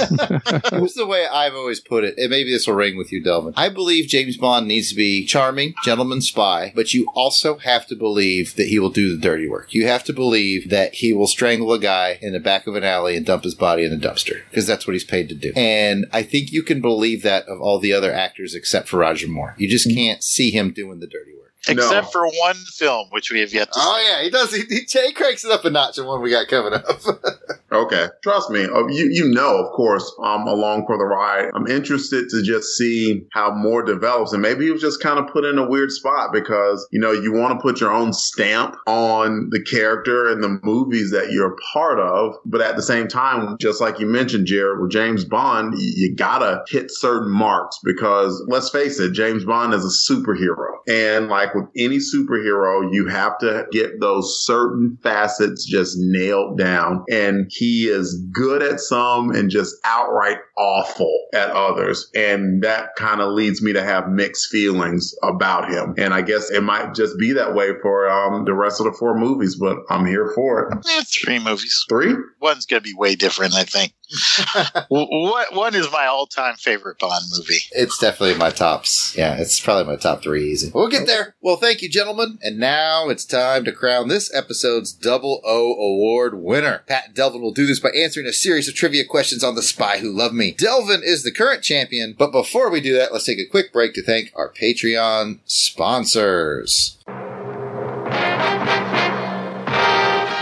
Here's 0.70 0.94
the 0.94 1.06
way 1.08 1.26
I've 1.28 1.54
always 1.54 1.80
put 1.80 2.04
it, 2.04 2.16
and 2.18 2.30
maybe 2.30 2.52
this 2.52 2.68
will 2.68 2.76
ring 2.76 2.98
with 2.98 3.07
you, 3.12 3.24
Delvin. 3.24 3.54
I 3.56 3.70
believe 3.70 4.08
James 4.08 4.38
Bond 4.38 4.68
needs 4.68 4.90
to 4.90 4.96
be 4.96 5.26
charming, 5.26 5.74
gentleman 5.84 6.22
spy, 6.22 6.72
but 6.76 6.94
you 6.94 7.08
also 7.14 7.58
have 7.58 7.88
to 7.88 7.96
believe 7.96 8.56
that 8.56 8.68
he 8.68 8.80
will 8.80 8.90
do 8.90 9.16
the 9.16 9.22
dirty 9.22 9.48
work. 9.48 9.74
You 9.74 9.88
have 9.88 10.04
to 10.06 10.14
believe 10.14 10.70
that 10.70 10.96
he 10.96 11.14
will 11.14 11.28
strangle 11.28 11.74
a 11.74 11.80
guy 11.80 12.20
in 12.22 12.34
the 12.34 12.40
back 12.40 12.68
of 12.68 12.76
an 12.76 12.84
alley 12.84 13.16
and 13.16 13.26
dump 13.26 13.44
his 13.44 13.56
body 13.56 13.84
in 13.84 13.94
a 13.94 13.98
dumpster, 13.98 14.42
because 14.50 14.68
that's 14.68 14.88
what 14.88 14.94
he's 14.94 15.04
paid 15.04 15.30
to 15.30 15.36
do. 15.36 15.54
And 15.56 16.06
I 16.12 16.24
think 16.24 16.52
you 16.52 16.64
can 16.64 16.82
believe 16.82 17.24
that 17.24 17.48
of 17.48 17.62
all 17.62 17.80
the 17.80 17.94
other 17.94 18.14
actors 18.14 18.56
except 18.56 18.88
for 18.88 18.98
Roger 18.98 19.28
Moore. 19.28 19.56
You 19.58 19.68
just 19.68 19.88
mm-hmm. 19.88 19.98
can't 19.98 20.24
see 20.24 20.52
him 20.52 20.72
doing 20.72 21.00
the 21.00 21.08
dirty 21.08 21.32
work. 21.34 21.48
Except 21.70 22.12
for 22.12 22.28
one 22.28 22.56
film, 22.56 23.08
which 23.12 23.32
we 23.32 23.42
have 23.42 23.54
yet 23.54 23.72
to 23.74 23.80
Oh 23.82 24.08
yeah, 24.10 24.24
he 24.24 24.30
does. 24.30 24.54
He, 24.54 24.64
he, 24.70 24.86
he 24.86 25.14
cranks 25.14 25.44
it 25.44 25.52
up 25.52 25.66
a 25.66 25.70
notch 25.70 25.98
in 25.98 26.06
one 26.06 26.22
we 26.22 26.32
got 26.32 26.48
coming 26.48 26.74
up. 26.74 26.86
Okay, 27.72 28.08
trust 28.24 28.50
me. 28.50 28.64
Uh, 28.64 28.88
you 28.88 29.10
you 29.12 29.28
know, 29.30 29.58
of 29.58 29.74
course, 29.74 30.10
um, 30.24 30.48
along 30.48 30.86
for 30.86 30.98
the 30.98 31.04
ride. 31.04 31.50
I'm 31.54 31.68
interested 31.68 32.30
to 32.30 32.42
just 32.42 32.78
see 32.78 33.26
how 33.34 33.52
Moore 33.54 33.84
develops, 33.84 34.32
and 34.32 34.42
maybe 34.42 34.66
he 34.66 34.72
was 34.72 34.82
just 34.82 35.04
kind 35.04 35.20
of 35.20 35.28
put 35.28 35.44
in 35.44 35.58
a 35.58 35.68
weird 35.68 35.92
spot 35.92 36.32
because 36.32 36.88
you 36.92 37.00
know 37.00 37.12
you 37.12 37.34
want 37.34 37.60
to 37.60 37.62
put 37.62 37.82
your 37.82 37.92
own 37.92 38.14
stamp 38.14 38.78
on 38.88 39.50
the 39.52 39.62
character 39.62 40.30
and 40.30 40.42
the 40.42 40.60
movies 40.64 41.12
that 41.12 41.32
you're 41.32 41.58
part 41.74 42.00
of, 42.00 42.36
but 42.46 42.62
at 42.62 42.78
the 42.78 42.82
same 42.82 43.08
time, 43.08 43.58
just 43.60 43.82
like 43.82 44.00
you 44.00 44.06
mentioned, 44.06 44.48
Jared, 44.48 44.80
with 44.80 44.92
James 44.92 45.26
Bond, 45.26 45.74
you 45.78 46.16
gotta 46.16 46.64
hit 46.70 46.90
certain 46.90 47.32
marks 47.32 47.78
because 47.84 48.42
let's 48.48 48.70
face 48.70 48.98
it, 48.98 49.12
James 49.12 49.44
Bond 49.44 49.74
is 49.74 49.84
a 49.84 50.14
superhero, 50.14 50.78
and 50.88 51.28
like 51.28 51.54
with 51.54 51.66
any 51.76 51.98
superhero, 51.98 52.94
you 52.94 53.08
have 53.08 53.38
to 53.40 53.66
get 53.74 54.00
those 54.00 54.46
certain 54.46 54.98
facets 55.04 55.66
just 55.66 55.98
nailed 56.00 56.58
down, 56.58 57.04
and 57.12 57.52
he 57.58 57.88
is 57.88 58.24
good 58.32 58.62
at 58.62 58.80
some 58.80 59.32
and 59.32 59.50
just 59.50 59.76
outright 59.84 60.38
awful 60.58 61.28
at 61.34 61.50
others. 61.50 62.10
And 62.16 62.64
that 62.64 62.96
kind 62.96 63.22
of 63.22 63.34
leads 63.34 63.62
me 63.62 63.74
to 63.74 63.84
have 63.84 64.10
mixed 64.10 64.50
feelings 64.52 65.16
about 65.24 65.70
him. 65.70 65.96
And 65.98 66.14
I 66.14 66.22
guess 66.22 66.52
it 66.52 66.62
might 66.62 66.94
just 66.94 67.18
be 67.18 67.34
that 67.34 67.56
way 67.56 67.72
for 67.82 68.10
um, 68.10 68.46
the 68.46 68.54
rest 68.54 68.80
of 68.80 68.86
the 68.86 68.94
four 68.94 69.18
movies, 69.18 69.56
but 69.56 69.78
I'm 69.90 70.06
here 70.06 70.32
for 70.36 70.70
it. 70.70 70.86
Eh, 70.88 71.04
three 71.08 71.40
movies. 71.40 71.86
Three? 71.90 72.16
One's 72.42 72.66
going 72.66 72.82
to 72.82 72.88
be 72.88 72.96
way 72.96 73.16
different, 73.16 73.56
I 73.56 73.64
think. 73.64 73.94
what 74.88 75.54
one 75.54 75.76
is 75.76 75.92
my 75.92 76.06
all-time 76.06 76.56
favorite 76.56 77.00
Bond 77.00 77.26
movie? 77.38 77.60
It's 77.72 77.98
definitely 77.98 78.38
my 78.38 78.52
tops. 78.52 79.16
Yeah, 79.18 79.36
it's 79.36 79.60
probably 79.60 79.92
my 79.92 80.00
top 80.00 80.22
three 80.22 80.50
easy. 80.50 80.72
We'll 80.74 80.88
get 80.88 81.08
there. 81.08 81.36
Well, 81.42 81.58
thank 81.58 81.82
you, 81.82 81.90
gentlemen. 81.90 82.40
And 82.42 82.58
now 82.58 83.10
it's 83.10 83.26
time 83.26 83.66
to 83.66 83.72
crown 83.72 84.08
this 84.08 84.34
episode's 84.34 84.94
Double 84.94 85.42
O 85.44 85.74
Award 85.74 86.42
winner. 86.42 86.84
Pat 86.88 87.14
Delvin 87.14 87.42
will 87.42 87.52
do 87.52 87.66
this 87.66 87.80
by 87.80 87.90
answering 87.90 88.28
a 88.28 88.34
series 88.34 88.68
of 88.68 88.76
trivia 88.76 89.04
questions 89.06 89.44
on 89.44 89.56
The 89.56 89.64
Spy 89.64 89.98
Who 90.00 90.12
Loved 90.12 90.36
Me. 90.36 90.52
Delvin 90.52 91.02
is 91.04 91.24
the 91.24 91.32
current 91.32 91.64
champion, 91.64 92.16
but 92.18 92.32
before 92.32 92.70
we 92.70 92.80
do 92.82 92.94
that, 92.96 93.12
let's 93.12 93.26
take 93.26 93.40
a 93.40 93.46
quick 93.46 93.74
break 93.74 93.94
to 93.96 94.04
thank 94.04 94.32
our 94.36 94.52
Patreon 94.54 95.40
sponsors. 95.46 96.98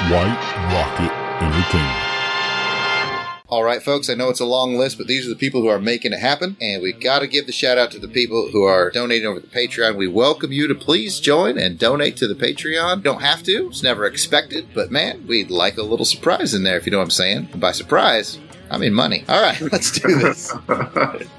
White 0.08 0.38
Rocket 0.72 1.12
Entertainment. 1.12 1.25
All 3.56 3.64
right, 3.64 3.82
folks, 3.82 4.10
I 4.10 4.16
know 4.16 4.28
it's 4.28 4.42
a 4.42 4.46
long 4.46 4.76
list, 4.76 4.98
but 4.98 5.08
these 5.08 5.26
are 5.26 5.30
the 5.30 5.36
people 5.38 5.62
who 5.62 5.70
are 5.70 5.80
making 5.80 6.12
it 6.12 6.20
happen, 6.20 6.58
and 6.60 6.84
we 6.84 6.92
got 6.92 7.20
to 7.20 7.28
give 7.28 7.46
the 7.46 7.54
shout 7.54 7.78
out 7.78 7.90
to 7.92 8.00
the 8.00 8.10
people 8.10 8.50
who 8.52 8.64
are 8.64 8.92
donating 8.92 9.26
over 9.26 9.40
the 9.40 9.48
Patreon. 9.48 9.96
We 9.96 10.10
welcome 10.10 10.52
you 10.52 10.68
to 10.68 10.76
please 10.76 11.22
join 11.22 11.58
and 11.58 11.80
donate 11.80 12.18
to 12.18 12.28
the 12.28 12.36
Patreon. 12.36 13.02
Don't 13.02 13.22
have 13.22 13.44
to, 13.44 13.68
it's 13.68 13.82
never 13.82 14.04
expected, 14.06 14.68
but 14.74 14.92
man, 14.92 15.26
we'd 15.26 15.50
like 15.50 15.78
a 15.78 15.84
little 15.84 16.04
surprise 16.04 16.54
in 16.54 16.64
there 16.64 16.76
if 16.76 16.86
you 16.86 16.92
know 16.92 16.98
what 16.98 17.06
I'm 17.06 17.12
saying. 17.12 17.48
And 17.54 17.62
by 17.62 17.72
surprise, 17.72 18.40
I 18.70 18.78
mean 18.78 18.94
money. 18.94 19.24
All 19.28 19.42
right, 19.42 19.60
let's 19.72 19.92
do 19.92 20.16
this. 20.16 20.52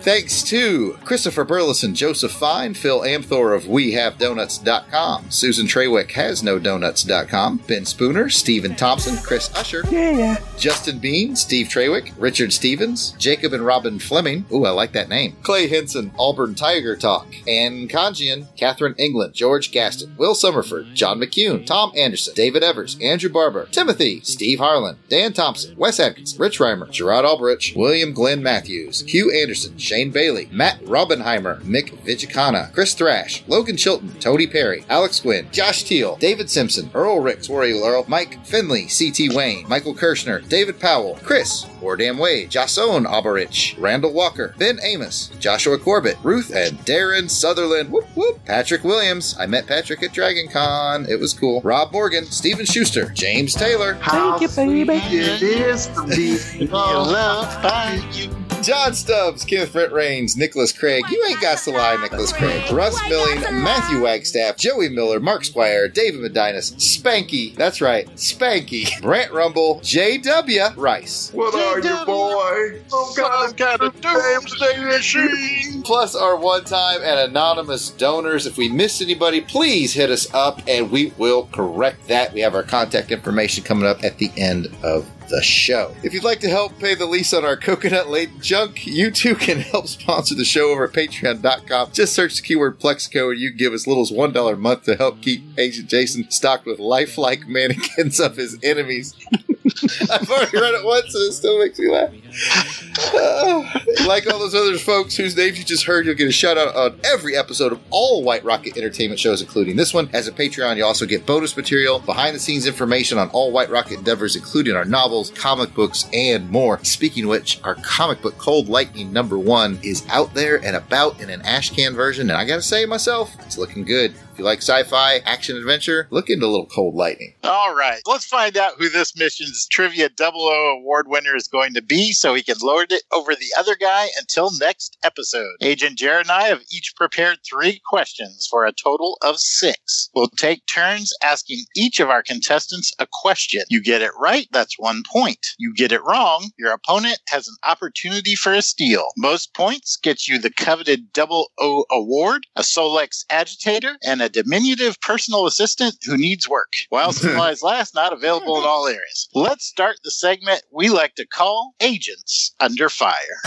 Thanks 0.01 0.43
to 0.45 0.99
Christopher 1.05 1.45
Burleson, 1.45 1.95
Joseph 1.95 2.33
Fine, 2.33 2.75
Phil 2.75 3.01
Amthor 3.01 3.55
of 3.57 3.65
WeHaveDonuts.com, 3.65 5.31
Susan 5.31 5.67
Treywick 5.67 6.13
has 6.13 6.43
no 6.43 6.59
donuts.com, 6.59 7.59
Ben 7.67 7.85
Spooner, 7.85 8.29
Stephen 8.29 8.75
Thompson, 8.75 9.17
Chris 9.23 9.55
Usher, 9.55 9.83
yeah, 9.91 10.11
yeah. 10.11 10.37
Justin 10.59 10.99
Bean, 10.99 11.37
Steve 11.37 11.69
Treywick, 11.69 12.13
Richard 12.19 12.53
Stevens, 12.53 13.13
Jacob 13.13 13.53
and 13.53 13.65
Robin 13.65 13.99
Fleming. 13.99 14.45
Ooh, 14.53 14.65
I 14.65 14.71
like 14.71 14.93
that 14.93 15.09
name. 15.09 15.37
Clay 15.43 15.69
Henson, 15.69 16.13
Auburn 16.19 16.55
Tiger 16.55 16.97
Talk, 16.97 17.27
Ann 17.49 17.89
Congian, 17.89 18.47
Catherine 18.57 18.95
England, 18.99 19.35
George 19.35 19.73
Gaston, 19.73 20.15
Will 20.17 20.35
Summerford, 20.35 20.95
John 20.95 21.21
McCune, 21.21 21.67
Tom 21.67 21.93
Anderson, 21.97 22.35
David 22.35 22.63
Evers, 22.63 22.97
Andrew 23.01 23.31
Barber, 23.31 23.67
Timothy, 23.67 24.21
Steve 24.21 24.59
Harlan, 24.59 24.99
Dan 25.09 25.33
Thompson, 25.33 25.77
Wes 25.77 25.99
Atkinson, 26.01 26.39
Rich 26.39 26.59
Reimer, 26.59 26.91
Gerard 26.91 27.16
Albrich, 27.25 27.77
William 27.77 28.13
Glenn 28.13 28.43
Matthews, 28.43 29.01
Hugh 29.07 29.33
Anderson, 29.33 29.77
Shane 29.79 30.11
Bailey, 30.11 30.49
Matt 30.51 30.81
Robbenheimer, 30.85 31.61
Mick 31.63 31.91
Vigicana, 32.05 32.73
Chris 32.73 32.95
Thrash, 32.95 33.43
Logan 33.47 33.77
Chilton, 33.77 34.15
Tony 34.21 34.47
Perry, 34.47 34.85
Alex 34.89 35.21
Quinn, 35.21 35.49
Josh 35.51 35.85
Teal, 35.85 36.17
David 36.17 36.51
Simpson, 36.51 36.91
Earl 36.95 37.21
Ricks, 37.21 37.49
Warrior 37.49 37.83
Earl, 37.83 38.05
Mike 38.09 38.45
Finley, 38.45 38.89
C.T. 38.89 39.35
Wayne, 39.35 39.69
Michael 39.69 39.95
Kirshner, 39.95 40.47
David 40.49 40.81
Powell, 40.81 41.19
Chris, 41.23 41.65
Wardam 41.81 42.19
Wade, 42.19 42.51
Jason 42.51 43.05
Alberich, 43.05 43.81
Randall 43.81 44.13
Walker, 44.13 44.55
Ben 44.59 44.79
Amos, 44.83 45.31
Joshua 45.39 45.79
Corbett, 45.79 46.17
Ruth 46.23 46.51
and 46.55 46.79
Darren 46.81 47.31
Sutherland, 47.31 47.91
whoop 47.91 48.07
whoop, 48.17 48.45
Patrick 48.45 48.83
Williams. 48.85 49.37
I 49.39 49.47
met 49.47 49.67
Patrick 49.67 50.03
at 50.03 50.13
Dragon 50.13 50.49
Con. 50.49 51.07
It 51.09 51.21
was 51.21 51.35
cool. 51.35 51.61
Rob 51.63 51.93
Morgan, 51.93 52.25
Stephen 52.27 52.67
Schuster, 52.67 53.11
James 53.11 53.55
Taylor, 53.55 53.95
Thank 54.03 54.41
you, 54.41 54.49
baby. 54.49 54.93
It 54.95 55.43
is 55.43 55.87
to 55.89 56.07
be 56.07 56.67
loved 57.07 57.63
by 57.63 58.03
you. 58.13 58.31
John 58.63 58.95
Stubbs, 58.95 59.45
Kenneth 59.45 59.73
Brett 59.73 59.93
Rains, 59.93 60.37
Nicholas 60.37 60.73
Craig. 60.73 61.05
You 61.09 61.25
ain't 61.29 61.41
got 61.41 61.59
to 61.59 61.71
lie, 61.71 61.97
Nicholas 62.01 62.33
Craig. 62.33 62.69
Russ 62.73 63.01
Milling, 63.09 63.41
Matthew 63.63 64.03
Wagstaff, 64.03 64.57
Joey 64.57 64.89
Miller, 64.89 65.21
Mark 65.21 65.45
Squire, 65.45 65.87
David 65.89 66.21
Medinus, 66.21 66.73
Spanky. 66.73 67.55
That's 67.55 67.81
right, 67.81 68.09
Spanky. 68.17 68.89
Brant 69.03 69.31
Rumble, 69.33 69.79
J.W. 69.85 70.65
Rice. 70.77 71.31
What 71.33 71.55
are 71.55 71.81
you, 71.81 72.05
boy? 72.07 72.81
Some 72.89 73.15
kind 73.15 73.51
of, 73.51 73.57
kind 73.57 73.83
of 73.83 74.01
doomsday 74.01 74.83
machine. 74.83 75.83
Plus 75.83 76.17
our 76.17 76.37
one-time 76.37 77.03
and 77.03 77.31
anonymous 77.31 77.91
donors. 77.91 78.47
If 78.47 78.57
we 78.57 78.69
missed 78.69 79.01
anybody, 79.01 79.43
please 79.43 79.93
hit 79.95 80.11
us 80.11 80.33
up 80.35 80.61
and 80.67 80.91
we 80.91 81.13
will 81.19 81.49
correct 81.53 82.09
that. 82.09 82.33
We 82.33 82.41
have 82.41 82.57
our 82.57 82.65
contact 82.65 83.13
information 83.13 83.63
coming 83.63 83.87
up 83.87 84.03
at 84.03 84.19
the 84.19 84.33
end 84.37 84.75
of 84.83 85.09
the 85.29 85.43
show. 85.43 85.95
If 86.03 86.13
you'd 86.15 86.25
like 86.25 86.41
to 86.41 86.49
help 86.49 86.79
pay 86.79 86.95
the 86.95 87.07
lease 87.07 87.33
on 87.33 87.45
our 87.45 87.57
coconut 87.57 88.09
laden 88.09 88.41
junk, 88.41 88.87
you 88.87 89.11
too 89.11 89.35
can 89.35 89.61
help 89.73 89.87
sponsor 89.89 90.35
the 90.35 90.45
show 90.45 90.71
over 90.71 90.85
at 90.85 90.93
patreon.com. 90.93 91.93
Just 91.93 92.15
search 92.15 92.37
the 92.37 92.43
keyword 92.43 92.79
Plexico 92.79 93.31
and 93.31 93.41
you 93.41 93.51
can 93.51 93.59
give 93.59 93.73
as 93.73 93.87
little 93.87 94.03
as 94.03 94.11
$1 94.11 94.53
a 94.53 94.57
month 94.57 94.85
to 94.85 94.97
help 94.97 95.23
keep 95.23 95.43
Agent 95.59 95.89
Jason 95.89 96.31
stocked 96.31 96.67
with 96.67 96.79
lifelike 96.79 97.47
mannequins 97.49 98.21
of 98.21 98.37
his 98.37 98.59
enemies. 98.63 99.15
I've 100.11 100.31
already 100.31 100.59
read 100.59 100.75
it 100.75 100.85
once 100.85 101.15
and 101.15 101.25
it 101.25 101.33
still 101.33 101.59
makes 101.59 101.79
me 101.79 101.91
laugh. 101.91 102.11
Like 104.07 104.33
all 104.33 104.39
those 104.39 104.55
other 104.55 104.79
folks 104.79 105.17
whose 105.17 105.37
names 105.37 105.59
you 105.59 105.65
just 105.65 105.85
heard, 105.85 106.07
you'll 106.07 106.15
get 106.15 106.29
a 106.29 106.33
shout 106.33 106.57
out 106.57 106.77
on 106.77 107.01
every 107.03 107.37
episode 107.37 107.73
of 107.73 107.81
all 107.91 108.23
White 108.23 108.45
Rocket 108.45 108.77
Entertainment 108.77 109.19
shows, 109.19 109.41
including 109.43 109.75
this 109.75 109.93
one. 109.93 110.09
As 110.13 110.29
a 110.29 110.33
Patreon, 110.33 110.77
you 110.77 110.85
also 110.85 111.07
get 111.07 111.27
bonus 111.27 111.57
material, 111.57 111.99
behind 111.99 112.37
the 112.37 112.39
scenes 112.39 112.69
information 112.69 113.19
on 113.19 113.29
all 113.31 113.51
White 113.51 113.69
Rocket 113.69 113.99
endeavors, 113.99 114.37
including 114.37 114.77
our 114.77 114.85
novels, 114.85 115.31
comic 115.31 115.75
books, 115.75 116.09
and 116.13 116.49
more. 116.51 116.79
Speaking 116.85 117.25
of 117.25 117.31
which, 117.31 117.61
our 117.65 117.75
comic 117.77 118.23
book 118.23 118.39
Cold 118.39 118.69
Lightning 118.69 119.13
number 119.13 119.39
one 119.39 119.81
is 119.83 120.07
out 120.09 120.33
there 120.35 120.65
and 120.65 120.77
about 120.77 121.21
in 121.21 121.29
an 121.29 121.41
ashcan 121.41 121.95
version, 121.95 122.31
and 122.31 122.39
I 122.39 122.45
gotta 122.45 122.63
say 122.63 122.87
myself, 122.87 123.35
it's 123.41 123.59
looking 123.59 123.85
good. 123.85 124.15
If 124.33 124.41
you 124.41 124.45
like 124.45 124.59
sci-fi, 124.59 125.17
action, 125.25 125.57
adventure, 125.57 126.09
look 126.11 126.29
into 126.29 126.45
a 126.45 126.49
little 126.49 126.67
Cold 126.67 126.95
Lightning. 126.95 127.33
All 127.43 127.75
right, 127.75 128.03
let's 128.07 128.27
find 128.27 128.57
out 128.59 128.75
who 128.77 128.91
this 128.91 129.17
mission's 129.17 129.67
trivia 129.67 130.11
double 130.11 130.43
O 130.43 130.77
award 130.79 131.09
winner 131.09 131.35
is 131.35 131.49
going 131.49 131.73
to 131.75 131.83
be 131.83 132.13
so 132.13 132.26
he 132.35 132.43
can 132.43 132.57
lord 132.63 132.93
it 132.93 133.03
over 133.13 133.35
the 133.35 133.53
other 133.59 133.77
guy 133.77 134.09
until 134.19 134.51
next 134.59 134.97
episode. 135.03 135.57
Agent 135.61 135.99
Jared 135.99 136.27
and 136.27 136.31
I 136.31 136.45
have 136.49 136.63
each 136.73 136.95
prepared 136.97 137.39
three 137.49 137.81
questions 137.85 138.47
for 138.51 138.65
a 138.65 138.73
total 138.73 139.19
of 139.23 139.39
six. 139.39 140.11
We'll 140.15 140.29
take 140.29 140.67
turns 140.67 141.13
asking 141.23 141.65
each 141.77 142.01
of 142.01 142.09
our 142.09 142.23
contestants 142.23 142.93
a 142.99 143.07
question. 143.11 143.63
You 143.69 143.83
get 143.83 144.03
it 144.03 144.13
right, 144.19 144.49
that's 144.53 144.79
one 144.79 145.03
point. 145.11 145.47
You 145.59 145.75
get 145.75 145.93
it 145.93 146.03
wrong, 146.05 146.51
your 146.59 146.73
opponent 146.73 147.19
has 147.29 147.49
an 147.49 147.57
opportunity 147.65 148.35
for 148.35 148.53
a 148.53 148.63
steal. 148.63 149.09
Most 149.17 149.55
points 149.55 149.97
gets 149.97 150.29
you 150.29 150.39
the 150.39 150.51
coveted 150.51 151.13
double 151.13 151.51
O 151.59 151.85
award, 151.91 152.47
a 152.57 152.63
Solex 152.63 153.25
agitator, 153.31 153.97
and 154.05 154.21
a 154.21 154.29
diminutive 154.29 155.01
personal 155.01 155.47
assistant 155.47 155.97
who 156.05 156.17
needs 156.17 156.49
work. 156.49 156.73
While 156.89 157.13
supplies 157.13 157.63
last, 157.63 157.95
not 157.95 158.13
available 158.13 158.59
in 158.59 158.65
all 158.65 158.87
areas. 158.87 159.29
Let's 159.35 159.67
start 159.67 159.97
the 160.03 160.11
segment 160.11 160.63
we 160.73 160.89
like 160.89 161.15
to 161.17 161.27
call 161.27 161.75
Agents 162.07 162.55
Under 162.61 162.89
Fire. 162.89 163.41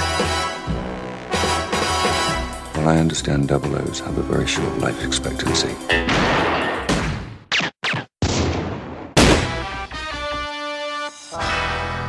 Well, 2.75 2.89
I 2.89 2.97
understand 2.97 3.47
double 3.47 3.73
O's 3.75 4.01
have 4.01 4.17
a 4.17 4.21
very 4.21 4.47
short 4.47 4.77
life 4.79 5.01
expectancy. 5.05 5.73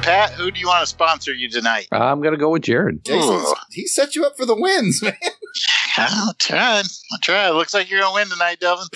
Pat, 0.03 0.33
who 0.33 0.51
do 0.51 0.59
you 0.59 0.67
want 0.67 0.81
to 0.81 0.87
sponsor 0.87 1.33
you 1.33 1.49
tonight? 1.49 1.87
I'm 1.93 2.21
going 2.21 2.33
to 2.35 2.41
go 2.41 2.51
with 2.51 2.63
Jared. 2.63 3.05
Jason, 3.05 3.45
he 3.71 3.87
set 3.87 4.17
you 4.17 4.25
up 4.25 4.37
for 4.37 4.45
the 4.45 4.57
wins, 4.57 5.03
man. 5.03 5.15
I'll 5.97 6.35
try. 6.35 6.79
I'll 7.13 7.19
try. 7.23 7.51
Looks 7.51 7.75
like 7.75 7.91
you're 7.91 8.01
going 8.01 8.11
to 8.11 8.15
win 8.15 8.29
tonight, 8.29 8.59
Delvin. 8.59 8.89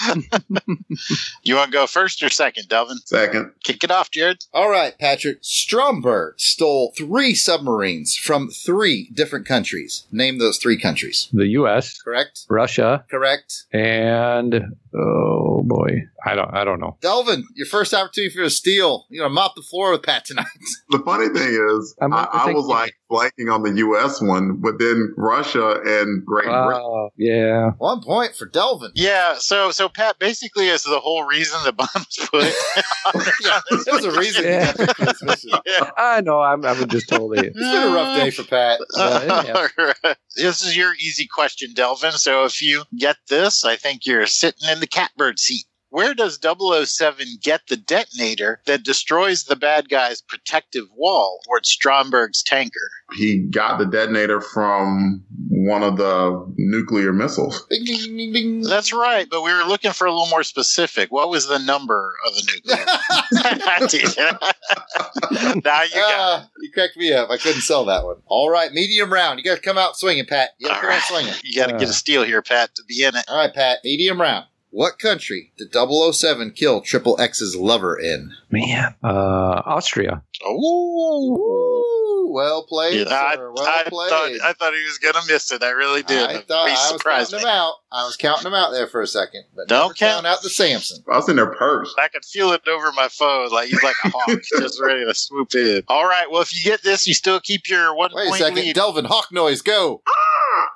you 1.42 1.54
want 1.56 1.70
to 1.70 1.76
go 1.76 1.86
first 1.86 2.22
or 2.22 2.28
second, 2.28 2.68
Delvin? 2.68 2.98
Second. 3.04 3.52
Kick 3.62 3.84
it 3.84 3.90
off, 3.90 4.10
Jared. 4.10 4.44
All 4.52 4.70
right, 4.70 4.98
Patrick. 4.98 5.38
Stromberg 5.40 6.34
stole 6.38 6.92
three 6.96 7.34
submarines 7.34 8.16
from 8.16 8.48
three 8.48 9.10
different 9.14 9.46
countries. 9.46 10.06
Name 10.10 10.38
those 10.38 10.58
three 10.58 10.78
countries. 10.80 11.28
The 11.32 11.46
U.S., 11.48 12.00
Correct? 12.00 12.46
Russia, 12.48 13.04
Correct. 13.10 13.64
and 13.72 14.76
oh 14.94 15.62
boy, 15.64 16.02
I 16.24 16.34
don't, 16.34 16.52
I 16.54 16.64
don't 16.64 16.80
know. 16.80 16.96
Delvin, 17.00 17.44
your 17.54 17.66
first 17.66 17.92
opportunity 17.94 18.34
for 18.34 18.42
a 18.42 18.50
steal. 18.50 19.06
You're 19.08 19.22
going 19.22 19.30
to 19.30 19.34
mop 19.34 19.54
the 19.54 19.62
floor 19.62 19.92
with 19.92 20.02
Pat 20.02 20.24
tonight. 20.24 20.46
The 20.90 20.98
funny 21.00 21.28
thing 21.28 21.48
is, 21.48 21.94
I'm 22.00 22.12
I, 22.12 22.52
was 22.52 22.66
like 22.66 22.94
blanking 23.10 23.52
on 23.52 23.62
the 23.64 23.72
U.S. 23.78 24.20
one, 24.20 24.60
but 24.60 24.78
then 24.78 25.12
Russia 25.16 25.80
and 25.84 26.24
Great 26.24 26.44
Britain. 26.46 27.08
Yeah. 27.16 27.70
One 27.78 28.00
point 28.00 28.36
for 28.36 28.46
Delvin. 28.46 28.92
Yeah, 28.94 29.34
so 29.38 29.72
so 29.72 29.83
Pat 29.88 30.18
basically 30.18 30.68
is 30.68 30.82
the 30.84 31.00
whole 31.00 31.24
reason 31.24 31.58
the 31.64 31.72
bomb 31.72 31.88
was 31.94 32.28
put. 32.30 33.24
yeah, 33.44 33.60
there's 33.86 34.04
a 34.04 34.18
reason 34.18 34.44
Yeah. 34.44 34.72
he 34.72 34.84
got 34.86 34.96
this 34.96 35.22
mission. 35.22 35.50
yeah. 35.66 35.90
I 35.96 36.20
know. 36.20 36.40
I'm, 36.40 36.64
I'm 36.64 36.88
just 36.88 37.08
totally. 37.08 37.48
It's 37.48 37.58
been 37.58 37.82
a 37.90 37.94
rough 37.94 38.18
day 38.18 38.30
for 38.30 38.44
Pat. 38.44 38.80
Uh, 38.96 39.42
yeah. 39.46 39.66
Alright. 39.78 40.16
This 40.36 40.62
is 40.64 40.76
your 40.76 40.94
easy 40.94 41.26
question, 41.26 41.72
Delvin. 41.74 42.12
So 42.12 42.44
if 42.44 42.62
you 42.62 42.84
get 42.98 43.16
this, 43.28 43.64
I 43.64 43.76
think 43.76 44.06
you're 44.06 44.26
sitting 44.26 44.68
in 44.70 44.80
the 44.80 44.86
catbird 44.86 45.38
seat. 45.38 45.64
Where 45.94 46.12
does 46.12 46.40
007 46.42 47.38
get 47.40 47.68
the 47.68 47.76
detonator 47.76 48.60
that 48.66 48.82
destroys 48.82 49.44
the 49.44 49.54
bad 49.54 49.88
guy's 49.88 50.20
protective 50.20 50.86
wall 50.92 51.38
towards 51.46 51.68
Stromberg's 51.68 52.42
tanker? 52.42 52.90
He 53.12 53.46
got 53.48 53.78
the 53.78 53.86
detonator 53.86 54.40
from 54.40 55.22
one 55.50 55.84
of 55.84 55.96
the 55.96 56.52
nuclear 56.56 57.12
missiles. 57.12 57.64
Ding, 57.70 57.84
ding, 57.84 58.00
ding, 58.00 58.16
ding, 58.16 58.32
ding. 58.32 58.62
That's 58.62 58.92
right, 58.92 59.28
but 59.30 59.44
we 59.44 59.52
were 59.52 59.62
looking 59.68 59.92
for 59.92 60.08
a 60.08 60.10
little 60.10 60.26
more 60.26 60.42
specific. 60.42 61.12
What 61.12 61.30
was 61.30 61.46
the 61.46 61.60
number 61.60 62.12
of 62.26 62.34
the 62.34 62.42
nuclear? 62.52 62.84
now 65.64 65.82
you 65.84 65.94
got 65.94 65.94
Ah, 65.94 66.48
you 66.60 66.72
cracked 66.72 66.96
me 66.96 67.12
up. 67.12 67.30
I 67.30 67.36
couldn't 67.36 67.62
sell 67.62 67.84
that 67.84 68.04
one. 68.04 68.16
All 68.26 68.50
right, 68.50 68.72
medium 68.72 69.12
round. 69.12 69.38
You 69.38 69.44
got 69.44 69.54
to 69.54 69.62
come 69.62 69.78
out 69.78 69.96
swinging, 69.96 70.26
Pat. 70.26 70.50
You 70.58 70.66
got 70.66 70.72
to 70.72 70.78
All 70.78 70.82
come 70.90 70.98
out 70.98 71.02
swinging. 71.02 71.34
you 71.44 71.54
got 71.54 71.70
to 71.70 71.78
get 71.78 71.88
a 71.88 71.92
steal 71.92 72.24
here, 72.24 72.42
Pat, 72.42 72.74
to 72.74 72.82
be 72.88 73.04
in 73.04 73.14
it. 73.14 73.24
All 73.28 73.36
right, 73.36 73.54
Pat. 73.54 73.78
Medium 73.84 74.20
round. 74.20 74.46
What 74.74 74.98
country 74.98 75.52
did 75.56 75.72
007 75.72 76.50
kill 76.50 76.80
Triple 76.80 77.20
X's 77.20 77.54
lover 77.54 77.96
in? 77.96 78.32
Man, 78.50 78.96
uh, 79.04 79.62
Austria. 79.64 80.24
Oh, 80.44 82.28
well 82.32 82.64
played, 82.64 83.06
I, 83.06 83.36
sir. 83.36 83.52
Well 83.52 83.64
I 83.64 83.84
played. 83.88 84.10
thought 84.10 84.30
I 84.44 84.52
thought 84.52 84.74
he 84.74 84.82
was 84.82 84.98
gonna 84.98 85.24
miss 85.28 85.52
it. 85.52 85.62
I 85.62 85.70
really 85.70 86.02
did. 86.02 86.28
I 86.28 86.40
thought 86.40 86.68
I 86.68 86.72
was 86.92 87.00
counting 87.02 87.36
me. 87.36 87.42
him 87.42 87.48
out. 87.48 87.74
I 87.92 88.04
was 88.04 88.16
counting 88.16 88.48
him 88.48 88.54
out 88.54 88.72
there 88.72 88.88
for 88.88 89.00
a 89.00 89.06
second, 89.06 89.44
but 89.54 89.68
Don't 89.68 89.96
count. 89.96 90.24
count 90.24 90.26
out 90.26 90.42
the 90.42 90.50
Samson. 90.50 91.04
I 91.08 91.16
was 91.18 91.28
in 91.28 91.36
their 91.36 91.54
purse. 91.54 91.94
I 91.96 92.08
could 92.08 92.24
feel 92.24 92.50
it 92.50 92.66
over 92.66 92.90
my 92.92 93.06
phone, 93.08 93.50
like 93.50 93.68
he's 93.68 93.80
like 93.84 93.94
a 94.04 94.08
hawk, 94.08 94.40
just 94.58 94.80
ready 94.82 95.04
to 95.04 95.14
swoop 95.14 95.54
in. 95.54 95.84
All 95.86 96.04
right, 96.04 96.28
well, 96.28 96.42
if 96.42 96.52
you 96.52 96.68
get 96.68 96.82
this, 96.82 97.06
you 97.06 97.14
still 97.14 97.38
keep 97.38 97.68
your 97.68 97.94
one 97.94 98.10
Wait 98.12 98.24
a 98.24 98.28
point 98.30 98.40
second, 98.40 98.56
lead. 98.56 98.74
Delvin 98.74 99.04
Hawk 99.04 99.30
noise, 99.30 99.62
go! 99.62 100.02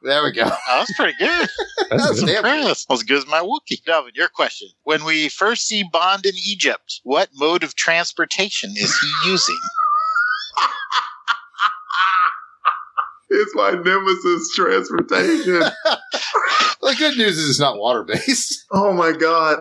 There 0.03 0.23
we 0.23 0.33
go. 0.33 0.45
Oh, 0.45 0.59
that's 0.79 0.93
pretty 0.97 1.17
good. 1.19 1.49
That's 1.91 2.07
That's 2.07 2.21
good. 2.21 2.27
damn. 2.27 2.45
Impressed. 2.45 2.91
As 2.93 3.03
good 3.03 3.19
as 3.19 3.27
my 3.27 3.41
Wookiee. 3.41 3.83
Delvin, 3.85 4.13
your 4.15 4.29
question. 4.29 4.69
When 4.85 5.05
we 5.05 5.29
first 5.29 5.67
see 5.67 5.83
Bond 5.91 6.25
in 6.27 6.35
Egypt, 6.47 7.01
what 7.05 7.31
mode 7.35 7.63
of 7.65 7.75
transportation 7.75 8.71
is 8.77 8.97
he 8.99 9.31
using? 9.31 9.59
It's 13.31 13.55
my 13.55 13.73
Nemesis 13.73 14.55
transportation. 14.55 15.63
The 16.81 16.95
good 16.97 17.19
news 17.19 17.37
is 17.37 17.51
it's 17.51 17.61
not 17.61 17.77
water 17.77 18.03
based. 18.05 18.65
oh 18.71 18.93
my 18.95 19.13
god. 19.13 19.61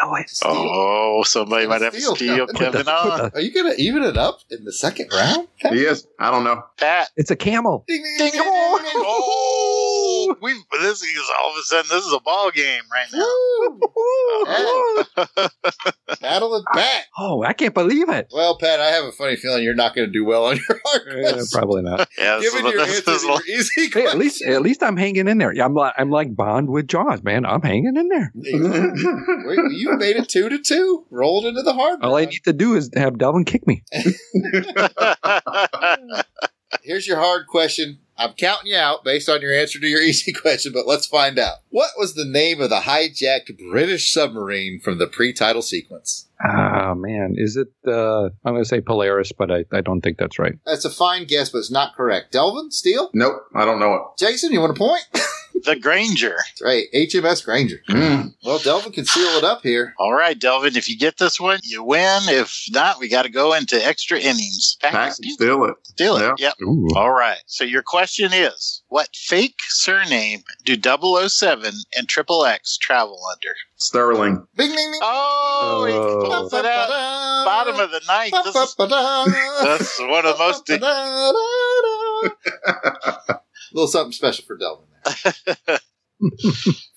I 0.00 0.06
know 0.06 0.14
it. 0.16 0.30
Oh, 0.44 1.22
somebody 1.24 1.66
might 1.66 1.82
have 1.82 1.92
to 1.92 2.00
Steal. 2.00 2.16
steal 2.16 2.46
Kevin 2.48 2.88
on. 2.88 3.30
Are 3.34 3.40
you 3.40 3.52
gonna 3.52 3.74
even 3.78 4.02
it 4.02 4.16
up 4.16 4.40
in 4.50 4.64
the 4.64 4.72
second 4.72 5.10
round? 5.12 5.48
Yes, 5.72 6.06
I 6.18 6.30
don't 6.30 6.44
know. 6.44 6.62
Pat. 6.76 7.08
It's 7.16 7.30
a 7.30 7.36
camel. 7.36 7.84
Ding, 7.88 8.02
ding, 8.02 8.18
Ding, 8.18 8.32
ding, 8.32 8.42
ding, 8.42 8.76
ding, 8.76 8.84
ding. 8.84 8.92
Oh, 8.96 9.77
we 10.42 10.52
this 10.80 11.02
is 11.02 11.30
all 11.42 11.50
of 11.52 11.56
a 11.58 11.62
sudden 11.62 11.88
this 11.90 12.04
is 12.04 12.12
a 12.12 12.20
ball 12.20 12.50
game 12.50 12.82
right 12.92 13.06
now. 13.12 13.26
Hey, 14.46 15.46
battle 16.20 16.54
it 16.56 16.64
back. 16.74 17.04
Oh, 17.18 17.42
I 17.42 17.52
can't 17.52 17.74
believe 17.74 18.08
it. 18.08 18.28
Well, 18.32 18.56
Pat, 18.58 18.80
I 18.80 18.86
have 18.88 19.04
a 19.04 19.12
funny 19.12 19.36
feeling 19.36 19.62
you're 19.64 19.74
not 19.74 19.94
going 19.94 20.06
to 20.08 20.12
do 20.12 20.24
well 20.24 20.46
on 20.46 20.56
your 20.56 20.80
hard 20.84 21.02
Eh, 21.08 21.20
questions. 21.20 21.52
probably 21.52 21.82
not. 21.82 22.08
Yeah, 22.18 22.40
Given 22.40 22.66
is- 22.66 22.72
your 22.72 22.84
this 22.86 22.98
answer 23.08 23.18
to 23.18 23.26
your 23.26 23.40
easy 23.58 23.90
Hey, 23.92 24.06
at 24.06 24.18
least 24.18 24.42
at 24.42 24.62
least 24.62 24.82
I'm 24.82 24.96
hanging 24.96 25.28
in 25.28 25.38
there. 25.38 25.52
Yeah, 25.54 25.64
I'm 25.64 25.74
like 25.74 25.94
I'm 25.98 26.10
like 26.10 26.34
Bond 26.36 26.68
with 26.70 26.88
Jaws, 26.88 27.22
man. 27.22 27.44
I'm 27.46 27.62
hanging 27.62 27.96
in 27.96 28.08
there. 28.08 28.32
Wait, 28.34 29.58
you 29.72 29.96
made 29.98 30.16
it 30.16 30.28
two 30.28 30.48
to 30.48 30.58
two. 30.58 31.06
Rolled 31.10 31.44
into 31.46 31.62
the 31.62 31.72
hard. 31.72 32.02
All 32.02 32.16
I 32.16 32.24
need 32.26 32.42
to 32.44 32.52
do 32.52 32.74
is 32.74 32.90
have 32.94 33.18
Delvin 33.18 33.44
kick 33.44 33.66
me. 33.66 33.82
Here's 36.82 37.06
your 37.06 37.18
hard 37.18 37.46
question. 37.46 37.98
I'm 38.18 38.32
counting 38.32 38.72
you 38.72 38.76
out 38.76 39.04
based 39.04 39.28
on 39.28 39.40
your 39.40 39.54
answer 39.54 39.78
to 39.78 39.86
your 39.86 40.02
easy 40.10 40.32
question, 40.32 40.72
but 40.72 40.86
let's 40.86 41.06
find 41.06 41.38
out. 41.38 41.58
What 41.70 41.90
was 41.96 42.14
the 42.14 42.24
name 42.24 42.60
of 42.60 42.70
the 42.70 42.80
hijacked 42.80 43.56
British 43.70 44.12
submarine 44.12 44.80
from 44.80 44.98
the 44.98 45.06
pre-title 45.06 45.62
sequence? 45.62 46.28
Ah 46.44 46.94
man, 46.94 47.34
is 47.36 47.56
it? 47.56 47.68
uh 47.86 48.26
I'm 48.44 48.52
going 48.54 48.62
to 48.62 48.68
say 48.68 48.80
Polaris, 48.80 49.32
but 49.32 49.50
I, 49.50 49.64
I 49.72 49.80
don't 49.80 50.00
think 50.00 50.18
that's 50.18 50.38
right. 50.38 50.54
That's 50.66 50.84
a 50.84 50.90
fine 50.90 51.26
guess, 51.26 51.50
but 51.50 51.58
it's 51.58 51.70
not 51.70 51.96
correct. 51.96 52.32
Delvin, 52.32 52.70
steal, 52.70 53.10
Nope, 53.14 53.42
I 53.54 53.64
don't 53.64 53.80
know 53.80 53.94
it. 53.94 54.02
Jason, 54.18 54.52
you 54.52 54.60
want 54.60 54.76
a 54.76 54.78
point? 54.78 55.02
the 55.64 55.76
Granger. 55.76 56.36
That's 56.36 56.62
right, 56.62 56.84
HMS 56.94 57.44
Granger. 57.44 57.80
Mm. 57.88 58.34
Well, 58.44 58.58
Delvin 58.58 58.92
can 58.92 59.04
seal 59.04 59.36
it 59.38 59.44
up 59.44 59.62
here. 59.62 59.94
All 59.98 60.12
right, 60.12 60.38
Delvin, 60.38 60.76
if 60.76 60.88
you 60.88 60.96
get 60.98 61.16
this 61.18 61.40
one, 61.40 61.58
you 61.62 61.82
win. 61.82 62.22
If 62.26 62.64
not, 62.70 62.98
we 63.00 63.08
got 63.08 63.22
to 63.22 63.28
go 63.30 63.54
into 63.54 63.76
extra 63.84 64.18
innings. 64.18 64.76
Pat, 64.80 64.92
Pack, 64.92 65.12
steal, 65.14 65.34
steal 65.34 65.64
it. 65.64 65.74
steal 65.84 66.16
it. 66.16 66.22
Yeah. 66.22 66.32
Yep. 66.38 66.54
Ooh. 66.62 66.88
All 66.96 67.10
right. 67.12 67.38
So 67.46 67.64
your 67.64 67.82
question 67.82 68.32
is 68.32 68.82
what 68.88 69.08
fake 69.14 69.58
surname 69.68 70.42
do 70.64 70.76
007 71.28 71.72
and 71.96 72.08
Triple 72.08 72.44
X 72.44 72.76
travel 72.78 73.20
under? 73.32 73.54
Sterling. 73.76 74.46
Bing, 74.56 74.70
bing, 74.74 74.90
bing. 74.90 75.00
Oh, 75.02 75.84
he 75.86 75.92
Oh. 75.94 76.46
it 76.58 76.64
out. 76.64 77.44
Bottom 77.44 77.78
of 77.80 77.90
the 77.90 78.00
ninth. 78.08 78.34
This 78.44 78.56
is, 78.56 78.74
that's 78.76 80.00
one 80.00 80.26
of 80.26 80.36
the 80.36 80.38
most. 80.38 80.66
A 82.66 83.40
little 83.72 83.88
something 83.88 84.12
special 84.12 84.44
for 84.44 84.56
Delvin. 84.56 84.86
There. 85.66 85.78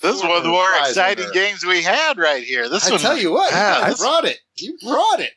This 0.02 0.16
is 0.16 0.24
one 0.24 0.38
of 0.38 0.42
the 0.44 0.50
more 0.50 0.68
exciting 0.80 1.28
games 1.32 1.64
we 1.64 1.84
had 1.84 2.18
right 2.18 2.44
here. 2.44 2.68
This 2.68 2.88
I 2.88 2.92
one, 2.92 3.00
tell 3.00 3.18
you 3.18 3.32
what, 3.32 3.52
Yeah, 3.52 3.88
you 3.88 3.96
brought 3.98 4.26
it. 4.26 4.40
You 4.56 4.78
brought 4.82 5.20
it. 5.20 5.32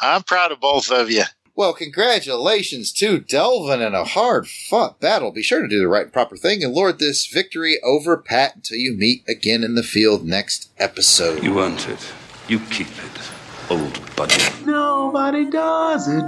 I'm 0.00 0.22
proud 0.22 0.52
of 0.52 0.60
both 0.60 0.90
of 0.90 1.10
you. 1.10 1.24
Well, 1.54 1.74
congratulations 1.74 2.92
to 2.94 3.18
Delvin 3.18 3.80
in 3.80 3.94
a 3.94 4.04
hard 4.04 4.48
fought 4.48 5.00
battle. 5.00 5.32
Be 5.32 5.42
sure 5.42 5.62
to 5.62 5.68
do 5.68 5.78
the 5.80 5.88
right 5.88 6.04
and 6.04 6.12
proper 6.12 6.36
thing 6.36 6.62
and 6.64 6.74
lord 6.74 6.98
this 6.98 7.26
victory 7.26 7.78
over 7.82 8.16
Pat 8.16 8.56
until 8.56 8.78
you 8.78 8.94
meet 8.96 9.22
again 9.28 9.62
in 9.64 9.74
the 9.74 9.82
field 9.82 10.24
next 10.26 10.70
episode. 10.78 11.42
You 11.42 11.54
want 11.54 11.88
it. 11.88 12.12
You 12.48 12.58
keep 12.60 12.88
it, 12.88 13.30
old 13.70 14.16
buddy. 14.16 14.34
Nobody 14.64 15.50
does 15.50 16.08
it 16.08 16.24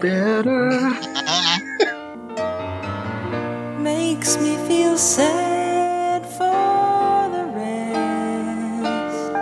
better. 0.00 0.70
makes 3.80 4.38
me 4.38 4.56
feel 4.66 4.96
sad 4.96 6.24
for 6.24 7.28
the 7.36 7.44
rest. 7.54 9.32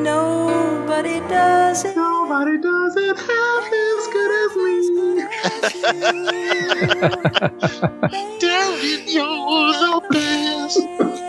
Nobody 0.00 1.20
does 1.28 1.84
it. 1.84 1.94
Nobody 1.94 2.58
does 2.58 2.96
it 2.96 3.16
half 3.28 3.72
as 3.86 4.06
good 4.14 4.30
as 4.42 4.56
me. 4.64 4.80
Delvin, 8.40 9.02
you're 9.14 9.72
the 9.84 10.00
best. 10.10 11.19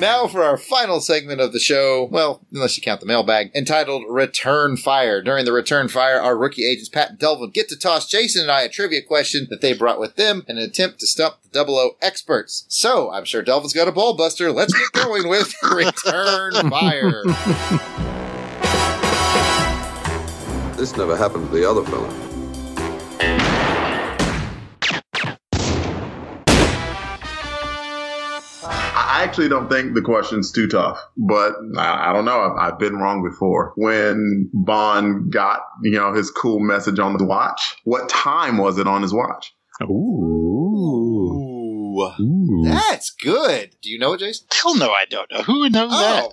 Now 0.00 0.28
for 0.28 0.44
our 0.44 0.56
final 0.56 1.00
segment 1.00 1.40
of 1.40 1.52
the 1.52 1.58
show, 1.58 2.04
well, 2.04 2.40
unless 2.52 2.76
you 2.76 2.82
count 2.84 3.00
the 3.00 3.06
mailbag, 3.06 3.50
entitled 3.52 4.04
Return 4.08 4.76
Fire. 4.76 5.20
During 5.20 5.44
the 5.44 5.52
Return 5.52 5.88
Fire, 5.88 6.20
our 6.20 6.38
rookie 6.38 6.64
agents 6.64 6.88
Pat 6.88 7.10
and 7.10 7.18
Delvin 7.18 7.50
get 7.50 7.68
to 7.70 7.76
toss 7.76 8.06
Jason 8.08 8.42
and 8.42 8.50
I 8.50 8.62
a 8.62 8.68
trivia 8.68 9.02
question 9.02 9.48
that 9.50 9.60
they 9.60 9.72
brought 9.72 9.98
with 9.98 10.14
them 10.14 10.44
in 10.46 10.56
an 10.56 10.62
attempt 10.62 11.00
to 11.00 11.08
stump 11.08 11.42
the 11.42 11.48
Double 11.48 11.76
O 11.76 11.96
experts. 12.00 12.64
So, 12.68 13.10
I'm 13.10 13.24
sure 13.24 13.42
Delvin's 13.42 13.72
got 13.72 13.88
a 13.88 13.92
ball 13.92 14.16
buster. 14.16 14.52
Let's 14.52 14.72
get 14.72 14.92
going 14.92 15.28
with 15.28 15.52
Return 15.64 16.70
Fire. 16.70 17.24
This 20.76 20.96
never 20.96 21.16
happened 21.16 21.50
to 21.50 21.56
the 21.56 21.68
other 21.68 21.82
fella. 21.82 22.27
I 29.18 29.24
actually 29.24 29.48
don't 29.48 29.68
think 29.68 29.94
the 29.94 30.02
question's 30.02 30.52
too 30.52 30.68
tough, 30.68 31.04
but 31.16 31.54
I, 31.76 32.10
I 32.10 32.12
don't 32.12 32.24
know. 32.24 32.38
I've, 32.38 32.56
I've 32.74 32.78
been 32.78 32.98
wrong 32.98 33.28
before. 33.28 33.72
When 33.76 34.48
Bond 34.54 35.32
got, 35.32 35.62
you 35.82 35.90
know, 35.90 36.12
his 36.12 36.30
cool 36.30 36.60
message 36.60 37.00
on 37.00 37.16
the 37.16 37.24
watch, 37.24 37.74
what 37.82 38.08
time 38.08 38.58
was 38.58 38.78
it 38.78 38.86
on 38.86 39.02
his 39.02 39.12
watch? 39.12 39.52
Ooh. 39.82 39.88
Ooh. 41.34 42.12
Ooh. 42.20 42.62
That's 42.64 43.10
good. 43.10 43.74
Do 43.82 43.90
you 43.90 43.98
know 43.98 44.12
it, 44.12 44.20
Jason? 44.20 44.46
Hell 44.52 44.76
no, 44.76 44.90
I 44.90 45.04
don't 45.06 45.28
know. 45.32 45.42
Who 45.42 45.60
would 45.60 45.72
know 45.72 45.88
that? 45.88 46.24
Oh. 46.24 46.32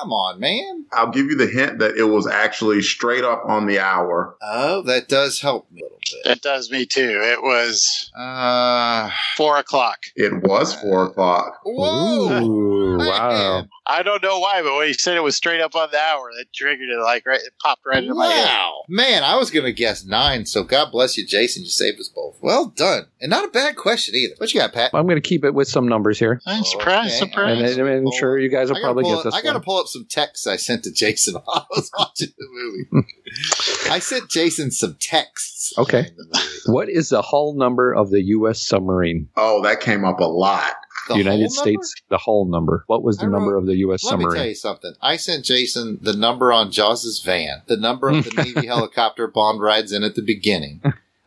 Come 0.00 0.12
on, 0.12 0.38
man. 0.38 0.84
I'll 0.92 1.10
give 1.10 1.26
you 1.26 1.36
the 1.36 1.46
hint 1.48 1.80
that 1.80 1.96
it 1.96 2.04
was 2.04 2.26
actually 2.26 2.82
straight 2.82 3.24
up 3.24 3.42
on 3.46 3.66
the 3.66 3.80
hour. 3.80 4.36
Oh, 4.40 4.82
that 4.82 5.08
does 5.08 5.40
help 5.40 5.70
me 5.72 5.80
a 5.80 5.84
little 5.84 5.98
bit. 5.98 6.24
That 6.24 6.40
does 6.42 6.70
me 6.70 6.86
too. 6.86 7.20
It 7.22 7.42
was 7.42 8.10
Uh, 8.16 9.10
four 9.36 9.58
o'clock. 9.58 9.98
It 10.14 10.42
was 10.42 10.74
four 10.80 11.06
o'clock. 11.06 11.58
whoa. 11.64 12.42
Ooh, 12.42 12.98
wow. 12.98 13.66
I 13.90 14.02
don't 14.02 14.22
know 14.22 14.38
why, 14.38 14.60
but 14.62 14.76
when 14.76 14.86
he 14.88 14.92
said 14.92 15.16
it 15.16 15.22
was 15.22 15.34
straight 15.34 15.60
up 15.62 15.74
on 15.74 15.88
the 15.90 15.98
hour, 15.98 16.30
that 16.36 16.52
triggered 16.54 16.88
it 16.90 17.02
like 17.02 17.24
right. 17.26 17.40
It 17.40 17.54
popped 17.62 17.86
right 17.86 18.02
into 18.02 18.14
my 18.14 18.26
head. 18.26 18.44
Wow. 18.44 18.82
Man, 18.88 19.24
I 19.24 19.36
was 19.36 19.50
going 19.50 19.64
to 19.64 19.72
guess 19.72 20.04
nine, 20.04 20.44
so 20.44 20.62
God 20.62 20.90
bless 20.92 21.16
you, 21.16 21.26
Jason. 21.26 21.62
You 21.62 21.70
saved 21.70 21.98
us 21.98 22.10
both. 22.14 22.36
Well 22.42 22.66
done. 22.66 23.06
And 23.20 23.30
not 23.30 23.46
a 23.46 23.48
bad 23.48 23.76
question 23.76 24.14
either. 24.14 24.34
What 24.36 24.52
you 24.52 24.60
got, 24.60 24.74
Pat? 24.74 24.90
I'm 24.92 25.06
going 25.06 25.20
to 25.20 25.26
keep 25.26 25.42
it 25.44 25.54
with 25.54 25.68
some 25.68 25.88
numbers 25.88 26.18
here. 26.18 26.40
I'm 26.46 26.64
surprised. 26.64 27.14
Okay. 27.22 27.30
Surprised. 27.30 27.78
And, 27.78 27.88
and 27.88 28.06
I'm 28.08 28.12
sure 28.18 28.38
you 28.38 28.50
guys 28.50 28.70
will 28.70 28.80
probably 28.80 29.04
pull 29.04 29.12
get 29.12 29.18
up- 29.20 29.24
this 29.24 29.34
I 29.34 29.40
got 29.42 29.52
to 29.52 29.58
one. 29.58 29.64
pull 29.64 29.78
up 29.78 29.86
some 29.86 30.04
texts 30.08 30.46
I 30.46 30.56
sent 30.56 30.84
to 30.84 30.92
Jason 30.92 31.34
while 31.44 31.44
I 31.56 31.64
was 31.70 31.90
watching 31.98 32.28
the 32.36 32.46
movie. 32.50 33.06
I 33.90 34.00
sent 34.00 34.28
Jason 34.28 34.70
some 34.70 34.96
texts. 35.00 35.72
Okay. 35.78 36.02
during 36.02 36.16
the 36.16 36.24
movie. 36.24 36.48
What 36.66 36.88
is 36.90 37.08
the 37.08 37.22
hull 37.22 37.54
number 37.54 37.94
of 37.94 38.10
the 38.10 38.20
U.S. 38.22 38.60
submarine? 38.60 39.28
Oh, 39.36 39.62
that 39.62 39.80
came 39.80 40.04
up 40.04 40.20
a 40.20 40.24
lot. 40.24 40.72
The 41.08 41.18
United 41.18 41.48
whole 41.48 41.64
number? 41.64 41.70
States, 41.82 41.94
the 42.08 42.18
whole 42.18 42.44
number. 42.46 42.84
What 42.86 43.02
was 43.02 43.16
the 43.18 43.26
I 43.26 43.30
number 43.30 43.56
of 43.56 43.66
the 43.66 43.76
U.S. 43.76 44.02
Submarine? 44.02 44.26
Let 44.28 44.32
me 44.34 44.38
tell 44.38 44.48
you 44.48 44.54
something. 44.54 44.92
I 45.02 45.16
sent 45.16 45.44
Jason 45.44 45.98
the 46.02 46.12
number 46.14 46.52
on 46.52 46.70
Jaws' 46.70 47.20
van, 47.24 47.62
the 47.66 47.76
number 47.76 48.08
of 48.08 48.24
the 48.24 48.30
Navy 48.42 48.66
helicopter 48.66 49.26
Bond 49.26 49.60
rides 49.60 49.92
in 49.92 50.02
at 50.04 50.14
the 50.14 50.22
beginning. 50.22 50.82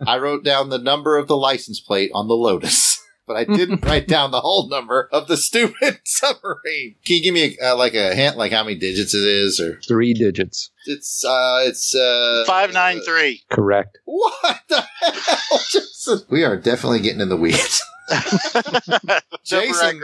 I 0.06 0.18
wrote 0.18 0.44
down 0.44 0.70
the 0.70 0.78
number 0.80 1.18
of 1.18 1.28
the 1.28 1.38
license 1.38 1.80
plate 1.80 2.12
on 2.14 2.28
the 2.28 2.36
Lotus. 2.36 2.98
But 3.28 3.38
I 3.38 3.44
didn't 3.56 3.86
write 3.86 4.08
down 4.10 4.32
the 4.32 4.41
whole 4.41 4.68
number 4.68 5.08
of 5.14 5.28
the 5.28 5.38
stupid 5.38 5.99
submarine. 6.03 6.95
Can 7.06 7.18
you 7.18 7.22
give 7.24 7.34
me 7.34 7.56
a, 7.62 7.72
uh, 7.72 7.76
like 7.78 7.94
a 7.94 8.14
hint, 8.14 8.36
like 8.36 8.52
how 8.52 8.64
many 8.64 8.76
digits 8.76 9.14
it 9.14 9.24
is, 9.24 9.58
or 9.60 9.80
Three 9.88 10.14
digits. 10.14 10.72
it's 10.86 11.24
uh, 11.24 11.64
it's 11.66 11.95
uh, 11.95 12.44
Five 12.45 12.74
nine 12.74 12.99
three. 13.02 13.44
Correct. 13.49 13.99
What 14.06 14.60
the 14.68 14.82
hell, 14.99 15.60
Jason? 15.70 16.22
We 16.30 16.44
are 16.44 16.58
definitely 16.58 16.99
getting 16.99 17.22
in 17.22 17.30
the 17.30 17.38
weeds. 17.38 17.82
Jason 19.43 20.01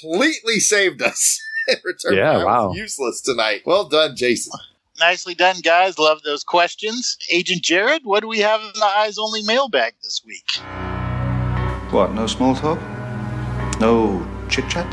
completely 0.00 0.60
saved 0.60 1.02
us. 1.02 1.40
in 1.68 1.76
return 1.84 2.14
Yeah, 2.14 2.40
for 2.40 2.48
I 2.48 2.58
was 2.58 2.68
wow. 2.68 2.72
useless 2.72 3.20
tonight. 3.20 3.62
Well 3.64 3.84
done, 3.88 4.16
Jason. 4.16 4.52
Nicely 5.00 5.34
done, 5.34 5.60
guys. 5.62 5.98
Love 5.98 6.22
those 6.22 6.44
questions. 6.44 7.16
Agent 7.30 7.62
Jared, 7.62 8.02
what 8.04 8.20
do 8.20 8.28
we 8.28 8.38
have 8.40 8.60
in 8.60 8.70
the 8.74 8.84
eyes 8.84 9.18
only 9.18 9.42
mailbag 9.42 9.94
this 10.02 10.22
week? 10.26 10.44
What, 11.92 12.14
no 12.14 12.26
small 12.26 12.54
talk? 12.54 12.80
No 13.80 14.26
chit 14.48 14.68
chat? 14.68 14.86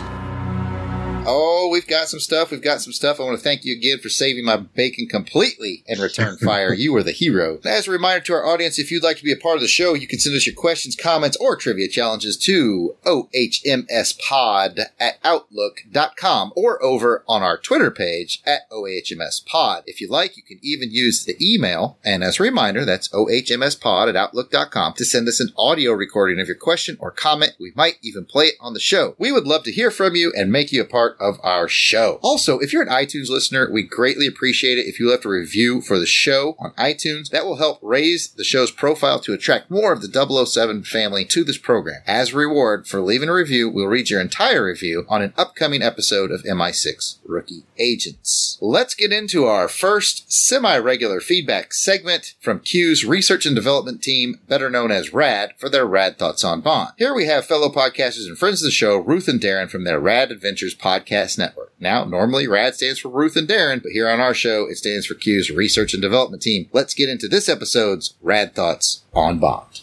Oh, 1.32 1.70
we've 1.72 1.86
got 1.86 2.08
some 2.08 2.20
stuff. 2.20 2.50
We've 2.50 2.60
got 2.60 2.82
some 2.82 2.92
stuff. 2.92 3.20
I 3.20 3.24
want 3.24 3.38
to 3.38 3.44
thank 3.44 3.64
you 3.64 3.76
again 3.76 4.00
for 4.00 4.10
saving 4.10 4.46
my 4.46 4.58
bacon 4.58 5.06
completely 5.06 5.84
and 5.88 6.00
return 6.00 6.38
fire. 6.44 6.74
you 6.74 6.92
were 6.92 7.04
the 7.04 7.12
hero. 7.12 7.60
As 7.64 7.88
a 7.88 7.92
reminder 7.92 8.26
to 8.26 8.34
our 8.34 8.48
audience, 8.48 8.80
if 8.80 8.90
you'd 8.90 9.04
like 9.04 9.18
to 9.18 9.24
be 9.24 9.32
a 9.32 9.38
part 9.38 9.58
of 9.58 9.62
the 9.62 9.68
show, 9.68 9.94
you 9.94 10.08
can 10.08 10.18
send 10.18 10.36
us 10.36 10.48
your 10.48 10.56
questions, 10.56 10.96
comments, 10.96 11.38
or 11.38 11.56
trivia 11.56 11.88
challenges 11.88 12.36
to 12.38 12.96
ohmspod 13.06 14.80
at 15.00 15.20
outlook.com 15.24 16.52
or 16.56 16.84
over 16.84 17.24
on 17.28 17.44
our 17.44 17.60
Twitter 17.60 17.92
page 17.92 18.42
at 18.48 18.62
ohmspod. 18.72 19.84
If 19.86 20.02
you 20.02 20.10
like, 20.10 20.36
you 20.36 20.42
can 20.42 20.58
even 20.64 20.90
use 20.92 21.26
the 21.26 21.38
email. 21.40 22.00
And 22.04 22.24
as 22.24 22.40
a 22.40 22.44
reminder, 22.44 22.86
that's 22.86 23.08
ohmspod 23.10 24.10
at 24.10 24.16
outlook.com 24.16 24.94
to 24.94 25.06
send 25.06 25.28
us 25.28 25.40
an 25.40 25.54
audio 25.56 25.92
recording 25.92 26.40
of 26.40 26.48
your 26.48 26.58
question 26.58 26.98
or 27.00 27.12
comment. 27.12 27.54
We 27.60 27.72
might 27.76 28.00
even 28.02 28.26
play 28.26 28.46
it 28.46 28.56
on 28.60 28.74
the 28.74 28.80
show. 28.80 29.14
We 29.20 29.32
would 29.32 29.46
love 29.46 29.62
to 29.66 29.72
hear 29.72 29.92
from 29.92 30.16
you 30.16 30.34
and 30.36 30.52
make 30.52 30.72
you 30.72 30.82
a 30.82 30.86
part 30.86 31.18
of 31.20 31.40
our 31.44 31.68
show. 31.68 32.20
Also, 32.22 32.60
if 32.60 32.72
you're 32.72 32.82
an 32.82 32.90
iTunes 32.90 33.30
listener, 33.30 33.70
we 33.72 33.84
greatly 33.84 34.28
appreciate 34.28 34.78
it 34.78 34.88
if 34.88 35.00
you 35.00 35.10
left 35.10 35.26
a 35.26 35.30
review 35.30 35.82
for 35.82 36.00
the 36.00 36.06
show 36.06 36.56
on 36.60 36.72
iTunes. 36.72 37.30
That 37.30 37.46
will 37.46 37.58
help 37.58 37.80
raise 37.82 38.30
the 38.30 38.44
show's 38.44 38.72
profile 38.72 39.20
to 39.22 39.34
attract 39.34 39.72
more 39.72 39.92
of 39.92 40.02
the 40.02 40.46
007 40.46 40.84
family 40.84 41.26
to 41.26 41.44
this 41.44 41.58
program. 41.58 42.02
As 42.08 42.34
a 42.34 42.38
reward 42.38 42.88
for 42.88 43.02
leaving 43.02 43.30
a 43.30 43.34
review, 43.34 43.70
we'll 43.70 43.88
read 43.88 44.10
your 44.10 44.22
entire 44.22 44.66
review 44.66 45.06
on 45.10 45.22
an 45.22 45.34
upcoming 45.38 45.82
episode 45.82 46.32
of 46.32 46.44
MI6 46.44 47.18
Rookie 47.26 47.64
Agents. 47.78 48.58
Let's 48.62 48.94
get 48.94 49.12
into 49.12 49.46
our 49.46 49.68
first 49.68 50.32
semi-regular 50.32 51.20
feedback 51.20 51.74
segment 51.74 52.36
from 52.40 52.60
Q's 52.60 53.06
research 53.06 53.46
and 53.46 53.56
development 53.56 54.02
team, 54.02 54.40
better 54.48 54.70
known 54.70 54.92
as 54.92 55.14
RAD, 55.14 55.54
for 55.58 55.70
their 55.70 55.86
RAD 55.86 56.18
thoughts 56.18 56.44
on 56.44 56.62
Bond. 56.62 56.92
Here 56.98 57.14
we 57.14 57.26
have 57.26 57.46
fellow 57.46 57.70
podcasters 57.70 58.28
and 58.28 58.38
friends 58.38 58.62
of 58.62 58.68
the 58.68 58.72
show, 58.72 58.98
Ruth 58.98 59.28
and 59.28 59.40
Darren 59.40 59.70
from 59.70 59.84
their 59.84 60.00
RAD 60.00 60.32
Adventures 60.32 60.76
podcast 60.76 60.99
network. 61.38 61.72
Now, 61.80 62.04
normally 62.04 62.48
RAD 62.48 62.76
stands 62.76 63.00
for 63.00 63.10
Ruth 63.10 63.36
and 63.36 63.48
Darren, 63.48 63.82
but 63.82 63.92
here 63.92 64.10
on 64.10 64.20
our 64.20 64.34
show, 64.34 64.66
it 64.70 64.78
stands 64.78 65.06
for 65.06 65.14
Q's 65.16 65.50
research 65.50 65.94
and 65.94 66.02
development 66.02 66.42
team. 66.42 66.70
Let's 66.74 66.94
get 66.94 67.10
into 67.10 67.28
this 67.28 67.48
episode's 67.50 68.16
RAD 68.22 68.54
thoughts 68.56 69.04
on 69.14 69.40
Bond. 69.40 69.82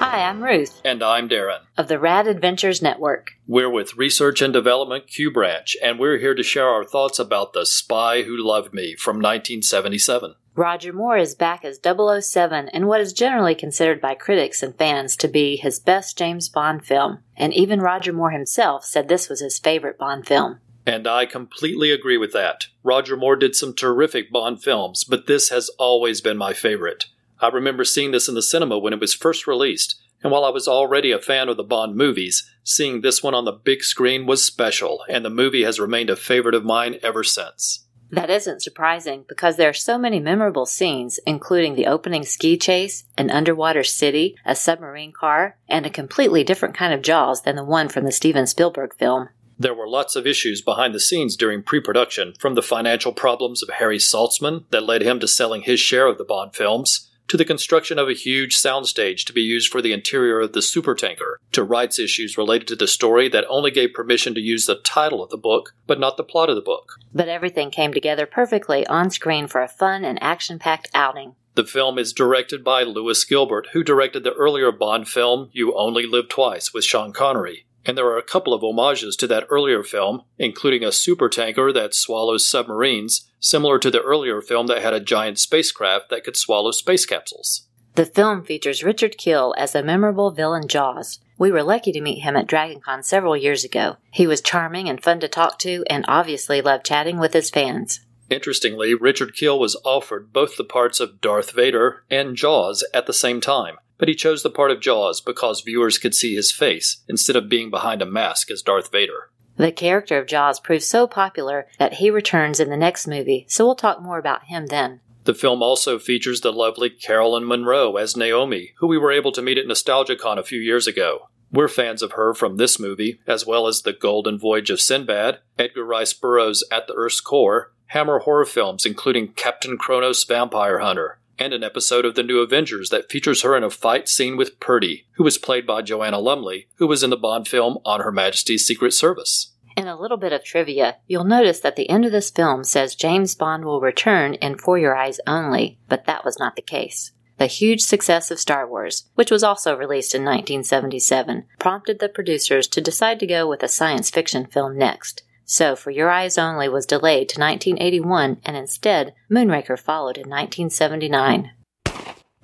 Hi, 0.00 0.22
I'm 0.24 0.42
Ruth 0.42 0.80
And 0.84 1.02
I'm 1.02 1.28
Darren. 1.28 1.60
of 1.76 1.88
the 1.88 1.98
Rad 1.98 2.26
Adventures 2.26 2.80
Network. 2.82 3.32
We're 3.46 3.70
with 3.70 3.96
Research 3.96 4.40
and 4.42 4.52
Development 4.52 5.06
Q 5.06 5.30
Branch, 5.30 5.76
and 5.82 5.98
we're 5.98 6.18
here 6.18 6.34
to 6.34 6.42
share 6.42 6.68
our 6.68 6.84
thoughts 6.84 7.18
about 7.18 7.52
The 7.52 7.66
Spy 7.66 8.22
Who 8.22 8.36
Loved 8.36 8.72
Me 8.72 8.94
from 8.94 9.16
1977. 9.16 10.34
Roger 10.58 10.92
Moore 10.92 11.16
is 11.16 11.36
back 11.36 11.64
as 11.64 11.78
007 11.80 12.66
in 12.70 12.88
what 12.88 13.00
is 13.00 13.12
generally 13.12 13.54
considered 13.54 14.00
by 14.00 14.16
critics 14.16 14.60
and 14.60 14.74
fans 14.76 15.14
to 15.14 15.28
be 15.28 15.54
his 15.54 15.78
best 15.78 16.18
James 16.18 16.48
Bond 16.48 16.84
film, 16.84 17.20
and 17.36 17.54
even 17.54 17.80
Roger 17.80 18.12
Moore 18.12 18.32
himself 18.32 18.84
said 18.84 19.06
this 19.06 19.28
was 19.28 19.38
his 19.38 19.60
favorite 19.60 19.96
Bond 19.96 20.26
film. 20.26 20.58
And 20.84 21.06
I 21.06 21.26
completely 21.26 21.92
agree 21.92 22.16
with 22.16 22.32
that. 22.32 22.66
Roger 22.82 23.16
Moore 23.16 23.36
did 23.36 23.54
some 23.54 23.72
terrific 23.72 24.32
Bond 24.32 24.60
films, 24.60 25.04
but 25.04 25.28
this 25.28 25.50
has 25.50 25.68
always 25.78 26.20
been 26.20 26.36
my 26.36 26.52
favorite. 26.52 27.06
I 27.38 27.50
remember 27.50 27.84
seeing 27.84 28.10
this 28.10 28.28
in 28.28 28.34
the 28.34 28.42
cinema 28.42 28.80
when 28.80 28.92
it 28.92 29.00
was 29.00 29.14
first 29.14 29.46
released, 29.46 29.94
and 30.24 30.32
while 30.32 30.44
I 30.44 30.50
was 30.50 30.66
already 30.66 31.12
a 31.12 31.20
fan 31.20 31.48
of 31.48 31.56
the 31.56 31.62
Bond 31.62 31.94
movies, 31.94 32.50
seeing 32.64 33.02
this 33.02 33.22
one 33.22 33.34
on 33.34 33.44
the 33.44 33.52
big 33.52 33.84
screen 33.84 34.26
was 34.26 34.44
special, 34.44 35.04
and 35.08 35.24
the 35.24 35.30
movie 35.30 35.62
has 35.62 35.78
remained 35.78 36.10
a 36.10 36.16
favorite 36.16 36.56
of 36.56 36.64
mine 36.64 36.98
ever 37.00 37.22
since. 37.22 37.84
That 38.10 38.30
isn't 38.30 38.62
surprising 38.62 39.24
because 39.28 39.56
there 39.56 39.68
are 39.68 39.74
so 39.74 39.98
many 39.98 40.18
memorable 40.18 40.66
scenes, 40.66 41.20
including 41.26 41.74
the 41.74 41.86
opening 41.86 42.24
ski 42.24 42.56
chase, 42.56 43.04
an 43.18 43.30
underwater 43.30 43.84
city, 43.84 44.36
a 44.46 44.56
submarine 44.56 45.12
car, 45.12 45.58
and 45.68 45.84
a 45.84 45.90
completely 45.90 46.42
different 46.42 46.74
kind 46.74 46.94
of 46.94 47.02
Jaws 47.02 47.42
than 47.42 47.56
the 47.56 47.64
one 47.64 47.88
from 47.88 48.04
the 48.04 48.12
Steven 48.12 48.46
Spielberg 48.46 48.94
film. 48.94 49.28
There 49.58 49.74
were 49.74 49.88
lots 49.88 50.14
of 50.14 50.26
issues 50.26 50.62
behind 50.62 50.94
the 50.94 51.00
scenes 51.00 51.36
during 51.36 51.62
pre 51.62 51.80
production, 51.80 52.34
from 52.38 52.54
the 52.54 52.62
financial 52.62 53.12
problems 53.12 53.62
of 53.62 53.70
Harry 53.70 53.98
Saltzman 53.98 54.64
that 54.70 54.84
led 54.84 55.02
him 55.02 55.18
to 55.20 55.28
selling 55.28 55.62
his 55.62 55.80
share 55.80 56.06
of 56.06 56.16
the 56.16 56.24
Bond 56.24 56.54
films, 56.54 57.07
to 57.28 57.36
the 57.36 57.44
construction 57.44 57.98
of 57.98 58.08
a 58.08 58.14
huge 58.14 58.56
soundstage 58.56 59.24
to 59.24 59.32
be 59.32 59.42
used 59.42 59.70
for 59.70 59.80
the 59.80 59.92
interior 59.92 60.40
of 60.40 60.52
the 60.52 60.60
supertanker, 60.60 61.36
to 61.52 61.62
rights 61.62 61.98
issues 61.98 62.38
related 62.38 62.66
to 62.68 62.76
the 62.76 62.88
story 62.88 63.28
that 63.28 63.44
only 63.48 63.70
gave 63.70 63.92
permission 63.92 64.34
to 64.34 64.40
use 64.40 64.66
the 64.66 64.76
title 64.76 65.22
of 65.22 65.30
the 65.30 65.36
book, 65.36 65.74
but 65.86 66.00
not 66.00 66.16
the 66.16 66.24
plot 66.24 66.48
of 66.48 66.56
the 66.56 66.62
book. 66.62 66.98
But 67.14 67.28
everything 67.28 67.70
came 67.70 67.92
together 67.92 68.26
perfectly 68.26 68.86
on 68.86 69.10
screen 69.10 69.46
for 69.46 69.60
a 69.60 69.68
fun 69.68 70.04
and 70.04 70.22
action 70.22 70.58
packed 70.58 70.88
outing. 70.94 71.34
The 71.54 71.64
film 71.64 71.98
is 71.98 72.12
directed 72.12 72.62
by 72.62 72.84
Lewis 72.84 73.24
Gilbert, 73.24 73.68
who 73.72 73.82
directed 73.82 74.22
the 74.22 74.32
earlier 74.32 74.70
Bond 74.70 75.08
film 75.08 75.50
You 75.52 75.76
Only 75.76 76.06
Live 76.06 76.28
Twice 76.28 76.72
with 76.72 76.84
Sean 76.84 77.12
Connery. 77.12 77.66
And 77.88 77.96
there 77.96 78.06
are 78.06 78.18
a 78.18 78.22
couple 78.22 78.52
of 78.52 78.60
homages 78.60 79.16
to 79.16 79.26
that 79.28 79.46
earlier 79.48 79.82
film, 79.82 80.22
including 80.38 80.84
a 80.84 80.88
supertanker 80.88 81.72
that 81.72 81.94
swallows 81.94 82.46
submarines, 82.46 83.30
similar 83.40 83.78
to 83.78 83.90
the 83.90 84.02
earlier 84.02 84.42
film 84.42 84.66
that 84.66 84.82
had 84.82 84.92
a 84.92 85.00
giant 85.00 85.38
spacecraft 85.38 86.10
that 86.10 86.22
could 86.22 86.36
swallow 86.36 86.70
space 86.70 87.06
capsules. 87.06 87.66
The 87.94 88.04
film 88.04 88.44
features 88.44 88.84
Richard 88.84 89.16
Kiel 89.16 89.54
as 89.56 89.74
a 89.74 89.82
memorable 89.82 90.30
villain 90.30 90.68
Jaws. 90.68 91.18
We 91.38 91.50
were 91.50 91.62
lucky 91.62 91.90
to 91.92 92.02
meet 92.02 92.20
him 92.20 92.36
at 92.36 92.46
DragonCon 92.46 93.04
several 93.04 93.38
years 93.38 93.64
ago. 93.64 93.96
He 94.12 94.26
was 94.26 94.42
charming 94.42 94.86
and 94.86 95.02
fun 95.02 95.18
to 95.20 95.28
talk 95.28 95.58
to 95.60 95.82
and 95.88 96.04
obviously 96.06 96.60
loved 96.60 96.84
chatting 96.84 97.18
with 97.18 97.32
his 97.32 97.48
fans. 97.48 98.00
Interestingly, 98.28 98.92
Richard 98.92 99.34
Kiel 99.34 99.58
was 99.58 99.80
offered 99.82 100.30
both 100.30 100.58
the 100.58 100.64
parts 100.64 101.00
of 101.00 101.22
Darth 101.22 101.52
Vader 101.52 102.04
and 102.10 102.36
Jaws 102.36 102.84
at 102.92 103.06
the 103.06 103.14
same 103.14 103.40
time, 103.40 103.78
but 103.98 104.08
he 104.08 104.14
chose 104.14 104.42
the 104.42 104.50
part 104.50 104.70
of 104.70 104.80
Jaws 104.80 105.20
because 105.20 105.60
viewers 105.60 105.98
could 105.98 106.14
see 106.14 106.34
his 106.34 106.52
face 106.52 107.02
instead 107.08 107.36
of 107.36 107.48
being 107.48 107.70
behind 107.70 108.00
a 108.00 108.06
mask 108.06 108.50
as 108.50 108.62
Darth 108.62 108.90
Vader. 108.90 109.30
The 109.56 109.72
character 109.72 110.18
of 110.18 110.28
Jaws 110.28 110.60
proved 110.60 110.84
so 110.84 111.06
popular 111.06 111.66
that 111.78 111.94
he 111.94 112.10
returns 112.10 112.60
in 112.60 112.70
the 112.70 112.76
next 112.76 113.06
movie, 113.08 113.44
so 113.48 113.66
we'll 113.66 113.74
talk 113.74 114.00
more 114.00 114.18
about 114.18 114.44
him 114.44 114.66
then. 114.66 115.00
The 115.24 115.34
film 115.34 115.62
also 115.62 115.98
features 115.98 116.40
the 116.40 116.52
lovely 116.52 116.88
Caroline 116.88 117.44
Munro 117.44 117.96
as 117.96 118.16
Naomi, 118.16 118.72
who 118.78 118.86
we 118.86 118.96
were 118.96 119.12
able 119.12 119.32
to 119.32 119.42
meet 119.42 119.58
at 119.58 119.66
NostalgiaCon 119.66 120.38
a 120.38 120.44
few 120.44 120.60
years 120.60 120.86
ago. 120.86 121.28
We're 121.50 121.68
fans 121.68 122.02
of 122.02 122.12
her 122.12 122.34
from 122.34 122.56
this 122.56 122.78
movie, 122.78 123.20
as 123.26 123.46
well 123.46 123.66
as 123.66 123.82
The 123.82 123.92
Golden 123.92 124.38
Voyage 124.38 124.70
of 124.70 124.80
Sinbad, 124.80 125.40
Edgar 125.58 125.84
Rice 125.84 126.12
Burroughs' 126.12 126.64
At 126.70 126.86
the 126.86 126.94
Earth's 126.94 127.20
Core, 127.20 127.72
Hammer 127.88 128.20
horror 128.20 128.44
films 128.44 128.84
including 128.84 129.32
Captain 129.32 129.78
Kronos 129.78 130.24
Vampire 130.24 130.80
Hunter, 130.80 131.18
and 131.38 131.52
an 131.52 131.62
episode 131.62 132.04
of 132.04 132.14
The 132.14 132.22
New 132.22 132.40
Avengers 132.40 132.90
that 132.90 133.10
features 133.10 133.42
her 133.42 133.56
in 133.56 133.64
a 133.64 133.70
fight 133.70 134.08
scene 134.08 134.36
with 134.36 134.60
Purdy, 134.60 135.06
who 135.12 135.24
was 135.24 135.38
played 135.38 135.66
by 135.66 135.82
Joanna 135.82 136.18
Lumley, 136.18 136.68
who 136.76 136.86
was 136.86 137.02
in 137.02 137.10
the 137.10 137.16
Bond 137.16 137.48
film 137.48 137.78
On 137.84 138.00
Her 138.00 138.12
Majesty's 138.12 138.66
Secret 138.66 138.92
Service. 138.92 139.52
In 139.76 139.86
a 139.86 139.98
little 139.98 140.16
bit 140.16 140.32
of 140.32 140.42
trivia, 140.42 140.96
you'll 141.06 141.22
notice 141.22 141.60
that 141.60 141.76
the 141.76 141.88
end 141.88 142.04
of 142.04 142.12
this 142.12 142.30
film 142.30 142.64
says 142.64 142.96
James 142.96 143.34
Bond 143.36 143.64
will 143.64 143.80
return 143.80 144.34
in 144.34 144.58
For 144.58 144.76
Your 144.76 144.96
Eyes 144.96 145.20
Only, 145.26 145.78
but 145.88 146.04
that 146.06 146.24
was 146.24 146.38
not 146.38 146.56
the 146.56 146.62
case. 146.62 147.12
The 147.38 147.46
huge 147.46 147.82
success 147.82 148.32
of 148.32 148.40
Star 148.40 148.68
Wars, 148.68 149.08
which 149.14 149.30
was 149.30 149.44
also 149.44 149.76
released 149.76 150.16
in 150.16 150.22
1977, 150.22 151.44
prompted 151.60 152.00
the 152.00 152.08
producers 152.08 152.66
to 152.66 152.80
decide 152.80 153.20
to 153.20 153.26
go 153.28 153.48
with 153.48 153.62
a 153.62 153.68
science 153.68 154.10
fiction 154.10 154.46
film 154.46 154.76
next. 154.76 155.22
So 155.50 155.74
For 155.74 155.90
Your 155.90 156.10
Eyes 156.10 156.36
Only 156.36 156.68
was 156.68 156.84
delayed 156.84 157.30
to 157.30 157.40
1981, 157.40 158.42
and 158.44 158.54
instead, 158.54 159.14
Moonraker 159.30 159.78
followed 159.78 160.18
in 160.18 160.28
1979. 160.28 161.52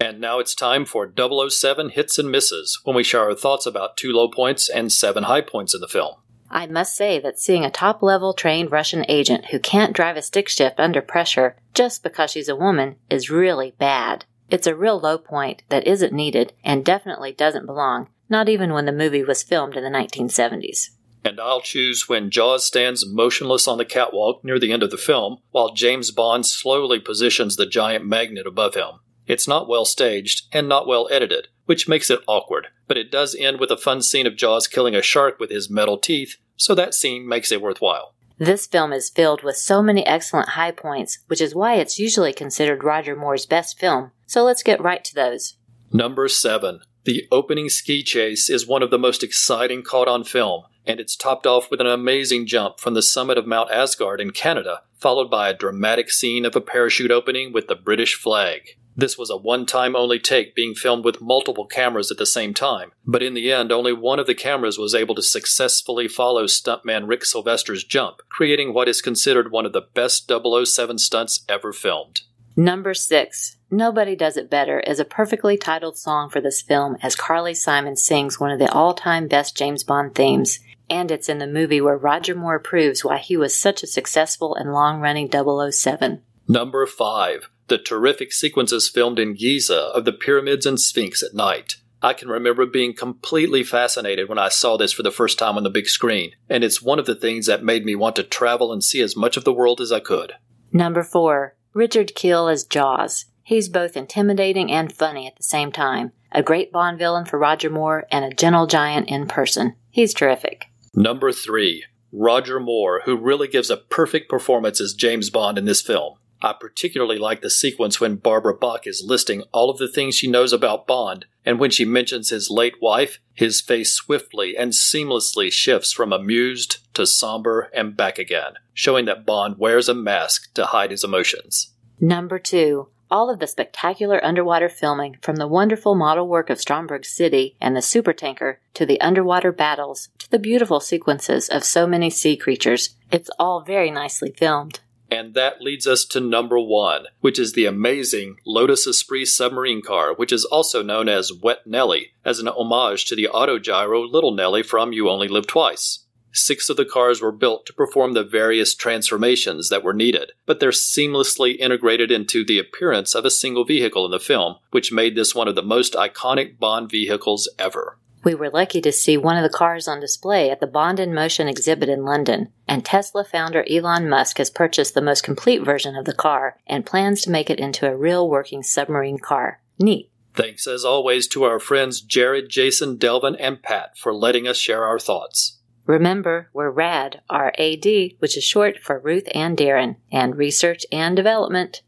And 0.00 0.20
now 0.22 0.38
it's 0.38 0.54
time 0.54 0.86
for 0.86 1.12
007 1.14 1.90
Hits 1.90 2.18
and 2.18 2.30
Misses, 2.30 2.80
when 2.84 2.96
we 2.96 3.04
share 3.04 3.24
our 3.24 3.34
thoughts 3.34 3.66
about 3.66 3.98
two 3.98 4.10
low 4.10 4.28
points 4.28 4.70
and 4.70 4.90
seven 4.90 5.24
high 5.24 5.42
points 5.42 5.74
in 5.74 5.82
the 5.82 5.86
film. 5.86 6.14
I 6.48 6.66
must 6.66 6.96
say 6.96 7.18
that 7.20 7.38
seeing 7.38 7.62
a 7.62 7.70
top 7.70 8.02
level 8.02 8.32
trained 8.32 8.72
Russian 8.72 9.04
agent 9.06 9.50
who 9.50 9.58
can't 9.58 9.92
drive 9.92 10.16
a 10.16 10.22
stick 10.22 10.48
shift 10.48 10.80
under 10.80 11.02
pressure 11.02 11.56
just 11.74 12.02
because 12.02 12.30
she's 12.30 12.48
a 12.48 12.56
woman 12.56 12.96
is 13.10 13.28
really 13.28 13.74
bad. 13.78 14.24
It's 14.48 14.66
a 14.66 14.74
real 14.74 14.98
low 14.98 15.18
point 15.18 15.62
that 15.68 15.86
isn't 15.86 16.14
needed 16.14 16.54
and 16.64 16.82
definitely 16.82 17.32
doesn't 17.32 17.66
belong, 17.66 18.08
not 18.30 18.48
even 18.48 18.72
when 18.72 18.86
the 18.86 18.92
movie 18.92 19.22
was 19.22 19.42
filmed 19.42 19.76
in 19.76 19.84
the 19.84 19.90
1970s. 19.90 20.88
And 21.24 21.40
I'll 21.40 21.62
choose 21.62 22.08
when 22.08 22.30
Jaws 22.30 22.66
stands 22.66 23.06
motionless 23.06 23.66
on 23.66 23.78
the 23.78 23.84
catwalk 23.84 24.44
near 24.44 24.58
the 24.58 24.72
end 24.72 24.82
of 24.82 24.90
the 24.90 24.98
film, 24.98 25.38
while 25.52 25.72
James 25.72 26.10
Bond 26.10 26.44
slowly 26.44 27.00
positions 27.00 27.56
the 27.56 27.64
giant 27.64 28.06
magnet 28.06 28.46
above 28.46 28.74
him. 28.74 29.00
It's 29.26 29.48
not 29.48 29.66
well 29.66 29.86
staged 29.86 30.42
and 30.52 30.68
not 30.68 30.86
well 30.86 31.08
edited, 31.10 31.48
which 31.64 31.88
makes 31.88 32.10
it 32.10 32.20
awkward, 32.26 32.66
but 32.86 32.98
it 32.98 33.10
does 33.10 33.34
end 33.34 33.58
with 33.58 33.70
a 33.70 33.76
fun 33.78 34.02
scene 34.02 34.26
of 34.26 34.36
Jaws 34.36 34.68
killing 34.68 34.94
a 34.94 35.00
shark 35.00 35.40
with 35.40 35.50
his 35.50 35.70
metal 35.70 35.96
teeth, 35.96 36.36
so 36.56 36.74
that 36.74 36.92
scene 36.92 37.26
makes 37.26 37.50
it 37.50 37.62
worthwhile. 37.62 38.14
This 38.36 38.66
film 38.66 38.92
is 38.92 39.08
filled 39.08 39.42
with 39.42 39.56
so 39.56 39.82
many 39.82 40.04
excellent 40.06 40.50
high 40.50 40.72
points, 40.72 41.20
which 41.28 41.40
is 41.40 41.54
why 41.54 41.76
it's 41.76 41.98
usually 41.98 42.32
considered 42.32 42.84
Roger 42.84 43.16
Moore's 43.16 43.46
best 43.46 43.78
film. 43.78 44.10
So 44.26 44.42
let's 44.42 44.62
get 44.62 44.82
right 44.82 45.02
to 45.04 45.14
those. 45.14 45.56
Number 45.92 46.28
7. 46.28 46.80
The 47.04 47.28
opening 47.30 47.68
ski 47.68 48.02
chase 48.02 48.48
is 48.48 48.66
one 48.66 48.82
of 48.82 48.90
the 48.90 48.98
most 48.98 49.22
exciting 49.22 49.82
caught 49.82 50.08
on 50.08 50.24
film, 50.24 50.64
and 50.86 50.98
it's 50.98 51.16
topped 51.16 51.46
off 51.46 51.70
with 51.70 51.82
an 51.82 51.86
amazing 51.86 52.46
jump 52.46 52.80
from 52.80 52.94
the 52.94 53.02
summit 53.02 53.36
of 53.36 53.46
Mount 53.46 53.70
Asgard 53.70 54.22
in 54.22 54.30
Canada, 54.30 54.80
followed 54.96 55.30
by 55.30 55.50
a 55.50 55.56
dramatic 55.56 56.10
scene 56.10 56.46
of 56.46 56.56
a 56.56 56.62
parachute 56.62 57.10
opening 57.10 57.52
with 57.52 57.68
the 57.68 57.74
British 57.74 58.14
flag. 58.14 58.78
This 58.96 59.18
was 59.18 59.28
a 59.28 59.36
one 59.36 59.66
time 59.66 59.94
only 59.94 60.18
take 60.18 60.54
being 60.54 60.74
filmed 60.74 61.04
with 61.04 61.20
multiple 61.20 61.66
cameras 61.66 62.10
at 62.10 62.16
the 62.16 62.24
same 62.24 62.54
time, 62.54 62.92
but 63.04 63.22
in 63.22 63.34
the 63.34 63.52
end, 63.52 63.70
only 63.70 63.92
one 63.92 64.18
of 64.18 64.26
the 64.26 64.34
cameras 64.34 64.78
was 64.78 64.94
able 64.94 65.14
to 65.16 65.22
successfully 65.22 66.08
follow 66.08 66.44
stuntman 66.44 67.06
Rick 67.06 67.26
Sylvester's 67.26 67.84
jump, 67.84 68.22
creating 68.30 68.72
what 68.72 68.88
is 68.88 69.02
considered 69.02 69.50
one 69.50 69.66
of 69.66 69.74
the 69.74 69.88
best 69.92 70.30
007 70.30 70.96
stunts 70.96 71.44
ever 71.50 71.70
filmed. 71.70 72.22
Number 72.56 72.94
6. 72.94 73.56
Nobody 73.68 74.14
Does 74.14 74.36
It 74.36 74.48
Better 74.48 74.78
is 74.78 75.00
a 75.00 75.04
perfectly 75.04 75.56
titled 75.56 75.98
song 75.98 76.30
for 76.30 76.40
this 76.40 76.62
film 76.62 76.96
as 77.02 77.16
Carly 77.16 77.52
Simon 77.52 77.96
sings 77.96 78.38
one 78.38 78.52
of 78.52 78.60
the 78.60 78.70
all 78.70 78.94
time 78.94 79.26
best 79.26 79.56
James 79.56 79.82
Bond 79.82 80.14
themes, 80.14 80.60
and 80.88 81.10
it's 81.10 81.28
in 81.28 81.38
the 81.38 81.48
movie 81.48 81.80
where 81.80 81.96
Roger 81.96 82.36
Moore 82.36 82.60
proves 82.60 83.04
why 83.04 83.18
he 83.18 83.36
was 83.36 83.60
such 83.60 83.82
a 83.82 83.88
successful 83.88 84.54
and 84.54 84.72
long 84.72 85.00
running 85.00 85.28
007. 85.32 86.22
Number 86.46 86.86
5. 86.86 87.50
The 87.66 87.78
terrific 87.78 88.32
sequences 88.32 88.88
filmed 88.88 89.18
in 89.18 89.34
Giza 89.34 89.90
of 89.92 90.04
the 90.04 90.12
pyramids 90.12 90.64
and 90.64 90.78
Sphinx 90.78 91.24
at 91.24 91.34
night. 91.34 91.78
I 92.02 92.12
can 92.12 92.28
remember 92.28 92.66
being 92.66 92.94
completely 92.94 93.64
fascinated 93.64 94.28
when 94.28 94.38
I 94.38 94.50
saw 94.50 94.76
this 94.76 94.92
for 94.92 95.02
the 95.02 95.10
first 95.10 95.40
time 95.40 95.56
on 95.56 95.64
the 95.64 95.70
big 95.70 95.88
screen, 95.88 96.32
and 96.48 96.62
it's 96.62 96.80
one 96.80 97.00
of 97.00 97.06
the 97.06 97.16
things 97.16 97.46
that 97.46 97.64
made 97.64 97.84
me 97.84 97.96
want 97.96 98.14
to 98.16 98.22
travel 98.22 98.72
and 98.72 98.84
see 98.84 99.00
as 99.00 99.16
much 99.16 99.36
of 99.36 99.42
the 99.42 99.54
world 99.54 99.80
as 99.80 99.90
I 99.90 99.98
could. 99.98 100.34
Number 100.70 101.02
4. 101.02 101.56
Richard 101.74 102.14
Kiel 102.14 102.46
as 102.46 102.62
Jaws. 102.62 103.24
He's 103.42 103.68
both 103.68 103.96
intimidating 103.96 104.70
and 104.70 104.92
funny 104.92 105.26
at 105.26 105.36
the 105.36 105.42
same 105.42 105.72
time. 105.72 106.12
A 106.30 106.40
great 106.40 106.70
Bond 106.70 106.98
villain 106.98 107.24
for 107.24 107.36
Roger 107.36 107.68
Moore 107.68 108.06
and 108.12 108.24
a 108.24 108.34
gentle 108.34 108.68
giant 108.68 109.08
in 109.08 109.26
person. 109.26 109.74
He's 109.90 110.14
terrific. 110.14 110.66
Number 110.94 111.32
3. 111.32 111.84
Roger 112.12 112.60
Moore, 112.60 113.02
who 113.06 113.16
really 113.16 113.48
gives 113.48 113.70
a 113.70 113.76
perfect 113.76 114.30
performance 114.30 114.80
as 114.80 114.94
James 114.94 115.30
Bond 115.30 115.58
in 115.58 115.64
this 115.64 115.82
film. 115.82 116.14
I 116.44 116.52
particularly 116.52 117.16
like 117.16 117.40
the 117.40 117.48
sequence 117.48 118.02
when 118.02 118.16
Barbara 118.16 118.54
Bach 118.54 118.86
is 118.86 119.02
listing 119.02 119.44
all 119.50 119.70
of 119.70 119.78
the 119.78 119.88
things 119.88 120.14
she 120.14 120.28
knows 120.28 120.52
about 120.52 120.86
Bond, 120.86 121.24
and 121.42 121.58
when 121.58 121.70
she 121.70 121.86
mentions 121.86 122.28
his 122.28 122.50
late 122.50 122.82
wife, 122.82 123.18
his 123.32 123.62
face 123.62 123.94
swiftly 123.94 124.54
and 124.54 124.72
seamlessly 124.72 125.50
shifts 125.50 125.90
from 125.90 126.12
amused 126.12 126.80
to 126.92 127.06
somber 127.06 127.70
and 127.74 127.96
back 127.96 128.18
again, 128.18 128.52
showing 128.74 129.06
that 129.06 129.24
Bond 129.24 129.56
wears 129.56 129.88
a 129.88 129.94
mask 129.94 130.52
to 130.52 130.66
hide 130.66 130.90
his 130.90 131.02
emotions. 131.02 131.72
Number 131.98 132.38
2. 132.38 132.88
All 133.10 133.30
of 133.30 133.38
the 133.38 133.46
spectacular 133.46 134.22
underwater 134.22 134.68
filming, 134.68 135.16
from 135.22 135.36
the 135.36 135.48
wonderful 135.48 135.94
model 135.94 136.28
work 136.28 136.50
of 136.50 136.60
Stromberg 136.60 137.06
City 137.06 137.56
and 137.58 137.74
the 137.74 137.80
supertanker, 137.80 138.56
to 138.74 138.84
the 138.84 139.00
underwater 139.00 139.50
battles, 139.50 140.10
to 140.18 140.30
the 140.30 140.38
beautiful 140.38 140.80
sequences 140.80 141.48
of 141.48 141.64
so 141.64 141.86
many 141.86 142.10
sea 142.10 142.36
creatures, 142.36 142.96
it's 143.10 143.30
all 143.38 143.62
very 143.62 143.90
nicely 143.90 144.30
filmed. 144.36 144.80
And 145.14 145.34
that 145.34 145.60
leads 145.60 145.86
us 145.86 146.04
to 146.06 146.18
number 146.18 146.58
one, 146.58 147.04
which 147.20 147.38
is 147.38 147.52
the 147.52 147.66
amazing 147.66 148.38
Lotus 148.44 148.84
Esprit 148.84 149.26
submarine 149.26 149.80
car, 149.80 150.12
which 150.12 150.32
is 150.32 150.44
also 150.44 150.82
known 150.82 151.08
as 151.08 151.32
Wet 151.32 151.64
Nelly, 151.64 152.14
as 152.24 152.40
an 152.40 152.48
homage 152.48 153.04
to 153.06 153.14
the 153.14 153.28
autogyro 153.32 154.10
Little 154.10 154.32
Nelly 154.32 154.64
from 154.64 154.92
You 154.92 155.08
Only 155.08 155.28
Live 155.28 155.46
Twice. 155.46 156.00
Six 156.32 156.68
of 156.68 156.76
the 156.76 156.84
cars 156.84 157.22
were 157.22 157.30
built 157.30 157.64
to 157.66 157.72
perform 157.72 158.14
the 158.14 158.24
various 158.24 158.74
transformations 158.74 159.68
that 159.68 159.84
were 159.84 159.94
needed, 159.94 160.32
but 160.46 160.58
they're 160.58 160.70
seamlessly 160.70 161.56
integrated 161.58 162.10
into 162.10 162.44
the 162.44 162.58
appearance 162.58 163.14
of 163.14 163.24
a 163.24 163.30
single 163.30 163.64
vehicle 163.64 164.04
in 164.04 164.10
the 164.10 164.18
film, 164.18 164.56
which 164.72 164.90
made 164.90 165.14
this 165.14 165.32
one 165.32 165.46
of 165.46 165.54
the 165.54 165.62
most 165.62 165.92
iconic 165.92 166.58
Bond 166.58 166.90
vehicles 166.90 167.48
ever. 167.56 167.98
We 168.24 168.34
were 168.34 168.48
lucky 168.48 168.80
to 168.80 168.90
see 168.90 169.18
one 169.18 169.36
of 169.36 169.42
the 169.42 169.54
cars 169.54 169.86
on 169.86 170.00
display 170.00 170.50
at 170.50 170.58
the 170.58 170.66
Bond 170.66 170.98
in 170.98 171.12
Motion 171.12 171.46
exhibit 171.46 171.90
in 171.90 172.06
London, 172.06 172.48
and 172.66 172.82
Tesla 172.82 173.22
founder 173.22 173.66
Elon 173.70 174.08
Musk 174.08 174.38
has 174.38 174.48
purchased 174.48 174.94
the 174.94 175.02
most 175.02 175.22
complete 175.22 175.62
version 175.62 175.94
of 175.94 176.06
the 176.06 176.14
car 176.14 176.56
and 176.66 176.86
plans 176.86 177.20
to 177.22 177.30
make 177.30 177.50
it 177.50 177.60
into 177.60 177.86
a 177.86 177.94
real 177.94 178.26
working 178.26 178.62
submarine 178.62 179.18
car. 179.18 179.60
Neat. 179.78 180.10
Thanks 180.32 180.66
as 180.66 180.86
always 180.86 181.28
to 181.28 181.44
our 181.44 181.60
friends 181.60 182.00
Jared, 182.00 182.48
Jason, 182.48 182.96
Delvin, 182.96 183.36
and 183.36 183.62
Pat 183.62 183.98
for 183.98 184.14
letting 184.14 184.48
us 184.48 184.56
share 184.56 184.84
our 184.84 184.98
thoughts. 184.98 185.58
Remember, 185.86 186.48
we're 186.54 186.70
RAD, 186.70 187.20
R-A-D, 187.28 188.16
which 188.20 188.38
is 188.38 188.42
short 188.42 188.78
for 188.82 188.98
Ruth 188.98 189.28
and 189.34 189.56
Darren, 189.56 189.96
and 190.10 190.34
Research 190.34 190.86
and 190.90 191.14
Development. 191.14 191.82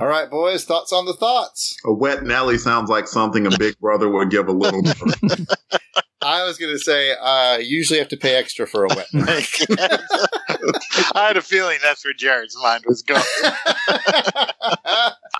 All 0.00 0.06
right, 0.06 0.30
boys, 0.30 0.64
thoughts 0.64 0.94
on 0.94 1.04
the 1.04 1.12
thoughts? 1.12 1.76
A 1.84 1.92
wet 1.92 2.22
Nelly 2.22 2.56
sounds 2.56 2.88
like 2.88 3.06
something 3.06 3.46
a 3.46 3.50
big 3.58 3.78
brother 3.80 4.08
would 4.08 4.30
give 4.30 4.48
a 4.48 4.52
little 4.52 4.80
brother. 4.80 5.44
I 6.22 6.42
was 6.44 6.56
going 6.56 6.72
to 6.72 6.78
say, 6.78 7.14
uh, 7.20 7.58
usually 7.58 7.98
have 7.98 8.08
to 8.08 8.16
pay 8.16 8.34
extra 8.34 8.66
for 8.66 8.86
a 8.86 8.88
wet. 8.88 9.06
I 9.14 11.26
had 11.26 11.36
a 11.36 11.42
feeling 11.42 11.80
that's 11.82 12.02
where 12.02 12.14
Jared's 12.14 12.56
mind 12.62 12.84
was 12.86 13.02
going. 13.02 13.22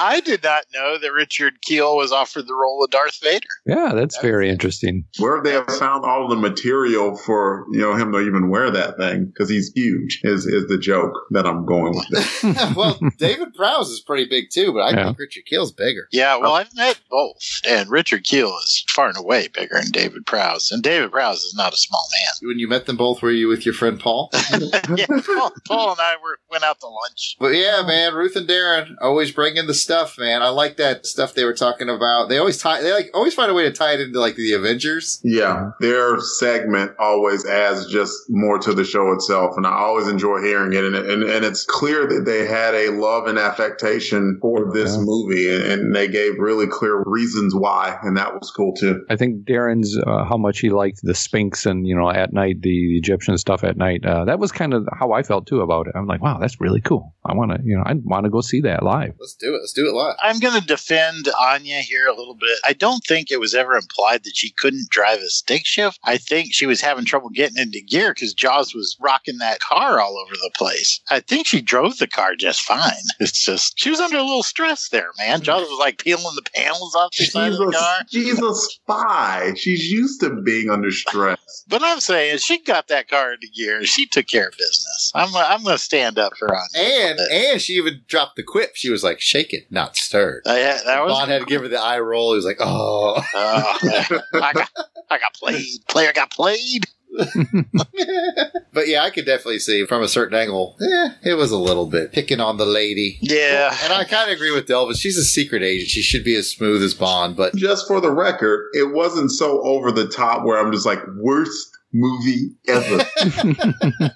I 0.01 0.21
did 0.21 0.43
not 0.43 0.65
know 0.73 0.99
that 0.99 1.13
Richard 1.13 1.61
Kiel 1.63 1.97
was 1.97 2.11
offered 2.13 2.47
the 2.47 2.55
role 2.55 2.83
of 2.83 2.91
Darth 2.91 3.19
Vader. 3.23 3.47
Yeah, 3.67 3.93
that's 3.95 4.19
very 4.21 4.49
interesting. 4.49 5.05
Where 5.19 5.43
they 5.43 5.53
have 5.53 5.67
found 5.67 6.05
all 6.05 6.29
the 6.29 6.37
material 6.37 7.17
for 7.17 7.67
you 7.73 7.81
know 7.81 7.95
him 7.95 8.13
to 8.13 8.21
even 8.21 8.49
wear 8.49 8.71
that 8.71 8.97
thing 8.97 9.27
because 9.27 9.49
he's 9.49 9.71
huge 9.75 10.21
is 10.25 10.47
is 10.47 10.67
the 10.69 10.79
joke 10.79 11.13
that 11.31 11.47
I'm 11.47 11.67
going 11.67 11.95
with. 11.95 12.75
well, 12.77 12.99
David 13.19 13.55
Prowse 13.55 13.91
is 13.91 14.01
pretty 14.01 14.25
big 14.29 14.47
too, 14.51 14.73
but 14.73 14.81
I 14.81 14.91
Yeah. 14.91 15.05
think 15.07 15.19
Richard 15.19 15.45
Kiel's 15.47 15.73
bigger. 15.73 16.09
Yeah, 16.11 16.37
well, 16.37 16.55
I've 16.55 16.75
met 16.75 16.99
both, 17.11 17.61
and 17.69 17.89
Richard 17.91 18.25
Kiel 18.25 18.49
is 18.65 18.85
far 18.89 19.09
and 19.09 19.19
away 19.19 19.49
bigger 19.49 19.75
than 19.81 19.91
David 19.91 20.25
Prowse, 20.27 20.71
and 20.73 20.83
David 20.83 21.11
Prowse 21.13 21.43
is 21.43 21.55
not 21.55 21.75
a 21.75 21.77
small 21.77 22.07
man. 22.13 22.49
When 22.49 22.59
you 22.59 22.69
met 22.69 22.87
them 22.87 22.97
both, 22.97 23.23
were 23.23 23.31
you 23.31 23.49
with 23.49 23.65
your 23.67 23.75
friend 23.75 24.01
Paul? 24.01 24.31
yeah, 24.97 25.07
Paul, 25.07 25.53
Paul 25.67 25.91
and 25.93 26.01
I 26.01 26.15
were 26.23 26.39
went 26.51 26.65
out 26.65 26.81
to 26.81 26.87
lunch. 26.87 27.37
But 27.39 27.49
yeah, 27.55 27.83
man, 27.87 28.15
Ruth 28.15 28.37
and 28.37 28.49
Darren 28.49 28.95
always 29.01 29.31
bring 29.31 29.57
in 29.57 29.67
the 29.67 29.75
stuff, 29.91 30.19
man. 30.19 30.41
I 30.41 30.51
like 30.51 30.77
that 30.77 31.05
stuff 31.05 31.35
they 31.35 31.45
were 31.45 31.55
talking 31.55 31.89
about. 31.89 32.29
They 32.29 32.39
always 32.39 32.59
tie, 32.59 32.81
they 32.81 32.93
like 32.93 33.11
always 33.13 33.35
find 33.35 33.51
a 33.51 33.55
way 33.55 33.65
to 33.65 33.73
tie 33.73 33.95
it 33.95 34.01
into 34.01 34.21
like 34.21 34.37
the 34.37 34.53
Avengers. 34.53 35.21
Yeah, 35.25 35.71
their 35.81 36.21
segment 36.21 36.93
always 37.01 37.45
adds 37.45 37.91
just 37.91 38.17
more 38.29 38.61
to 38.61 38.73
the 38.73 38.85
show 38.85 39.11
itself, 39.13 39.57
and 39.57 39.67
I 39.67 39.73
always 39.73 40.07
enjoy 40.07 40.43
hearing 40.43 40.73
it. 40.75 40.85
And 40.85 40.95
and, 40.95 41.25
and 41.25 41.45
it's 41.45 41.65
clear 41.65 42.07
that 42.07 42.25
they 42.25 42.47
had 42.47 42.75
a 42.75 42.91
love 42.91 43.27
and 43.27 43.37
affectation 43.37 44.39
for 44.41 44.73
this 44.73 44.97
movie, 44.97 45.53
and, 45.53 45.65
and 45.65 45.97
they 45.97 46.07
gave 46.07 46.39
really 46.39 46.69
clear 46.69 47.03
reasons 47.05 47.53
why, 47.53 47.99
and 48.03 48.17
that 48.17 48.33
was 48.33 48.53
cool 48.53 48.73
too. 48.75 49.05
I 49.11 49.17
think 49.17 49.45
Darren's 49.45 49.99
uh, 49.99 50.25
how 50.25 50.37
much 50.37 50.61
he 50.61 50.71
liked 50.71 51.01
the 51.03 51.17
Sphinx 51.17 51.67
and 51.67 51.85
you 51.85 51.97
know 51.97 52.11
at 52.11 52.33
night 52.33 52.63
the 52.63 52.97
Egyptian 52.97 53.37
stuff 53.39 53.65
at 53.65 53.77
night. 53.77 54.05
Uh, 54.05 54.25
that 54.27 54.39
was 54.39 54.53
kind 54.53 54.73
of 54.73 54.89
how 54.97 55.11
I 55.11 55.25
felt 55.25 55.49
too 55.49 55.63
about 55.63 55.89
it. 55.89 55.95
I'm 55.97 56.07
like, 56.07 56.23
wow, 56.23 56.39
that's 56.39 56.61
really 56.61 56.81
cool. 56.81 57.13
I 57.25 57.35
want 57.35 57.51
to 57.51 57.59
you 57.65 57.77
know 57.77 57.83
I 57.85 57.95
want 57.95 58.23
to 58.23 58.31
go 58.31 58.41
see 58.41 58.61
that 58.61 58.85
live. 58.85 59.15
Let's 59.19 59.35
do 59.35 59.55
it. 59.57 59.59
Let's 59.59 59.73
do 59.73 59.80
it 59.87 59.93
live. 59.95 60.17
I'm 60.23 60.39
going 60.41 60.59
to 60.61 60.67
defend 60.67 61.29
Anya 61.39 61.81
here 61.81 62.07
a 62.07 62.15
little 62.15 62.35
bit. 62.35 62.59
I 62.65 62.73
don't 62.73 63.05
think 63.05 63.31
it 63.31 63.41
was 63.41 63.55
ever 63.55 63.75
implied 63.75 64.25
that 64.25 64.33
she 64.35 64.51
couldn't 64.59 64.89
drive 64.91 65.19
a 65.21 65.29
stick 65.29 65.67
shift. 65.67 65.99
I 66.05 66.17
think 66.19 66.53
she 66.53 66.67
was 66.67 66.81
having 66.81 67.05
trouble 67.05 67.31
getting 67.31 67.59
into 67.59 67.81
gear 67.81 68.13
because 68.15 68.35
Jaws 68.35 68.75
was 68.75 68.97
rocking 69.01 69.39
that 69.39 69.61
car 69.61 70.01
all 70.01 70.17
over 70.19 70.35
the 70.35 70.51
place. 70.57 71.01
I 71.11 71.21
think 71.21 71.47
she 71.47 71.61
drove 71.61 71.99
the 71.99 72.07
car 72.09 72.35
just 72.35 72.63
fine. 72.63 72.81
It's 73.21 73.45
just 73.45 73.79
she 73.79 73.91
was 73.91 74.01
under 74.01 74.17
a 74.17 74.23
little 74.23 74.43
stress 74.43 74.89
there, 74.89 75.11
man. 75.19 75.43
Jaws 75.43 75.69
was 75.69 75.79
like 75.79 75.99
peeling 76.03 76.25
the 76.35 76.43
panels 76.55 76.95
off 76.95 77.11
the 77.17 77.25
side 77.27 77.53
of 77.53 77.59
She's 77.59 77.59
the 77.59 77.73
car. 77.73 77.99
a, 78.01 78.07
she's 78.11 78.43
a 78.43 78.55
spy. 78.55 79.53
She's 79.57 79.91
used 79.91 80.21
to 80.21 80.41
being 80.43 80.71
under 80.71 80.91
stress. 80.91 81.39
But 81.69 81.83
I'm 81.85 82.01
saying 82.01 82.39
she 82.39 82.63
got 82.63 82.89
that 82.89 83.09
car 83.09 83.33
into 83.35 83.47
gear. 83.55 83.85
She 83.85 84.07
took 84.07 84.27
care 84.27 84.49
of 84.49 84.53
business. 84.59 85.13
I'm 85.15 85.35
I'm 85.37 85.63
going 85.63 85.77
to 85.77 85.83
stand 85.83 86.19
up 86.19 86.33
for 86.37 86.49
Anya. 86.53 86.69
And 87.11 87.21
and 87.21 87.61
she 87.61 87.75
even 87.75 88.01
dropped 88.09 88.37
the 88.37 88.43
quip. 88.43 88.73
She 88.75 88.91
was 88.91 89.05
like, 89.05 89.21
"Shake 89.21 89.53
it, 89.53 89.70
not 89.71 89.97
stirred." 89.97 90.43
Uh, 90.47 90.55
yeah, 90.55 90.79
that 90.85 91.05
was 91.05 91.13
Bond 91.13 91.31
had 91.31 91.41
to 91.41 91.47
give 91.47 91.63
her 91.63 91.69
the 91.69 91.81
eye 91.81 92.01
roll. 92.01 92.33
He 92.33 92.37
was 92.37 92.45
like, 92.45 92.59
"Oh." 92.61 93.23
Oh, 93.35 93.79
I 94.35 94.53
got 94.53 94.71
I 95.11 95.19
got 95.19 95.35
played. 95.35 95.87
Player 95.89 96.13
got 96.13 96.31
played. 96.31 96.87
but 98.73 98.87
yeah, 98.87 99.03
I 99.03 99.11
could 99.11 99.27
definitely 99.27 99.59
see 99.59 99.85
from 99.85 100.03
a 100.03 100.09
certain 100.09 100.39
angle, 100.39 100.77
yeah, 100.81 101.09
it 101.25 101.35
was 101.35 101.51
a 101.51 101.59
little 101.59 101.87
bit 101.87 102.13
picking 102.13 102.41
on 102.41 102.57
the 102.57 102.67
lady. 102.67 103.19
Yeah. 103.21 103.77
And 103.83 103.93
I 103.93 104.05
kind 104.05 104.31
of 104.31 104.37
agree 104.37 104.53
with 104.53 104.67
Delvin. 104.67 104.95
She's 104.95 105.19
a 105.19 105.25
secret 105.25 105.63
agent. 105.63 105.91
She 105.91 106.03
should 106.03 106.25
be 106.25 106.37
as 106.37 106.49
smooth 106.51 106.83
as 106.83 106.95
Bond, 106.95 107.37
but 107.37 107.55
Just 107.57 107.89
for 107.89 108.01
the 108.01 108.13
record, 108.13 108.69
it 108.75 108.95
wasn't 108.95 109.33
so 109.33 109.61
over 109.63 109.91
the 109.91 110.07
top 110.07 110.45
where 110.45 110.59
I'm 110.59 110.73
just 110.73 110.87
like, 110.87 111.01
worst 111.17 111.77
movie 111.93 112.51
ever. 112.69 113.05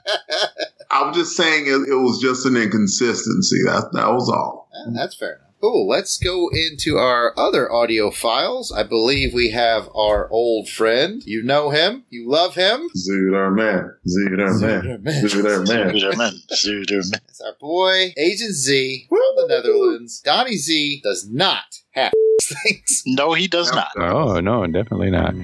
I'm 0.90 1.12
just 1.12 1.36
saying 1.36 1.66
it, 1.66 1.88
it 1.88 1.96
was 1.96 2.20
just 2.22 2.46
an 2.46 2.56
inconsistency. 2.56 3.62
That, 3.64 3.90
that 3.92 4.12
was 4.12 4.30
all. 4.30 4.68
that's 4.92 5.16
fair 5.16 5.34
enough. 5.34 5.43
Cool. 5.64 5.88
Let's 5.88 6.18
go 6.18 6.50
into 6.52 6.98
our 6.98 7.32
other 7.38 7.72
audio 7.72 8.10
files. 8.10 8.70
I 8.70 8.82
believe 8.82 9.32
we 9.32 9.48
have 9.52 9.88
our 9.96 10.28
old 10.30 10.68
friend. 10.68 11.22
You 11.24 11.42
know 11.42 11.70
him. 11.70 12.04
You 12.10 12.28
love 12.28 12.54
him. 12.54 12.90
Zuderman. 12.94 13.94
Zuderman. 14.06 15.02
Zuderman. 15.24 15.92
Zuderman. 15.94 16.34
Zuderman. 16.52 17.20
It's 17.30 17.40
our 17.40 17.54
boy, 17.58 18.12
Agent 18.18 18.52
Z 18.52 19.06
from 19.08 19.18
the 19.36 19.46
Netherlands. 19.48 20.20
Donnie 20.20 20.58
Z 20.58 21.00
does 21.02 21.26
not 21.30 21.80
have 21.92 22.12
things. 22.42 23.02
No, 23.06 23.32
he 23.32 23.48
does 23.48 23.72
not. 23.72 23.88
Oh 23.96 24.40
no, 24.40 24.66
definitely 24.66 25.12
not. 25.12 25.34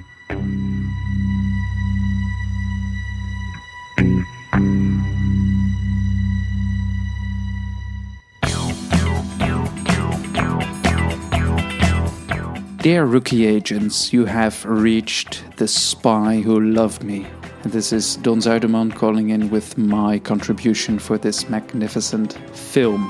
Dear 12.83 13.05
rookie 13.05 13.45
agents, 13.45 14.11
you 14.11 14.25
have 14.25 14.65
reached 14.65 15.45
the 15.59 15.69
spy 15.69 16.37
who 16.37 16.59
loved 16.59 17.05
me. 17.05 17.27
This 17.63 17.93
is 17.93 18.17
Don 18.17 18.39
Zuiderman 18.39 18.95
calling 18.95 19.29
in 19.29 19.51
with 19.51 19.77
my 19.77 20.19
contribution 20.19 20.99
for 20.99 21.19
this 21.19 21.51
magnificent 21.51 22.39
film. 22.57 23.03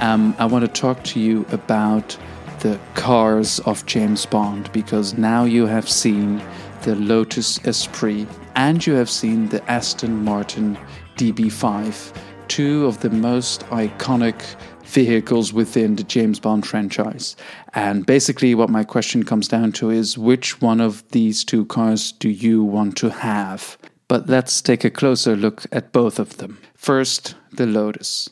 Um, 0.00 0.34
I 0.40 0.46
want 0.46 0.64
to 0.64 0.80
talk 0.80 1.04
to 1.04 1.20
you 1.20 1.46
about 1.52 2.18
the 2.58 2.76
cars 2.94 3.60
of 3.60 3.86
James 3.86 4.26
Bond 4.26 4.68
because 4.72 5.16
now 5.16 5.44
you 5.44 5.66
have 5.66 5.88
seen 5.88 6.42
the 6.82 6.96
Lotus 6.96 7.64
Esprit 7.64 8.26
and 8.56 8.84
you 8.84 8.94
have 8.94 9.08
seen 9.08 9.48
the 9.48 9.62
Aston 9.70 10.24
Martin 10.24 10.76
DB5, 11.14 12.16
two 12.48 12.86
of 12.86 12.98
the 12.98 13.10
most 13.10 13.60
iconic 13.66 14.42
vehicles 14.88 15.52
within 15.52 15.96
the 15.96 16.02
James 16.02 16.40
Bond 16.40 16.66
franchise. 16.66 17.36
And 17.74 18.06
basically, 18.06 18.54
what 18.54 18.70
my 18.70 18.84
question 18.84 19.22
comes 19.22 19.46
down 19.46 19.72
to 19.72 19.90
is 19.90 20.16
which 20.16 20.60
one 20.60 20.80
of 20.80 21.08
these 21.10 21.44
two 21.44 21.66
cars 21.66 22.12
do 22.12 22.28
you 22.28 22.64
want 22.64 22.96
to 22.98 23.10
have? 23.10 23.76
But 24.08 24.28
let's 24.28 24.62
take 24.62 24.84
a 24.84 24.90
closer 24.90 25.36
look 25.36 25.66
at 25.70 25.92
both 25.92 26.18
of 26.18 26.38
them. 26.38 26.58
First, 26.74 27.34
the 27.52 27.66
Lotus. 27.66 28.30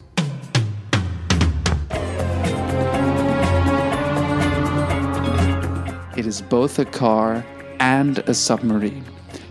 It 6.16 6.26
is 6.26 6.40
both 6.40 6.78
a 6.78 6.86
car 6.86 7.44
and 7.78 8.20
a 8.20 8.32
submarine. 8.32 9.04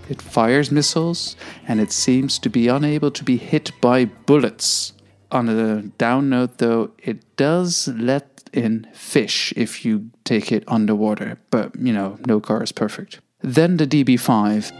It 0.10 0.20
fires 0.20 0.72
missiles 0.72 1.36
and 1.68 1.80
it 1.80 1.92
seems 1.92 2.40
to 2.40 2.50
be 2.50 2.68
unable 2.68 3.12
to 3.12 3.24
be 3.24 3.38
hit 3.38 3.72
by 3.82 4.06
bullets. 4.06 4.95
On 5.36 5.50
a 5.50 5.82
down 5.98 6.30
note, 6.30 6.60
though, 6.60 6.92
it 6.98 7.36
does 7.36 7.90
let 7.90 8.50
in 8.54 8.88
fish 8.94 9.52
if 9.58 9.84
you 9.84 10.10
take 10.24 10.50
it 10.50 10.64
underwater, 10.66 11.38
but 11.50 11.76
you 11.76 11.92
know, 11.92 12.18
no 12.26 12.40
car 12.40 12.64
is 12.64 12.72
perfect. 12.72 13.20
Then 13.42 13.76
the 13.76 13.86
DB5. 13.86 14.72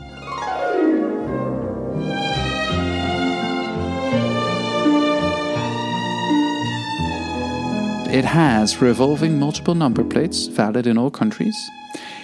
It 8.14 8.24
has 8.24 8.82
revolving 8.82 9.38
multiple 9.38 9.76
number 9.76 10.06
plates, 10.06 10.46
valid 10.46 10.88
in 10.88 10.98
all 10.98 11.12
countries. 11.12 11.58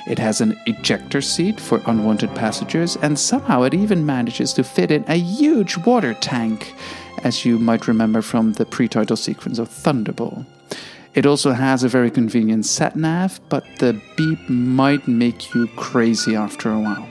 It 0.08 0.20
has 0.20 0.40
an 0.40 0.58
ejector 0.68 1.22
seat 1.22 1.60
for 1.60 1.82
unwanted 1.86 2.34
passengers, 2.34 2.95
and 3.02 3.20
somehow 3.20 3.64
it 3.64 3.74
even 3.74 4.06
manages 4.06 4.53
to 4.53 4.64
fit 4.64 4.90
in 4.90 5.03
a 5.10 5.16
huge 5.16 5.76
water 5.78 6.14
tank, 6.14 6.74
as 7.23 7.45
you 7.45 7.60
might 7.60 7.88
remember 7.88 8.22
from 8.22 8.53
the 8.53 8.65
pre 8.65 8.88
title 8.88 9.18
sequence 9.18 9.60
of 9.60 9.69
Thunderball. 9.69 10.45
It 11.14 11.26
also 11.26 11.52
has 11.52 11.84
a 11.84 11.89
very 11.89 12.10
convenient 12.10 12.65
sat 12.65 12.95
nav, 12.95 13.39
but 13.49 13.65
the 13.80 14.02
beep 14.15 14.49
might 14.49 15.07
make 15.07 15.53
you 15.53 15.68
crazy 15.76 16.35
after 16.35 16.72
a 16.72 16.80
while. 16.80 17.07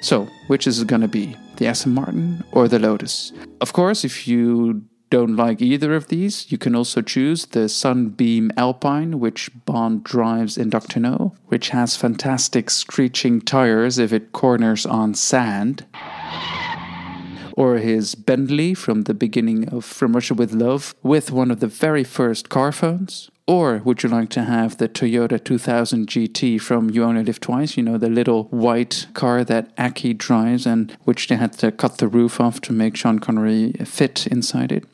So, 0.00 0.28
which 0.46 0.66
is 0.66 0.80
it 0.80 0.88
going 0.88 1.02
to 1.02 1.08
be? 1.08 1.36
The 1.56 1.66
Aston 1.66 1.94
Martin 1.94 2.44
or 2.52 2.68
the 2.68 2.78
Lotus? 2.78 3.32
Of 3.60 3.72
course, 3.72 4.04
if 4.04 4.28
you 4.28 4.84
don't 5.10 5.36
like 5.36 5.62
either 5.62 5.94
of 5.94 6.08
these, 6.08 6.50
you 6.50 6.58
can 6.58 6.74
also 6.74 7.00
choose 7.00 7.46
the 7.46 7.68
Sunbeam 7.68 8.50
Alpine, 8.56 9.20
which 9.20 9.50
Bond 9.64 10.04
drives 10.04 10.58
in 10.58 10.70
Doctor 10.70 11.00
No, 11.00 11.34
which 11.46 11.68
has 11.70 11.96
fantastic 11.96 12.68
screeching 12.70 13.40
tires 13.40 13.98
if 13.98 14.12
it 14.12 14.32
corners 14.32 14.84
on 14.84 15.14
sand. 15.14 15.86
Or 17.56 17.76
his 17.78 18.14
Bentley 18.14 18.74
from 18.74 19.02
the 19.02 19.14
beginning 19.14 19.68
of 19.68 19.84
From 19.84 20.12
Russia 20.12 20.34
with 20.34 20.52
Love, 20.52 20.94
with 21.02 21.30
one 21.30 21.50
of 21.50 21.60
the 21.60 21.68
very 21.68 22.04
first 22.04 22.48
car 22.48 22.72
phones. 22.72 23.30
Or 23.46 23.82
would 23.84 24.02
you 24.02 24.08
like 24.08 24.30
to 24.30 24.44
have 24.44 24.78
the 24.78 24.88
Toyota 24.88 25.42
2000 25.42 26.08
GT 26.08 26.60
from 26.60 26.90
You 26.90 27.04
Only 27.04 27.22
Live 27.22 27.40
Twice? 27.40 27.76
You 27.76 27.82
know, 27.82 27.98
the 27.98 28.08
little 28.08 28.44
white 28.44 29.06
car 29.14 29.44
that 29.44 29.72
Aki 29.78 30.14
drives 30.14 30.66
and 30.66 30.96
which 31.04 31.28
they 31.28 31.36
had 31.36 31.52
to 31.58 31.70
cut 31.70 31.98
the 31.98 32.08
roof 32.08 32.40
off 32.40 32.60
to 32.62 32.72
make 32.72 32.96
Sean 32.96 33.18
Connery 33.18 33.72
fit 33.84 34.26
inside 34.26 34.72
it 34.72 34.84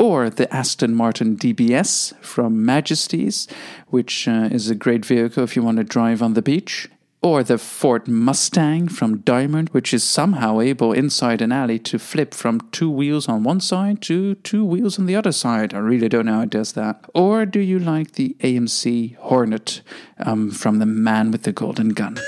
or 0.00 0.30
the 0.30 0.52
Aston 0.54 0.94
Martin 0.94 1.36
DBS 1.36 2.16
from 2.22 2.64
Majesties, 2.64 3.46
which 3.88 4.26
uh, 4.26 4.48
is 4.50 4.70
a 4.70 4.74
great 4.74 5.04
vehicle 5.04 5.44
if 5.44 5.54
you 5.54 5.62
want 5.62 5.76
to 5.76 5.84
drive 5.84 6.22
on 6.22 6.32
the 6.32 6.40
beach, 6.40 6.88
or 7.22 7.42
the 7.42 7.58
Ford 7.58 8.08
Mustang 8.08 8.88
from 8.88 9.18
Diamond, 9.18 9.68
which 9.70 9.92
is 9.92 10.02
somehow 10.02 10.60
able 10.60 10.92
inside 10.92 11.42
an 11.42 11.52
alley 11.52 11.78
to 11.80 11.98
flip 11.98 12.32
from 12.32 12.60
two 12.72 12.90
wheels 12.90 13.28
on 13.28 13.42
one 13.42 13.60
side 13.60 14.00
to 14.02 14.36
two 14.36 14.64
wheels 14.64 14.98
on 14.98 15.06
the 15.06 15.16
other 15.16 15.32
side. 15.32 15.74
I 15.74 15.78
really 15.78 16.08
don't 16.08 16.26
know 16.26 16.36
how 16.36 16.42
it 16.42 16.50
does 16.50 16.72
that. 16.72 17.04
Or 17.14 17.44
do 17.44 17.60
you 17.60 17.78
like 17.78 18.12
the 18.12 18.36
AMC 18.40 19.16
Hornet 19.16 19.82
um, 20.18 20.50
from 20.50 20.78
the 20.78 20.86
Man 20.86 21.30
with 21.30 21.42
the 21.42 21.52
Golden 21.52 21.90
Gun? 21.90 22.18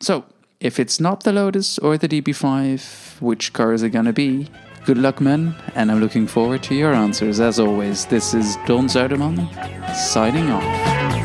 So, 0.00 0.24
if 0.60 0.78
it's 0.78 1.00
not 1.00 1.22
the 1.24 1.32
Lotus 1.32 1.78
or 1.78 1.96
the 1.96 2.08
DB5, 2.08 3.22
which 3.22 3.54
car 3.54 3.72
is 3.72 3.82
it 3.82 3.90
gonna 3.90 4.12
be? 4.12 4.48
Good 4.84 4.98
luck, 4.98 5.20
men, 5.20 5.54
and 5.74 5.90
I'm 5.90 6.00
looking 6.00 6.26
forward 6.26 6.62
to 6.64 6.74
your 6.74 6.92
answers. 6.92 7.38
As 7.38 7.58
always, 7.58 8.06
this 8.06 8.34
is 8.34 8.56
Don 8.66 8.86
Zuiderman 8.86 9.46
signing 9.94 10.50
off. 10.50 11.19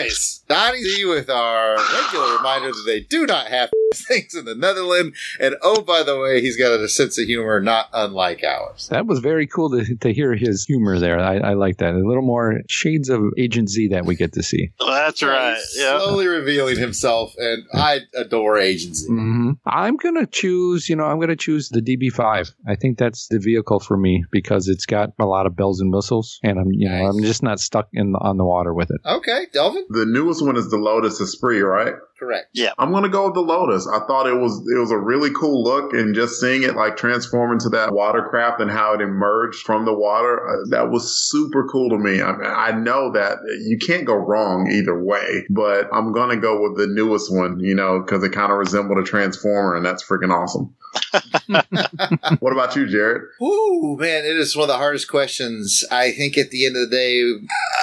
Boys, 0.00 0.39
Donnie 0.50 0.82
Z 0.82 1.04
with 1.04 1.30
our 1.30 1.76
regular 1.76 2.36
reminder 2.36 2.72
that 2.72 2.82
they 2.84 3.00
do 3.00 3.24
not 3.24 3.46
have 3.46 3.70
things 3.94 4.34
in 4.34 4.44
the 4.46 4.54
Netherlands. 4.56 5.16
And 5.38 5.54
oh, 5.62 5.80
by 5.80 6.02
the 6.02 6.18
way, 6.18 6.40
he's 6.40 6.56
got 6.56 6.72
a 6.72 6.88
sense 6.88 7.18
of 7.20 7.26
humor 7.26 7.60
not 7.60 7.86
unlike 7.92 8.42
ours. 8.42 8.88
That 8.88 9.06
was 9.06 9.20
very 9.20 9.46
cool 9.46 9.70
to, 9.70 9.94
to 9.96 10.12
hear 10.12 10.34
his 10.34 10.64
humor 10.64 10.98
there. 10.98 11.20
I, 11.20 11.38
I 11.38 11.54
like 11.54 11.76
that. 11.78 11.94
A 11.94 11.98
little 11.98 12.24
more 12.24 12.62
shades 12.68 13.08
of 13.08 13.22
Agent 13.38 13.68
Z 13.68 13.88
that 13.88 14.06
we 14.06 14.16
get 14.16 14.32
to 14.32 14.42
see. 14.42 14.72
That's 14.80 15.22
right. 15.22 15.56
Yeah. 15.76 15.98
Slowly 16.00 16.26
revealing 16.26 16.78
himself, 16.78 17.32
and 17.38 17.62
I 17.72 18.00
adore 18.14 18.58
Agent 18.58 18.96
Z. 18.96 19.06
hmm 19.06 19.52
I'm 19.66 19.96
gonna 19.98 20.26
choose. 20.26 20.88
You 20.88 20.96
know, 20.96 21.04
I'm 21.04 21.20
gonna 21.20 21.36
choose 21.36 21.68
the 21.68 21.80
DB5. 21.80 22.52
I 22.66 22.74
think 22.74 22.98
that's 22.98 23.28
the 23.28 23.38
vehicle 23.38 23.78
for 23.78 23.96
me 23.96 24.24
because 24.32 24.66
it's 24.66 24.86
got 24.86 25.10
a 25.20 25.26
lot 25.26 25.46
of 25.46 25.54
bells 25.54 25.80
and 25.80 25.92
whistles, 25.92 26.40
and 26.42 26.58
I'm 26.58 26.72
you 26.72 26.88
know 26.88 27.06
I'm 27.06 27.22
just 27.22 27.44
not 27.44 27.60
stuck 27.60 27.88
in 27.92 28.14
on 28.16 28.36
the 28.36 28.44
water 28.44 28.74
with 28.74 28.90
it. 28.90 29.00
Okay, 29.06 29.46
Delvin? 29.52 29.86
The 29.90 30.06
newest 30.06 30.39
one 30.40 30.56
is 30.56 30.70
the 30.70 30.78
Lotus 30.78 31.20
Esprit, 31.20 31.62
right? 31.62 31.94
Correct. 32.20 32.48
Yeah. 32.52 32.74
I'm 32.78 32.92
gonna 32.92 33.08
go 33.08 33.24
with 33.24 33.34
the 33.34 33.40
Lotus. 33.40 33.88
I 33.88 34.00
thought 34.00 34.26
it 34.26 34.34
was 34.34 34.58
it 34.76 34.78
was 34.78 34.90
a 34.90 34.98
really 34.98 35.30
cool 35.32 35.64
look, 35.64 35.94
and 35.94 36.14
just 36.14 36.38
seeing 36.38 36.62
it 36.62 36.76
like 36.76 36.98
transform 36.98 37.50
into 37.50 37.70
that 37.70 37.94
watercraft 37.94 38.60
and 38.60 38.70
how 38.70 38.92
it 38.92 39.00
emerged 39.00 39.64
from 39.64 39.86
the 39.86 39.94
water, 39.94 40.46
uh, 40.46 40.68
that 40.68 40.90
was 40.90 41.10
super 41.30 41.66
cool 41.66 41.88
to 41.88 41.96
me. 41.96 42.20
I, 42.20 42.32
mean, 42.32 42.46
I 42.46 42.72
know 42.72 43.10
that 43.12 43.38
you 43.66 43.78
can't 43.78 44.04
go 44.04 44.16
wrong 44.16 44.70
either 44.70 45.02
way, 45.02 45.46
but 45.48 45.88
I'm 45.94 46.12
gonna 46.12 46.36
go 46.36 46.60
with 46.60 46.76
the 46.76 46.88
newest 46.88 47.32
one, 47.32 47.58
you 47.58 47.74
know, 47.74 48.00
because 48.00 48.22
it 48.22 48.32
kind 48.32 48.52
of 48.52 48.58
resembled 48.58 48.98
a 48.98 49.02
transformer, 49.02 49.74
and 49.74 49.86
that's 49.86 50.04
freaking 50.04 50.30
awesome. 50.30 50.74
what 52.40 52.52
about 52.52 52.74
you, 52.76 52.86
Jared? 52.86 53.22
Ooh, 53.42 53.96
man, 53.98 54.24
it 54.24 54.36
is 54.36 54.56
one 54.56 54.64
of 54.64 54.68
the 54.68 54.76
hardest 54.76 55.08
questions. 55.08 55.84
I 55.90 56.10
think 56.12 56.36
at 56.36 56.50
the 56.50 56.66
end 56.66 56.76
of 56.76 56.90
the 56.90 56.96
day, 56.96 57.22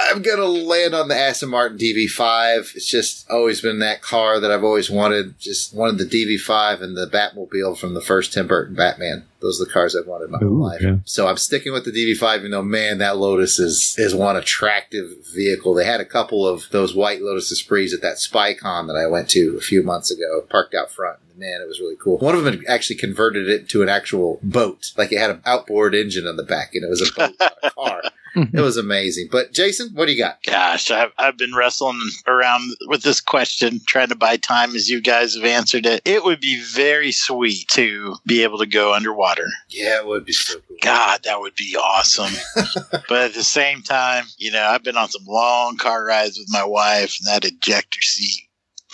I'm 0.10 0.22
going 0.22 0.38
to 0.38 0.46
land 0.46 0.94
on 0.94 1.08
the 1.08 1.16
Aston 1.16 1.50
Martin 1.50 1.78
DB5. 1.78 2.76
It's 2.76 2.88
just 2.88 3.30
always 3.30 3.62
been 3.62 3.80
that 3.80 4.02
car 4.02 4.27
that 4.40 4.52
I've 4.52 4.64
always 4.64 4.90
wanted. 4.90 5.40
Just 5.40 5.74
wanted 5.74 5.98
the 5.98 6.06
DB5 6.06 6.82
and 6.82 6.98
the 6.98 7.08
Batmobile 7.08 7.78
from 7.78 7.94
the 7.94 8.02
first 8.02 8.34
Tim 8.34 8.48
Burton 8.48 8.76
Batman. 8.76 9.26
Those 9.40 9.62
are 9.62 9.66
the 9.66 9.72
cars 9.72 9.96
I've 9.96 10.08
wanted 10.08 10.30
my 10.30 10.40
whole 10.40 10.48
Ooh, 10.48 10.64
life. 10.64 10.82
yeah. 10.82 10.98
So 11.06 11.28
I'm 11.28 11.38
sticking 11.38 11.72
with 11.72 11.86
the 11.86 11.92
DB5, 11.92 12.40
even 12.40 12.52
though, 12.52 12.64
man, 12.64 12.98
that 12.98 13.18
Lotus 13.18 13.60
is, 13.60 13.96
is 13.98 14.16
one 14.16 14.36
attractive 14.36 15.10
vehicle. 15.34 15.74
They 15.74 15.86
had 15.86 16.02
a 16.02 16.06
couple 16.06 16.48
of 16.48 16.68
those 16.72 16.96
white 16.96 17.22
Lotus 17.22 17.52
Esprits 17.52 17.94
at 17.94 18.02
that 18.02 18.18
SpyCon 18.18 18.88
that 18.88 18.96
I 18.96 19.08
went 19.08 19.30
to 19.32 19.56
a 19.58 19.62
few 19.62 19.84
months 19.84 20.12
ago, 20.12 20.44
parked 20.50 20.74
out 20.74 20.92
front. 20.92 21.20
Man, 21.38 21.62
it 21.62 21.68
was 21.68 21.80
really 21.80 21.98
cool. 22.00 22.18
One 22.18 22.34
of 22.34 22.44
them 22.44 22.56
had 22.56 22.66
actually 22.68 22.96
converted 22.96 23.48
it 23.48 23.70
to 23.70 23.84
an 23.84 23.90
actual 23.90 24.40
boat. 24.42 24.92
Like 24.98 25.12
it 25.12 25.20
had 25.20 25.30
an 25.30 25.42
outboard 25.46 25.94
engine 25.94 26.26
on 26.26 26.36
the 26.36 26.44
back 26.44 26.74
and 26.74 26.84
it 26.84 26.90
was 26.90 27.08
a 27.08 27.14
boat 27.14 27.36
a 27.62 27.70
car. 27.70 28.02
It 28.54 28.62
was 28.62 28.78
amazing. 28.78 29.30
But 29.32 29.52
Jason, 29.52 29.90
what 29.94 30.06
do 30.06 30.12
you 30.12 30.18
got? 30.18 30.44
Gosh, 30.44 30.92
I've, 30.92 31.12
I've 31.18 31.38
been 31.38 31.56
wrestling 31.56 32.00
around 32.28 32.72
with 32.88 33.04
this 33.04 33.20
question, 33.20 33.82
trying 33.88 34.10
to 34.10 34.16
buy 34.16 34.38
time 34.38 34.76
as 34.76 34.90
you 34.90 35.02
guys 35.02 35.36
have 35.36 35.44
answered 35.46 35.86
it. 35.86 36.02
It 36.06 36.24
would 36.24 36.40
be 36.40 36.62
very 36.62 37.12
sweet 37.12 37.68
to 37.70 38.16
be 38.26 38.44
able 38.44 38.60
to 38.60 38.66
go 38.66 38.94
underwater. 38.94 39.46
Yeah, 39.70 39.98
it 40.00 40.08
would 40.08 40.26
be 40.26 40.34
so 40.34 40.60
cool. 40.68 40.78
God, 40.82 41.22
that 41.24 41.40
would 41.40 41.56
be 41.56 41.76
awesome. 41.76 42.34
but 43.10 43.22
at 43.24 43.34
the 43.34 43.44
same 43.44 43.82
time, 43.82 44.26
you 44.38 44.52
know, 44.52 44.64
I've 44.64 44.84
been 44.84 44.98
on 44.98 45.10
some 45.10 45.26
long 45.26 45.78
car 45.78 46.06
rides 46.06 46.38
with 46.38 46.48
my 46.52 46.64
wife, 46.64 47.18
and 47.20 47.28
that 47.28 47.46
ejector 47.46 48.02
seat. 48.02 48.44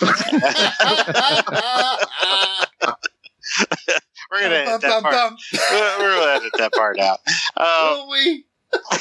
We're 4.30 4.40
gonna 4.42 4.54
edit 4.54 4.80
that 4.80 5.02
part. 5.02 5.32
We're 5.52 5.98
we're 5.98 6.18
gonna 6.18 6.32
edit 6.32 6.52
that 6.58 6.72
part 6.72 6.98
out. 6.98 7.20
Um, 7.56 7.66
Will 7.66 8.10
we? 8.10 8.44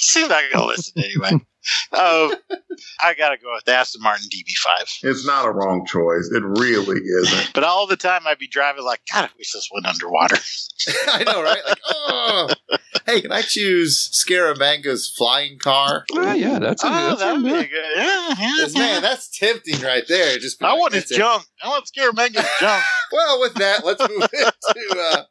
she's 0.00 0.28
not 0.28 0.42
gonna 0.52 0.66
listen 0.66 1.02
anyway. 1.02 1.30
Um, 1.92 2.32
I 3.02 3.12
gotta 3.14 3.36
go 3.36 3.52
with 3.54 3.64
the 3.64 3.72
Aston 3.74 4.02
Martin 4.02 4.26
DB5. 4.28 4.98
It's 5.10 5.26
not 5.26 5.44
a 5.46 5.50
wrong 5.50 5.84
choice. 5.84 6.30
It 6.32 6.42
really 6.42 7.00
isn't. 7.00 7.52
But 7.52 7.64
all 7.64 7.86
the 7.86 7.96
time 7.96 8.22
I'd 8.26 8.38
be 8.38 8.46
driving 8.48 8.84
like, 8.84 9.00
God, 9.12 9.24
I 9.24 9.28
wish 9.36 9.52
this 9.52 9.68
went 9.72 9.84
underwater. 9.86 10.36
I 11.08 11.24
know, 11.24 11.42
right? 11.42 11.60
Like, 11.66 11.80
oh. 11.86 12.48
Hey, 13.04 13.20
can 13.20 13.32
I 13.32 13.42
choose 13.42 14.10
Scaramanga's 14.14 15.12
flying 15.16 15.58
car? 15.58 16.04
Ah, 16.14 16.32
yeah, 16.34 16.58
that's 16.58 16.82
a, 16.84 16.86
Oh, 16.86 16.90
that's 16.90 17.20
that 17.20 17.30
a 17.32 17.34
would 17.34 17.44
be 17.44 17.50
good. 17.50 17.64
a 17.64 17.68
good. 17.68 17.96
Yeah, 17.96 18.34
yeah, 18.38 18.66
Man, 18.78 19.02
that's 19.02 19.36
tempting 19.38 19.80
right 19.80 20.04
there. 20.08 20.38
Just 20.38 20.62
I 20.62 20.70
like, 20.70 20.78
want 20.80 20.94
his 20.94 21.02
that's 21.04 21.12
it. 21.12 21.16
junk. 21.18 21.44
I 21.62 21.68
want 21.68 21.86
Scaramanga's 21.86 22.48
junk. 22.60 22.84
Well, 23.12 23.40
with 23.40 23.54
that, 23.54 23.84
let's 23.84 24.00
move 24.08 24.22
into. 24.32 24.98
Uh, 25.00 25.22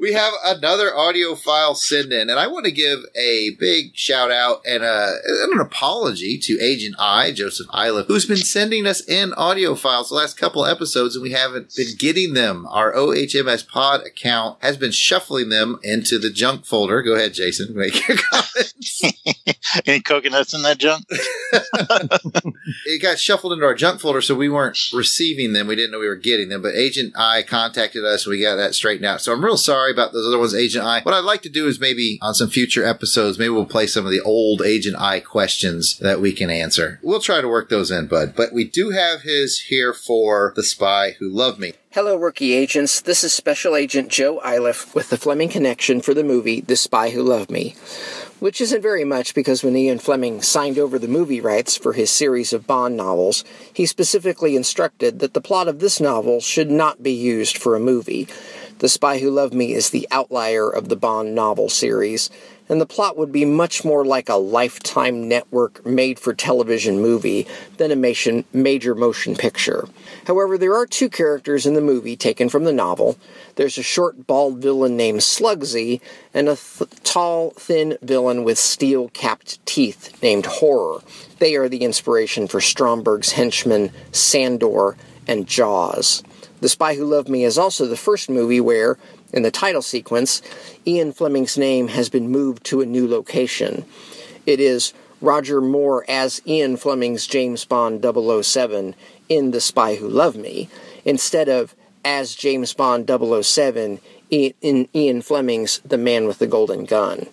we 0.00 0.12
have 0.12 0.32
another 0.44 0.96
audio 0.96 1.34
file 1.34 1.74
send 1.74 2.12
in, 2.12 2.30
and 2.30 2.38
I 2.38 2.46
want 2.46 2.66
to 2.66 2.70
give 2.70 3.00
a 3.16 3.50
big 3.58 3.96
shout 3.96 4.30
out 4.30 4.60
and, 4.64 4.84
a, 4.84 5.14
and 5.26 5.52
an 5.52 5.60
apology 5.60 6.38
to 6.38 6.60
Agent 6.60 6.94
I, 6.98 7.32
Joseph 7.32 7.66
Iliff, 7.74 8.06
who's 8.06 8.26
been 8.26 8.36
sending 8.36 8.86
us 8.86 9.06
in 9.08 9.32
audio 9.34 9.74
files 9.74 10.08
the 10.08 10.14
last 10.14 10.36
couple 10.36 10.64
episodes, 10.64 11.16
and 11.16 11.22
we 11.22 11.32
haven't 11.32 11.74
been 11.76 11.96
getting 11.98 12.34
them. 12.34 12.66
Our 12.70 12.92
OHMS 12.92 13.66
Pod 13.66 14.02
account 14.06 14.62
has 14.62 14.76
been 14.76 14.92
shuffling 14.92 15.48
them 15.48 15.80
into 15.82 16.18
the 16.18 16.30
junk 16.30 16.64
folder. 16.64 17.02
Go 17.02 17.14
ahead, 17.14 17.34
Jason. 17.34 17.74
Make 17.74 18.06
your 18.06 18.18
comments. 18.30 19.02
Any 19.86 20.00
coconuts 20.00 20.54
in 20.54 20.62
that 20.62 20.78
junk? 20.78 21.06
it 22.86 23.02
got 23.02 23.18
shuffled 23.18 23.52
into 23.52 23.64
our 23.64 23.74
junk 23.74 24.00
folder, 24.00 24.20
so 24.20 24.34
we 24.34 24.48
weren't 24.48 24.78
receiving 24.92 25.52
them. 25.52 25.66
We 25.66 25.76
didn't 25.76 25.90
know 25.90 25.98
we 25.98 26.08
were 26.08 26.14
getting 26.14 26.48
them. 26.48 26.62
But 26.62 26.74
Agent 26.74 27.14
I 27.16 27.42
contacted 27.42 28.04
us, 28.04 28.26
and 28.26 28.30
we 28.30 28.40
got 28.40 28.56
that 28.56 28.74
straightened 28.74 29.06
out. 29.06 29.20
So 29.20 29.32
I'm 29.32 29.44
real 29.44 29.56
sorry 29.56 29.87
about 29.92 30.12
those 30.12 30.26
other 30.26 30.38
ones, 30.38 30.54
Agent 30.54 30.84
I. 30.84 31.00
What 31.02 31.14
I'd 31.14 31.24
like 31.24 31.42
to 31.42 31.48
do 31.48 31.66
is 31.66 31.80
maybe 31.80 32.18
on 32.22 32.34
some 32.34 32.48
future 32.48 32.84
episodes, 32.84 33.38
maybe 33.38 33.50
we'll 33.50 33.66
play 33.66 33.86
some 33.86 34.04
of 34.04 34.12
the 34.12 34.20
old 34.20 34.62
Agent 34.62 34.96
I 34.98 35.20
questions 35.20 35.98
that 35.98 36.20
we 36.20 36.32
can 36.32 36.50
answer. 36.50 37.00
We'll 37.02 37.20
try 37.20 37.40
to 37.40 37.48
work 37.48 37.68
those 37.68 37.90
in, 37.90 38.06
bud. 38.06 38.34
But 38.36 38.52
we 38.52 38.64
do 38.64 38.90
have 38.90 39.22
his 39.22 39.60
here 39.60 39.92
for 39.92 40.52
The 40.56 40.62
Spy 40.62 41.12
Who 41.18 41.28
Loved 41.28 41.58
Me. 41.58 41.74
Hello, 41.92 42.16
rookie 42.16 42.52
agents. 42.52 43.00
This 43.00 43.24
is 43.24 43.32
Special 43.32 43.74
Agent 43.74 44.10
Joe 44.10 44.40
Iliff 44.44 44.94
with 44.94 45.08
the 45.08 45.16
Fleming 45.16 45.48
Connection 45.48 46.00
for 46.00 46.12
the 46.12 46.22
movie 46.22 46.60
The 46.60 46.76
Spy 46.76 47.10
Who 47.10 47.22
Loved 47.22 47.50
Me. 47.50 47.74
Which 48.40 48.60
isn't 48.60 48.82
very 48.82 49.04
much 49.04 49.34
because 49.34 49.64
when 49.64 49.76
Ian 49.76 49.98
Fleming 49.98 50.42
signed 50.42 50.78
over 50.78 50.96
the 50.98 51.08
movie 51.08 51.40
rights 51.40 51.76
for 51.76 51.94
his 51.94 52.10
series 52.10 52.52
of 52.52 52.68
Bond 52.68 52.96
novels, 52.96 53.42
he 53.72 53.84
specifically 53.84 54.54
instructed 54.54 55.18
that 55.18 55.34
the 55.34 55.40
plot 55.40 55.66
of 55.66 55.80
this 55.80 55.98
novel 55.98 56.40
should 56.40 56.70
not 56.70 57.02
be 57.02 57.10
used 57.10 57.58
for 57.58 57.74
a 57.74 57.80
movie. 57.80 58.28
The 58.80 58.88
Spy 58.88 59.18
Who 59.18 59.32
Loved 59.32 59.54
Me 59.54 59.72
is 59.72 59.90
the 59.90 60.06
outlier 60.12 60.70
of 60.70 60.88
the 60.88 60.94
Bond 60.94 61.34
novel 61.34 61.68
series, 61.68 62.30
and 62.68 62.80
the 62.80 62.86
plot 62.86 63.16
would 63.16 63.32
be 63.32 63.44
much 63.44 63.84
more 63.84 64.04
like 64.04 64.28
a 64.28 64.36
Lifetime 64.36 65.26
Network 65.26 65.84
made 65.84 66.20
for 66.20 66.32
television 66.32 67.00
movie 67.00 67.48
than 67.78 67.90
a 67.90 68.44
major 68.52 68.94
motion 68.94 69.34
picture. 69.34 69.88
However, 70.28 70.56
there 70.56 70.76
are 70.76 70.86
two 70.86 71.08
characters 71.08 71.66
in 71.66 71.74
the 71.74 71.80
movie 71.80 72.16
taken 72.16 72.48
from 72.48 72.62
the 72.62 72.72
novel. 72.72 73.18
There's 73.56 73.78
a 73.78 73.82
short, 73.82 74.28
bald 74.28 74.58
villain 74.58 74.96
named 74.96 75.20
Sluggsy, 75.20 76.00
and 76.32 76.48
a 76.48 76.54
th- 76.54 76.88
tall, 77.02 77.50
thin 77.50 77.98
villain 78.00 78.44
with 78.44 78.58
steel 78.58 79.08
capped 79.08 79.64
teeth 79.66 80.22
named 80.22 80.46
Horror. 80.46 81.00
They 81.40 81.56
are 81.56 81.68
the 81.68 81.82
inspiration 81.82 82.46
for 82.46 82.60
Stromberg's 82.60 83.32
henchmen 83.32 83.90
Sandor 84.12 84.96
and 85.26 85.48
Jaws. 85.48 86.22
The 86.60 86.68
Spy 86.68 86.94
Who 86.94 87.04
Loved 87.04 87.28
Me 87.28 87.44
is 87.44 87.56
also 87.56 87.86
the 87.86 87.96
first 87.96 88.28
movie 88.28 88.60
where, 88.60 88.98
in 89.32 89.42
the 89.42 89.50
title 89.50 89.82
sequence, 89.82 90.42
Ian 90.86 91.12
Fleming's 91.12 91.56
name 91.56 91.88
has 91.88 92.08
been 92.08 92.30
moved 92.30 92.64
to 92.64 92.80
a 92.80 92.86
new 92.86 93.06
location. 93.06 93.84
It 94.44 94.58
is 94.58 94.92
Roger 95.20 95.60
Moore 95.60 96.04
as 96.08 96.42
Ian 96.46 96.76
Fleming's 96.76 97.26
James 97.26 97.64
Bond 97.64 98.04
007 98.04 98.94
in 99.28 99.50
The 99.52 99.60
Spy 99.60 99.96
Who 99.96 100.08
Loved 100.08 100.36
Me, 100.36 100.68
instead 101.04 101.48
of 101.48 101.74
as 102.04 102.34
James 102.34 102.72
Bond 102.72 103.08
007 103.08 104.00
in 104.30 104.88
Ian 104.94 105.22
Fleming's 105.22 105.78
The 105.84 105.98
Man 105.98 106.26
with 106.26 106.38
the 106.38 106.46
Golden 106.46 106.84
Gun. 106.84 107.26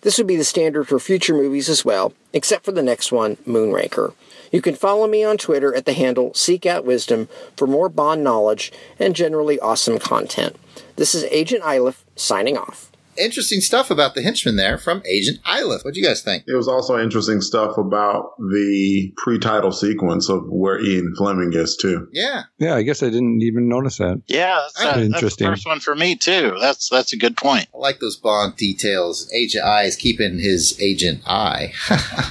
This 0.00 0.18
would 0.18 0.26
be 0.26 0.36
the 0.36 0.44
standard 0.44 0.88
for 0.88 0.98
future 0.98 1.34
movies 1.34 1.68
as 1.68 1.84
well, 1.84 2.12
except 2.32 2.64
for 2.64 2.72
the 2.72 2.82
next 2.82 3.12
one, 3.12 3.36
Moonraker. 3.46 4.14
You 4.52 4.60
can 4.62 4.74
follow 4.76 5.06
me 5.08 5.24
on 5.24 5.38
Twitter 5.38 5.74
at 5.74 5.86
the 5.86 5.94
handle 5.94 6.32
Seek 6.34 6.66
Out 6.66 6.84
Wisdom 6.84 7.28
for 7.56 7.66
more 7.66 7.88
Bond 7.88 8.22
knowledge 8.22 8.70
and 8.98 9.16
generally 9.16 9.58
awesome 9.58 9.98
content. 9.98 10.56
This 10.96 11.14
is 11.14 11.24
Agent 11.24 11.64
Iliff 11.64 12.04
signing 12.16 12.56
off. 12.58 12.90
Interesting 13.18 13.60
stuff 13.60 13.90
about 13.90 14.14
the 14.14 14.22
henchman 14.22 14.56
there 14.56 14.78
from 14.78 15.02
Agent 15.06 15.38
Iliff. 15.46 15.84
What 15.84 15.92
do 15.92 16.00
you 16.00 16.06
guys 16.06 16.22
think? 16.22 16.44
It 16.48 16.54
was 16.54 16.66
also 16.66 16.98
interesting 16.98 17.42
stuff 17.42 17.76
about 17.76 18.30
the 18.38 19.12
pre-title 19.18 19.70
sequence 19.72 20.30
of 20.30 20.44
where 20.48 20.80
Ian 20.80 21.14
Fleming 21.18 21.52
is 21.52 21.76
too. 21.76 22.08
Yeah. 22.10 22.44
Yeah, 22.58 22.74
I 22.74 22.80
guess 22.82 23.02
I 23.02 23.10
didn't 23.10 23.42
even 23.42 23.68
notice 23.68 23.98
that. 23.98 24.22
Yeah, 24.28 24.54
that's, 24.62 24.80
uh, 24.80 24.84
that's 24.84 24.96
the 24.96 25.04
Interesting. 25.04 25.46
first 25.48 25.66
one 25.66 25.80
for 25.80 25.94
me 25.94 26.16
too. 26.16 26.56
That's 26.58 26.88
that's 26.88 27.12
a 27.12 27.18
good 27.18 27.36
point. 27.36 27.66
I 27.74 27.78
like 27.78 28.00
those 28.00 28.16
Bond 28.16 28.56
details. 28.56 29.30
Agent 29.34 29.62
I 29.66 29.82
is 29.82 29.96
keeping 29.96 30.38
his 30.38 30.80
Agent 30.80 31.20
I 31.26 31.72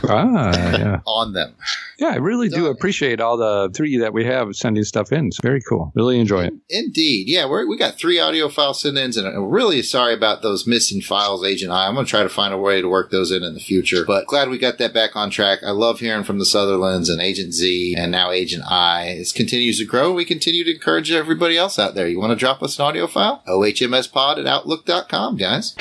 Ah, 0.10 0.52
yeah. 0.80 1.00
on 1.06 1.34
them. 1.34 1.54
Yeah, 2.02 2.14
I 2.14 2.16
really 2.16 2.50
do 2.50 2.66
appreciate 2.66 3.22
all 3.22 3.38
the 3.38 3.70
three 3.76 3.96
that 4.00 4.12
we 4.12 4.26
have 4.26 4.56
sending 4.56 4.84
stuff 4.84 5.12
in. 5.12 5.28
It's 5.28 5.40
very 5.40 5.62
cool. 5.62 5.92
Really 5.94 6.20
enjoy 6.20 6.46
it. 6.46 6.54
Indeed. 6.68 7.30
Yeah, 7.30 7.46
we're, 7.48 7.68
we 7.68 7.78
got 7.78 8.00
three 8.00 8.20
audio 8.20 8.50
file 8.50 8.74
send 8.74 8.98
ins, 8.98 9.18
and 9.18 9.28
I'm 9.28 9.46
really 9.52 9.84
sorry 9.84 10.16
about 10.16 10.42
those 10.42 10.66
missing 10.66 11.02
files, 11.02 11.46
Agent 11.46 11.72
I. 11.72 11.86
I'm 11.86 11.94
going 11.94 12.08
to 12.08 12.10
try 12.10 12.24
to 12.24 12.30
find 12.30 12.56
a 12.56 12.58
way 12.58 12.82
to 12.82 12.90
work 12.90 13.12
those 13.12 13.32
in 13.32 13.44
in 13.44 13.54
the 13.54 13.60
future, 13.60 14.04
but 14.04 14.26
glad 14.26 14.50
we 14.50 14.58
got 14.58 14.80
that 14.80 14.96
back 14.96 15.16
on 15.16 15.30
track. 15.30 15.60
I 15.64 15.70
love 15.70 16.00
hearing 16.00 16.24
from 16.24 16.40
the 16.40 16.46
Sutherlands 16.46 17.08
and 17.08 17.22
Agent 17.22 17.54
Z 17.54 17.94
and 17.96 18.12
now 18.12 18.32
Agent 18.32 18.64
I. 18.68 19.04
It 19.04 19.32
continues 19.36 19.78
to 19.78 19.86
grow. 19.86 20.12
We 20.12 20.26
continue 20.26 20.64
to 20.64 20.74
encourage 20.74 21.12
everybody 21.12 21.56
else 21.56 21.78
out 21.78 21.94
there. 21.94 22.08
You 22.08 22.20
want 22.20 22.32
to 22.32 22.36
drop 22.36 22.64
us 22.64 22.80
an 22.80 22.86
audio 22.86 23.06
file? 23.06 23.44
OHMSpod 23.48 24.40
at 24.40 24.48
Outlook.com, 24.48 25.38
guys. 25.38 25.76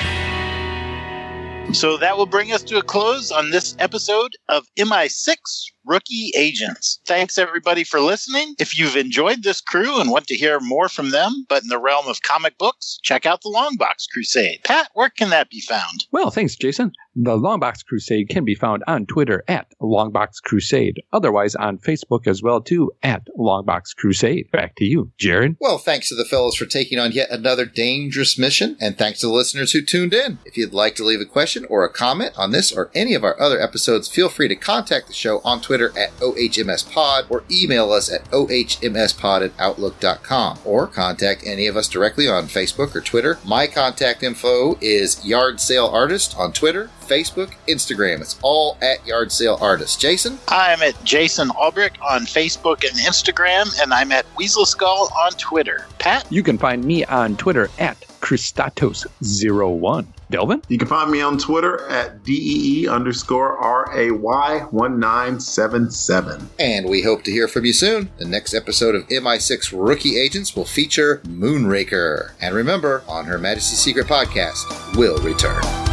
So 1.73 1.97
that 1.97 2.15
will 2.15 2.27
bring 2.27 2.51
us 2.51 2.61
to 2.63 2.77
a 2.77 2.83
close 2.83 3.31
on 3.31 3.49
this 3.49 3.75
episode 3.79 4.33
of 4.49 4.67
MI6 4.77 5.70
Rookie 5.85 6.31
Agents. 6.35 6.99
Thanks 7.05 7.37
everybody 7.37 7.83
for 7.83 7.99
listening. 7.99 8.55
If 8.59 8.77
you've 8.77 8.95
enjoyed 8.95 9.43
this 9.43 9.61
crew 9.61 9.99
and 9.99 10.11
want 10.11 10.27
to 10.27 10.35
hear 10.35 10.59
more 10.59 10.89
from 10.89 11.09
them, 11.09 11.45
but 11.49 11.63
in 11.63 11.69
the 11.69 11.79
realm 11.79 12.07
of 12.07 12.21
comic 12.21 12.57
books, 12.57 12.99
check 13.03 13.25
out 13.25 13.41
the 13.41 13.49
Longbox 13.49 14.07
Crusade. 14.11 14.61
Pat, 14.63 14.89
where 14.93 15.09
can 15.09 15.29
that 15.29 15.49
be 15.49 15.61
found? 15.61 16.05
Well, 16.11 16.31
thanks, 16.31 16.55
Jason. 16.55 16.93
The 17.13 17.37
Longbox 17.37 17.85
Crusade 17.85 18.29
can 18.29 18.45
be 18.45 18.55
found 18.55 18.83
on 18.87 19.05
Twitter 19.05 19.43
at 19.47 19.67
Longbox 19.81 20.41
Crusade. 20.43 21.01
Otherwise 21.11 21.55
on 21.55 21.77
Facebook 21.77 22.25
as 22.25 22.41
well 22.41 22.61
too 22.61 22.91
at 23.03 23.27
Longbox 23.37 23.95
Crusade. 23.97 24.49
Back 24.51 24.75
to 24.77 24.85
you, 24.85 25.11
Jared. 25.17 25.57
Well, 25.59 25.77
thanks 25.77 26.07
to 26.09 26.15
the 26.15 26.23
fellows 26.23 26.55
for 26.55 26.65
taking 26.65 26.99
on 26.99 27.11
yet 27.11 27.29
another 27.29 27.65
dangerous 27.65 28.37
mission, 28.37 28.77
and 28.79 28.97
thanks 28.97 29.19
to 29.19 29.27
the 29.27 29.33
listeners 29.33 29.73
who 29.73 29.81
tuned 29.81 30.13
in. 30.13 30.39
If 30.45 30.55
you'd 30.55 30.73
like 30.73 30.95
to 30.95 31.03
leave 31.03 31.19
a 31.19 31.25
question 31.25 31.65
or 31.65 31.83
a 31.83 31.91
comment 31.91 32.31
on 32.37 32.51
this 32.51 32.71
or 32.71 32.89
any 32.95 33.13
of 33.13 33.25
our 33.25 33.39
other 33.41 33.59
episodes, 33.59 34.07
feel 34.07 34.29
free 34.29 34.47
to 34.47 34.55
contact 34.55 35.07
the 35.07 35.13
show 35.13 35.41
on 35.43 35.59
Twitter 35.59 35.91
at 35.97 36.15
OHMSPod 36.19 37.29
or 37.29 37.43
email 37.51 37.91
us 37.91 38.09
at 38.11 38.23
OHMSPod 38.31 39.45
at 39.45 39.51
Outlook.com 39.59 40.59
or 40.63 40.87
contact 40.87 41.43
any 41.45 41.67
of 41.67 41.75
us 41.75 41.89
directly 41.89 42.29
on 42.29 42.45
Facebook 42.45 42.95
or 42.95 43.01
Twitter. 43.01 43.37
My 43.45 43.67
contact 43.67 44.23
info 44.23 44.77
is 44.79 45.25
Yard 45.25 45.59
Sale 45.59 45.87
Artist 45.87 46.37
on 46.37 46.53
Twitter, 46.53 46.89
Facebook, 47.01 47.51
Instagram. 47.67 48.21
It's 48.21 48.39
all 48.41 48.77
at 48.81 49.05
Yard 49.05 49.31
Sale 49.31 49.57
Artist. 49.61 49.99
Jason? 49.99 50.39
I'm 50.47 50.81
at 50.81 51.01
Jason 51.03 51.49
Albrick 51.49 52.01
on 52.01 52.21
Facebook 52.21 52.87
and 52.87 52.97
Instagram, 52.99 53.81
and 53.81 53.93
I'm 53.93 54.11
at 54.11 54.25
Weasel 54.37 54.65
Skull 54.65 55.09
on 55.25 55.31
Twitter. 55.33 55.85
Pat? 55.99 56.25
You 56.31 56.43
can 56.43 56.57
find 56.57 56.83
me 56.83 57.05
on 57.05 57.37
Twitter 57.37 57.69
at 57.79 57.99
Christatos01. 58.21 60.07
Delvin? 60.31 60.61
You 60.69 60.77
can 60.77 60.87
find 60.87 61.11
me 61.11 61.19
on 61.21 61.37
Twitter 61.37 61.85
at 61.89 62.23
DEE 62.23 62.87
underscore 62.87 63.57
RAY 63.93 64.11
1977. 64.11 66.49
And 66.57 66.89
we 66.89 67.03
hope 67.03 67.23
to 67.23 67.31
hear 67.31 67.49
from 67.49 67.65
you 67.65 67.73
soon. 67.73 68.09
The 68.17 68.25
next 68.25 68.53
episode 68.53 68.95
of 68.95 69.05
MI6 69.09 69.73
Rookie 69.73 70.17
Agents 70.17 70.55
will 70.55 70.63
feature 70.65 71.17
Moonraker. 71.25 72.31
And 72.39 72.55
remember, 72.55 73.03
on 73.07 73.25
Her 73.25 73.37
Majesty's 73.37 73.79
Secret 73.79 74.07
Podcast, 74.07 74.95
will 74.95 75.17
return. 75.17 75.90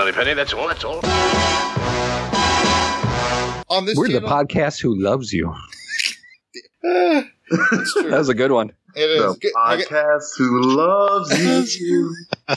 Thank 0.00 0.16
you, 0.16 0.34
Miss 0.34 0.34
Moneypenny. 0.34 0.34
That's 0.34 0.54
all. 0.54 0.68
That's 0.68 0.84
all. 0.84 1.00
On 3.68 3.84
this 3.84 3.96
We're 3.96 4.08
the 4.08 4.20
podcast 4.20 4.80
who 4.80 4.98
loves 5.00 5.32
you. 5.32 5.54
It's 6.82 7.92
true. 7.94 8.04
That 8.10 8.18
was 8.18 8.28
a 8.28 8.34
good 8.34 8.52
one. 8.52 8.72
It 8.96 9.10
is. 9.10 9.20
The 9.20 9.28
Good- 9.34 9.40
get- 9.40 9.54
podcast 9.54 10.24
who 10.38 10.62
loves 10.62 11.76
you. 11.76 12.14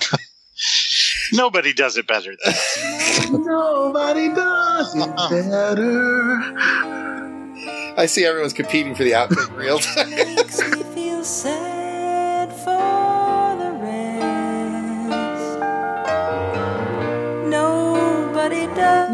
Nobody 1.33 1.73
does 1.73 1.97
it 1.97 2.07
better 2.07 2.35
than 2.43 2.53
us. 2.53 3.29
Nobody 3.31 4.29
does 4.29 4.95
it 4.95 5.01
uh-uh. 5.09 5.29
better. 5.29 6.39
I 7.97 8.05
see 8.07 8.23
everyone's 8.25 8.53
competing 8.53 8.93
for 8.95 9.03
the 9.03 9.11
outtake 9.11 9.55
reels. 9.57 9.85
makes 9.95 11.43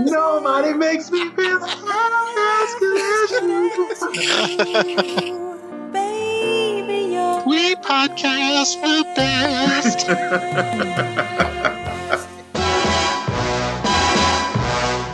Nobody 0.05 0.69
does. 0.69 0.77
Makes 0.79 1.11
me 1.11 1.29
feel 1.31 1.63
as 1.63 2.75
good 2.79 3.01
as 3.91 4.01
you. 4.15 5.29
Baby, 5.91 7.13
you're 7.13 7.43
We 7.45 7.75
podcast 7.75 8.81
the 8.81 9.03
best. 9.15 9.99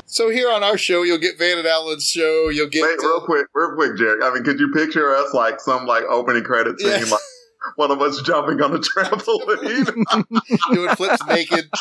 so 0.07 0.29
here 0.29 0.49
on 0.51 0.63
our 0.63 0.77
show, 0.77 1.03
you'll 1.03 1.17
get 1.17 1.37
Van 1.37 1.57
and 1.57 1.67
Allen's 1.67 2.07
show. 2.07 2.49
You'll 2.49 2.69
get 2.69 2.83
Wait, 2.83 2.97
real 2.99 3.19
quick, 3.21 3.47
real 3.53 3.73
quick, 3.75 3.97
Jared. 3.97 4.23
I 4.23 4.33
mean, 4.33 4.43
could 4.43 4.59
you 4.59 4.71
picture 4.71 5.13
us 5.15 5.33
like 5.33 5.59
some 5.59 5.85
like 5.85 6.03
opening 6.09 6.43
credit 6.43 6.79
scene, 6.79 6.89
Yeah. 6.89 7.05
like 7.11 7.19
one 7.75 7.91
of 7.91 8.01
us 8.01 8.21
jumping 8.21 8.61
on 8.61 8.73
a 8.73 8.79
trampoline? 8.79 10.05
doing 10.73 10.95
flips 10.95 11.25
naked. 11.27 11.69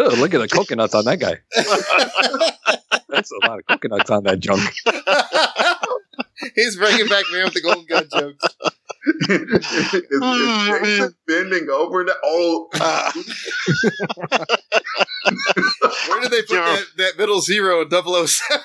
Oh, 0.00 0.14
look 0.16 0.32
at 0.32 0.38
the 0.38 0.48
coconuts 0.48 0.94
on 0.94 1.04
that 1.06 1.18
guy. 1.18 1.38
That's 3.08 3.32
a 3.32 3.46
lot 3.48 3.58
of 3.58 3.66
coconuts 3.66 4.10
on 4.10 4.22
that 4.24 4.38
junk. 4.38 4.62
He's 6.54 6.76
bringing 6.76 7.08
back 7.08 7.24
Man 7.32 7.44
with 7.44 7.54
the 7.54 7.60
Golden 7.60 7.84
Gun 7.84 8.06
jokes. 8.12 8.54
Is, 9.28 9.72
is 9.72 10.20
mm, 10.20 10.82
Jason 10.82 11.14
bending 11.26 11.68
over? 11.70 12.04
That, 12.04 12.16
oh, 12.24 12.68
Where 16.08 16.20
did 16.20 16.30
they 16.30 16.42
put 16.42 16.54
that, 16.54 16.84
that 16.96 17.18
middle 17.18 17.40
zero 17.40 17.82
in 17.82 17.90
007? 17.90 18.62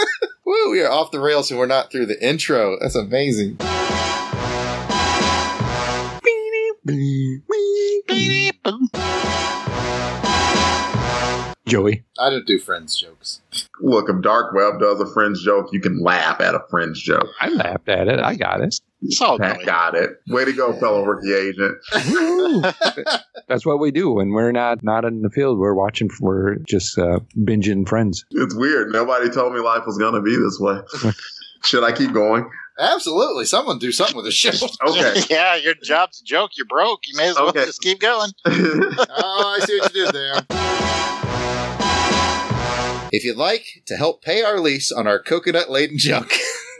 Woo, 0.44 0.70
we 0.70 0.82
are 0.82 0.90
off 0.90 1.10
the 1.10 1.20
rails 1.20 1.50
and 1.50 1.58
we're 1.58 1.66
not 1.66 1.90
through 1.90 2.06
the 2.06 2.26
intro. 2.26 2.76
That's 2.80 2.96
amazing. 2.96 3.58
Joey. 11.66 12.02
I 12.18 12.28
don't 12.28 12.46
do 12.46 12.58
friends 12.58 12.96
jokes. 12.96 13.40
look, 13.80 14.08
if 14.08 14.20
Dark 14.20 14.52
Web 14.52 14.80
does 14.80 15.00
a 15.00 15.06
friends 15.06 15.42
joke, 15.44 15.68
you 15.72 15.80
can 15.80 16.02
laugh 16.02 16.40
at 16.40 16.54
a 16.54 16.60
friends 16.68 17.00
joke. 17.00 17.28
I 17.40 17.48
laughed 17.48 17.88
at 17.88 18.08
it. 18.08 18.18
I 18.18 18.34
got 18.34 18.60
it. 18.60 18.80
It's 19.04 19.20
all 19.20 19.38
Pat 19.38 19.64
got 19.66 19.94
it. 19.96 20.10
Way 20.28 20.44
to 20.44 20.52
go, 20.52 20.72
fellow 20.74 21.04
rookie 21.04 21.32
agent. 21.34 21.76
That's 23.48 23.66
what 23.66 23.80
we 23.80 23.90
do 23.90 24.12
when 24.12 24.30
we're 24.30 24.52
not 24.52 24.82
not 24.84 25.04
in 25.04 25.22
the 25.22 25.30
field. 25.30 25.58
We're 25.58 25.74
watching. 25.74 26.08
We're 26.20 26.56
just 26.68 26.96
uh, 26.98 27.18
binging 27.36 27.88
Friends. 27.88 28.24
It's 28.30 28.54
weird. 28.54 28.92
Nobody 28.92 29.28
told 29.30 29.54
me 29.54 29.60
life 29.60 29.82
was 29.86 29.98
going 29.98 30.14
to 30.14 30.20
be 30.20 30.36
this 30.36 30.58
way. 30.60 31.12
Should 31.64 31.84
I 31.84 31.92
keep 31.92 32.12
going? 32.12 32.48
Absolutely. 32.78 33.44
Someone 33.44 33.78
do 33.78 33.92
something 33.92 34.16
with 34.16 34.24
the 34.24 34.30
show. 34.30 34.50
Okay. 34.88 35.20
yeah, 35.30 35.56
your 35.56 35.74
job's 35.82 36.20
a 36.20 36.24
joke. 36.24 36.52
You're 36.56 36.66
broke. 36.66 37.00
You 37.06 37.16
may 37.16 37.28
as 37.28 37.36
well 37.36 37.48
Okay. 37.48 37.64
just 37.66 37.82
keep 37.82 38.00
going. 38.00 38.30
Oh, 38.46 39.56
I 39.60 39.64
see 39.64 39.78
what 39.78 39.94
you 39.94 40.04
did 40.06 40.14
there. 40.14 40.34
If 43.14 43.24
you'd 43.24 43.36
like 43.36 43.66
to 43.86 43.96
help 43.96 44.22
pay 44.22 44.42
our 44.42 44.58
lease 44.58 44.90
on 44.90 45.06
our 45.06 45.18
coconut 45.22 45.70
laden 45.70 45.98
junk, 45.98 46.30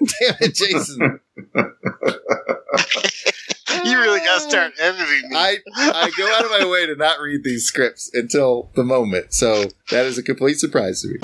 damn 0.00 0.34
it, 0.40 0.54
Jason. 0.54 1.20
You 3.84 3.98
really 3.98 4.20
got 4.20 4.42
to 4.42 4.48
start 4.48 4.74
editing 4.78 5.28
me. 5.30 5.36
I, 5.36 5.58
I 5.74 6.10
go 6.16 6.32
out 6.32 6.44
of 6.44 6.50
my 6.52 6.64
way 6.70 6.86
to 6.86 6.94
not 6.94 7.18
read 7.20 7.42
these 7.42 7.64
scripts 7.64 8.10
until 8.14 8.70
the 8.76 8.84
moment. 8.84 9.34
So 9.34 9.64
that 9.90 10.06
is 10.06 10.18
a 10.18 10.22
complete 10.22 10.60
surprise 10.60 11.02
to 11.02 11.08
me. 11.08 11.18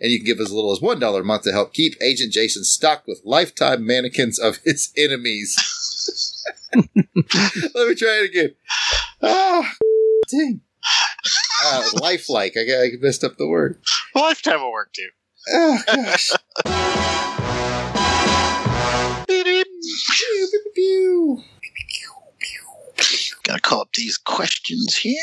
And 0.00 0.12
you 0.12 0.18
can 0.18 0.26
give 0.26 0.38
as 0.38 0.52
little 0.52 0.70
as 0.72 0.78
$1 0.78 1.20
a 1.20 1.24
month 1.24 1.42
to 1.42 1.52
help 1.52 1.72
keep 1.72 1.94
Agent 2.00 2.32
Jason 2.32 2.62
stocked 2.62 3.08
with 3.08 3.20
lifetime 3.24 3.84
mannequins 3.84 4.38
of 4.38 4.58
his 4.64 4.92
enemies. 4.96 5.56
Let 6.74 6.86
me 7.88 7.94
try 7.96 8.22
it 8.22 8.30
again. 8.30 8.54
Ah, 9.20 9.72
dang. 10.30 10.60
Was 11.64 11.94
lifelike. 11.94 12.54
I, 12.56 12.84
I 12.84 12.90
messed 13.00 13.24
up 13.24 13.36
the 13.36 13.48
word. 13.48 13.80
Lifetime 14.14 14.60
will 14.60 14.70
work 14.70 14.92
too. 14.92 15.08
Oh, 15.50 15.82
gosh. 15.86 16.30
Gotta 23.44 23.60
call 23.60 23.80
up 23.82 23.92
these 23.94 24.18
questions 24.18 24.96
here. 24.96 25.16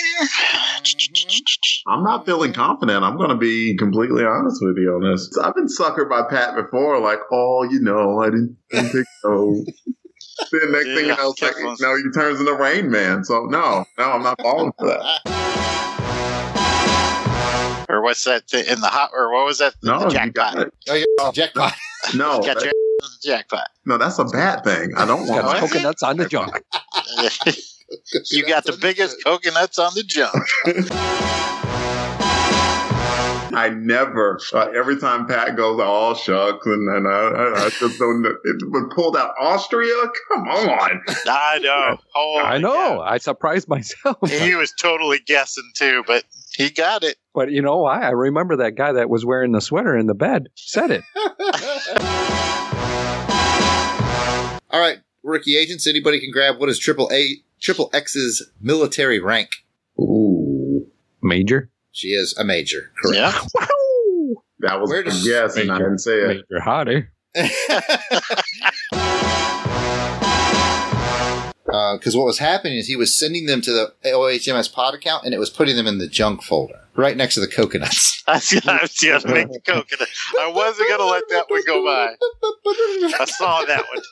I'm 1.88 2.03
not 2.03 2.26
feeling 2.26 2.53
confident. 2.53 3.03
I'm 3.03 3.18
going 3.18 3.30
to 3.30 3.35
be 3.35 3.76
completely 3.77 4.23
honest 4.26 4.57
with 4.61 4.77
you 4.77 4.93
on 4.95 5.11
this. 5.11 5.30
I've 5.43 5.53
been 5.56 5.68
suckered 5.68 6.10
by 6.10 6.23
Pat 6.30 6.56
before, 6.56 6.99
like, 6.99 7.19
oh, 7.31 7.64
you 7.69 7.80
know, 7.81 8.22
I 8.22 8.26
didn't, 8.27 8.57
didn't 8.72 8.89
think 8.89 9.06
so. 9.22 9.64
then 10.52 10.72
next 10.72 10.85
thing 10.85 10.95
you 10.97 11.06
Yeah, 11.07 11.15
know, 11.15 11.30
it's 11.31 11.41
like, 11.41 11.53
careful. 11.53 11.76
no, 11.80 11.95
he 11.97 12.03
turns 12.14 12.39
into 12.39 12.53
Rain 12.56 12.89
Man. 12.89 13.23
So 13.23 13.45
no, 13.45 13.85
no, 13.97 14.03
I'm 14.11 14.23
not 14.23 14.41
falling 14.41 14.72
for 14.80 14.88
that. 14.88 15.22
Or 17.88 18.02
what's 18.02 18.23
that 18.23 18.49
thing 18.49 18.65
in 18.68 18.81
the 18.81 18.88
hot? 18.88 19.11
Or 19.14 19.31
what 19.31 19.45
was 19.45 19.60
that? 19.60 19.76
No, 19.84 19.99
the 19.99 20.06
you 20.06 20.11
jackpot. 20.11 20.34
got 20.56 20.57
it. 20.68 20.73
Oh, 20.89 20.93
yeah, 20.95 21.31
jackpot. 21.31 21.73
No, 22.15 22.41
Got 22.41 22.57
that- 22.99 23.09
your 23.23 23.38
jackpot. 23.38 23.67
no, 23.85 23.97
that's 23.97 24.19
a 24.19 24.26
bad 24.26 24.63
thing. 24.63 24.93
I 24.95 25.05
don't 25.05 25.27
want 25.27 25.41
Got 25.43 25.53
that. 25.53 25.59
coconuts 25.61 26.03
on 26.03 26.17
the 26.17 26.27
junk. 26.27 26.51
you 28.31 28.45
got 28.45 28.63
the 28.65 28.77
biggest 28.81 29.17
coconuts 29.23 29.77
on 29.80 29.93
the 29.95 30.03
jump. 30.03 30.34
I 33.57 33.69
never. 33.69 34.38
Uh, 34.53 34.67
every 34.76 34.97
time 34.99 35.27
Pat 35.27 35.55
goes, 35.55 35.80
all 35.80 36.13
shucks, 36.13 36.65
and, 36.65 36.89
and 36.89 37.07
I, 37.07 37.11
I, 37.11 37.65
I 37.65 37.69
just 37.69 37.97
don't. 37.99 38.26
It 38.26 38.69
was 38.69 38.91
pulled 38.93 39.15
out 39.15 39.31
Austria. 39.39 39.93
Come 40.34 40.47
on. 40.47 41.01
I 41.27 41.59
know. 41.59 41.97
Oh, 42.15 42.39
I 42.43 42.57
know. 42.57 42.99
I 43.01 43.17
surprised 43.17 43.69
myself. 43.69 44.17
He 44.30 44.55
was 44.55 44.73
totally 44.77 45.19
guessing 45.26 45.72
too, 45.73 46.03
but 46.05 46.26
he 46.53 46.69
got 46.69 47.03
it. 47.05 47.15
But 47.34 47.49
you 47.51 47.61
know 47.61 47.77
why? 47.77 48.01
I 48.01 48.09
remember 48.09 48.57
that 48.57 48.76
guy 48.76 48.91
that 48.91 49.09
was 49.09 49.23
wearing 49.26 49.53
the 49.53 49.61
sweater 49.61 49.95
in 49.97 50.07
the 50.07 50.15
bed 50.15 50.49
said 50.55 50.91
it. 50.91 51.03
All 54.76 54.81
right, 54.81 54.99
rookie 55.23 55.56
agents. 55.56 55.88
Anybody 55.88 56.19
can 56.19 56.31
grab 56.31 56.60
what 56.60 56.68
is 56.68 56.77
Triple 56.77 57.10
A 57.14 57.38
Triple 57.61 57.89
X's 57.93 58.52
military 58.60 59.22
rank. 59.22 59.52
Ooh, 59.97 60.85
Major. 61.23 61.69
She 61.93 62.10
is 62.10 62.35
a 62.38 62.43
major. 62.43 62.91
Correct. 63.02 63.18
Yeah. 63.18 63.31
that 64.60 64.81
was 64.81 64.89
Where 64.89 64.99
a 64.99 65.06
does- 65.06 65.26
guess, 65.26 65.56
and 65.56 65.72
I 65.72 65.77
didn't 65.77 65.99
say 65.99 66.18
it. 66.19 66.45
Major 66.49 66.61
Hottie. 66.61 67.07
Because 71.66 72.14
Uh, 72.16 72.20
what 72.20 72.26
was 72.26 72.38
happening 72.40 72.78
is 72.78 72.88
he 72.88 72.96
was 72.96 73.18
sending 73.18 73.48
them 73.48 73.60
to 73.62 73.72
the 73.72 73.94
OHMS 74.06 74.72
pod 74.72 74.94
account, 74.94 75.26
and 75.26 75.34
it 75.34 75.40
was 75.40 75.50
putting 75.50 75.76
them 75.76 75.88
in 75.88 75.98
the 75.98 76.08
junk 76.08 76.44
folder, 76.44 76.80
right 76.96 77.18
next 77.18 77.34
to 77.36 77.40
the 77.40 77.48
coconuts. 77.48 78.24
I 78.28 78.34
was 78.36 78.52
going 79.02 79.22
to 79.22 79.28
make 79.28 79.50
the 79.52 79.60
coconut. 79.66 80.08
I 80.40 80.52
wasn't 80.52 80.90
gonna 80.90 81.06
let 81.10 81.24
that 81.30 81.46
one 81.50 81.64
go 81.66 81.84
by. 81.84 82.16
I 83.20 83.26
saw 83.26 83.64
that 83.66 83.84
one. 83.92 84.06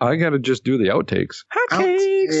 I 0.00 0.16
gotta 0.16 0.38
just 0.38 0.64
do 0.64 0.76
the 0.76 0.86
outtakes. 0.88 1.44
Hotcakes! 1.70 2.34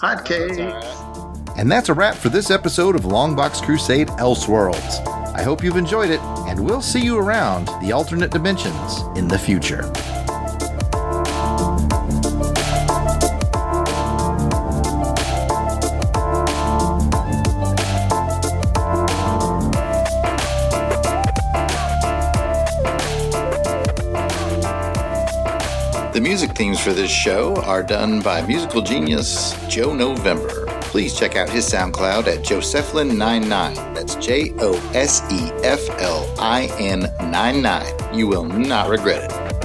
Hotcakes. 0.00 1.29
And 1.56 1.70
that's 1.70 1.88
a 1.88 1.94
wrap 1.94 2.14
for 2.14 2.28
this 2.28 2.50
episode 2.50 2.94
of 2.94 3.02
Longbox 3.02 3.62
Crusade 3.62 4.08
Elseworlds. 4.08 5.06
I 5.34 5.42
hope 5.42 5.62
you've 5.62 5.76
enjoyed 5.76 6.10
it, 6.10 6.20
and 6.48 6.58
we'll 6.58 6.82
see 6.82 7.00
you 7.00 7.18
around 7.18 7.68
the 7.82 7.92
alternate 7.92 8.30
dimensions 8.30 9.02
in 9.16 9.28
the 9.28 9.38
future. 9.38 9.82
The 26.12 26.20
music 26.20 26.52
themes 26.52 26.80
for 26.80 26.92
this 26.92 27.10
show 27.10 27.56
are 27.62 27.82
done 27.82 28.20
by 28.20 28.42
musical 28.42 28.82
genius 28.82 29.54
Joe 29.68 29.94
November. 29.94 30.79
Please 30.90 31.16
check 31.16 31.36
out 31.36 31.48
his 31.48 31.64
SoundCloud 31.72 32.26
at 32.26 32.44
Joseflin99. 32.44 33.94
That's 33.94 34.16
J 34.16 34.52
O 34.58 34.74
S 34.92 35.22
E 35.30 35.52
F 35.62 35.88
L 36.00 36.28
I 36.36 36.68
N 36.80 37.06
99. 37.30 38.12
You 38.12 38.26
will 38.26 38.42
not 38.42 38.90
regret 38.90 39.30
it. 39.30 39.59